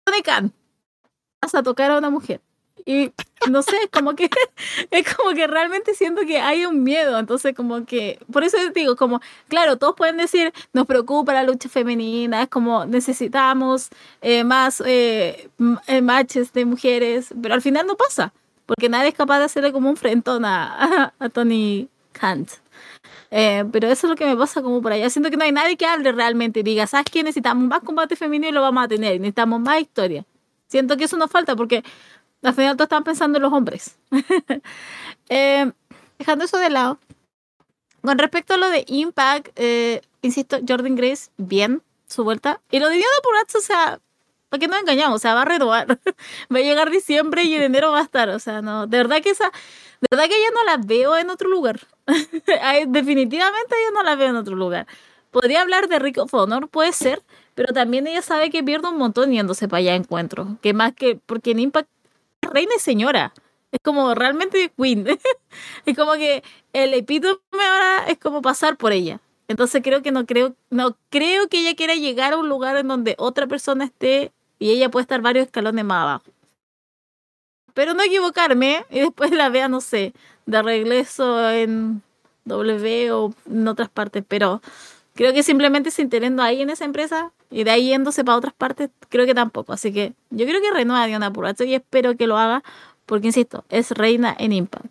Tony 0.04 0.20
Khan, 0.22 0.52
vas 1.40 1.54
a 1.54 1.62
tocar 1.62 1.90
a 1.90 1.96
una 1.96 2.10
mujer. 2.10 2.42
Y 2.84 3.12
no 3.50 3.62
sé, 3.62 3.76
como 3.90 4.14
que 4.14 4.28
es 4.90 5.16
como 5.16 5.34
que 5.34 5.46
realmente 5.46 5.94
siento 5.94 6.22
que 6.26 6.40
hay 6.40 6.66
un 6.66 6.82
miedo. 6.82 7.18
Entonces, 7.18 7.54
como 7.54 7.86
que, 7.86 8.18
por 8.30 8.44
eso 8.44 8.58
digo, 8.74 8.96
como, 8.96 9.20
claro, 9.48 9.78
todos 9.78 9.94
pueden 9.96 10.18
decir, 10.18 10.52
nos 10.74 10.86
preocupa 10.86 11.32
la 11.32 11.42
lucha 11.42 11.70
femenina, 11.70 12.42
es 12.42 12.48
como 12.48 12.84
necesitamos 12.84 13.88
eh, 14.20 14.44
más 14.44 14.82
eh, 14.84 15.48
eh, 15.86 16.02
matches 16.02 16.52
de 16.52 16.66
mujeres, 16.66 17.32
pero 17.40 17.54
al 17.54 17.62
final 17.62 17.86
no 17.86 17.96
pasa, 17.96 18.34
porque 18.70 18.88
nadie 18.88 19.08
es 19.08 19.14
capaz 19.16 19.40
de 19.40 19.46
hacerle 19.46 19.72
como 19.72 19.90
un 19.90 19.96
frentón 19.96 20.44
a, 20.44 21.12
Tony 21.32 21.88
Kant. 22.12 22.48
pero 23.28 23.88
eso 23.88 24.06
es 24.06 24.10
lo 24.10 24.14
que 24.14 24.24
me 24.24 24.36
pasa 24.36 24.62
como 24.62 24.80
por 24.80 24.92
allá. 24.92 25.10
Siento 25.10 25.28
que 25.28 25.36
no 25.36 25.42
hay 25.42 25.50
nadie 25.50 25.76
que 25.76 25.86
hable 25.86 26.12
realmente 26.12 26.60
y 26.60 26.62
diga, 26.62 26.86
¿sabes 26.86 27.06
qué? 27.10 27.24
Necesitamos 27.24 27.66
más 27.66 27.80
combate 27.80 28.14
femenino 28.14 28.48
y 28.48 28.52
lo 28.52 28.62
vamos 28.62 28.84
a 28.84 28.86
tener. 28.86 29.14
Necesitamos 29.14 29.60
más 29.60 29.80
historia. 29.80 30.24
Siento 30.68 30.96
que 30.96 31.02
eso 31.02 31.16
nos 31.16 31.32
falta 31.32 31.56
porque 31.56 31.82
al 32.44 32.54
final 32.54 32.76
todos 32.76 32.86
están 32.86 33.02
pensando 33.02 33.38
en 33.38 33.42
los 33.42 33.52
hombres. 33.52 33.98
Eh, 35.32 35.70
dejando 36.18 36.44
eso 36.44 36.58
de 36.58 36.70
lado. 36.70 36.98
Con 38.02 38.18
respecto 38.18 38.54
a 38.54 38.56
lo 38.56 38.68
de 38.68 38.84
Impact, 38.88 39.50
eh, 39.54 40.00
insisto, 40.22 40.58
Jordan 40.66 40.96
Grace, 40.96 41.30
bien, 41.36 41.82
su 42.08 42.24
vuelta. 42.24 42.60
Y 42.68 42.80
lo 42.80 42.88
de 42.88 42.96
Diana 42.96 43.14
Purazzo, 43.22 43.58
o 43.58 43.60
sea, 43.60 44.00
¿para 44.50 44.60
qué 44.60 44.68
nos 44.68 44.80
engañamos? 44.80 45.16
O 45.16 45.18
sea, 45.18 45.34
va 45.34 45.42
a 45.42 45.46
renovar. 45.46 45.86
va 46.54 46.58
a 46.58 46.62
llegar 46.62 46.90
diciembre 46.90 47.44
y 47.44 47.54
en 47.54 47.62
enero 47.62 47.92
va 47.92 48.00
a 48.00 48.02
estar. 48.02 48.28
O 48.28 48.38
sea, 48.38 48.60
no, 48.60 48.86
de 48.86 48.98
verdad 48.98 49.22
que 49.22 49.30
esa, 49.30 49.50
de 50.00 50.08
verdad 50.10 50.24
que 50.24 50.40
ya 50.40 50.50
no 50.50 50.64
la 50.64 50.76
veo 50.76 51.16
en 51.16 51.30
otro 51.30 51.48
lugar. 51.48 51.80
Definitivamente 52.86 53.76
yo 53.86 53.94
no 53.94 54.02
la 54.02 54.16
veo 54.16 54.28
en 54.28 54.36
otro 54.36 54.56
lugar. 54.56 54.86
Podría 55.30 55.62
hablar 55.62 55.88
de 55.88 56.00
Rico 56.00 56.26
Honor, 56.32 56.68
puede 56.68 56.92
ser, 56.92 57.22
pero 57.54 57.72
también 57.72 58.06
ella 58.08 58.20
sabe 58.20 58.50
que 58.50 58.64
pierde 58.64 58.88
un 58.88 58.98
montón 58.98 59.30
yéndose 59.30 59.68
para 59.68 59.78
allá 59.78 59.92
a 59.92 59.96
encuentro. 59.96 60.58
Que 60.60 60.74
más 60.74 60.92
que, 60.92 61.16
porque 61.24 61.52
en 61.52 61.60
Impact 61.60 61.88
reina 62.42 62.72
y 62.76 62.80
señora. 62.80 63.32
Es 63.70 63.78
como 63.84 64.14
realmente 64.14 64.72
queen. 64.76 65.06
es 65.86 65.96
como 65.96 66.14
que 66.14 66.42
el 66.72 66.92
epítome 66.94 67.38
ahora 67.52 68.06
es 68.08 68.18
como 68.18 68.42
pasar 68.42 68.76
por 68.76 68.92
ella. 68.92 69.20
Entonces 69.46 69.82
creo 69.82 70.02
que 70.02 70.12
no 70.12 70.26
creo, 70.26 70.54
no 70.70 70.96
creo 71.08 71.48
que 71.48 71.60
ella 71.60 71.74
quiera 71.74 71.94
llegar 71.94 72.32
a 72.32 72.36
un 72.36 72.48
lugar 72.48 72.76
en 72.76 72.88
donde 72.88 73.14
otra 73.18 73.46
persona 73.46 73.84
esté 73.84 74.32
y 74.60 74.70
ella 74.70 74.90
puede 74.90 75.02
estar 75.02 75.20
varios 75.22 75.46
escalones 75.46 75.84
más 75.84 76.02
abajo. 76.02 76.24
Pero 77.74 77.94
no 77.94 78.02
equivocarme 78.02 78.84
y 78.90 79.00
después 79.00 79.32
la 79.32 79.48
vea, 79.48 79.68
no 79.68 79.80
sé, 79.80 80.12
de 80.46 80.62
regreso 80.62 81.50
en 81.50 82.02
W 82.44 83.12
o 83.12 83.34
en 83.46 83.66
otras 83.66 83.88
partes. 83.88 84.22
Pero 84.28 84.60
creo 85.14 85.32
que 85.32 85.42
simplemente 85.42 85.90
se 85.90 86.02
interendo 86.02 86.42
ahí 86.42 86.60
en 86.60 86.70
esa 86.70 86.84
empresa 86.84 87.32
y 87.50 87.64
de 87.64 87.70
ahí 87.70 87.88
yéndose 87.88 88.22
para 88.22 88.38
otras 88.38 88.52
partes, 88.52 88.90
creo 89.08 89.26
que 89.26 89.34
tampoco. 89.34 89.72
Así 89.72 89.92
que 89.92 90.12
yo 90.30 90.46
creo 90.46 90.60
que 90.60 90.70
renueva 90.70 91.04
a 91.04 91.06
Diana 91.06 91.32
Purazzo 91.32 91.64
y 91.64 91.74
espero 91.74 92.16
que 92.16 92.26
lo 92.26 92.36
haga 92.36 92.62
porque, 93.06 93.28
insisto, 93.28 93.64
es 93.70 93.90
reina 93.92 94.36
en 94.38 94.52
Impact. 94.52 94.86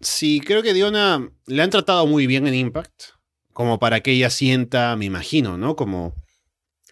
Sí, 0.00 0.40
creo 0.40 0.62
que 0.62 0.74
Diona 0.74 1.28
le 1.46 1.62
han 1.62 1.70
tratado 1.70 2.06
muy 2.06 2.26
bien 2.26 2.46
en 2.46 2.54
Impact, 2.54 3.14
como 3.52 3.78
para 3.78 4.00
que 4.00 4.12
ella 4.12 4.30
sienta, 4.30 4.96
me 4.96 5.06
imagino, 5.06 5.56
¿no? 5.56 5.76
Como 5.76 6.14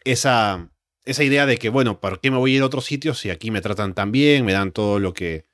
esa, 0.05 0.72
esa 1.05 1.25
idea 1.25 1.47
de 1.47 1.59
que, 1.59 1.69
bueno, 1.69 2.01
¿por 2.01 2.21
qué 2.21 2.31
me 2.31 2.37
voy 2.37 2.53
a 2.53 2.57
ir 2.57 2.63
a 2.63 2.67
otros 2.67 2.85
sitios 2.85 3.19
si 3.19 3.31
aquí 3.31 3.51
me 3.51 3.61
tratan 3.61 3.95
tan 3.95 4.13
bien, 4.13 4.45
me 4.45 4.53
dan 4.53 4.73
todo 4.73 4.99
lo 4.99 5.13
que, 5.13 5.47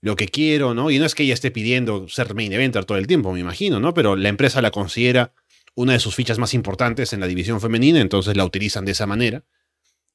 lo 0.00 0.16
que 0.16 0.28
quiero, 0.28 0.74
¿no? 0.74 0.90
Y 0.90 0.98
no 0.98 1.06
es 1.06 1.14
que 1.14 1.22
ella 1.22 1.34
esté 1.34 1.50
pidiendo 1.50 2.08
ser 2.08 2.34
main 2.34 2.52
eventer 2.52 2.84
todo 2.84 2.98
el 2.98 3.06
tiempo, 3.06 3.32
me 3.32 3.40
imagino, 3.40 3.80
¿no? 3.80 3.94
Pero 3.94 4.16
la 4.16 4.28
empresa 4.28 4.60
la 4.60 4.70
considera 4.70 5.32
una 5.74 5.94
de 5.94 6.00
sus 6.00 6.14
fichas 6.14 6.38
más 6.38 6.54
importantes 6.54 7.12
en 7.12 7.20
la 7.20 7.26
división 7.26 7.60
femenina, 7.60 8.00
entonces 8.00 8.36
la 8.36 8.44
utilizan 8.44 8.84
de 8.84 8.92
esa 8.92 9.06
manera. 9.06 9.44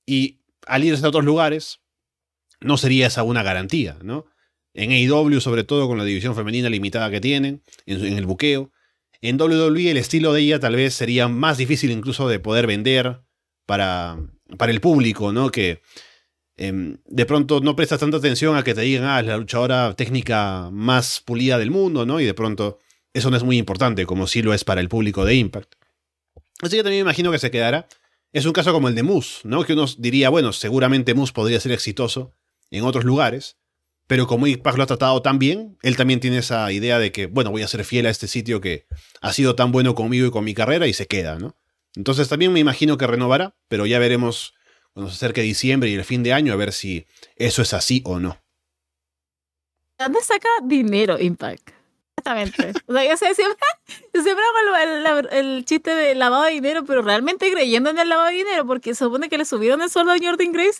Y 0.06 0.42
al 0.66 0.84
irse 0.84 1.06
a 1.06 1.10
otros 1.10 1.26
lugares, 1.26 1.80
no 2.60 2.78
sería 2.78 3.08
esa 3.08 3.24
una 3.24 3.44
garantía, 3.44 3.98
¿no? 4.02 4.26
En 4.74 4.92
AEW, 4.92 5.42
sobre 5.42 5.64
todo 5.64 5.88
con 5.88 5.98
la 5.98 6.04
división 6.04 6.36
femenina 6.36 6.70
limitada 6.70 7.10
que 7.10 7.22
tienen, 7.22 7.64
en, 7.86 8.18
el 8.18 8.26
buqueo. 8.26 8.72
En 9.22 9.42
WWE 9.42 9.90
el 9.90 9.98
estilo 9.98 10.34
de 10.34 10.42
ella 10.42 10.60
tal 10.60 10.76
vez 10.76 10.94
sería 10.94 11.28
más 11.28 11.58
difícil 11.58 11.90
incluso 11.90 12.28
de 12.28 12.40
poder 12.40 12.68
vender 12.68 13.22
para, 13.66 14.20
para 14.58 14.72
el 14.72 14.82
público, 14.82 15.34
¿no? 15.34 15.52
Que 15.52 15.82
em, 16.56 16.98
de 17.06 17.26
pronto 17.26 17.60
no 17.60 17.76
prestas 17.76 18.00
tanta 18.00 18.18
atención 18.18 18.56
a 18.56 18.64
que 18.64 18.74
te 18.74 18.82
digan, 18.82 19.06
ah, 19.06 19.20
es 19.20 19.26
la 19.26 19.38
luchadora 19.38 19.94
técnica 19.96 20.70
más 20.72 21.22
pulida 21.22 21.58
del 21.58 21.72
mundo, 21.72 22.06
¿no? 22.06 22.20
Y 22.20 22.26
de 22.26 22.34
pronto 22.34 22.80
eso 23.14 23.30
no 23.30 23.38
es 23.38 23.44
muy 23.44 23.58
importante, 23.58 24.06
como 24.06 24.28
sí 24.28 24.42
lo 24.42 24.54
es 24.54 24.64
para 24.64 24.82
el 24.82 24.90
público 24.90 25.26
de 25.26 25.36
Impact. 25.36 25.74
Así 26.62 26.78
que 26.78 26.84
también 26.84 27.04
me 27.04 27.10
imagino 27.10 27.32
que 27.32 27.40
se 27.40 27.52
quedará. 27.52 27.88
Es 28.34 28.46
un 28.46 28.54
caso 28.54 28.74
como 28.74 28.88
el 28.90 28.96
de 28.96 29.04
Moose, 29.04 29.42
¿no? 29.44 29.64
Que 29.64 29.74
uno 29.74 29.86
diría, 29.98 30.30
bueno, 30.30 30.54
seguramente 30.54 31.14
Moose 31.14 31.34
podría 31.34 31.60
ser 31.60 31.72
exitoso 31.72 32.34
en 32.72 32.84
otros 32.84 33.06
lugares, 33.06 33.58
pero 34.08 34.28
como 34.28 34.48
Impact 34.48 34.78
lo 34.78 34.84
ha 34.84 34.88
tratado 34.88 35.22
tan 35.22 35.40
bien, 35.40 35.78
él 35.82 35.98
también 35.98 36.20
tiene 36.20 36.38
esa 36.38 36.72
idea 36.72 36.98
de 37.00 37.12
que, 37.12 37.28
bueno, 37.28 37.52
voy 37.52 37.62
a 37.62 37.68
ser 37.68 37.84
fiel 37.84 38.06
a 38.06 38.10
este 38.10 38.28
sitio 38.28 38.62
que 38.62 38.86
ha 39.22 39.34
sido 39.34 39.56
tan 39.56 39.72
bueno 39.72 39.96
conmigo 39.96 40.28
y 40.28 40.32
con 40.32 40.46
mi 40.46 40.54
carrera 40.54 40.88
y 40.88 40.94
se 40.94 41.08
queda, 41.08 41.38
¿no? 41.38 41.58
Entonces 41.98 42.30
también 42.30 42.54
me 42.54 42.60
imagino 42.60 42.96
que 42.96 43.08
renovará, 43.08 43.56
pero 43.68 43.88
ya 43.88 43.98
veremos 43.98 44.54
cuando 44.94 45.10
se 45.10 45.16
acerque 45.16 45.42
diciembre 45.42 45.90
y 45.90 45.96
el 45.96 46.06
fin 46.06 46.22
de 46.22 46.32
año 46.32 46.54
a 46.54 46.56
ver 46.56 46.72
si 46.72 47.08
eso 47.36 47.64
es 47.64 47.74
así 47.74 48.04
o 48.06 48.20
no. 48.20 48.40
¿Dónde 49.98 50.22
saca 50.22 50.48
dinero 50.64 51.20
Impact? 51.20 51.72
Exactamente. 52.16 52.80
O 52.86 52.94
sea, 52.94 53.04
yo 53.04 53.18
sé, 53.18 53.34
siempre, 53.34 53.58
siempre 54.14 54.44
hago 54.46 55.28
el, 55.32 55.38
el, 55.38 55.66
chiste 55.66 55.96
de 55.96 56.14
lavado 56.14 56.44
de 56.44 56.52
dinero, 56.52 56.86
pero 56.86 57.02
realmente 57.02 57.52
creyendo 57.52 57.90
en 57.90 57.98
el 57.98 58.10
lavado 58.10 58.30
de 58.30 58.36
dinero, 58.36 58.68
porque 58.68 58.94
supone 58.94 59.28
que 59.28 59.40
le 59.40 59.46
subieron 59.46 59.82
el 59.82 59.90
sueldo 59.90 60.12
a 60.12 60.18
Jordan 60.22 60.52
Grace. 60.52 60.80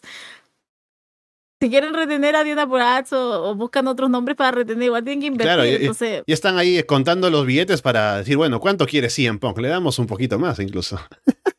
Si 1.60 1.70
quieren 1.72 1.94
retener 1.94 2.36
a 2.36 2.44
Diana 2.44 2.68
Puratz 2.68 3.14
o, 3.14 3.50
o, 3.50 3.56
buscan 3.56 3.88
otros 3.88 4.10
nombres 4.10 4.38
para 4.38 4.52
retener, 4.52 4.86
igual 4.86 5.04
tienen 5.04 5.22
que 5.22 5.28
invertir. 5.28 5.48
Claro, 5.48 5.66
y, 5.66 5.70
entonces... 5.70 6.24
y, 6.26 6.32
están 6.32 6.58
ahí 6.58 6.84
contando 6.84 7.32
los 7.32 7.46
billetes 7.48 7.82
para 7.82 8.18
decir, 8.18 8.38
bueno, 8.38 8.60
¿cuánto 8.60 8.86
quiere 8.86 9.10
CM 9.10 9.40
Punk? 9.40 9.58
Le 9.58 9.70
damos 9.70 9.98
un 9.98 10.06
poquito 10.06 10.38
más 10.38 10.60
incluso. 10.60 11.00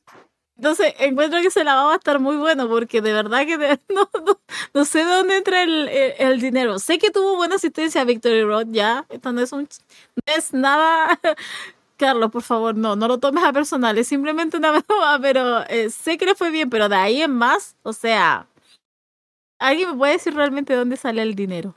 Entonces, 0.58 0.92
encuentro 0.98 1.40
que 1.40 1.46
ese 1.46 1.62
lavado 1.62 1.86
va 1.86 1.92
a 1.94 1.98
estar 1.98 2.18
muy 2.18 2.36
bueno 2.36 2.68
porque 2.68 3.00
de 3.00 3.12
verdad 3.12 3.46
que 3.46 3.56
de, 3.56 3.78
no, 3.94 4.10
no, 4.26 4.40
no, 4.74 4.84
sé 4.84 4.98
de 4.98 5.04
dónde 5.04 5.36
entra 5.36 5.62
el, 5.62 5.88
el, 5.88 6.14
el, 6.18 6.40
dinero. 6.40 6.80
Sé 6.80 6.98
que 6.98 7.12
tuvo 7.12 7.36
buena 7.36 7.54
asistencia 7.54 8.00
a 8.00 8.04
Victory 8.04 8.42
Road 8.42 8.66
ya. 8.70 9.06
Esto 9.08 9.32
no 9.32 9.40
es, 9.40 9.52
un, 9.52 9.62
no 9.62 10.34
es 10.36 10.52
nada. 10.52 11.18
Carlos, 11.96 12.30
por 12.32 12.42
favor, 12.42 12.74
no, 12.74 12.96
no 12.96 13.06
lo 13.06 13.18
tomes 13.18 13.44
a 13.44 13.52
personal. 13.52 13.96
Es 13.98 14.08
simplemente 14.08 14.56
una 14.56 14.70
broma, 14.72 15.18
pero 15.22 15.64
eh, 15.68 15.90
sé 15.90 16.18
que 16.18 16.26
le 16.26 16.34
fue 16.34 16.50
bien, 16.50 16.68
pero 16.70 16.88
de 16.88 16.96
ahí 16.96 17.22
en 17.22 17.32
más, 17.32 17.76
o 17.84 17.92
sea, 17.92 18.48
¿alguien 19.58 19.90
me 19.90 19.96
puede 19.96 20.12
decir 20.14 20.34
realmente 20.34 20.72
de 20.72 20.78
dónde 20.78 20.96
sale 20.96 21.22
el 21.22 21.34
dinero? 21.34 21.74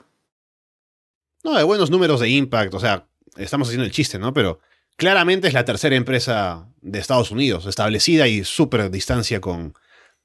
No, 1.44 1.56
de 1.56 1.64
buenos 1.64 1.90
números 1.90 2.20
de 2.20 2.28
impact. 2.28 2.74
O 2.74 2.80
sea, 2.80 3.08
estamos 3.36 3.68
haciendo 3.68 3.84
el 3.84 3.92
chiste, 3.92 4.18
¿no? 4.18 4.32
Pero 4.32 4.60
claramente 4.96 5.48
es 5.48 5.54
la 5.54 5.64
tercera 5.64 5.96
empresa 5.96 6.68
de 6.80 6.98
Estados 6.98 7.30
Unidos, 7.30 7.66
establecida 7.66 8.28
y 8.28 8.44
súper 8.44 8.90
distancia 8.90 9.40
con 9.40 9.74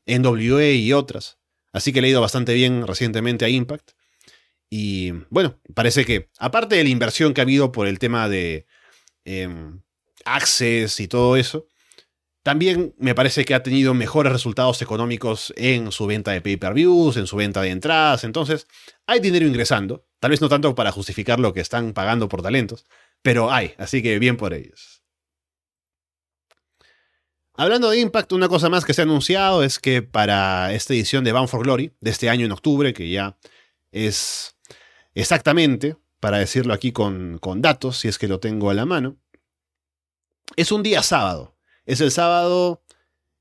NWA 0.06 0.72
y 0.72 0.94
otras. 0.94 1.38
Así 1.74 1.94
que 1.94 2.02
le 2.02 2.08
ha 2.08 2.12
ido 2.12 2.22
bastante 2.22 2.54
bien 2.54 2.86
recientemente 2.86 3.46
a 3.46 3.50
Impact. 3.50 3.92
Y 4.70 5.12
bueno, 5.30 5.60
parece 5.74 6.06
que, 6.06 6.30
aparte 6.40 6.76
de 6.76 6.84
la 6.84 6.90
inversión 6.90 7.34
que 7.34 7.42
ha 7.42 7.44
habido 7.44 7.72
por 7.72 7.88
el 7.88 8.00
tema 8.00 8.28
de 8.30 8.66
eh, 9.26 9.50
Access 10.26 11.00
y 11.00 11.08
todo 11.08 11.38
eso, 11.38 11.68
también 12.48 12.96
me 12.98 13.14
parece 13.14 13.44
que 13.44 13.54
ha 13.54 13.62
tenido 13.62 13.94
mejores 13.94 14.32
resultados 14.32 14.82
económicos 14.82 15.54
en 15.58 15.92
su 15.92 16.06
venta 16.06 16.32
de 16.32 16.40
pay-per-views, 16.40 17.18
en 17.18 17.28
su 17.28 17.36
venta 17.36 17.62
de 17.62 17.72
entradas. 17.72 18.24
Entonces, 18.24 18.68
hay 19.06 19.20
dinero 19.20 19.46
ingresando. 19.46 20.08
Tal 20.22 20.32
vez 20.32 20.40
no 20.40 20.48
tanto 20.48 20.74
para 20.74 20.94
justificar 20.94 21.42
lo 21.42 21.52
que 21.52 21.60
están 21.60 21.92
pagando 21.92 22.30
por 22.30 22.42
talentos, 22.42 22.86
pero 23.22 23.52
hay, 23.52 23.74
así 23.78 24.02
que 24.02 24.18
bien 24.18 24.38
por 24.38 24.54
ellos. 24.54 25.04
Hablando 27.54 27.90
de 27.90 28.00
Impact, 28.00 28.32
una 28.32 28.48
cosa 28.48 28.70
más 28.70 28.86
que 28.86 28.94
se 28.94 29.02
ha 29.02 29.04
anunciado 29.04 29.62
es 29.62 29.78
que 29.78 30.02
para 30.02 30.72
esta 30.72 30.94
edición 30.94 31.26
de 31.26 31.34
Bound 31.34 31.50
for 31.50 31.64
Glory, 31.64 31.92
de 32.00 32.12
este 32.12 32.30
año 32.30 32.46
en 32.46 32.54
octubre, 32.54 32.94
que 32.94 33.10
ya 33.10 33.38
es 33.92 34.56
exactamente, 35.16 35.98
para 36.22 36.38
decirlo 36.38 36.74
aquí 36.74 36.94
con, 36.94 37.40
con 37.40 37.62
datos, 37.62 37.98
si 37.98 38.08
es 38.08 38.18
que 38.18 38.30
lo 38.30 38.40
tengo 38.40 38.70
a 38.70 38.74
la 38.74 38.86
mano, 38.86 39.18
es 40.56 40.72
un 40.72 40.82
día 40.82 41.04
sábado. 41.04 41.57
Es 41.88 42.02
el 42.02 42.12
sábado 42.12 42.84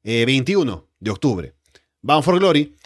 eh, 0.04 0.24
21 0.24 0.88
de 1.00 1.10
octubre. 1.10 1.54
Bound 2.00 2.24
for 2.24 2.38
Glory 2.38 2.76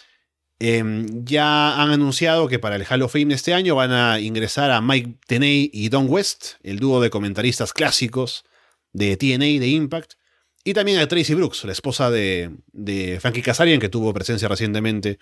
eh, 0.58 0.82
ya 1.22 1.80
han 1.80 1.90
anunciado 1.90 2.48
que 2.48 2.58
para 2.58 2.76
el 2.76 2.86
Hall 2.86 3.02
of 3.02 3.12
Fame 3.12 3.26
de 3.26 3.34
este 3.34 3.52
año 3.54 3.76
van 3.76 3.92
a 3.92 4.20
ingresar 4.20 4.70
a 4.70 4.80
Mike 4.80 5.18
Tenay 5.26 5.70
y 5.72 5.90
Don 5.90 6.06
West, 6.08 6.54
el 6.62 6.78
dúo 6.78 7.00
de 7.00 7.10
comentaristas 7.10 7.74
clásicos 7.74 8.44
de 8.92 9.16
TNA 9.18 9.60
de 9.60 9.68
Impact, 9.68 10.14
y 10.64 10.72
también 10.72 10.98
a 10.98 11.08
Tracy 11.08 11.34
Brooks, 11.34 11.64
la 11.64 11.72
esposa 11.72 12.10
de, 12.10 12.50
de 12.72 13.20
Frankie 13.20 13.42
Kazarian, 13.42 13.80
que 13.80 13.88
tuvo 13.90 14.12
presencia 14.14 14.48
recientemente 14.48 15.18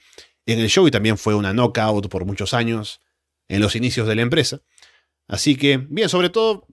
en 0.47 0.61
el 0.61 0.69
show 0.69 0.87
y 0.87 0.91
también 0.93 1.19
fue 1.19 1.35
una 1.35 1.53
knockout 1.53 2.09
por 2.09 2.25
muchos 2.25 2.55
años 2.55 3.01
en 3.49 3.61
los 3.61 3.75
inicios 3.75 4.07
de 4.07 4.15
la 4.15 4.23
empresa. 4.23 4.63
Así 5.27 5.57
que, 5.57 5.77
bien, 5.77 6.09
sobre 6.09 6.31
todo, 6.31 6.67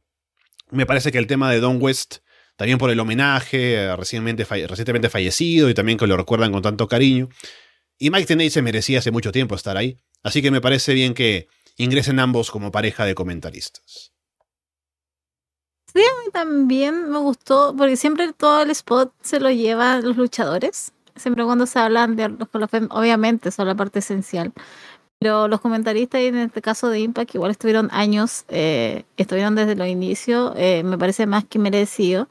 me 0.69 0.85
parece 0.85 1.11
que 1.11 1.17
el 1.17 1.27
tema 1.27 1.51
de 1.51 1.59
Don 1.59 1.81
West, 1.81 2.17
también 2.55 2.77
por 2.77 2.89
el 2.89 2.99
homenaje 2.99 3.95
recientemente, 3.95 4.45
recientemente 4.67 5.09
fallecido 5.09 5.69
y 5.69 5.73
también 5.73 5.97
que 5.97 6.07
lo 6.07 6.17
recuerdan 6.17 6.51
con 6.51 6.61
tanto 6.61 6.87
cariño, 6.87 7.29
y 7.97 8.09
Mike 8.09 8.25
Tenay 8.27 8.49
se 8.49 8.61
merecía 8.61 8.99
hace 8.99 9.11
mucho 9.11 9.31
tiempo 9.31 9.55
estar 9.55 9.77
ahí, 9.77 9.97
así 10.23 10.41
que 10.41 10.51
me 10.51 10.61
parece 10.61 10.93
bien 10.93 11.13
que 11.13 11.47
ingresen 11.77 12.19
ambos 12.19 12.51
como 12.51 12.71
pareja 12.71 13.05
de 13.05 13.15
comentaristas. 13.15 14.11
Sí, 15.93 16.01
a 16.01 16.25
mí 16.25 16.31
también 16.33 17.09
me 17.09 17.19
gustó, 17.19 17.73
porque 17.77 17.95
siempre 17.95 18.33
todo 18.33 18.61
el 18.63 18.69
spot 18.71 19.13
se 19.21 19.39
lo 19.39 19.49
llevan 19.49 20.03
los 20.03 20.17
luchadores. 20.17 20.91
Siempre 21.15 21.45
cuando 21.45 21.65
se 21.65 21.79
hablan 21.79 22.17
de 22.17 22.27
los 22.27 22.49
obviamente 22.89 23.49
son 23.49 23.69
la 23.69 23.75
parte 23.75 23.99
esencial. 23.99 24.51
Pero 25.25 25.47
los 25.47 25.59
comentaristas, 25.59 26.21
en 26.21 26.35
este 26.35 26.61
caso 26.61 26.87
de 26.87 26.99
Impact, 26.99 27.33
igual 27.33 27.49
estuvieron 27.49 27.89
años, 27.91 28.45
eh, 28.47 29.05
estuvieron 29.17 29.55
desde 29.55 29.75
los 29.75 29.87
inicios, 29.87 30.53
eh, 30.55 30.83
me 30.83 30.99
parece 30.99 31.25
más 31.25 31.43
que 31.45 31.57
merecido. 31.57 32.27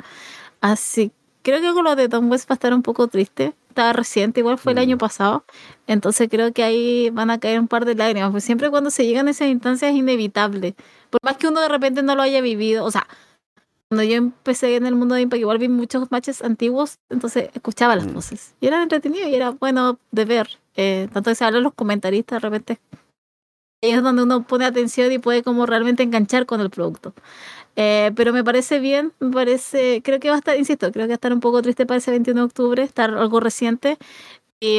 Así 0.60 1.10
creo 1.42 1.60
que 1.60 1.72
con 1.72 1.82
lo 1.82 1.96
de 1.96 2.08
Tom 2.08 2.30
West 2.30 2.48
va 2.48 2.52
a 2.52 2.54
estar 2.54 2.72
un 2.72 2.82
poco 2.82 3.08
triste. 3.08 3.52
Estaba 3.68 3.92
reciente, 3.94 4.38
igual 4.38 4.58
fue 4.58 4.70
el 4.70 4.78
año 4.78 4.96
pasado. 4.96 5.44
Entonces 5.88 6.28
creo 6.30 6.52
que 6.52 6.62
ahí 6.62 7.10
van 7.10 7.30
a 7.30 7.40
caer 7.40 7.58
un 7.58 7.66
par 7.66 7.84
de 7.84 7.96
lágrimas. 7.96 8.30
Pues 8.30 8.44
siempre 8.44 8.70
cuando 8.70 8.90
se 8.90 9.04
llegan 9.04 9.26
a 9.26 9.32
esas 9.32 9.48
instancias 9.48 9.90
es 9.90 9.96
inevitable. 9.96 10.76
Por 11.10 11.20
más 11.24 11.36
que 11.36 11.48
uno 11.48 11.60
de 11.60 11.68
repente 11.68 12.04
no 12.04 12.14
lo 12.14 12.22
haya 12.22 12.40
vivido. 12.42 12.84
O 12.84 12.92
sea, 12.92 13.08
cuando 13.88 14.04
yo 14.04 14.16
empecé 14.16 14.76
en 14.76 14.86
el 14.86 14.94
mundo 14.94 15.14
de 15.14 15.22
Impact, 15.22 15.40
igual 15.40 15.58
vi 15.58 15.68
muchos 15.68 16.10
matches 16.10 16.42
antiguos, 16.42 16.98
entonces 17.10 17.50
escuchaba 17.54 17.96
las 17.96 18.12
voces. 18.12 18.54
Y 18.60 18.66
era 18.66 18.82
entretenido 18.82 19.28
y 19.28 19.34
era 19.34 19.50
bueno 19.50 19.98
de 20.10 20.24
ver. 20.24 20.58
Eh, 20.76 21.08
tanto 21.12 21.30
que 21.30 21.34
se 21.36 21.44
hablan 21.44 21.62
los 21.62 21.74
comentaristas, 21.74 22.42
de 22.42 22.48
repente 22.48 22.80
es 23.90 24.02
donde 24.02 24.22
uno 24.22 24.46
pone 24.46 24.64
atención 24.64 25.12
y 25.12 25.18
puede 25.18 25.42
como 25.42 25.66
realmente 25.66 26.02
enganchar 26.02 26.46
con 26.46 26.60
el 26.60 26.70
producto. 26.70 27.14
Eh, 27.76 28.12
pero 28.14 28.32
me 28.32 28.44
parece 28.44 28.78
bien, 28.78 29.12
me 29.20 29.30
parece, 29.30 30.00
creo 30.02 30.20
que 30.20 30.28
va 30.28 30.36
a 30.36 30.38
estar, 30.38 30.56
insisto, 30.56 30.90
creo 30.92 31.04
que 31.04 31.08
va 31.08 31.14
a 31.14 31.16
estar 31.16 31.32
un 31.32 31.40
poco 31.40 31.60
triste 31.62 31.86
para 31.86 31.98
ese 31.98 32.10
21 32.10 32.40
de 32.40 32.46
octubre, 32.46 32.82
estar 32.82 33.10
algo 33.14 33.40
reciente. 33.40 33.98
Y 34.60 34.78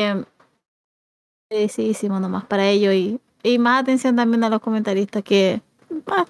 eh, 1.49 1.69
sí, 1.69 1.83
hicimos 1.83 2.21
nomás 2.21 2.45
para 2.45 2.67
ello 2.67 2.91
y, 2.91 3.19
y 3.43 3.59
más 3.59 3.81
atención 3.81 4.15
también 4.15 4.43
a 4.43 4.49
los 4.49 4.61
comentaristas 4.61 5.23
que, 5.23 5.61
ah, 6.07 6.25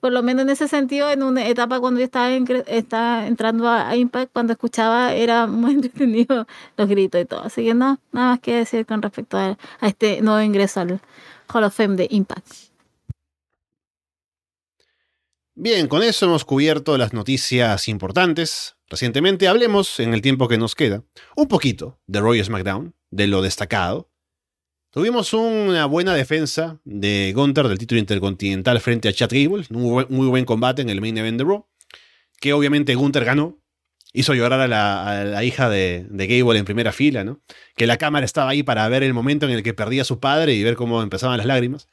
por 0.00 0.12
lo 0.12 0.22
menos 0.22 0.42
en 0.42 0.50
ese 0.50 0.68
sentido, 0.68 1.10
en 1.10 1.22
una 1.22 1.46
etapa 1.46 1.80
cuando 1.80 2.00
yo 2.00 2.04
estaba, 2.04 2.34
en, 2.34 2.46
entrando 3.26 3.68
a, 3.68 3.94
Impact, 3.96 4.32
cuando 4.32 4.52
escuchaba 4.52 5.14
era 5.14 5.46
muy 5.46 5.72
entretenido 5.74 6.46
los 6.76 6.88
gritos 6.88 7.20
y 7.20 7.24
todo. 7.24 7.42
Así 7.42 7.64
que 7.64 7.74
no, 7.74 7.98
nada 8.12 8.30
más 8.30 8.40
que 8.40 8.56
decir 8.56 8.86
con 8.86 9.02
respecto 9.02 9.36
a, 9.36 9.58
a 9.80 9.88
este 9.88 10.20
nuevo 10.22 10.40
ingreso 10.40 10.80
al 10.80 11.00
Hall 11.52 11.64
of 11.64 11.74
Fame 11.74 11.96
de 11.96 12.06
Impact. 12.10 12.46
Bien, 15.60 15.88
con 15.88 16.04
eso 16.04 16.26
hemos 16.26 16.44
cubierto 16.44 16.96
las 16.96 17.12
noticias 17.12 17.88
importantes. 17.88 18.76
Recientemente 18.88 19.48
hablemos, 19.48 19.98
en 19.98 20.14
el 20.14 20.22
tiempo 20.22 20.46
que 20.46 20.56
nos 20.56 20.76
queda, 20.76 21.02
un 21.34 21.48
poquito 21.48 21.98
de 22.06 22.20
Roy 22.20 22.42
SmackDown, 22.44 22.94
de 23.10 23.26
lo 23.26 23.42
destacado. 23.42 24.07
Tuvimos 24.90 25.34
una 25.34 25.84
buena 25.84 26.14
defensa 26.14 26.80
de 26.84 27.32
Gunther 27.34 27.68
del 27.68 27.76
título 27.76 27.98
intercontinental 27.98 28.80
frente 28.80 29.08
a 29.08 29.12
Chad 29.12 29.28
Gable, 29.30 29.66
un 29.68 30.06
muy, 30.08 30.26
buen 30.28 30.46
combate 30.46 30.80
en 30.80 30.88
el 30.88 31.02
main 31.02 31.18
event 31.18 31.36
de 31.36 31.44
Raw, 31.44 31.66
que 32.40 32.54
obviamente 32.54 32.94
Gunther 32.94 33.26
ganó, 33.26 33.58
hizo 34.14 34.32
llorar 34.32 34.60
a 34.60 34.66
la, 34.66 35.20
a 35.20 35.24
la 35.24 35.44
hija 35.44 35.68
de, 35.68 36.06
Gable 36.10 36.58
en 36.58 36.64
primera 36.64 36.92
fila, 36.92 37.22
¿no? 37.22 37.42
Que 37.76 37.86
la 37.86 37.98
cámara 37.98 38.24
estaba 38.24 38.50
ahí 38.50 38.62
para 38.62 38.88
ver 38.88 39.02
el 39.02 39.12
momento 39.12 39.44
en 39.44 39.52
el 39.52 39.62
que 39.62 39.74
perdía 39.74 40.02
a 40.02 40.06
su 40.06 40.20
padre 40.20 40.54
y 40.54 40.62
ver 40.64 40.74
cómo 40.74 41.02
empezaban 41.02 41.36
las 41.36 41.46
lágrimas. 41.46 41.86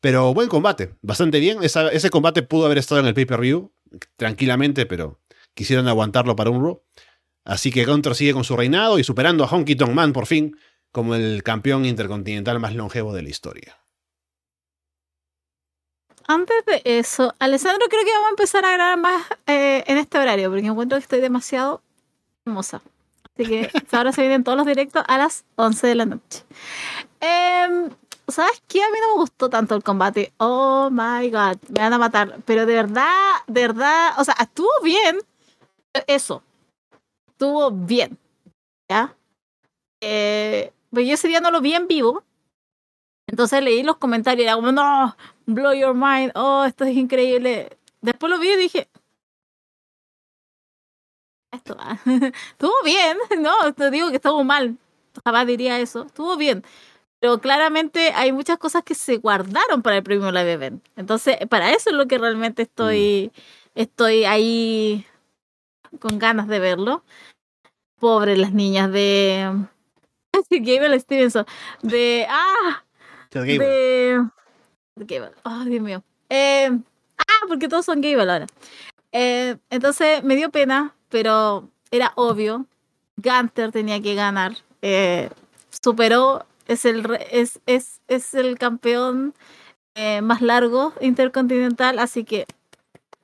Pero 0.00 0.32
buen 0.32 0.48
combate, 0.48 0.94
bastante 1.02 1.40
bien. 1.40 1.58
Ese 1.62 2.08
combate 2.08 2.42
pudo 2.42 2.64
haber 2.64 2.78
estado 2.78 3.02
en 3.02 3.06
el 3.06 3.12
pay-per-view 3.12 3.70
tranquilamente, 4.16 4.86
pero 4.86 5.20
quisieron 5.52 5.88
aguantarlo 5.88 6.36
para 6.36 6.48
un 6.48 6.62
Raw. 6.62 6.82
Así 7.44 7.70
que 7.70 7.84
Gunther 7.84 8.14
sigue 8.14 8.32
con 8.32 8.44
su 8.44 8.56
reinado 8.56 8.98
y 8.98 9.04
superando 9.04 9.44
a 9.44 9.46
Honky 9.46 9.76
Tonk 9.76 9.92
Man 9.92 10.14
por 10.14 10.26
fin 10.26 10.56
como 10.92 11.14
el 11.14 11.42
campeón 11.42 11.84
intercontinental 11.84 12.60
más 12.60 12.74
longevo 12.74 13.12
de 13.12 13.22
la 13.22 13.28
historia. 13.28 13.76
Antes 16.26 16.64
de 16.66 16.82
eso, 16.84 17.34
Alessandro, 17.38 17.86
creo 17.88 18.04
que 18.04 18.12
vamos 18.12 18.28
a 18.28 18.30
empezar 18.30 18.64
a 18.64 18.72
grabar 18.72 18.98
más 18.98 19.26
eh, 19.46 19.82
en 19.86 19.98
este 19.98 20.18
horario, 20.18 20.48
porque 20.48 20.66
encuentro 20.66 20.96
que 20.96 21.02
estoy 21.02 21.20
demasiado 21.20 21.82
hermosa. 22.44 22.82
Así 23.34 23.46
que 23.48 23.70
ahora 23.92 24.12
se 24.12 24.20
vienen 24.20 24.44
todos 24.44 24.56
los 24.56 24.66
directos 24.66 25.02
a 25.08 25.18
las 25.18 25.44
11 25.56 25.86
de 25.86 25.94
la 25.94 26.06
noche. 26.06 26.44
Eh, 27.20 27.90
¿sabes 28.28 28.62
qué? 28.68 28.82
A 28.82 28.90
mí 28.90 28.98
no 29.00 29.14
me 29.14 29.20
gustó 29.20 29.50
tanto 29.50 29.74
el 29.74 29.82
combate. 29.82 30.32
Oh 30.38 30.88
my 30.90 31.30
god, 31.30 31.56
me 31.68 31.80
van 31.80 31.92
a 31.92 31.98
matar. 31.98 32.38
Pero 32.44 32.66
de 32.66 32.74
verdad, 32.74 33.06
de 33.46 33.60
verdad, 33.62 34.12
o 34.18 34.24
sea, 34.24 34.34
estuvo 34.40 34.70
bien. 34.82 35.18
Eso. 36.06 36.42
Estuvo 37.28 37.70
bien. 37.70 38.18
¿Ya? 38.88 39.14
Eh, 40.00 40.72
pero 40.90 41.02
yo 41.02 41.14
ese 41.14 41.28
día 41.28 41.40
no 41.40 41.50
lo 41.50 41.60
vi 41.60 41.74
en 41.74 41.86
vivo. 41.88 42.24
Entonces 43.26 43.62
leí 43.62 43.82
los 43.82 43.96
comentarios 43.96 44.44
y 44.44 44.48
era 44.48 44.56
como, 44.56 44.72
no, 44.72 45.16
blow 45.46 45.72
your 45.72 45.94
mind, 45.94 46.32
oh, 46.34 46.64
esto 46.64 46.84
es 46.84 46.96
increíble. 46.96 47.78
Después 48.00 48.30
lo 48.30 48.38
vi 48.38 48.50
y 48.50 48.56
dije, 48.56 48.88
esto 51.52 51.76
va. 51.76 51.98
estuvo 52.50 52.72
bien, 52.84 53.18
no, 53.40 53.72
te 53.74 53.90
digo 53.90 54.10
que 54.10 54.16
estuvo 54.16 54.42
mal, 54.44 54.78
jamás 55.24 55.46
diría 55.46 55.78
eso, 55.78 56.04
estuvo 56.06 56.36
bien. 56.36 56.64
Pero 57.20 57.40
claramente 57.40 58.12
hay 58.14 58.32
muchas 58.32 58.58
cosas 58.58 58.82
que 58.82 58.94
se 58.94 59.18
guardaron 59.18 59.82
para 59.82 59.98
el 59.98 60.02
premio 60.02 60.32
Live 60.32 60.52
Event. 60.52 60.84
Entonces, 60.96 61.36
para 61.48 61.70
eso 61.72 61.90
es 61.90 61.96
lo 61.96 62.06
que 62.08 62.18
realmente 62.18 62.62
estoy, 62.62 63.30
estoy 63.74 64.24
ahí 64.24 65.06
con 66.00 66.18
ganas 66.18 66.48
de 66.48 66.60
verlo. 66.60 67.04
Pobres 67.98 68.38
las 68.38 68.52
niñas 68.52 68.90
de 68.92 69.52
Gable 70.50 70.98
Stevenson. 71.00 71.46
De. 71.82 72.26
¡Ah! 72.28 72.84
De. 73.32 73.58
de 73.58 74.20
Gable. 74.96 75.32
Oh, 75.44 75.64
Dios 75.64 75.82
mío. 75.82 76.02
Eh, 76.28 76.70
ah, 77.18 77.46
porque 77.48 77.68
todos 77.68 77.84
son 77.84 78.00
Gable 78.00 78.30
ahora. 78.30 78.46
Eh, 79.12 79.56
entonces 79.70 80.22
me 80.22 80.36
dio 80.36 80.50
pena, 80.50 80.94
pero 81.08 81.68
era 81.90 82.12
obvio. 82.16 82.66
Gunter 83.16 83.72
tenía 83.72 84.00
que 84.00 84.14
ganar. 84.14 84.56
Eh, 84.82 85.30
superó 85.82 86.46
es 86.66 86.84
el, 86.84 87.04
es, 87.30 87.60
es, 87.66 88.00
es 88.08 88.34
el 88.34 88.56
campeón 88.58 89.34
eh, 89.94 90.22
más 90.22 90.40
largo 90.40 90.92
intercontinental, 91.00 91.98
así 91.98 92.24
que 92.24 92.46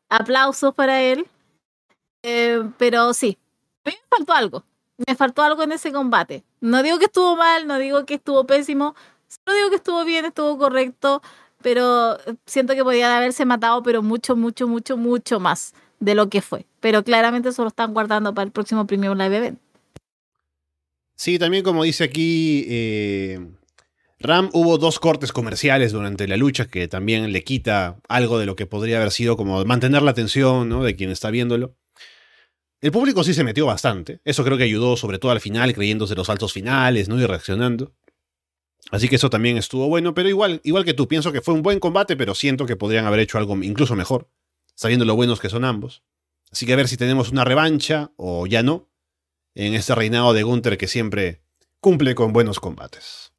aplausos 0.08 0.74
para 0.74 1.00
él. 1.02 1.28
Eh, 2.22 2.68
pero 2.76 3.14
sí, 3.14 3.38
a 3.84 3.90
mí 3.90 3.96
me 3.96 4.16
faltó 4.16 4.32
algo. 4.32 4.64
Me 5.06 5.14
faltó 5.14 5.42
algo 5.42 5.62
en 5.62 5.72
ese 5.72 5.92
combate. 5.92 6.44
No 6.66 6.82
digo 6.82 6.98
que 6.98 7.04
estuvo 7.04 7.36
mal, 7.36 7.66
no 7.66 7.78
digo 7.78 8.04
que 8.04 8.14
estuvo 8.14 8.44
pésimo, 8.44 8.96
solo 9.28 9.56
digo 9.56 9.70
que 9.70 9.76
estuvo 9.76 10.04
bien, 10.04 10.24
estuvo 10.24 10.58
correcto, 10.58 11.22
pero 11.62 12.18
siento 12.44 12.74
que 12.74 12.82
podía 12.82 13.16
haberse 13.16 13.44
matado, 13.44 13.84
pero 13.84 14.02
mucho, 14.02 14.34
mucho, 14.34 14.66
mucho, 14.66 14.96
mucho 14.96 15.38
más 15.38 15.74
de 16.00 16.16
lo 16.16 16.28
que 16.28 16.42
fue. 16.42 16.66
Pero 16.80 17.04
claramente 17.04 17.50
eso 17.50 17.62
lo 17.62 17.68
están 17.68 17.94
guardando 17.94 18.34
para 18.34 18.46
el 18.46 18.50
próximo 18.50 18.84
Premium 18.84 19.16
Live 19.16 19.36
Event. 19.36 19.60
Sí, 21.14 21.38
también 21.38 21.62
como 21.62 21.84
dice 21.84 22.02
aquí 22.02 22.66
eh, 22.68 23.46
Ram, 24.18 24.50
hubo 24.52 24.76
dos 24.76 24.98
cortes 24.98 25.30
comerciales 25.32 25.92
durante 25.92 26.26
la 26.26 26.36
lucha 26.36 26.66
que 26.66 26.88
también 26.88 27.32
le 27.32 27.44
quita 27.44 27.96
algo 28.08 28.38
de 28.38 28.46
lo 28.46 28.56
que 28.56 28.66
podría 28.66 28.96
haber 28.96 29.12
sido 29.12 29.36
como 29.36 29.64
mantener 29.64 30.02
la 30.02 30.10
atención 30.10 30.68
¿no? 30.68 30.82
de 30.82 30.96
quien 30.96 31.10
está 31.10 31.30
viéndolo. 31.30 31.76
El 32.80 32.92
público 32.92 33.24
sí 33.24 33.32
se 33.32 33.44
metió 33.44 33.66
bastante, 33.66 34.20
eso 34.24 34.44
creo 34.44 34.58
que 34.58 34.64
ayudó 34.64 34.96
sobre 34.96 35.18
todo 35.18 35.32
al 35.32 35.40
final, 35.40 35.72
creyéndose 35.72 36.14
los 36.14 36.26
saltos 36.26 36.52
finales 36.52 37.08
¿no? 37.08 37.18
y 37.18 37.24
reaccionando. 37.24 37.94
Así 38.90 39.08
que 39.08 39.16
eso 39.16 39.30
también 39.30 39.56
estuvo 39.56 39.88
bueno, 39.88 40.14
pero 40.14 40.28
igual, 40.28 40.60
igual 40.62 40.84
que 40.84 40.94
tú, 40.94 41.08
pienso 41.08 41.32
que 41.32 41.40
fue 41.40 41.54
un 41.54 41.62
buen 41.62 41.80
combate, 41.80 42.16
pero 42.16 42.34
siento 42.34 42.66
que 42.66 42.76
podrían 42.76 43.06
haber 43.06 43.20
hecho 43.20 43.38
algo 43.38 43.56
incluso 43.62 43.96
mejor, 43.96 44.28
sabiendo 44.74 45.04
lo 45.04 45.16
buenos 45.16 45.40
que 45.40 45.48
son 45.48 45.64
ambos. 45.64 46.02
Así 46.52 46.66
que 46.66 46.74
a 46.74 46.76
ver 46.76 46.86
si 46.86 46.96
tenemos 46.96 47.30
una 47.30 47.44
revancha 47.44 48.12
o 48.16 48.46
ya 48.46 48.62
no, 48.62 48.88
en 49.54 49.74
este 49.74 49.94
reinado 49.94 50.34
de 50.34 50.42
Gunther 50.42 50.78
que 50.78 50.86
siempre 50.86 51.40
cumple 51.80 52.14
con 52.14 52.32
buenos 52.32 52.60
combates. 52.60 53.32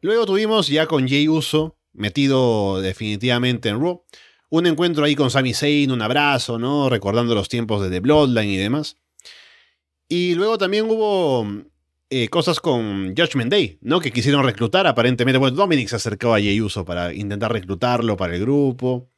Luego 0.00 0.24
tuvimos 0.24 0.68
ya 0.68 0.86
con 0.86 1.06
Jay 1.06 1.28
Uso, 1.28 1.76
metido 1.92 2.80
definitivamente 2.80 3.68
en 3.68 3.80
Raw, 3.80 4.04
un 4.50 4.66
encuentro 4.66 5.04
ahí 5.04 5.14
con 5.14 5.30
Sami 5.30 5.54
Zayn, 5.54 5.90
un 5.90 6.02
abrazo, 6.02 6.58
¿no? 6.58 6.90
Recordando 6.90 7.34
los 7.34 7.48
tiempos 7.48 7.82
de 7.82 7.90
The 7.90 8.00
Bloodline 8.00 8.50
y 8.50 8.56
demás. 8.56 8.96
Y 10.08 10.34
luego 10.34 10.58
también 10.58 10.86
hubo 10.90 11.46
eh, 12.10 12.28
cosas 12.28 12.58
con 12.58 13.14
Judgment 13.16 13.50
Day, 13.50 13.78
¿no? 13.80 14.00
Que 14.00 14.10
quisieron 14.10 14.44
reclutar 14.44 14.86
aparentemente. 14.88 15.38
Bueno, 15.38 15.56
Dominic 15.56 15.88
se 15.88 15.96
acercó 15.96 16.34
a 16.34 16.38
Jay 16.38 16.60
Uso 16.60 16.84
para 16.84 17.14
intentar 17.14 17.52
reclutarlo 17.52 18.16
para 18.16 18.34
el 18.34 18.40
grupo. 18.40 19.08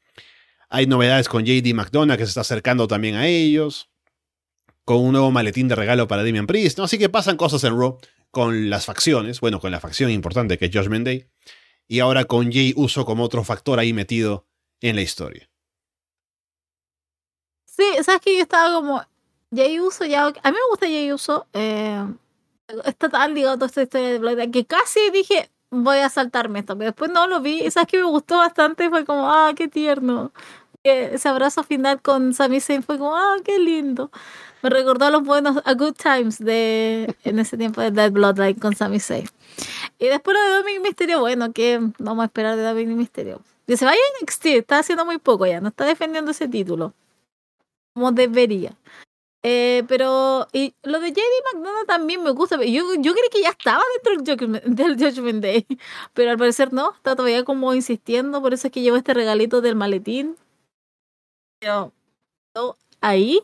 Hay 0.68 0.86
novedades 0.86 1.28
con 1.28 1.44
JD 1.44 1.74
McDonough 1.74 2.18
que 2.18 2.24
se 2.24 2.30
está 2.30 2.42
acercando 2.42 2.86
también 2.86 3.14
a 3.14 3.26
ellos 3.26 3.88
con 4.84 4.98
un 4.98 5.12
nuevo 5.12 5.30
maletín 5.30 5.68
de 5.68 5.76
regalo 5.76 6.08
para 6.08 6.24
Damian 6.24 6.46
Priest, 6.46 6.76
¿no? 6.76 6.84
Así 6.84 6.98
que 6.98 7.08
pasan 7.08 7.36
cosas 7.36 7.64
en 7.64 7.78
Raw 7.78 7.98
con 8.30 8.68
las 8.68 8.84
facciones, 8.84 9.40
bueno, 9.40 9.60
con 9.60 9.70
la 9.70 9.80
facción 9.80 10.10
importante 10.10 10.58
que 10.58 10.66
es 10.66 10.70
Judgment 10.74 11.06
Day, 11.06 11.26
y 11.88 12.00
ahora 12.00 12.24
con 12.24 12.52
Jay 12.52 12.72
Uso 12.76 13.04
como 13.04 13.24
otro 13.24 13.44
factor 13.44 13.78
ahí 13.78 13.92
metido 13.92 14.46
en 14.88 14.96
la 14.96 15.02
historia. 15.02 15.48
Sí, 17.66 17.84
sabes 18.02 18.20
que 18.20 18.36
yo 18.36 18.42
estaba 18.42 18.74
como 18.74 19.02
Jay 19.54 19.80
Uso 19.80 20.04
ya, 20.04 20.26
a 20.26 20.30
mí 20.30 20.56
me 20.56 20.68
gusta 20.70 20.86
Jay 20.86 21.12
Uso, 21.12 21.46
eh, 21.52 22.04
está 22.84 23.08
tan 23.08 23.34
ligado 23.34 23.56
toda 23.56 23.66
esta 23.66 23.82
historia 23.82 24.08
de 24.10 24.18
Black 24.18 24.50
que 24.50 24.64
casi 24.64 25.10
dije 25.10 25.50
voy 25.70 25.98
a 25.98 26.10
saltarme 26.10 26.58
esto, 26.58 26.76
pero 26.76 26.90
después 26.90 27.10
no 27.10 27.26
lo 27.26 27.40
vi, 27.40 27.62
y 27.62 27.70
sabes 27.70 27.88
que 27.88 27.96
me 27.96 28.04
gustó 28.04 28.38
bastante, 28.38 28.90
fue 28.90 29.06
como, 29.06 29.30
ah, 29.30 29.52
qué 29.56 29.68
tierno. 29.68 30.32
Ese 30.82 31.28
abrazo 31.28 31.62
final 31.62 32.02
con 32.02 32.34
Sami 32.34 32.60
Zayn 32.60 32.82
fue 32.82 32.98
como, 32.98 33.16
ah, 33.16 33.36
qué 33.42 33.58
lindo 33.58 34.10
me 34.62 34.70
recordó 34.70 35.06
a 35.06 35.10
los 35.10 35.24
buenos, 35.24 35.60
a 35.64 35.74
Good 35.74 35.94
Times 35.94 36.38
de 36.38 37.14
en 37.24 37.38
ese 37.38 37.56
tiempo 37.56 37.80
de 37.80 37.90
Dead 37.90 38.10
Bloodline 38.10 38.58
con 38.58 38.74
Sami 38.74 39.00
Zayn. 39.00 39.28
Y 39.98 40.06
después 40.06 40.36
lo 40.36 40.42
de 40.42 40.56
Dominic 40.56 40.82
Mysterio, 40.82 41.20
bueno, 41.20 41.52
¿qué 41.52 41.80
vamos 41.98 42.22
a 42.22 42.26
esperar 42.26 42.56
de 42.56 42.62
Dominic 42.62 42.96
Mysterio? 42.96 43.42
Que 43.72 43.78
se 43.78 43.86
vaya 43.86 43.98
a 43.98 44.22
NXT, 44.22 44.46
está 44.48 44.80
haciendo 44.80 45.06
muy 45.06 45.16
poco 45.16 45.46
ya, 45.46 45.58
no 45.58 45.68
está 45.68 45.86
defendiendo 45.86 46.32
ese 46.32 46.46
título. 46.46 46.92
Como 47.94 48.12
debería. 48.12 48.76
Eh, 49.42 49.82
pero 49.88 50.46
y 50.52 50.74
lo 50.82 51.00
de 51.00 51.10
JD 51.10 51.54
McDonald 51.54 51.86
también 51.86 52.22
me 52.22 52.32
gusta. 52.32 52.62
Yo, 52.62 52.82
yo 52.98 53.14
creí 53.14 53.30
que 53.32 53.40
ya 53.40 53.48
estaba 53.48 53.80
dentro 54.04 54.36
del 54.66 54.98
Judgment, 54.98 55.42
Day, 55.42 55.66
pero 56.12 56.32
al 56.32 56.36
parecer 56.36 56.70
no, 56.74 56.92
está 56.92 57.16
todavía 57.16 57.46
como 57.46 57.72
insistiendo, 57.72 58.42
por 58.42 58.52
eso 58.52 58.66
es 58.66 58.74
que 58.74 58.82
llevo 58.82 58.98
este 58.98 59.14
regalito 59.14 59.62
del 59.62 59.74
maletín. 59.74 60.36
Pero 61.58 61.94
ahí 63.00 63.40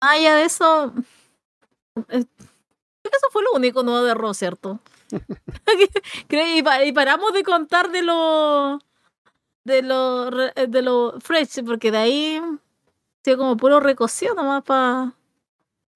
Ah, 0.00 0.18
ya 0.18 0.34
de 0.34 0.42
eso. 0.42 0.92
Eh, 2.08 2.24
eso 3.04 3.30
fue 3.30 3.44
lo 3.44 3.52
único 3.52 3.84
nuevo 3.84 4.02
de 4.02 4.14
Raw, 4.14 4.34
¿cierto? 4.34 4.80
y 6.84 6.92
paramos 6.92 7.32
de 7.32 7.44
contar 7.44 7.92
de 7.92 8.02
lo. 8.02 8.80
De 9.64 9.82
lo. 9.82 10.30
de 10.30 10.82
lo 10.82 11.18
fresh, 11.20 11.64
porque 11.64 11.90
de 11.90 11.98
ahí. 11.98 12.40
Ha 13.26 13.36
como 13.36 13.58
puro 13.58 13.78
recocido 13.78 14.34
nomás 14.34 14.62
para. 14.64 15.14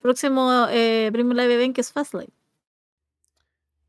próximo 0.00 0.66
eh, 0.70 1.10
live 1.12 1.54
event 1.54 1.74
que 1.74 1.80
es 1.80 1.90
Fastlane. 1.90 2.28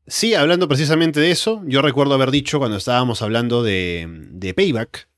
Sí, 0.06 0.34
hablando 0.34 0.68
precisamente 0.68 1.20
de 1.20 1.30
eso, 1.30 1.62
yo 1.66 1.80
recuerdo 1.80 2.14
haber 2.14 2.30
dicho 2.30 2.58
cuando 2.58 2.76
estábamos 2.76 3.22
hablando 3.22 3.62
de, 3.62 4.06
de 4.30 4.52
Payback, 4.52 5.08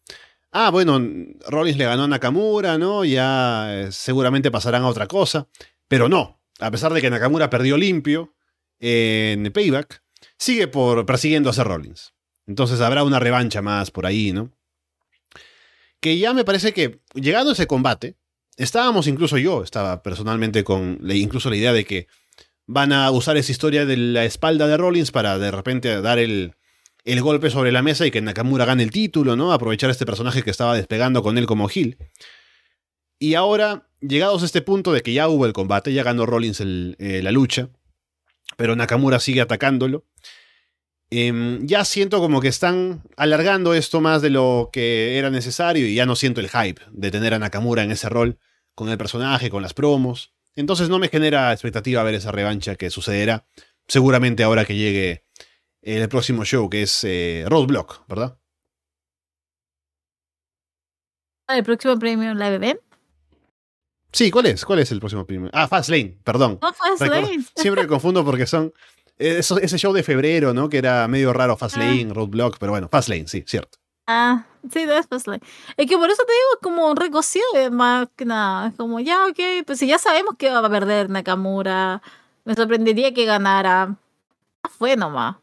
ah, 0.52 0.70
bueno, 0.70 1.00
Rollins 1.48 1.76
le 1.76 1.84
ganó 1.84 2.04
a 2.04 2.08
Nakamura, 2.08 2.78
¿no? 2.78 3.04
Ya 3.04 3.66
eh, 3.74 3.92
seguramente 3.92 4.50
pasarán 4.50 4.82
a 4.82 4.88
otra 4.88 5.06
cosa. 5.06 5.48
Pero 5.88 6.08
no, 6.08 6.40
a 6.60 6.70
pesar 6.70 6.92
de 6.92 7.00
que 7.00 7.10
Nakamura 7.10 7.50
perdió 7.50 7.76
limpio 7.76 8.34
en 8.78 9.52
Payback, 9.52 10.02
sigue 10.38 10.68
por, 10.68 11.04
persiguiendo 11.04 11.50
a 11.50 11.52
Seth 11.52 11.66
Rollins. 11.66 12.15
Entonces 12.46 12.80
habrá 12.80 13.04
una 13.04 13.18
revancha 13.18 13.62
más 13.62 13.90
por 13.90 14.06
ahí, 14.06 14.32
¿no? 14.32 14.52
Que 16.00 16.18
ya 16.18 16.32
me 16.32 16.44
parece 16.44 16.72
que, 16.72 17.00
llegando 17.14 17.50
a 17.50 17.52
ese 17.54 17.66
combate, 17.66 18.16
estábamos 18.56 19.06
incluso 19.06 19.38
yo, 19.38 19.62
estaba 19.62 20.02
personalmente 20.02 20.64
con 20.64 20.98
incluso 21.10 21.50
la 21.50 21.56
idea 21.56 21.72
de 21.72 21.84
que 21.84 22.06
van 22.66 22.92
a 22.92 23.10
usar 23.10 23.36
esa 23.36 23.52
historia 23.52 23.86
de 23.86 23.96
la 23.96 24.24
espalda 24.24 24.66
de 24.66 24.76
Rollins 24.76 25.10
para 25.10 25.38
de 25.38 25.50
repente 25.50 26.00
dar 26.00 26.18
el, 26.18 26.54
el 27.04 27.22
golpe 27.22 27.50
sobre 27.50 27.72
la 27.72 27.82
mesa 27.82 28.04
y 28.04 28.10
que 28.10 28.20
Nakamura 28.20 28.64
gane 28.64 28.82
el 28.82 28.90
título, 28.90 29.36
¿no? 29.36 29.52
Aprovechar 29.52 29.90
este 29.90 30.04
personaje 30.04 30.42
que 30.42 30.50
estaba 30.50 30.74
despegando 30.74 31.22
con 31.22 31.38
él 31.38 31.46
como 31.46 31.68
Gil. 31.68 31.96
Y 33.18 33.34
ahora, 33.34 33.88
llegados 34.00 34.42
a 34.42 34.46
este 34.46 34.60
punto 34.60 34.92
de 34.92 35.02
que 35.02 35.12
ya 35.12 35.28
hubo 35.28 35.46
el 35.46 35.52
combate, 35.52 35.92
ya 35.92 36.02
ganó 36.02 36.26
Rollins 36.26 36.60
eh, 36.60 37.20
la 37.22 37.32
lucha, 37.32 37.70
pero 38.56 38.76
Nakamura 38.76 39.20
sigue 39.20 39.40
atacándolo. 39.40 40.04
Em, 41.10 41.64
ya 41.66 41.84
siento 41.84 42.18
como 42.18 42.40
que 42.40 42.48
están 42.48 43.02
alargando 43.16 43.74
esto 43.74 44.00
más 44.00 44.22
de 44.22 44.30
lo 44.30 44.70
que 44.72 45.18
era 45.18 45.30
necesario 45.30 45.86
y 45.86 45.94
ya 45.94 46.04
no 46.04 46.16
siento 46.16 46.40
el 46.40 46.48
hype 46.48 46.82
de 46.90 47.10
tener 47.10 47.32
a 47.32 47.38
Nakamura 47.38 47.84
en 47.84 47.92
ese 47.92 48.08
rol 48.08 48.38
con 48.74 48.88
el 48.88 48.98
personaje, 48.98 49.48
con 49.48 49.62
las 49.62 49.72
promos. 49.72 50.34
Entonces 50.56 50.88
no 50.88 50.98
me 50.98 51.08
genera 51.08 51.52
expectativa 51.52 52.02
ver 52.02 52.14
esa 52.14 52.32
revancha 52.32 52.74
que 52.74 52.90
sucederá 52.90 53.46
seguramente 53.86 54.42
ahora 54.42 54.64
que 54.64 54.74
llegue 54.74 55.24
el 55.82 56.08
próximo 56.08 56.44
show, 56.44 56.68
que 56.68 56.82
es 56.82 57.04
eh, 57.04 57.44
Roadblock, 57.46 58.08
¿verdad? 58.08 58.38
¿El 61.48 61.62
próximo 61.62 61.96
premio 61.96 62.34
Live 62.34 62.56
Event? 62.56 62.80
Sí, 64.12 64.30
¿cuál 64.30 64.46
es? 64.46 64.64
¿Cuál 64.64 64.80
es 64.80 64.90
el 64.90 64.98
próximo 64.98 65.24
premio? 65.24 65.50
Ah, 65.52 65.68
Fastlane, 65.68 66.18
perdón. 66.24 66.58
No, 66.60 66.72
Fastlane. 66.72 67.44
Siempre 67.54 67.82
me 67.82 67.88
confundo 67.88 68.24
porque 68.24 68.46
son 68.46 68.72
ese 69.18 69.78
show 69.78 69.92
de 69.92 70.02
febrero, 70.02 70.52
¿no? 70.52 70.68
Que 70.68 70.78
era 70.78 71.08
medio 71.08 71.32
raro, 71.32 71.56
Fastlane, 71.56 72.08
ah. 72.10 72.14
Roadblock, 72.14 72.58
pero 72.58 72.72
bueno, 72.72 72.88
Fastlane, 72.88 73.28
sí, 73.28 73.44
cierto. 73.46 73.78
Ah, 74.06 74.46
sí, 74.70 74.80
es 74.80 75.06
Fastlane. 75.06 75.42
Es 75.76 75.86
que 75.88 75.96
por 75.96 76.10
eso 76.10 76.22
te 76.24 76.32
digo, 76.32 76.54
es 76.54 76.60
como 76.62 76.88
un 76.88 76.96
recocido 76.96 77.44
más 77.72 78.08
que 78.14 78.24
nada. 78.24 78.68
Es 78.68 78.74
como, 78.76 79.00
ya, 79.00 79.26
ok, 79.26 79.64
pues 79.66 79.78
si 79.78 79.86
ya 79.86 79.98
sabemos 79.98 80.36
que 80.38 80.50
va 80.50 80.58
a 80.58 80.70
perder 80.70 81.10
Nakamura, 81.10 82.02
me 82.44 82.54
sorprendería 82.54 83.12
que 83.12 83.24
ganara. 83.24 83.96
Fue 84.78 84.96
nomás. 84.96 85.36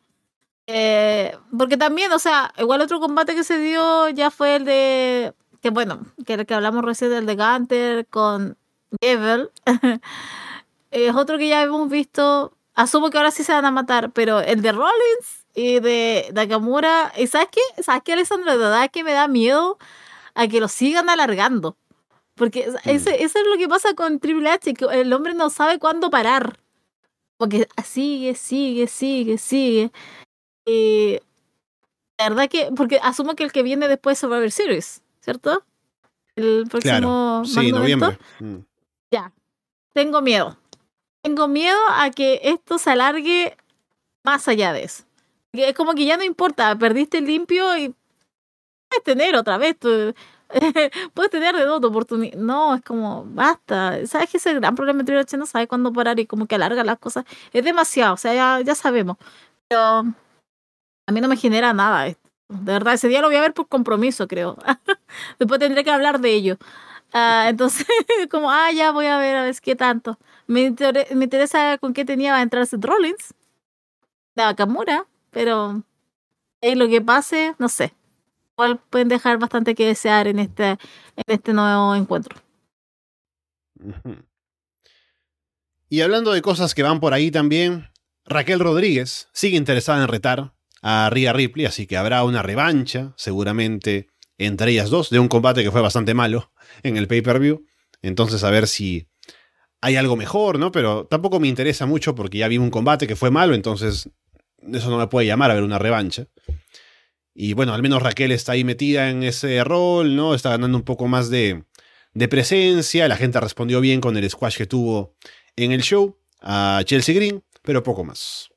Eh, 0.68 1.38
porque 1.58 1.78
también, 1.78 2.12
o 2.14 2.20
sea, 2.20 2.54
igual 2.58 2.82
otro 2.82 3.00
combate 3.00 3.36
que 3.36 3.44
se 3.44 3.58
dio 3.60 4.10
ya 4.10 4.32
fue 4.32 4.58
el 4.58 4.66
de. 4.66 5.34
Que 5.62 5.70
bueno, 5.70 6.06
que 6.26 6.34
el 6.34 6.45
que 6.45 6.54
hablamos 6.54 6.84
recién 6.86 7.12
del 7.12 7.26
de 7.26 7.36
Gunter 7.36 8.08
con 8.08 8.58
Gebel. 9.02 9.52
es 10.91 11.16
otro 11.16 11.38
que 11.38 11.50
ya 11.50 11.64
hemos 11.64 11.90
visto. 11.90 12.53
Asumo 12.76 13.10
que 13.10 13.18
ahora 13.18 13.32
sí 13.32 13.44
se 13.44 13.52
van 13.52 13.66
a 13.66 13.72
matar, 13.72 14.12
pero 14.12 14.40
el 14.40 14.62
de 14.62 14.72
Rollins 14.72 15.45
y 15.54 15.80
de 15.80 16.30
Nakamura. 16.34 17.14
¿Y 17.18 17.28
sabes 17.28 17.50
qué? 17.52 17.84
¿Sabes 17.84 18.02
qué, 18.04 18.14
Alessandro? 18.14 18.52
De 18.52 18.58
verdad 18.58 18.90
que 18.91 19.04
me 19.04 19.14
da 19.14 19.28
miedo 19.28 19.78
a 20.34 20.48
que 20.48 20.60
lo 20.60 20.68
sigan 20.68 21.10
alargando. 21.10 21.78
Porque 22.36 22.68
mm. 22.68 22.90
ese, 22.90 23.24
eso 23.24 23.40
es 23.40 23.45
lo 23.48 23.58
que 23.58 23.68
pasa 23.68 23.94
con 23.94 24.20
Triple 24.20 24.50
H, 24.50 24.74
que 24.74 24.86
el 24.86 25.14
hombre 25.14 25.36
no 25.36 25.50
sabe 25.50 25.80
cuándo 25.80 26.10
parar. 26.10 26.60
Porque 27.38 27.68
sigue, 27.84 28.36
sigue, 28.36 28.88
sigue, 28.88 29.38
sigue. 29.38 29.91
Y 30.66 31.20
la 32.18 32.30
verdad 32.30 32.50
que, 32.50 32.72
porque 32.76 33.00
asumo 33.04 33.36
que 33.36 33.44
el 33.44 33.52
que 33.52 33.64
viene 33.64 33.88
después 33.88 34.14
es 34.14 34.20
Survivor 34.20 34.52
Series, 34.52 35.02
¿cierto? 35.22 35.64
El 36.36 36.66
próximo. 36.70 37.44
Claro. 37.44 37.45
Sí, 37.45 37.72
noviembre. 37.72 38.18
Mm. 38.40 38.60
Ya. 39.12 39.32
Tengo 39.94 40.22
miedo. 40.22 40.58
Tengo 41.24 41.48
miedo 41.48 41.80
a 41.90 42.12
que 42.12 42.41
esto 42.44 42.78
se 42.78 42.91
alargue 42.91 43.56
más 44.26 44.48
allá 44.50 44.74
de 44.74 44.84
eso. 44.84 45.06
Es 45.54 45.74
como 45.74 45.94
que 45.94 46.06
ya 46.06 46.18
no 46.18 46.24
importa, 46.24 46.78
perdiste 46.78 47.20
el 47.20 47.26
limpio 47.26 47.78
y 47.78 47.95
puedes 48.90 49.04
tener 49.06 49.36
otra 49.36 49.58
vez. 49.58 49.78
puedes 51.14 51.32
tener 51.32 51.56
de 51.56 51.66
dos 51.66 51.84
oportunidades. 51.84 52.40
No, 52.40 52.76
es 52.76 52.82
como, 52.82 53.26
basta. 53.28 54.06
¿Sabes 54.06 54.30
que 54.30 54.38
ese 54.38 54.54
gran 54.56 54.76
problema 54.76 55.04
de 55.04 55.38
no 55.38 55.45
sabe 55.45 55.68
cuándo 55.68 55.94
parar 55.94 56.20
y 56.20 56.26
como 56.26 56.45
que 56.45 56.56
alarga 56.56 56.84
las 56.84 57.00
cosas? 57.00 57.26
Es 57.54 57.64
demasiado, 57.64 58.16
o 58.16 58.18
sea, 58.18 58.34
ya, 58.34 58.62
ya 58.62 58.76
sabemos. 58.76 59.18
Pero 59.70 59.82
a 61.08 61.12
mí 61.12 61.22
no 61.22 61.28
me 61.30 61.38
genera 61.38 61.74
nada 61.74 62.08
esto. 62.08 62.30
De 62.50 62.74
verdad, 62.74 62.94
ese 62.95 63.08
día 63.08 63.22
lo 63.22 63.28
voy 63.28 63.38
a 63.38 63.41
ver 63.41 63.54
por 63.54 63.68
compromiso, 63.68 64.28
creo. 64.28 64.58
Después 65.40 65.60
tendré 65.60 65.84
que 65.84 65.91
hablar 65.91 66.20
de 66.20 66.34
ello. 66.34 66.58
Ah, 67.14 67.48
entonces, 67.50 67.88
como, 68.32 68.52
ah, 68.52 68.72
ya 68.72 68.91
voy 68.91 69.08
a 69.08 69.18
ver 69.18 69.36
a 69.38 69.44
ver 69.44 69.56
qué 69.62 69.76
tanto. 69.76 70.20
Me, 70.48 70.61
interesa 70.64 71.78
con 71.78 71.94
qué 71.94 72.06
tenía 72.06 72.32
va 72.32 72.40
a 72.40 72.41
entrar 72.41 72.65
Seth 72.65 72.84
Rollins, 72.84 73.34
de 74.36 74.44
Nakamura, 74.44 75.06
pero 75.32 75.84
es 76.61 76.78
lo 76.78 76.88
que 76.88 77.02
pase, 77.02 77.56
no 77.60 77.70
sé. 77.70 77.94
Igual 78.57 78.80
pueden 78.90 79.07
dejar 79.07 79.40
bastante 79.40 79.76
que 79.76 79.88
desear 79.88 80.28
en 80.28 80.40
este, 80.40 80.70
en 80.72 81.24
este 81.28 81.53
nuevo 81.53 81.95
encuentro. 81.95 82.38
Y 85.90 86.02
hablando 86.02 86.32
de 86.32 86.41
cosas 86.41 86.76
que 86.76 86.84
van 86.84 86.99
por 86.99 87.14
ahí 87.14 87.32
también, 87.32 87.90
Raquel 88.26 88.60
Rodríguez 88.60 89.30
sigue 89.34 89.57
interesada 89.57 90.02
en 90.02 90.07
retar 90.07 90.53
a 90.82 91.10
Rhea 91.10 91.34
Ripley, 91.34 91.65
así 91.65 91.88
que 91.88 91.98
habrá 91.98 92.24
una 92.24 92.41
revancha, 92.41 93.14
seguramente 93.15 94.10
entre 94.38 94.72
ellas 94.72 94.90
dos, 94.90 95.10
de 95.10 95.20
un 95.20 95.28
combate 95.28 95.64
que 95.64 95.72
fue 95.72 95.82
bastante 95.82 96.14
malo 96.14 96.52
en 96.84 96.98
el 96.98 97.07
pay-per-view. 97.07 97.65
Entonces, 98.02 98.44
a 98.44 98.49
ver 98.49 98.68
si 98.68 99.07
hay 99.84 99.97
algo 99.97 100.15
mejor, 100.15 100.60
¿no? 100.60 100.72
Pero 100.72 101.05
tampoco 101.07 101.41
me 101.41 101.49
interesa 101.49 101.85
mucho 101.85 102.15
porque 102.15 102.38
ya 102.38 102.47
vi 102.47 102.57
un 102.57 102.69
combate 102.69 103.05
que 103.05 103.18
fue 103.18 103.31
malo, 103.31 103.53
entonces 103.53 104.10
eso 104.72 104.89
no 104.89 104.97
me 104.97 105.07
puede 105.07 105.27
llamar 105.27 105.51
a 105.51 105.55
ver 105.55 105.64
una 105.64 105.77
revancha. 105.77 106.27
Y 107.35 107.51
bueno, 107.51 107.73
al 107.73 107.81
menos 107.81 108.01
Raquel 108.01 108.31
está 108.31 108.53
ahí 108.53 108.64
metida 108.64 109.10
en 109.10 109.23
ese 109.23 109.61
rol, 109.65 110.15
¿no? 110.15 110.35
Está 110.35 110.51
ganando 110.51 110.77
un 110.77 110.85
poco 110.85 111.07
más 111.07 111.30
de, 111.30 111.65
presencia. 112.30 113.10
La 113.10 113.18
gente 113.18 113.41
respondió 113.41 113.81
bien 113.81 113.99
con 113.99 114.15
el 114.15 114.30
squash 114.30 114.55
que 114.55 114.68
tuvo 114.68 115.15
en 115.57 115.73
el 115.73 115.81
show 115.81 116.18
a 116.39 116.81
Chelsea 116.85 117.14
Green, 117.14 117.43
pero 117.61 117.84
poco 117.84 118.05
más. 118.05 118.49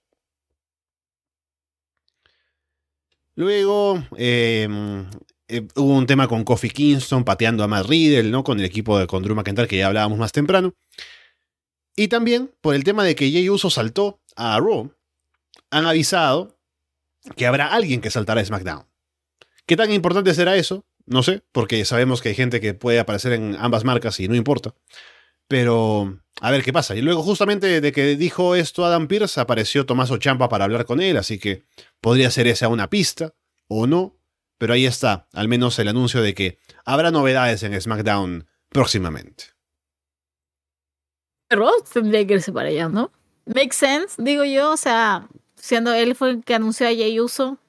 Luego 3.34 4.00
em, 4.16 5.10
eh, 5.48 5.66
hubo 5.74 5.92
un 5.92 6.06
tema 6.06 6.28
con 6.28 6.44
Kofi 6.44 6.70
Kingston 6.70 7.24
pateando 7.24 7.64
a 7.64 7.68
Matt 7.68 7.86
Riddle, 7.86 8.30
¿no? 8.30 8.44
Con 8.44 8.60
el 8.60 8.64
equipo 8.64 8.96
de 8.96 9.08
con 9.08 9.24
Drew 9.24 9.34
McIntyre 9.34 9.66
que 9.66 9.78
ya 9.78 9.88
hablábamos 9.88 10.18
más 10.18 10.30
temprano. 10.30 10.72
Y 11.96 12.08
también 12.08 12.52
por 12.60 12.74
el 12.74 12.84
tema 12.84 13.04
de 13.04 13.16
que 13.16 13.32
Jay 13.32 13.48
Uso 13.48 13.70
saltó 13.70 14.20
a 14.36 14.58
Raw, 14.60 14.92
han 15.70 15.86
avisado 15.86 16.58
que 17.36 17.46
habrá 17.46 17.72
alguien 17.72 18.00
que 18.00 18.10
saltará 18.10 18.42
a 18.42 18.44
SmackDown. 18.44 18.86
¿Qué 19.64 19.76
tan 19.76 19.90
importante 19.90 20.32
será 20.34 20.56
eso? 20.56 20.84
No 21.06 21.22
sé, 21.22 21.42
porque 21.52 21.84
sabemos 21.84 22.20
que 22.20 22.28
hay 22.28 22.34
gente 22.34 22.60
que 22.60 22.74
puede 22.74 23.00
aparecer 23.00 23.32
en 23.32 23.56
ambas 23.58 23.84
marcas 23.84 24.20
y 24.20 24.28
no 24.28 24.34
importa. 24.34 24.74
Pero 25.48 26.20
a 26.40 26.50
ver 26.50 26.62
qué 26.62 26.72
pasa. 26.72 26.94
Y 26.94 27.02
luego 27.02 27.22
justamente 27.22 27.80
de 27.80 27.92
que 27.92 28.16
dijo 28.16 28.54
esto 28.54 28.84
Adam 28.84 29.08
Pierce, 29.08 29.40
apareció 29.40 29.86
Tomás 29.86 30.10
Champa 30.18 30.48
para 30.48 30.64
hablar 30.64 30.84
con 30.84 31.00
él, 31.00 31.16
así 31.16 31.38
que 31.38 31.64
podría 32.00 32.30
ser 32.30 32.46
esa 32.46 32.68
una 32.68 32.90
pista 32.90 33.34
o 33.68 33.86
no. 33.86 34.18
Pero 34.58 34.72
ahí 34.72 34.86
está, 34.86 35.28
al 35.32 35.48
menos 35.48 35.78
el 35.78 35.88
anuncio 35.88 36.22
de 36.22 36.34
que 36.34 36.58
habrá 36.84 37.10
novedades 37.10 37.62
en 37.62 37.78
SmackDown 37.80 38.48
próximamente. 38.70 39.55
Ross 41.50 41.84
tendría 41.92 42.26
que 42.26 42.34
irse 42.34 42.52
para 42.52 42.68
allá, 42.68 42.88
¿no? 42.88 43.10
Make 43.46 43.72
sense, 43.72 44.20
digo 44.20 44.44
yo, 44.44 44.72
o 44.72 44.76
sea, 44.76 45.28
siendo 45.54 45.92
él 45.94 46.14
fue 46.14 46.30
el 46.30 46.44
que 46.44 46.54
anunció 46.54 46.86
a 46.86 46.90
Jay 46.90 47.18
Uso. 47.20 47.58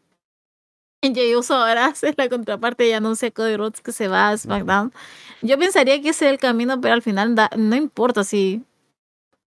Y 0.99 1.13
Jay 1.13 1.35
Uso 1.35 1.53
ahora 1.53 1.93
es 2.01 2.17
la 2.17 2.27
contraparte 2.27 2.87
y 2.87 2.91
anuncia 2.91 3.27
a 3.27 3.31
Cody 3.31 3.55
Rhodes 3.55 3.81
que 3.81 3.91
se 3.91 4.07
va 4.07 4.29
a 4.29 4.37
SmackDown. 4.37 4.91
Yo 5.43 5.59
pensaría 5.59 6.01
que 6.01 6.09
ese 6.09 6.25
es 6.25 6.31
el 6.31 6.39
camino, 6.39 6.81
pero 6.81 6.95
al 6.95 7.03
final 7.03 7.35
no 7.55 7.75
importa 7.75 8.23
si. 8.23 8.63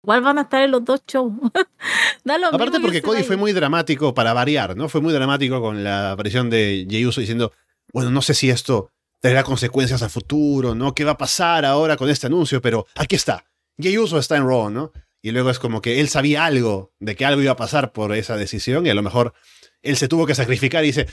Igual 0.03 0.23
van 0.23 0.39
a 0.39 0.43
estar 0.43 0.63
en 0.63 0.73
los 0.73 0.85
dos 0.85 1.03
shows. 1.07 1.33
Aparte 2.53 2.81
porque 2.81 3.03
Cody 3.03 3.23
fue 3.23 3.37
muy 3.37 3.53
dramático 3.53 4.15
para 4.15 4.33
variar, 4.33 4.77
¿no? 4.77 4.89
Fue 4.89 5.01
muy 5.01 5.13
dramático 5.13 5.61
con 5.61 5.85
la 5.85 6.13
aparición 6.13 6.51
de 6.51 6.87
Jey 6.91 7.07
Uso 7.07 7.21
diciendo, 7.21 7.53
bueno, 7.93 8.11
no 8.11 8.21
sé 8.21 8.35
si 8.35 8.51
esto 8.51 8.91
tendrá 9.21 9.45
consecuencias 9.45 10.03
a 10.03 10.09
futuro, 10.09 10.75
¿no? 10.75 10.93
¿Qué 10.95 11.05
va 11.05 11.13
a 11.13 11.19
pasar 11.19 11.65
ahora 11.65 11.97
con 11.97 12.11
este 12.11 12.27
anuncio? 12.27 12.61
Pero 12.61 12.87
aquí 12.97 13.17
está. 13.17 13.48
Jey 13.81 13.99
Uso 13.99 14.19
está 14.19 14.37
en 14.37 14.47
Raw, 14.47 14.71
¿no? 14.71 14.93
Y 15.23 15.31
luego 15.31 15.51
es 15.51 15.59
como 15.59 15.81
que 15.81 16.01
él 16.01 16.09
sabía 16.09 16.45
algo 16.45 16.93
de 16.99 17.17
que 17.17 17.25
algo 17.25 17.43
iba 17.43 17.53
a 17.53 17.57
pasar 17.57 17.93
por 17.93 18.13
esa 18.15 18.37
decisión 18.37 18.87
y 18.87 18.91
a 18.91 18.95
lo 18.95 19.03
mejor 19.03 19.35
él 19.83 19.97
se 19.97 20.09
tuvo 20.09 20.27
que 20.27 20.35
sacrificar 20.35 20.85
y 20.85 20.89
dice, 20.89 21.09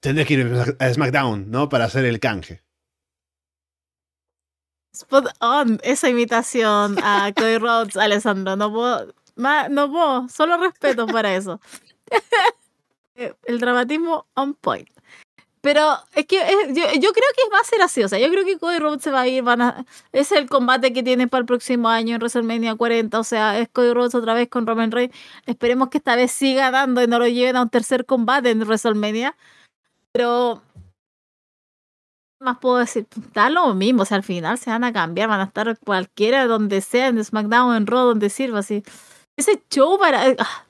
tendré 0.00 0.24
que 0.24 0.34
ir 0.34 0.76
a 0.78 0.92
SmackDown, 0.92 1.50
¿no? 1.50 1.68
Para 1.68 1.84
hacer 1.84 2.04
el 2.04 2.20
canje. 2.20 2.62
Spot 4.92 5.28
on 5.40 5.78
esa 5.82 6.08
imitación 6.08 6.98
a 7.02 7.32
Cody 7.36 7.58
Rhodes, 7.58 7.96
Alessandro. 7.96 8.56
No 8.56 8.72
puedo, 8.72 9.14
no 9.36 9.90
puedo, 9.90 10.28
solo 10.28 10.58
respeto 10.58 11.06
para 11.06 11.34
eso. 11.34 11.60
El 13.44 13.60
dramatismo 13.60 14.26
on 14.34 14.54
point. 14.54 14.88
Pero 15.62 15.92
es 16.14 16.26
que 16.26 16.36
yo, 16.38 16.84
creo 17.12 17.12
que 17.36 17.52
va 17.52 17.58
a 17.60 17.64
ser 17.64 17.82
así. 17.82 18.02
O 18.02 18.08
sea, 18.08 18.18
yo 18.18 18.30
creo 18.30 18.44
que 18.44 18.58
Cody 18.58 18.78
Rhodes 18.78 19.02
se 19.02 19.10
va 19.10 19.22
a 19.22 19.28
ir. 19.28 19.44
Es 20.12 20.32
el 20.32 20.48
combate 20.48 20.92
que 20.92 21.02
tiene 21.02 21.28
para 21.28 21.40
el 21.40 21.46
próximo 21.46 21.88
año 21.88 22.14
en 22.14 22.20
WrestleMania 22.20 22.76
40. 22.76 23.18
O 23.18 23.24
sea, 23.24 23.58
es 23.58 23.68
Cody 23.68 23.92
Rhodes 23.92 24.14
otra 24.14 24.34
vez 24.34 24.48
con 24.48 24.66
Roman 24.66 24.90
Reigns. 24.90 25.14
Esperemos 25.46 25.90
que 25.90 25.98
esta 25.98 26.16
vez 26.16 26.32
siga 26.32 26.70
dando 26.70 27.02
y 27.02 27.06
no 27.06 27.18
lo 27.18 27.28
lleven 27.28 27.56
a 27.56 27.62
un 27.62 27.68
tercer 27.70 28.06
combate 28.06 28.50
en 28.50 28.60
WrestleMania. 28.62 29.36
Pero 30.12 30.62
más 32.40 32.58
puedo 32.58 32.78
decir? 32.78 33.06
Está 33.22 33.50
lo 33.50 33.74
mismo, 33.74 34.02
o 34.02 34.06
sea, 34.06 34.16
al 34.16 34.22
final 34.22 34.58
se 34.58 34.70
van 34.70 34.82
a 34.84 34.92
cambiar, 34.92 35.28
van 35.28 35.40
a 35.40 35.44
estar 35.44 35.78
cualquiera 35.78 36.46
donde 36.46 36.80
sea, 36.80 37.08
en 37.08 37.22
SmackDown, 37.22 37.76
en 37.76 37.86
Raw, 37.86 38.06
donde 38.06 38.30
sirva, 38.30 38.60
así. 38.60 38.82
Ese 39.36 39.62
show 39.70 39.98
para... 39.98 40.34
Ah, 40.38 40.66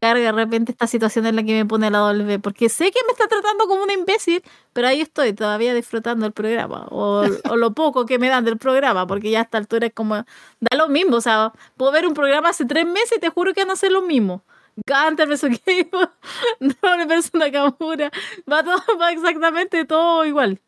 carga 0.00 0.24
de 0.24 0.32
repente 0.32 0.72
esta 0.72 0.86
situación 0.86 1.26
en 1.26 1.36
la 1.36 1.42
que 1.42 1.52
me 1.52 1.66
pone 1.66 1.90
la 1.90 1.98
W, 1.98 2.38
porque 2.38 2.68
sé 2.68 2.90
que 2.90 3.00
me 3.06 3.12
está 3.12 3.28
tratando 3.28 3.66
como 3.66 3.82
una 3.82 3.92
imbécil, 3.92 4.42
pero 4.72 4.88
ahí 4.88 5.00
estoy 5.00 5.32
todavía 5.32 5.74
disfrutando 5.74 6.26
el 6.26 6.32
programa, 6.32 6.86
o, 6.90 7.24
o 7.50 7.56
lo 7.56 7.74
poco 7.74 8.06
que 8.06 8.18
me 8.18 8.28
dan 8.28 8.44
del 8.44 8.58
programa, 8.58 9.06
porque 9.06 9.30
ya 9.30 9.40
a 9.40 9.42
esta 9.42 9.58
altura 9.58 9.86
es 9.86 9.92
como, 9.92 10.16
da 10.16 10.76
lo 10.76 10.88
mismo, 10.88 11.16
o 11.16 11.20
sea, 11.20 11.52
puedo 11.76 11.92
ver 11.92 12.06
un 12.06 12.14
programa 12.14 12.50
hace 12.50 12.64
tres 12.64 12.86
meses 12.86 13.14
y 13.16 13.20
te 13.20 13.30
juro 13.30 13.54
que 13.54 13.62
van 13.62 13.70
a 13.70 13.74
hacer 13.74 13.92
lo 13.92 14.02
mismo. 14.02 14.42
Canta 14.86 15.24
versus 15.24 15.50
Game, 15.64 15.88
no 16.60 17.06
versus 17.06 17.34
Nakamura, 17.34 18.10
va 18.50 18.64
todo, 18.64 18.76
va 19.00 19.12
exactamente 19.12 19.84
todo 19.84 20.24
igual. 20.24 20.60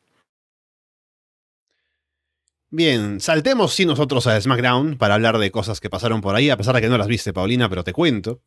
Bien, 2.70 3.20
saltemos 3.20 3.72
sí 3.72 3.86
nosotros 3.86 4.26
a 4.26 4.40
SmackDown 4.40 4.98
para 4.98 5.14
hablar 5.14 5.38
de 5.38 5.50
cosas 5.50 5.80
que 5.80 5.88
pasaron 5.88 6.20
por 6.20 6.34
ahí, 6.34 6.50
a 6.50 6.56
pesar 6.56 6.74
de 6.74 6.80
que 6.80 6.88
no 6.88 6.98
las 6.98 7.06
viste, 7.06 7.32
Paulina, 7.32 7.68
pero 7.68 7.84
te 7.84 7.92
cuento. 7.92 8.42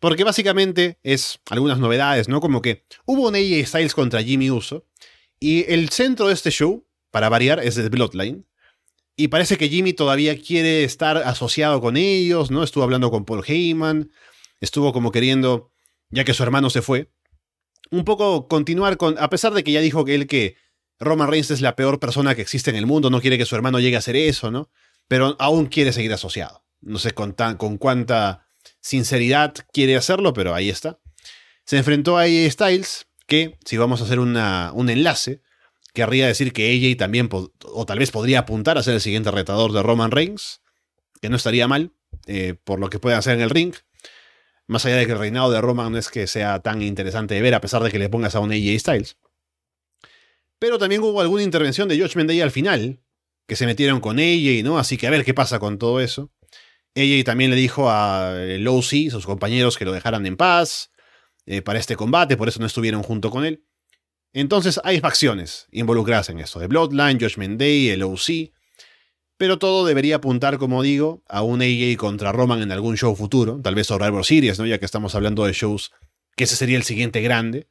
Porque 0.00 0.24
básicamente 0.24 0.98
es 1.02 1.40
algunas 1.50 1.78
novedades, 1.78 2.28
¿no? 2.28 2.40
Como 2.40 2.62
que 2.62 2.84
hubo 3.04 3.28
un 3.28 3.34
AJ 3.34 3.66
Styles 3.66 3.94
contra 3.94 4.22
Jimmy 4.22 4.50
Uso, 4.50 4.86
y 5.40 5.70
el 5.72 5.88
centro 5.90 6.28
de 6.28 6.34
este 6.34 6.50
show, 6.50 6.86
para 7.10 7.28
variar, 7.28 7.60
es 7.60 7.76
el 7.76 7.90
Bloodline. 7.90 8.46
Y 9.16 9.28
parece 9.28 9.56
que 9.56 9.68
Jimmy 9.68 9.92
todavía 9.92 10.40
quiere 10.40 10.84
estar 10.84 11.16
asociado 11.18 11.80
con 11.80 11.96
ellos, 11.96 12.50
¿no? 12.50 12.62
Estuvo 12.62 12.84
hablando 12.84 13.10
con 13.10 13.24
Paul 13.24 13.44
Heyman. 13.46 14.10
estuvo 14.60 14.92
como 14.92 15.12
queriendo, 15.12 15.72
ya 16.10 16.24
que 16.24 16.34
su 16.34 16.42
hermano 16.42 16.70
se 16.70 16.82
fue, 16.82 17.10
un 17.90 18.04
poco 18.04 18.48
continuar 18.48 18.96
con, 18.96 19.18
a 19.18 19.30
pesar 19.30 19.54
de 19.54 19.64
que 19.64 19.72
ya 19.72 19.80
dijo 19.80 20.04
que 20.04 20.14
él 20.14 20.26
que 20.26 20.56
Roman 20.98 21.28
Reigns 21.28 21.50
es 21.50 21.60
la 21.60 21.76
peor 21.76 22.00
persona 22.00 22.34
que 22.34 22.42
existe 22.42 22.70
en 22.70 22.76
el 22.76 22.86
mundo, 22.86 23.10
no 23.10 23.20
quiere 23.20 23.38
que 23.38 23.46
su 23.46 23.54
hermano 23.54 23.78
llegue 23.78 23.96
a 23.96 24.00
hacer 24.00 24.16
eso, 24.16 24.50
¿no? 24.50 24.70
Pero 25.06 25.36
aún 25.38 25.66
quiere 25.66 25.92
seguir 25.92 26.12
asociado. 26.12 26.64
No 26.80 26.98
sé 26.98 27.12
con, 27.12 27.34
con 27.56 27.78
cuánta 27.78 28.47
sinceridad 28.80 29.54
quiere 29.72 29.96
hacerlo, 29.96 30.32
pero 30.32 30.54
ahí 30.54 30.70
está. 30.70 30.98
Se 31.64 31.76
enfrentó 31.76 32.16
a 32.16 32.22
AJ 32.22 32.50
Styles, 32.50 33.06
que 33.26 33.58
si 33.64 33.76
vamos 33.76 34.00
a 34.00 34.04
hacer 34.04 34.18
un 34.20 34.36
enlace, 34.88 35.42
querría 35.92 36.26
decir 36.26 36.52
que 36.52 36.70
AJ 36.70 36.96
también, 36.96 37.28
o 37.30 37.86
tal 37.86 37.98
vez 37.98 38.10
podría 38.10 38.40
apuntar 38.40 38.78
a 38.78 38.82
ser 38.82 38.94
el 38.94 39.00
siguiente 39.00 39.30
retador 39.30 39.72
de 39.72 39.82
Roman 39.82 40.10
Reigns, 40.10 40.62
que 41.20 41.28
no 41.28 41.36
estaría 41.36 41.68
mal, 41.68 41.92
eh, 42.26 42.54
por 42.64 42.78
lo 42.80 42.88
que 42.88 42.98
puede 42.98 43.16
hacer 43.16 43.34
en 43.34 43.42
el 43.42 43.50
ring. 43.50 43.74
Más 44.66 44.84
allá 44.84 44.96
de 44.96 45.06
que 45.06 45.12
el 45.12 45.18
reinado 45.18 45.50
de 45.50 45.60
Roman 45.60 45.92
no 45.92 45.98
es 45.98 46.08
que 46.08 46.26
sea 46.26 46.60
tan 46.60 46.82
interesante 46.82 47.34
de 47.34 47.42
ver, 47.42 47.54
a 47.54 47.60
pesar 47.60 47.82
de 47.82 47.90
que 47.90 47.98
le 47.98 48.08
pongas 48.08 48.34
a 48.34 48.40
un 48.40 48.52
AJ 48.52 48.78
Styles. 48.78 49.16
Pero 50.58 50.78
también 50.78 51.02
hubo 51.02 51.20
alguna 51.20 51.42
intervención 51.42 51.88
de 51.88 51.96
George 51.96 52.22
Day 52.24 52.40
al 52.40 52.50
final, 52.50 53.00
que 53.46 53.56
se 53.56 53.66
metieron 53.66 54.00
con 54.00 54.18
AJ, 54.18 54.62
¿no? 54.64 54.78
Así 54.78 54.96
que 54.96 55.06
a 55.06 55.10
ver 55.10 55.24
qué 55.24 55.34
pasa 55.34 55.58
con 55.58 55.78
todo 55.78 56.00
eso. 56.00 56.30
AJ 56.96 57.24
también 57.24 57.50
le 57.50 57.56
dijo 57.56 57.90
a 57.90 58.34
Lowsy, 58.58 59.10
sus 59.10 59.26
compañeros, 59.26 59.76
que 59.76 59.84
lo 59.84 59.92
dejaran 59.92 60.26
en 60.26 60.36
paz 60.36 60.90
eh, 61.46 61.62
para 61.62 61.78
este 61.78 61.96
combate, 61.96 62.36
por 62.36 62.48
eso 62.48 62.60
no 62.60 62.66
estuvieron 62.66 63.02
junto 63.02 63.30
con 63.30 63.44
él. 63.44 63.64
Entonces 64.32 64.80
hay 64.84 65.00
facciones 65.00 65.66
involucradas 65.70 66.28
en 66.28 66.38
esto, 66.38 66.58
de 66.58 66.66
Bloodline, 66.66 67.18
Judgment 67.18 67.58
Day, 67.58 67.88
el 67.88 68.02
OC, 68.02 68.52
pero 69.36 69.58
todo 69.58 69.86
debería 69.86 70.16
apuntar, 70.16 70.58
como 70.58 70.82
digo, 70.82 71.22
a 71.28 71.42
un 71.42 71.62
AJ 71.62 71.96
contra 71.96 72.32
Roman 72.32 72.60
en 72.60 72.72
algún 72.72 72.96
show 72.96 73.14
futuro, 73.14 73.60
tal 73.62 73.74
vez 73.74 73.86
Survivor 73.86 74.24
Series, 74.24 74.58
¿no? 74.58 74.66
ya 74.66 74.78
que 74.78 74.84
estamos 74.84 75.14
hablando 75.14 75.44
de 75.44 75.52
shows 75.52 75.92
que 76.36 76.44
ese 76.44 76.56
sería 76.56 76.76
el 76.76 76.82
siguiente 76.82 77.20
grande, 77.20 77.68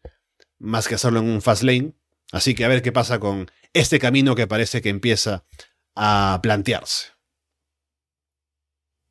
más 0.60 0.88
que 0.88 0.96
hacerlo 0.96 1.20
en 1.20 1.30
un 1.30 1.42
fast 1.42 1.64
lane. 1.64 1.94
Así 2.32 2.56
que 2.56 2.66
a 2.66 2.68
ver 2.68 2.82
qué 2.82 2.92
pasa 2.92 3.20
con 3.20 3.50
este 3.74 4.00
camino 4.00 4.36
que 4.36 4.48
parece 4.48 4.82
que 4.82 4.90
empieza 4.90 5.46
a 5.96 6.40
plantearse. 6.44 7.17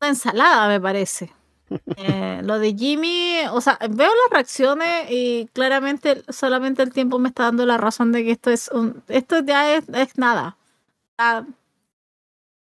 Ensalada, 0.08 0.68
me 0.68 0.80
parece. 0.80 1.32
Eh, 1.96 2.42
lo 2.44 2.60
de 2.60 2.74
Jimmy, 2.74 3.40
o 3.50 3.60
sea, 3.60 3.76
veo 3.90 4.08
las 4.08 4.30
reacciones 4.30 5.10
y 5.10 5.48
claramente 5.52 6.22
solamente 6.28 6.82
el 6.84 6.92
tiempo 6.92 7.18
me 7.18 7.28
está 7.28 7.44
dando 7.44 7.66
la 7.66 7.76
razón 7.76 8.12
de 8.12 8.22
que 8.22 8.30
esto 8.30 8.50
es 8.50 8.68
un, 8.68 9.02
esto 9.08 9.40
ya 9.40 9.74
es, 9.74 9.84
nada. 10.16 10.56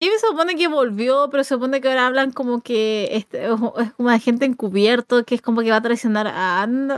Jimmy 0.00 0.14
se 0.18 0.28
supone 0.28 0.56
que 0.56 0.68
volvió, 0.68 1.28
pero 1.30 1.44
se 1.44 1.54
supone 1.54 1.80
que 1.82 1.88
ahora 1.88 2.06
hablan 2.06 2.30
como 2.32 2.62
que 2.62 3.08
este, 3.12 3.44
es 3.44 3.92
como 3.96 4.10
de 4.10 4.20
gente 4.20 4.46
encubierto, 4.46 5.24
que 5.24 5.34
es 5.34 5.42
como 5.42 5.60
que 5.60 5.70
va 5.70 5.76
a 5.76 5.82
traicionar 5.82 6.26
a 6.28 6.62
anda, 6.62 6.96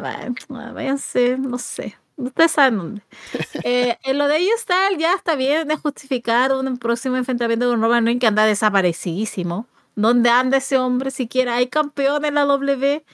váyanse, 0.48 1.38
no 1.38 1.58
sé. 1.58 1.96
Ustedes 2.20 2.52
saben 2.52 2.78
dónde. 2.78 3.02
Eh, 3.64 3.98
en 4.04 4.18
lo 4.18 4.26
de 4.26 4.38
ellos 4.38 4.54
está, 4.56 4.74
ya 4.98 5.14
está 5.14 5.34
bien 5.34 5.68
de 5.68 5.76
justificar 5.76 6.52
un 6.52 6.78
próximo 6.78 7.16
enfrentamiento 7.16 7.68
con 7.68 7.80
Roman 7.80 8.04
Reigns 8.04 8.20
que 8.20 8.26
anda 8.26 8.44
desaparecidísimo. 8.44 9.66
¿Dónde 10.00 10.30
anda 10.30 10.58
ese 10.58 10.78
hombre 10.78 11.10
siquiera? 11.10 11.56
¿Hay 11.56 11.68
campeón 11.68 12.24
en 12.24 12.34
la 12.34 12.44
W? 12.44 13.04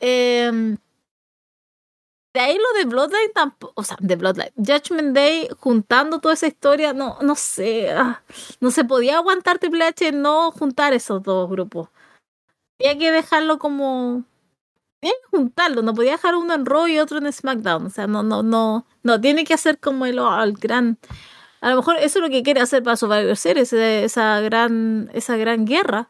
Em, 0.00 0.78
de 2.34 2.40
ahí 2.40 2.56
lo 2.56 2.78
de 2.78 2.84
Bloodline 2.84 3.32
tampoco, 3.34 3.72
o 3.76 3.82
sea, 3.82 3.96
de 4.00 4.16
Bloodline, 4.16 4.52
Judgment 4.56 5.14
Day, 5.14 5.48
juntando 5.58 6.20
toda 6.20 6.34
esa 6.34 6.46
historia, 6.46 6.92
no, 6.92 7.18
no 7.20 7.34
sé, 7.34 7.90
ah, 7.92 8.22
no 8.60 8.70
se 8.70 8.84
podía 8.84 9.16
aguantar 9.16 9.58
Triple 9.58 9.84
H 9.84 10.12
no 10.12 10.52
juntar 10.52 10.92
esos 10.92 11.22
dos 11.22 11.50
grupos. 11.50 11.88
Había 12.78 12.98
que 12.98 13.10
dejarlo 13.10 13.58
como, 13.58 14.24
juntarlo, 15.30 15.82
no 15.82 15.94
podía 15.94 16.12
dejar 16.12 16.36
uno 16.36 16.54
en 16.54 16.66
Raw 16.66 16.86
y 16.86 16.98
otro 16.98 17.18
en 17.18 17.32
SmackDown, 17.32 17.86
o 17.86 17.90
sea, 17.90 18.06
no, 18.06 18.22
no, 18.22 18.42
no, 18.42 18.86
no, 19.02 19.20
tiene 19.20 19.44
que 19.44 19.54
hacer 19.54 19.78
como 19.80 20.06
el, 20.06 20.18
el 20.18 20.52
gran 20.54 20.98
a 21.60 21.70
lo 21.70 21.76
mejor 21.76 21.96
eso 21.96 22.18
es 22.18 22.22
lo 22.22 22.30
que 22.30 22.42
quiere 22.42 22.60
hacer 22.60 22.82
para 22.82 22.96
Survivor 22.96 23.36
Series, 23.36 23.72
esa 23.72 24.40
gran, 24.40 25.10
esa 25.14 25.36
gran 25.36 25.64
guerra 25.64 26.08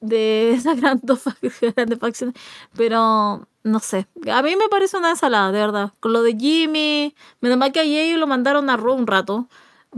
de 0.00 0.52
esa 0.54 0.74
gran 0.74 1.00
dos 1.02 1.24
grandes 1.76 1.98
facciones. 1.98 2.36
Pero 2.76 3.48
no 3.62 3.78
sé. 3.80 4.06
A 4.30 4.42
mí 4.42 4.56
me 4.56 4.68
parece 4.68 4.96
una 4.96 5.10
ensalada, 5.10 5.52
de 5.52 5.60
verdad. 5.60 5.92
Con 6.00 6.12
lo 6.12 6.22
de 6.22 6.36
Jimmy, 6.36 7.14
menos 7.40 7.58
mal 7.58 7.72
que 7.72 7.80
ayer 7.80 8.18
lo 8.18 8.26
mandaron 8.26 8.70
a 8.70 8.76
Raw 8.76 8.94
un 8.94 9.06
rato. 9.06 9.48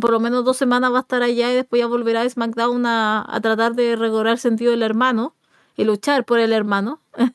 Por 0.00 0.10
lo 0.10 0.20
menos 0.20 0.44
dos 0.44 0.56
semanas 0.56 0.92
va 0.92 0.98
a 0.98 1.00
estar 1.00 1.22
allá 1.22 1.50
y 1.52 1.54
después 1.54 1.80
ya 1.80 1.86
volverá 1.86 2.22
a 2.22 2.28
SmackDown 2.28 2.84
a, 2.86 3.24
a 3.28 3.40
tratar 3.40 3.74
de 3.74 3.96
recobrar 3.96 4.34
el 4.34 4.38
sentido 4.38 4.70
del 4.72 4.82
hermano 4.82 5.34
y 5.76 5.84
luchar 5.84 6.24
por 6.24 6.38
el 6.38 6.52
hermano. 6.52 7.00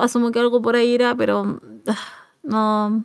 Asumo 0.00 0.30
que 0.30 0.40
algo 0.40 0.62
por 0.62 0.76
ahí 0.76 0.90
irá, 0.94 1.14
pero 1.14 1.60
ah, 1.86 1.98
no, 2.42 3.04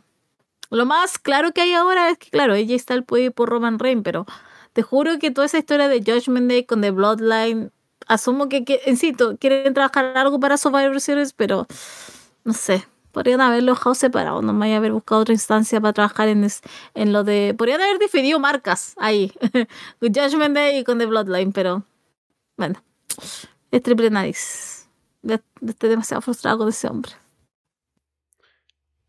lo 0.70 0.86
más 0.86 1.18
claro 1.18 1.52
que 1.52 1.60
hay 1.62 1.74
ahora 1.74 2.10
es 2.10 2.18
que, 2.18 2.30
claro, 2.30 2.54
ella 2.54 2.76
está 2.76 2.94
el 2.94 3.04
puede 3.04 3.30
por 3.30 3.48
Roman 3.48 3.78
Reigns, 3.78 4.02
pero 4.04 4.26
te 4.72 4.82
juro 4.82 5.18
que 5.18 5.30
toda 5.30 5.46
esa 5.46 5.58
historia 5.58 5.88
de 5.88 6.00
Judgment 6.00 6.48
Day 6.48 6.64
con 6.64 6.80
The 6.80 6.90
Bloodline, 6.92 7.72
asumo 8.06 8.48
que, 8.48 8.64
que 8.64 8.80
insisto, 8.86 9.36
quieren 9.38 9.74
trabajar 9.74 10.16
algo 10.16 10.40
para 10.40 10.56
Survivor 10.56 11.00
Series, 11.00 11.32
pero 11.32 11.66
no 12.44 12.52
sé, 12.52 12.86
podrían 13.12 13.40
haberlo 13.40 13.72
dejado 13.74 13.94
separado, 13.94 14.42
no 14.42 14.52
me 14.52 14.74
haber 14.74 14.92
buscado 14.92 15.22
otra 15.22 15.34
instancia 15.34 15.80
para 15.80 15.92
trabajar 15.92 16.28
en, 16.28 16.46
en 16.94 17.12
lo 17.12 17.24
de. 17.24 17.54
Podrían 17.56 17.80
haber 17.80 17.98
definido 17.98 18.38
marcas 18.38 18.94
ahí, 18.98 19.32
con 20.00 20.14
Judgment 20.14 20.54
Day 20.54 20.78
y 20.78 20.84
con 20.84 20.98
The 20.98 21.06
Bloodline, 21.06 21.52
pero 21.52 21.84
bueno, 22.56 22.82
es 23.70 23.82
triple 23.82 24.10
nariz. 24.10 24.88
Estoy 25.66 25.90
demasiado 25.90 26.22
frustrado 26.22 26.58
con 26.58 26.68
ese 26.68 26.88
hombre. 26.88 27.12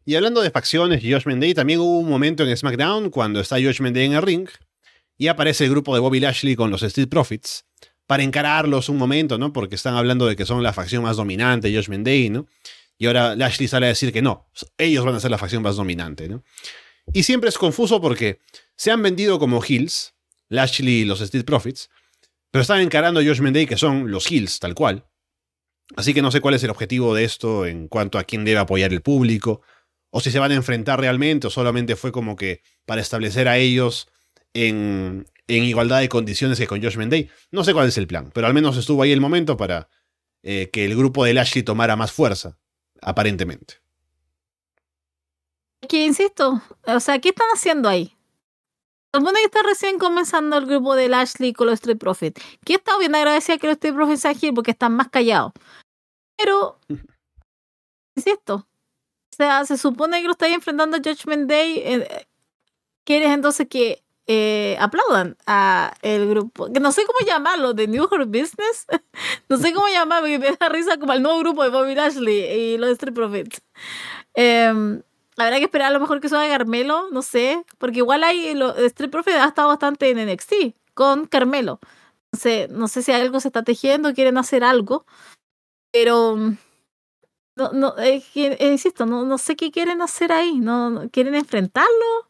Y 0.06 0.16
hablando 0.16 0.42
de 0.42 0.50
facciones 0.50 1.02
Josh 1.04 1.24
Day, 1.26 1.54
también 1.54 1.80
hubo 1.80 2.00
un 2.00 2.10
momento 2.10 2.44
en 2.44 2.56
SmackDown 2.56 3.10
cuando 3.10 3.40
está 3.40 3.58
Josh 3.58 3.80
Day 3.82 4.06
en 4.06 4.14
el 4.14 4.22
ring 4.22 4.48
y 5.18 5.28
aparece 5.28 5.66
el 5.66 5.70
grupo 5.70 5.94
de 5.94 6.00
Bobby 6.00 6.20
Lashley 6.20 6.56
con 6.56 6.72
los 6.72 6.82
Street 6.82 7.08
Profits 7.08 7.66
para 8.08 8.24
encararlos 8.24 8.90
un 8.90 8.98
momento, 8.98 9.38
¿no? 9.38 9.54
Porque 9.54 9.76
están 9.76 9.96
hablando 9.96 10.26
de 10.26 10.36
que 10.36 10.46
son 10.46 10.64
la 10.64 10.74
facción 10.74 11.04
más 11.04 11.18
dominante, 11.18 11.74
Josh 11.74 11.88
Day, 11.88 12.30
¿no? 12.30 12.48
Y 12.98 13.06
ahora 13.06 13.36
Lashley 13.36 13.68
sale 13.68 13.86
a 13.86 13.90
decir 13.90 14.12
que 14.12 14.22
no, 14.22 14.50
ellos 14.78 15.06
van 15.06 15.16
a 15.16 15.20
ser 15.20 15.32
la 15.32 15.38
facción 15.38 15.62
más 15.62 15.76
dominante, 15.76 16.28
¿no? 16.28 16.44
Y 17.14 17.24
siempre 17.24 17.50
es 17.50 17.58
confuso 17.58 18.02
porque 18.02 18.40
se 18.76 18.92
han 18.92 19.02
vendido 19.02 19.38
como 19.38 19.64
heels, 19.64 20.16
Lashley 20.50 21.02
y 21.02 21.06
los 21.06 21.22
Street 21.22 21.46
Profits, 21.46 21.90
pero 22.50 22.64
están 22.64 22.82
encarando 22.82 23.20
a 23.20 23.24
Josh 23.24 23.40
Day 23.40 23.68
que 23.68 23.78
son 23.78 24.10
los 24.10 24.30
heels, 24.32 24.60
tal 24.60 24.74
cual. 24.74 25.06
Así 25.96 26.14
que 26.14 26.22
no 26.22 26.32
sé 26.32 26.42
cuál 26.42 26.56
es 26.56 26.64
el 26.64 26.70
objetivo 26.70 27.14
de 27.14 27.24
esto 27.24 27.66
en 27.66 27.88
cuanto 27.88 28.18
a 28.18 28.24
quién 28.24 28.44
debe 28.44 28.60
apoyar 28.60 28.92
el 28.92 29.02
público 29.02 29.62
o 30.12 30.20
si 30.20 30.30
se 30.30 30.40
van 30.40 30.52
a 30.52 30.56
enfrentar 30.56 31.00
realmente, 31.00 31.48
o 31.48 31.50
solamente 31.50 31.96
fue 31.96 32.12
como 32.12 32.36
que 32.36 32.62
para 32.86 33.02
establecer 33.02 33.48
a 33.48 33.58
ellos 33.58 34.08
en, 34.54 35.26
igualdad 35.48 36.00
de 36.00 36.10
condiciones 36.10 36.58
que 36.60 36.68
con 36.68 36.82
Josh 36.82 36.98
Day. 36.98 37.30
No 37.52 37.64
sé 37.64 37.74
cuál 37.74 37.88
es 37.88 37.98
el 37.98 38.08
plan, 38.08 38.32
pero 38.34 38.48
al 38.48 38.54
menos 38.54 38.78
estuvo 38.78 39.02
ahí 39.02 39.12
el 39.12 39.22
momento 39.22 39.58
para 39.58 39.90
eh, 40.44 40.70
que 40.72 40.86
el 40.86 40.96
grupo 40.96 41.26
de 41.26 41.34
Lashley 41.34 41.64
tomara 41.64 41.96
más 41.96 42.12
fuerza, 42.12 42.58
aparentemente. 43.02 43.76
Que 45.88 46.06
insisto, 46.06 46.62
o 46.86 47.00
sea, 47.00 47.20
¿qué 47.20 47.30
están 47.30 47.48
haciendo 47.54 47.90
ahí? 47.90 48.16
Supone 49.14 49.40
que 49.40 49.46
está 49.46 49.64
recién 49.64 50.00
comenzando 50.00 50.58
el 50.58 50.68
grupo 50.68 50.96
de 50.96 51.10
Lashley 51.10 51.52
con 51.52 51.68
los 51.68 51.76
Street 51.76 51.98
Profits. 51.98 52.42
Que 52.64 52.76
está 52.76 52.98
bien 52.98 53.14
agradecida 53.14 53.58
que 53.58 53.68
los 53.68 53.74
Street 53.74 53.96
Profits 53.96 54.26
aquí 54.26 54.52
porque 54.52 54.72
están 54.72 54.94
más 54.94 55.10
callados. 55.10 55.52
Pero, 56.38 56.80
insisto, 58.16 58.68
sea, 59.42 59.66
se 59.66 59.78
supone 59.78 60.22
que 60.22 60.28
lo 60.28 60.34
estáis 60.34 60.54
enfrentando 60.56 60.98
a 60.98 61.00
Judgment 61.00 61.50
Day. 61.50 61.82
Eh, 61.84 62.28
¿Quieres 63.04 63.32
entonces 63.32 63.68
que 63.68 64.04
eh, 64.28 64.78
aplaudan 64.80 65.38
a 65.48 65.94
el 66.02 66.30
grupo? 66.30 66.72
Que 66.72 66.80
no 66.80 66.92
sé 66.92 67.04
cómo 67.06 67.20
llamarlo, 67.26 67.74
de 67.74 67.88
New 67.88 68.08
York 68.10 68.28
Business. 68.28 68.86
no 69.50 69.58
sé 69.58 69.74
cómo 69.74 69.88
llamarlo, 69.88 70.28
porque 70.28 70.40
me 70.40 70.58
da 70.58 70.70
risa 70.70 70.98
como 70.98 71.14
el 71.14 71.24
nuevo 71.24 71.40
grupo 71.40 71.64
de 71.64 71.70
Bobby 71.70 71.96
Lashley 71.96 72.40
y 72.40 72.78
los 72.78 72.92
Street 72.92 73.14
Profits. 73.14 73.62
Eh, 74.36 75.02
habrá 75.38 75.58
que 75.58 75.66
esperar 75.66 75.88
a 75.88 75.94
lo 75.94 76.00
mejor 76.00 76.22
que 76.22 76.30
suba 76.30 76.48
Carmelo, 76.48 77.10
no 77.12 77.22
sé, 77.22 77.64
porque 77.78 78.00
igual 78.00 78.24
hay, 78.24 78.54
los 78.54 78.78
Street 78.78 79.12
Profits 79.12 79.38
ha 79.38 79.48
estado 79.48 79.70
bastante 79.70 80.10
en 80.10 80.26
NXT 80.32 80.76
con 80.94 81.26
Carmelo. 81.26 81.80
No 82.32 82.40
sé, 82.40 82.68
no 82.70 82.88
sé 82.88 83.02
si 83.02 83.12
algo 83.12 83.40
se 83.40 83.50
está 83.50 83.64
tejiendo, 83.64 84.14
quieren 84.14 84.38
hacer 84.38 84.64
algo, 84.64 85.06
pero 85.92 86.38
no, 87.56 87.72
no, 87.74 87.96
eh, 87.98 88.24
insisto, 88.36 89.06
no, 89.06 89.26
no 89.26 89.38
sé 89.38 89.56
qué 89.56 89.72
quieren 89.72 90.02
hacer 90.02 90.32
ahí. 90.32 90.60
¿No, 90.60 91.10
quieren 91.12 91.36
enfrentarlo? 91.36 92.28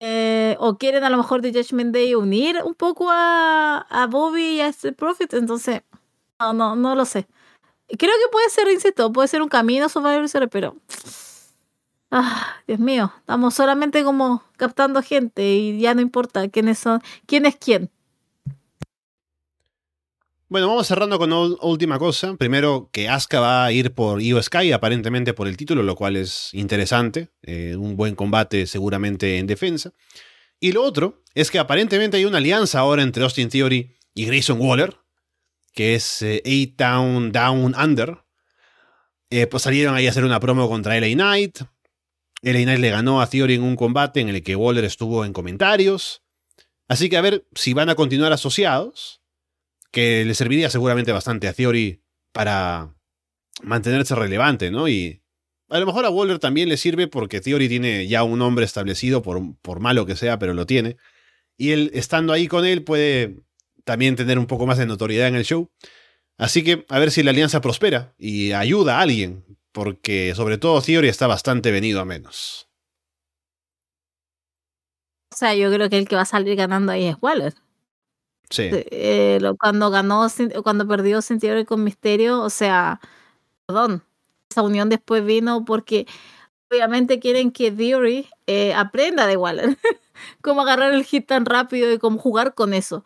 Eh, 0.00 0.56
¿O 0.60 0.76
quieren 0.76 1.04
a 1.04 1.10
lo 1.10 1.16
mejor 1.16 1.40
de 1.40 1.52
Judgment 1.52 1.94
Day 1.94 2.14
unir 2.14 2.60
un 2.64 2.74
poco 2.74 3.10
a, 3.10 3.86
a 3.88 4.06
Bobby 4.06 4.56
y 4.56 4.60
a 4.60 4.68
este 4.68 4.92
Prophet? 4.92 5.32
Entonces, 5.34 5.82
no, 6.38 6.52
no, 6.52 6.76
no 6.76 6.94
lo 6.94 7.04
sé. 7.04 7.26
Creo 7.88 8.12
que 8.12 8.30
puede 8.32 8.50
ser, 8.50 8.68
insisto, 8.70 9.12
puede 9.12 9.28
ser 9.28 9.42
un 9.42 9.48
camino 9.48 9.88
Survivor 9.88 10.48
pero... 10.50 10.76
Ah, 12.10 12.62
Dios 12.68 12.78
mío, 12.78 13.12
estamos 13.18 13.54
solamente 13.54 14.04
como 14.04 14.44
captando 14.56 15.02
gente 15.02 15.54
y 15.54 15.80
ya 15.80 15.94
no 15.94 16.00
importa 16.00 16.48
quiénes 16.48 16.78
son, 16.78 17.02
quién 17.26 17.44
es 17.44 17.56
quién. 17.56 17.90
Bueno, 20.54 20.68
vamos 20.68 20.86
cerrando 20.86 21.18
con 21.18 21.32
última 21.32 21.98
cosa. 21.98 22.36
Primero, 22.36 22.88
que 22.92 23.08
Asuka 23.08 23.40
va 23.40 23.64
a 23.64 23.72
ir 23.72 23.92
por 23.92 24.22
Io 24.22 24.40
Sky, 24.40 24.70
aparentemente 24.70 25.34
por 25.34 25.48
el 25.48 25.56
título, 25.56 25.82
lo 25.82 25.96
cual 25.96 26.14
es 26.14 26.50
interesante. 26.54 27.30
Eh, 27.42 27.74
un 27.76 27.96
buen 27.96 28.14
combate 28.14 28.68
seguramente 28.68 29.38
en 29.38 29.48
defensa. 29.48 29.92
Y 30.60 30.70
lo 30.70 30.84
otro 30.84 31.24
es 31.34 31.50
que 31.50 31.58
aparentemente 31.58 32.18
hay 32.18 32.24
una 32.24 32.38
alianza 32.38 32.78
ahora 32.78 33.02
entre 33.02 33.24
Austin 33.24 33.48
Theory 33.48 33.96
y 34.14 34.26
Grayson 34.26 34.60
Waller, 34.60 34.96
que 35.72 35.96
es 35.96 36.22
eh, 36.22 36.40
Eight 36.44 36.76
Town 36.76 37.32
Down 37.32 37.74
Under. 37.74 38.18
Eh, 39.30 39.48
pues 39.48 39.64
salieron 39.64 39.96
ahí 39.96 40.06
a 40.06 40.10
hacer 40.10 40.24
una 40.24 40.38
promo 40.38 40.68
contra 40.68 41.00
LA 41.00 41.14
Knight. 41.14 41.62
LA 42.42 42.62
Knight 42.62 42.78
le 42.78 42.90
ganó 42.90 43.20
a 43.20 43.26
Theory 43.28 43.54
en 43.54 43.64
un 43.64 43.74
combate 43.74 44.20
en 44.20 44.28
el 44.28 44.40
que 44.44 44.54
Waller 44.54 44.84
estuvo 44.84 45.24
en 45.24 45.32
comentarios. 45.32 46.22
Así 46.86 47.08
que 47.08 47.16
a 47.16 47.22
ver 47.22 47.44
si 47.56 47.74
van 47.74 47.88
a 47.88 47.96
continuar 47.96 48.32
asociados, 48.32 49.23
que 49.94 50.24
le 50.24 50.34
serviría 50.34 50.68
seguramente 50.70 51.12
bastante 51.12 51.46
a 51.46 51.52
Theory 51.52 52.02
para 52.32 52.92
mantenerse 53.62 54.16
relevante, 54.16 54.72
¿no? 54.72 54.88
Y 54.88 55.22
a 55.70 55.78
lo 55.78 55.86
mejor 55.86 56.04
a 56.04 56.10
Waller 56.10 56.40
también 56.40 56.68
le 56.68 56.76
sirve 56.76 57.06
porque 57.06 57.40
Theory 57.40 57.68
tiene 57.68 58.08
ya 58.08 58.24
un 58.24 58.40
nombre 58.40 58.64
establecido, 58.64 59.22
por, 59.22 59.40
por 59.62 59.78
malo 59.78 60.04
que 60.04 60.16
sea, 60.16 60.36
pero 60.40 60.52
lo 60.52 60.66
tiene. 60.66 60.96
Y 61.56 61.70
él, 61.70 61.92
estando 61.94 62.32
ahí 62.32 62.48
con 62.48 62.64
él, 62.64 62.82
puede 62.82 63.44
también 63.84 64.16
tener 64.16 64.36
un 64.36 64.46
poco 64.46 64.66
más 64.66 64.78
de 64.78 64.86
notoriedad 64.86 65.28
en 65.28 65.36
el 65.36 65.44
show. 65.44 65.70
Así 66.38 66.64
que 66.64 66.84
a 66.88 66.98
ver 66.98 67.12
si 67.12 67.22
la 67.22 67.30
alianza 67.30 67.60
prospera 67.60 68.14
y 68.18 68.50
ayuda 68.50 68.98
a 68.98 69.02
alguien, 69.02 69.44
porque 69.70 70.34
sobre 70.34 70.58
todo 70.58 70.82
Theory 70.82 71.06
está 71.06 71.28
bastante 71.28 71.70
venido 71.70 72.00
a 72.00 72.04
menos. 72.04 72.68
O 75.32 75.36
sea, 75.36 75.54
yo 75.54 75.72
creo 75.72 75.88
que 75.88 75.98
el 75.98 76.08
que 76.08 76.16
va 76.16 76.22
a 76.22 76.26
salir 76.26 76.56
ganando 76.56 76.90
ahí 76.90 77.06
es 77.06 77.16
Waller. 77.20 77.54
Eh, 78.50 79.40
cuando 79.58 79.90
ganó, 79.90 80.26
cuando 80.62 80.86
perdió 80.86 81.20
Theory 81.22 81.64
con 81.64 81.82
Misterio, 81.84 82.40
o 82.42 82.50
sea, 82.50 83.00
perdón, 83.66 84.04
esa 84.50 84.62
unión 84.62 84.88
después 84.88 85.24
vino 85.24 85.64
porque 85.64 86.06
obviamente 86.70 87.20
quieren 87.20 87.52
que 87.52 87.72
Theory 87.72 88.28
eh, 88.46 88.74
aprenda 88.74 89.26
de 89.26 89.36
Waller, 89.36 89.78
cómo 90.42 90.62
agarrar 90.62 90.94
el 90.94 91.04
hit 91.04 91.26
tan 91.26 91.46
rápido 91.46 91.92
y 91.92 91.98
cómo 91.98 92.18
jugar 92.18 92.54
con 92.54 92.74
eso. 92.74 93.02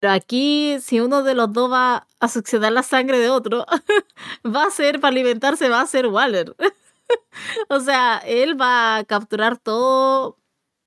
Pero 0.00 0.12
aquí, 0.14 0.78
si 0.82 1.00
uno 1.00 1.22
de 1.22 1.34
los 1.34 1.52
dos 1.52 1.72
va 1.72 2.06
a 2.20 2.28
succionar 2.28 2.72
la 2.72 2.82
sangre 2.82 3.18
de 3.18 3.30
otro, 3.30 3.66
va 4.46 4.64
a 4.66 4.70
ser, 4.70 5.00
para 5.00 5.12
alimentarse, 5.12 5.68
va 5.70 5.80
a 5.80 5.86
ser 5.86 6.08
Waller. 6.08 6.54
o 7.68 7.80
sea, 7.80 8.18
él 8.26 8.60
va 8.60 8.98
a 8.98 9.04
capturar 9.04 9.58
todo. 9.58 10.38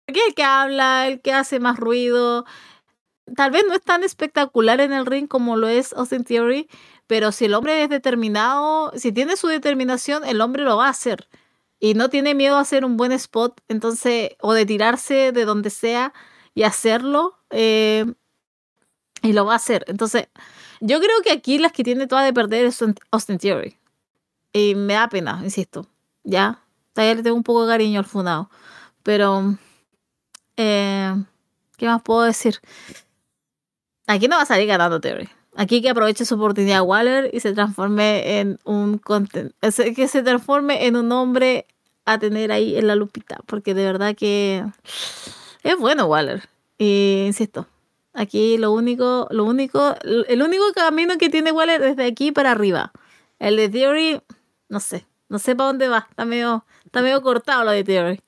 Porque 0.06 0.22
el 0.28 0.36
que 0.36 0.44
habla, 0.44 1.08
el 1.08 1.22
que 1.22 1.34
hace 1.34 1.60
más 1.60 1.78
ruido, 1.80 2.46
tal 3.36 3.52
vez 3.52 3.64
no 3.68 3.74
es 3.74 3.82
tan 3.82 4.04
espectacular 4.04 4.82
en 4.82 4.94
el 4.94 5.06
ring 5.06 5.28
como 5.28 5.58
lo 5.58 5.68
es 5.68 5.94
Austin 5.94 6.24
Theory, 6.24 6.70
pero 7.08 7.32
si 7.32 7.46
el 7.46 7.54
hombre 7.54 7.84
es 7.84 7.90
determinado, 7.90 8.92
si 8.96 9.12
tiene 9.12 9.38
su 9.38 9.48
determinación, 9.48 10.26
el 10.26 10.42
hombre 10.42 10.64
lo 10.64 10.78
va 10.78 10.88
a 10.88 10.92
hacer. 10.92 11.28
Y 11.80 11.94
no 11.94 12.10
tiene 12.10 12.34
miedo 12.34 12.58
a 12.58 12.62
hacer 12.62 12.86
un 12.86 12.98
buen 12.98 13.12
spot, 13.12 13.62
entonces, 13.68 14.32
o 14.42 14.54
de 14.54 14.66
tirarse 14.66 15.32
de 15.32 15.46
donde 15.46 15.70
sea 15.70 16.14
y 16.56 16.64
hacerlo, 16.64 17.38
eh, 17.52 18.06
y 19.22 19.34
lo 19.34 19.46
va 19.46 19.54
a 19.54 19.58
hacer. 19.58 19.86
Entonces, 19.88 20.28
yo 20.82 21.00
creo 21.00 21.22
que 21.24 21.32
aquí 21.32 21.60
las 21.60 21.72
que 21.72 21.84
tiene 21.84 22.08
todas 22.08 22.26
de 22.26 22.34
perder 22.34 22.66
es 22.66 22.84
Austin 23.12 23.38
Theory. 23.38 23.78
Y 24.54 24.76
me 24.76 24.94
da 24.94 25.08
pena, 25.10 25.40
insisto. 25.44 25.88
Ya, 26.24 26.64
todavía 26.94 27.16
le 27.16 27.24
tengo 27.24 27.38
un 27.38 27.44
poco 27.44 27.66
de 27.66 27.74
cariño 27.74 28.00
al 28.00 28.06
funado. 28.06 28.50
Pero, 29.04 29.58
eh, 30.58 31.14
¿qué 31.78 31.86
más 31.86 32.02
puedo 32.02 32.24
decir? 32.24 32.60
Aquí 34.08 34.30
no 34.30 34.38
va 34.38 34.44
a 34.44 34.46
salir 34.46 34.68
ganando 34.68 35.02
Theory. 35.02 35.30
Aquí 35.58 35.82
que 35.82 35.90
aproveche 35.90 36.24
su 36.24 36.36
oportunidad 36.36 36.82
Waller 36.82 37.30
y 37.34 37.42
se 37.42 37.52
transforme 37.54 38.40
en 38.40 38.60
un 38.64 39.02
que 39.96 40.08
se 40.08 40.24
transforme 40.24 40.86
en 40.86 40.96
un 40.96 41.12
hombre 41.12 41.66
a 42.06 42.18
tener 42.18 42.52
ahí 42.52 42.78
en 42.78 42.88
la 42.88 42.96
lupita, 42.96 43.40
porque 43.46 43.74
de 43.74 43.84
verdad 43.84 44.16
que 44.16 44.64
es 45.64 45.78
bueno 45.78 46.06
Waller. 46.06 46.48
Y 46.78 47.24
insisto, 47.26 47.68
aquí 48.14 48.58
lo 48.58 48.72
único, 48.72 49.28
lo 49.30 49.44
único, 49.44 49.96
el 50.04 50.42
único 50.42 50.64
camino 50.74 51.18
que 51.18 51.30
tiene 51.30 51.52
Waller 51.52 51.82
es 51.82 52.00
aquí 52.00 52.32
para 52.32 52.52
arriba. 52.52 52.94
El 53.40 53.58
de 53.58 53.68
Theory, 53.68 54.22
no 54.70 54.80
sé, 54.80 55.06
no 55.28 55.38
sé 55.38 55.56
para 55.56 55.68
dónde 55.68 55.90
va, 55.90 56.08
está 56.10 56.24
medio, 56.24 56.66
está 56.86 57.02
medio 57.02 57.22
cortado 57.22 57.66
lo 57.66 57.72
de 57.72 57.84
Theory. 57.84 58.22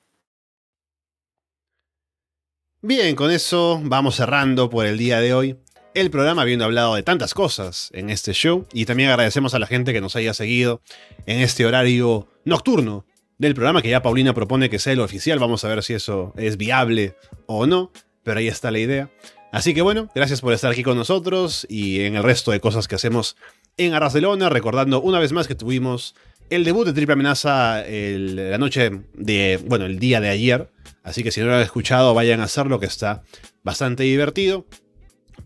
Bien, 2.81 3.15
con 3.15 3.29
eso 3.29 3.79
vamos 3.83 4.15
cerrando 4.15 4.69
por 4.69 4.85
el 4.85 4.97
día 4.97 5.19
de 5.19 5.33
hoy 5.33 5.59
el 5.93 6.11
programa 6.11 6.43
habiendo 6.43 6.65
hablado 6.65 6.95
de 6.95 7.03
tantas 7.03 7.33
cosas 7.33 7.89
en 7.93 8.09
este 8.09 8.33
show 8.33 8.67
y 8.73 8.85
también 8.85 9.09
agradecemos 9.09 9.53
a 9.53 9.59
la 9.59 9.67
gente 9.67 9.93
que 9.93 10.01
nos 10.01 10.15
haya 10.15 10.33
seguido 10.33 10.81
en 11.25 11.39
este 11.39 11.65
horario 11.65 12.27
nocturno 12.45 13.05
del 13.37 13.55
programa 13.55 13.81
que 13.81 13.89
ya 13.89 14.01
Paulina 14.01 14.33
propone 14.33 14.69
que 14.69 14.79
sea 14.79 14.93
el 14.93 14.99
oficial. 14.99 15.39
Vamos 15.39 15.63
a 15.63 15.69
ver 15.69 15.83
si 15.83 15.93
eso 15.93 16.33
es 16.37 16.57
viable 16.57 17.15
o 17.47 17.65
no, 17.65 17.91
pero 18.23 18.39
ahí 18.39 18.47
está 18.47 18.69
la 18.71 18.79
idea. 18.79 19.09
Así 19.51 19.73
que 19.73 19.81
bueno, 19.81 20.09
gracias 20.13 20.41
por 20.41 20.53
estar 20.53 20.71
aquí 20.71 20.83
con 20.83 20.97
nosotros 20.97 21.65
y 21.69 22.01
en 22.01 22.15
el 22.15 22.23
resto 22.23 22.51
de 22.51 22.59
cosas 22.59 22.87
que 22.87 22.95
hacemos 22.95 23.35
en 23.77 23.93
Arras 23.93 24.13
de 24.13 24.21
Lona, 24.21 24.49
recordando 24.49 25.01
una 25.01 25.19
vez 25.19 25.31
más 25.31 25.47
que 25.47 25.55
tuvimos 25.55 26.15
el 26.49 26.63
debut 26.63 26.85
de 26.85 26.93
Triple 26.93 27.13
Amenaza 27.13 27.83
la 27.87 28.57
noche 28.57 28.91
de, 29.13 29.59
bueno, 29.65 29.85
el 29.85 29.99
día 29.99 30.21
de 30.21 30.29
ayer. 30.29 30.69
Así 31.03 31.23
que 31.23 31.31
si 31.31 31.39
no 31.39 31.47
lo 31.47 31.55
han 31.55 31.61
escuchado, 31.61 32.13
vayan 32.13 32.41
a 32.41 32.43
hacerlo, 32.43 32.79
que 32.79 32.85
está 32.85 33.23
bastante 33.63 34.03
divertido. 34.03 34.65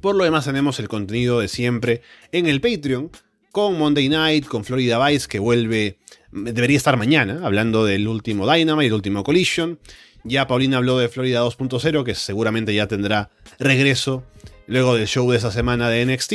Por 0.04 0.18
lo 0.18 0.26
demás, 0.26 0.44
tenemos 0.44 0.82
el 0.82 0.90
contenido 0.90 1.40
de 1.40 1.48
siempre 1.48 2.02
en 2.34 2.46
el 2.46 2.60
Patreon, 2.60 3.10
con 3.54 3.80
Monday 3.80 4.10
Night, 4.10 4.46
con 4.46 4.66
Florida 4.66 5.00
Vice, 5.08 5.30
que 5.30 5.40
vuelve, 5.40 5.98
debería 6.30 6.76
estar 6.76 6.98
mañana, 6.98 7.40
hablando 7.42 7.86
del 7.86 8.10
último 8.10 8.46
Dynamite 8.46 8.84
y 8.84 8.88
el 8.88 8.94
último 8.96 9.24
Collision. 9.24 9.80
Ya 10.26 10.46
Paulina 10.46 10.76
habló 10.76 10.98
de 10.98 11.08
Florida 11.08 11.42
2.0, 11.42 12.04
que 12.04 12.16
seguramente 12.16 12.76
ya 12.76 12.90
tendrá 12.90 13.32
regreso 13.60 14.26
luego 14.68 14.96
del 14.96 15.08
show 15.08 15.32
de 15.32 15.38
esa 15.38 15.54
semana 15.54 15.88
de 15.88 16.06
NXT. 16.06 16.34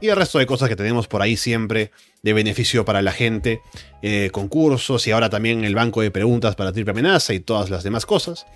Y 0.00 0.08
el 0.08 0.16
resto 0.16 0.38
de 0.38 0.46
cosas 0.46 0.70
que 0.70 0.76
tenemos 0.76 1.06
por 1.06 1.20
ahí 1.20 1.36
siempre 1.36 1.90
de 2.22 2.32
beneficio 2.32 2.84
para 2.84 3.02
la 3.02 3.12
gente, 3.12 3.62
eh, 4.02 4.30
concursos 4.32 5.06
y 5.06 5.10
ahora 5.10 5.30
también 5.30 5.64
el 5.64 5.74
banco 5.74 6.02
de 6.02 6.10
preguntas 6.10 6.54
para 6.56 6.72
Triple 6.72 6.92
Amenaza 6.92 7.32
y 7.34 7.40
todas 7.40 7.70
las 7.70 7.82
demás 7.82 8.06
cosas. 8.06 8.46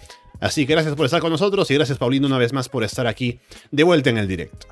Así 0.40 0.66
que 0.66 0.72
gracias 0.72 0.94
por 0.94 1.06
estar 1.06 1.20
con 1.20 1.30
nosotros 1.30 1.70
y 1.70 1.74
gracias 1.74 1.98
Paulino 1.98 2.26
una 2.26 2.38
vez 2.38 2.52
más 2.52 2.68
por 2.68 2.84
estar 2.84 3.06
aquí 3.06 3.40
de 3.70 3.82
vuelta 3.82 4.10
en 4.10 4.18
el 4.18 4.28
directo. 4.28 4.66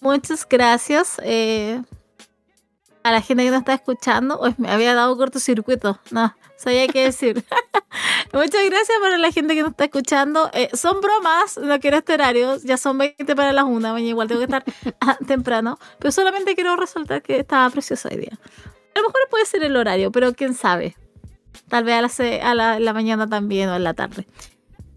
Muchas 0.00 0.46
gracias 0.48 1.20
eh, 1.22 1.80
a 3.02 3.12
la 3.12 3.20
gente 3.20 3.44
que 3.44 3.50
nos 3.50 3.60
está 3.60 3.74
escuchando. 3.74 4.38
Uy, 4.40 4.54
me 4.58 4.70
había 4.70 4.94
dado 4.94 5.16
cortocircuito. 5.16 5.98
No, 6.10 6.34
sabía 6.56 6.86
qué 6.88 7.04
decir. 7.04 7.44
Muchas 8.32 8.64
gracias 8.64 8.98
para 9.00 9.18
la 9.18 9.30
gente 9.30 9.54
que 9.54 9.62
nos 9.62 9.72
está 9.72 9.84
escuchando. 9.84 10.50
Eh, 10.52 10.70
son 10.72 11.00
bromas, 11.00 11.58
no 11.58 11.78
quiero 11.80 11.98
este 11.98 12.14
horario. 12.14 12.56
Ya 12.64 12.76
son 12.76 12.98
20 12.98 13.36
para 13.36 13.52
las 13.52 13.64
1. 13.64 13.80
Mañana 13.80 14.00
igual 14.00 14.28
tengo 14.28 14.40
que 14.40 14.44
estar 14.44 14.64
ah, 15.00 15.18
temprano. 15.26 15.78
Pero 15.98 16.12
solamente 16.12 16.54
quiero 16.54 16.76
resaltar 16.76 17.22
que 17.22 17.40
estaba 17.40 17.68
preciosa 17.70 18.08
hoy 18.10 18.18
día. 18.18 18.38
A 18.94 18.98
lo 18.98 19.06
mejor 19.06 19.20
puede 19.30 19.46
ser 19.46 19.62
el 19.64 19.76
horario, 19.76 20.12
pero 20.12 20.32
quién 20.34 20.54
sabe. 20.54 20.96
Tal 21.68 21.84
vez 21.84 22.20
a 22.42 22.54
la 22.54 22.92
mañana 22.92 23.26
también 23.26 23.68
o 23.68 23.76
en 23.76 23.84
la 23.84 23.94
tarde. 23.94 24.26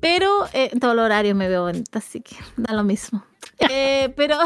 Pero 0.06 0.46
eh, 0.54 0.70
en 0.72 0.80
todo 0.80 0.92
el 0.92 1.00
horario 1.00 1.34
me 1.34 1.50
veo 1.50 1.64
bonita, 1.64 1.98
así 1.98 2.22
que 2.22 2.36
da 2.58 2.76
lo 2.76 2.84
mismo. 2.84 3.26
Eh, 3.70 4.14
pero 4.18 4.38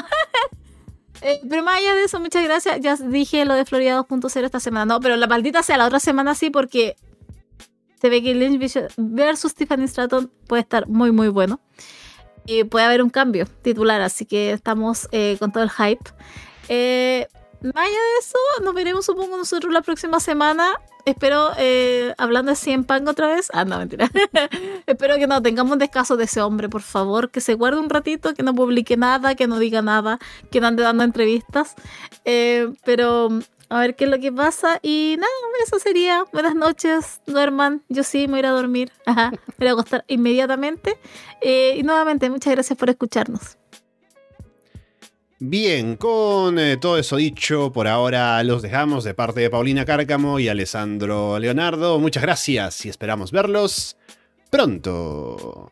Eh, 1.22 1.42
pero 1.50 1.64
más 1.64 1.80
allá 1.80 1.96
de 1.96 2.04
eso, 2.04 2.20
muchas 2.20 2.44
gracias. 2.44 2.80
Ya 2.82 2.96
dije 2.96 3.46
lo 3.46 3.54
de 3.54 3.66
Florida 3.66 4.00
2.0 4.00 4.46
esta 4.46 4.60
semana. 4.60 4.86
No, 4.86 5.00
pero 5.00 5.16
la 5.16 5.28
maldita 5.28 5.64
sea 5.64 5.78
la 5.78 5.88
otra 5.88 6.00
semana 6.00 6.36
sí, 6.36 6.50
porque 6.50 6.96
se 8.02 8.10
ve 8.10 8.24
que 8.24 8.34
Lynch 8.34 8.60
versus 8.98 9.54
Tiffany 9.54 9.88
Stratton 9.88 10.32
puede 10.48 10.62
estar 10.62 10.88
muy, 10.88 11.12
muy 11.12 11.28
bueno. 11.28 11.60
Y 12.46 12.64
puede 12.64 12.86
haber 12.86 13.04
un 13.04 13.10
cambio 13.10 13.46
titular, 13.62 14.02
así 14.02 14.26
que 14.26 14.52
estamos 14.52 15.08
eh, 15.12 15.36
con 15.40 15.52
todo 15.52 15.64
el 15.64 15.70
hype. 15.70 16.04
Eh, 16.68 17.28
más 17.62 17.76
allá 17.76 17.92
de 17.92 18.20
eso, 18.20 18.38
nos 18.64 18.74
veremos, 18.74 19.06
supongo, 19.06 19.38
nosotros 19.38 19.72
la 19.74 19.82
próxima 19.82 20.20
semana. 20.20 20.80
Espero, 21.06 21.52
eh, 21.58 22.14
hablando 22.18 22.52
de 22.52 22.56
CM 22.56 22.84
Punk 22.84 23.08
otra 23.08 23.28
vez. 23.28 23.50
Ah, 23.54 23.66
no, 23.66 23.78
mentira. 23.78 24.10
Espero 24.86 25.16
que 25.16 25.28
no 25.28 25.42
tengamos 25.42 25.78
descaso 25.78 26.18
de 26.18 26.26
ese 26.26 26.42
hombre, 26.42 26.70
por 26.70 26.82
favor. 26.82 27.32
Que 27.32 27.42
se 27.42 27.56
guarde 27.56 27.80
un 27.80 27.90
ratito, 27.90 28.34
que 28.34 28.44
no 28.44 28.54
publique 28.54 28.98
nada, 28.98 29.36
que 29.36 29.48
no 29.48 29.60
diga 29.60 29.82
nada, 29.82 30.20
que 30.52 30.62
no 30.62 30.68
ande 30.68 30.84
dando 30.84 31.04
entrevistas. 31.04 31.76
Eh, 32.26 32.72
pero 32.86 33.30
a 33.70 33.80
ver 33.80 33.96
qué 33.96 34.06
es 34.06 34.10
lo 34.10 34.20
que 34.20 34.32
pasa. 34.32 34.80
Y 34.82 35.16
nada, 35.18 35.32
eso 35.64 35.80
sería. 35.80 36.26
Buenas 36.32 36.56
noches, 36.56 37.22
duerman. 37.26 37.84
Yo 37.90 38.04
sí 38.04 38.28
me 38.28 38.34
voy 38.34 38.38
a 38.38 38.40
ir 38.40 38.46
a 38.48 38.52
dormir. 38.52 38.92
Me 39.06 39.32
voy 39.60 39.68
a 39.68 39.72
acostar 39.72 40.06
inmediatamente. 40.08 41.00
Eh, 41.42 41.76
y 41.78 41.84
nuevamente, 41.84 42.30
muchas 42.30 42.54
gracias 42.54 42.78
por 42.78 42.90
escucharnos. 42.90 43.59
Bien, 45.42 45.96
con 45.96 46.60
eh, 46.60 46.76
todo 46.76 46.98
eso 46.98 47.16
dicho, 47.16 47.72
por 47.72 47.88
ahora 47.88 48.44
los 48.44 48.62
dejamos 48.62 49.06
de 49.06 49.14
parte 49.14 49.40
de 49.40 49.50
Paulina 49.50 49.86
Cárcamo 49.86 50.38
y 50.38 50.50
Alessandro 50.50 51.40
Leonardo. 51.40 51.98
Muchas 51.98 52.24
gracias 52.24 52.86
y 52.86 52.90
esperamos 52.90 53.32
verlos 53.32 53.96
pronto. 54.50 55.72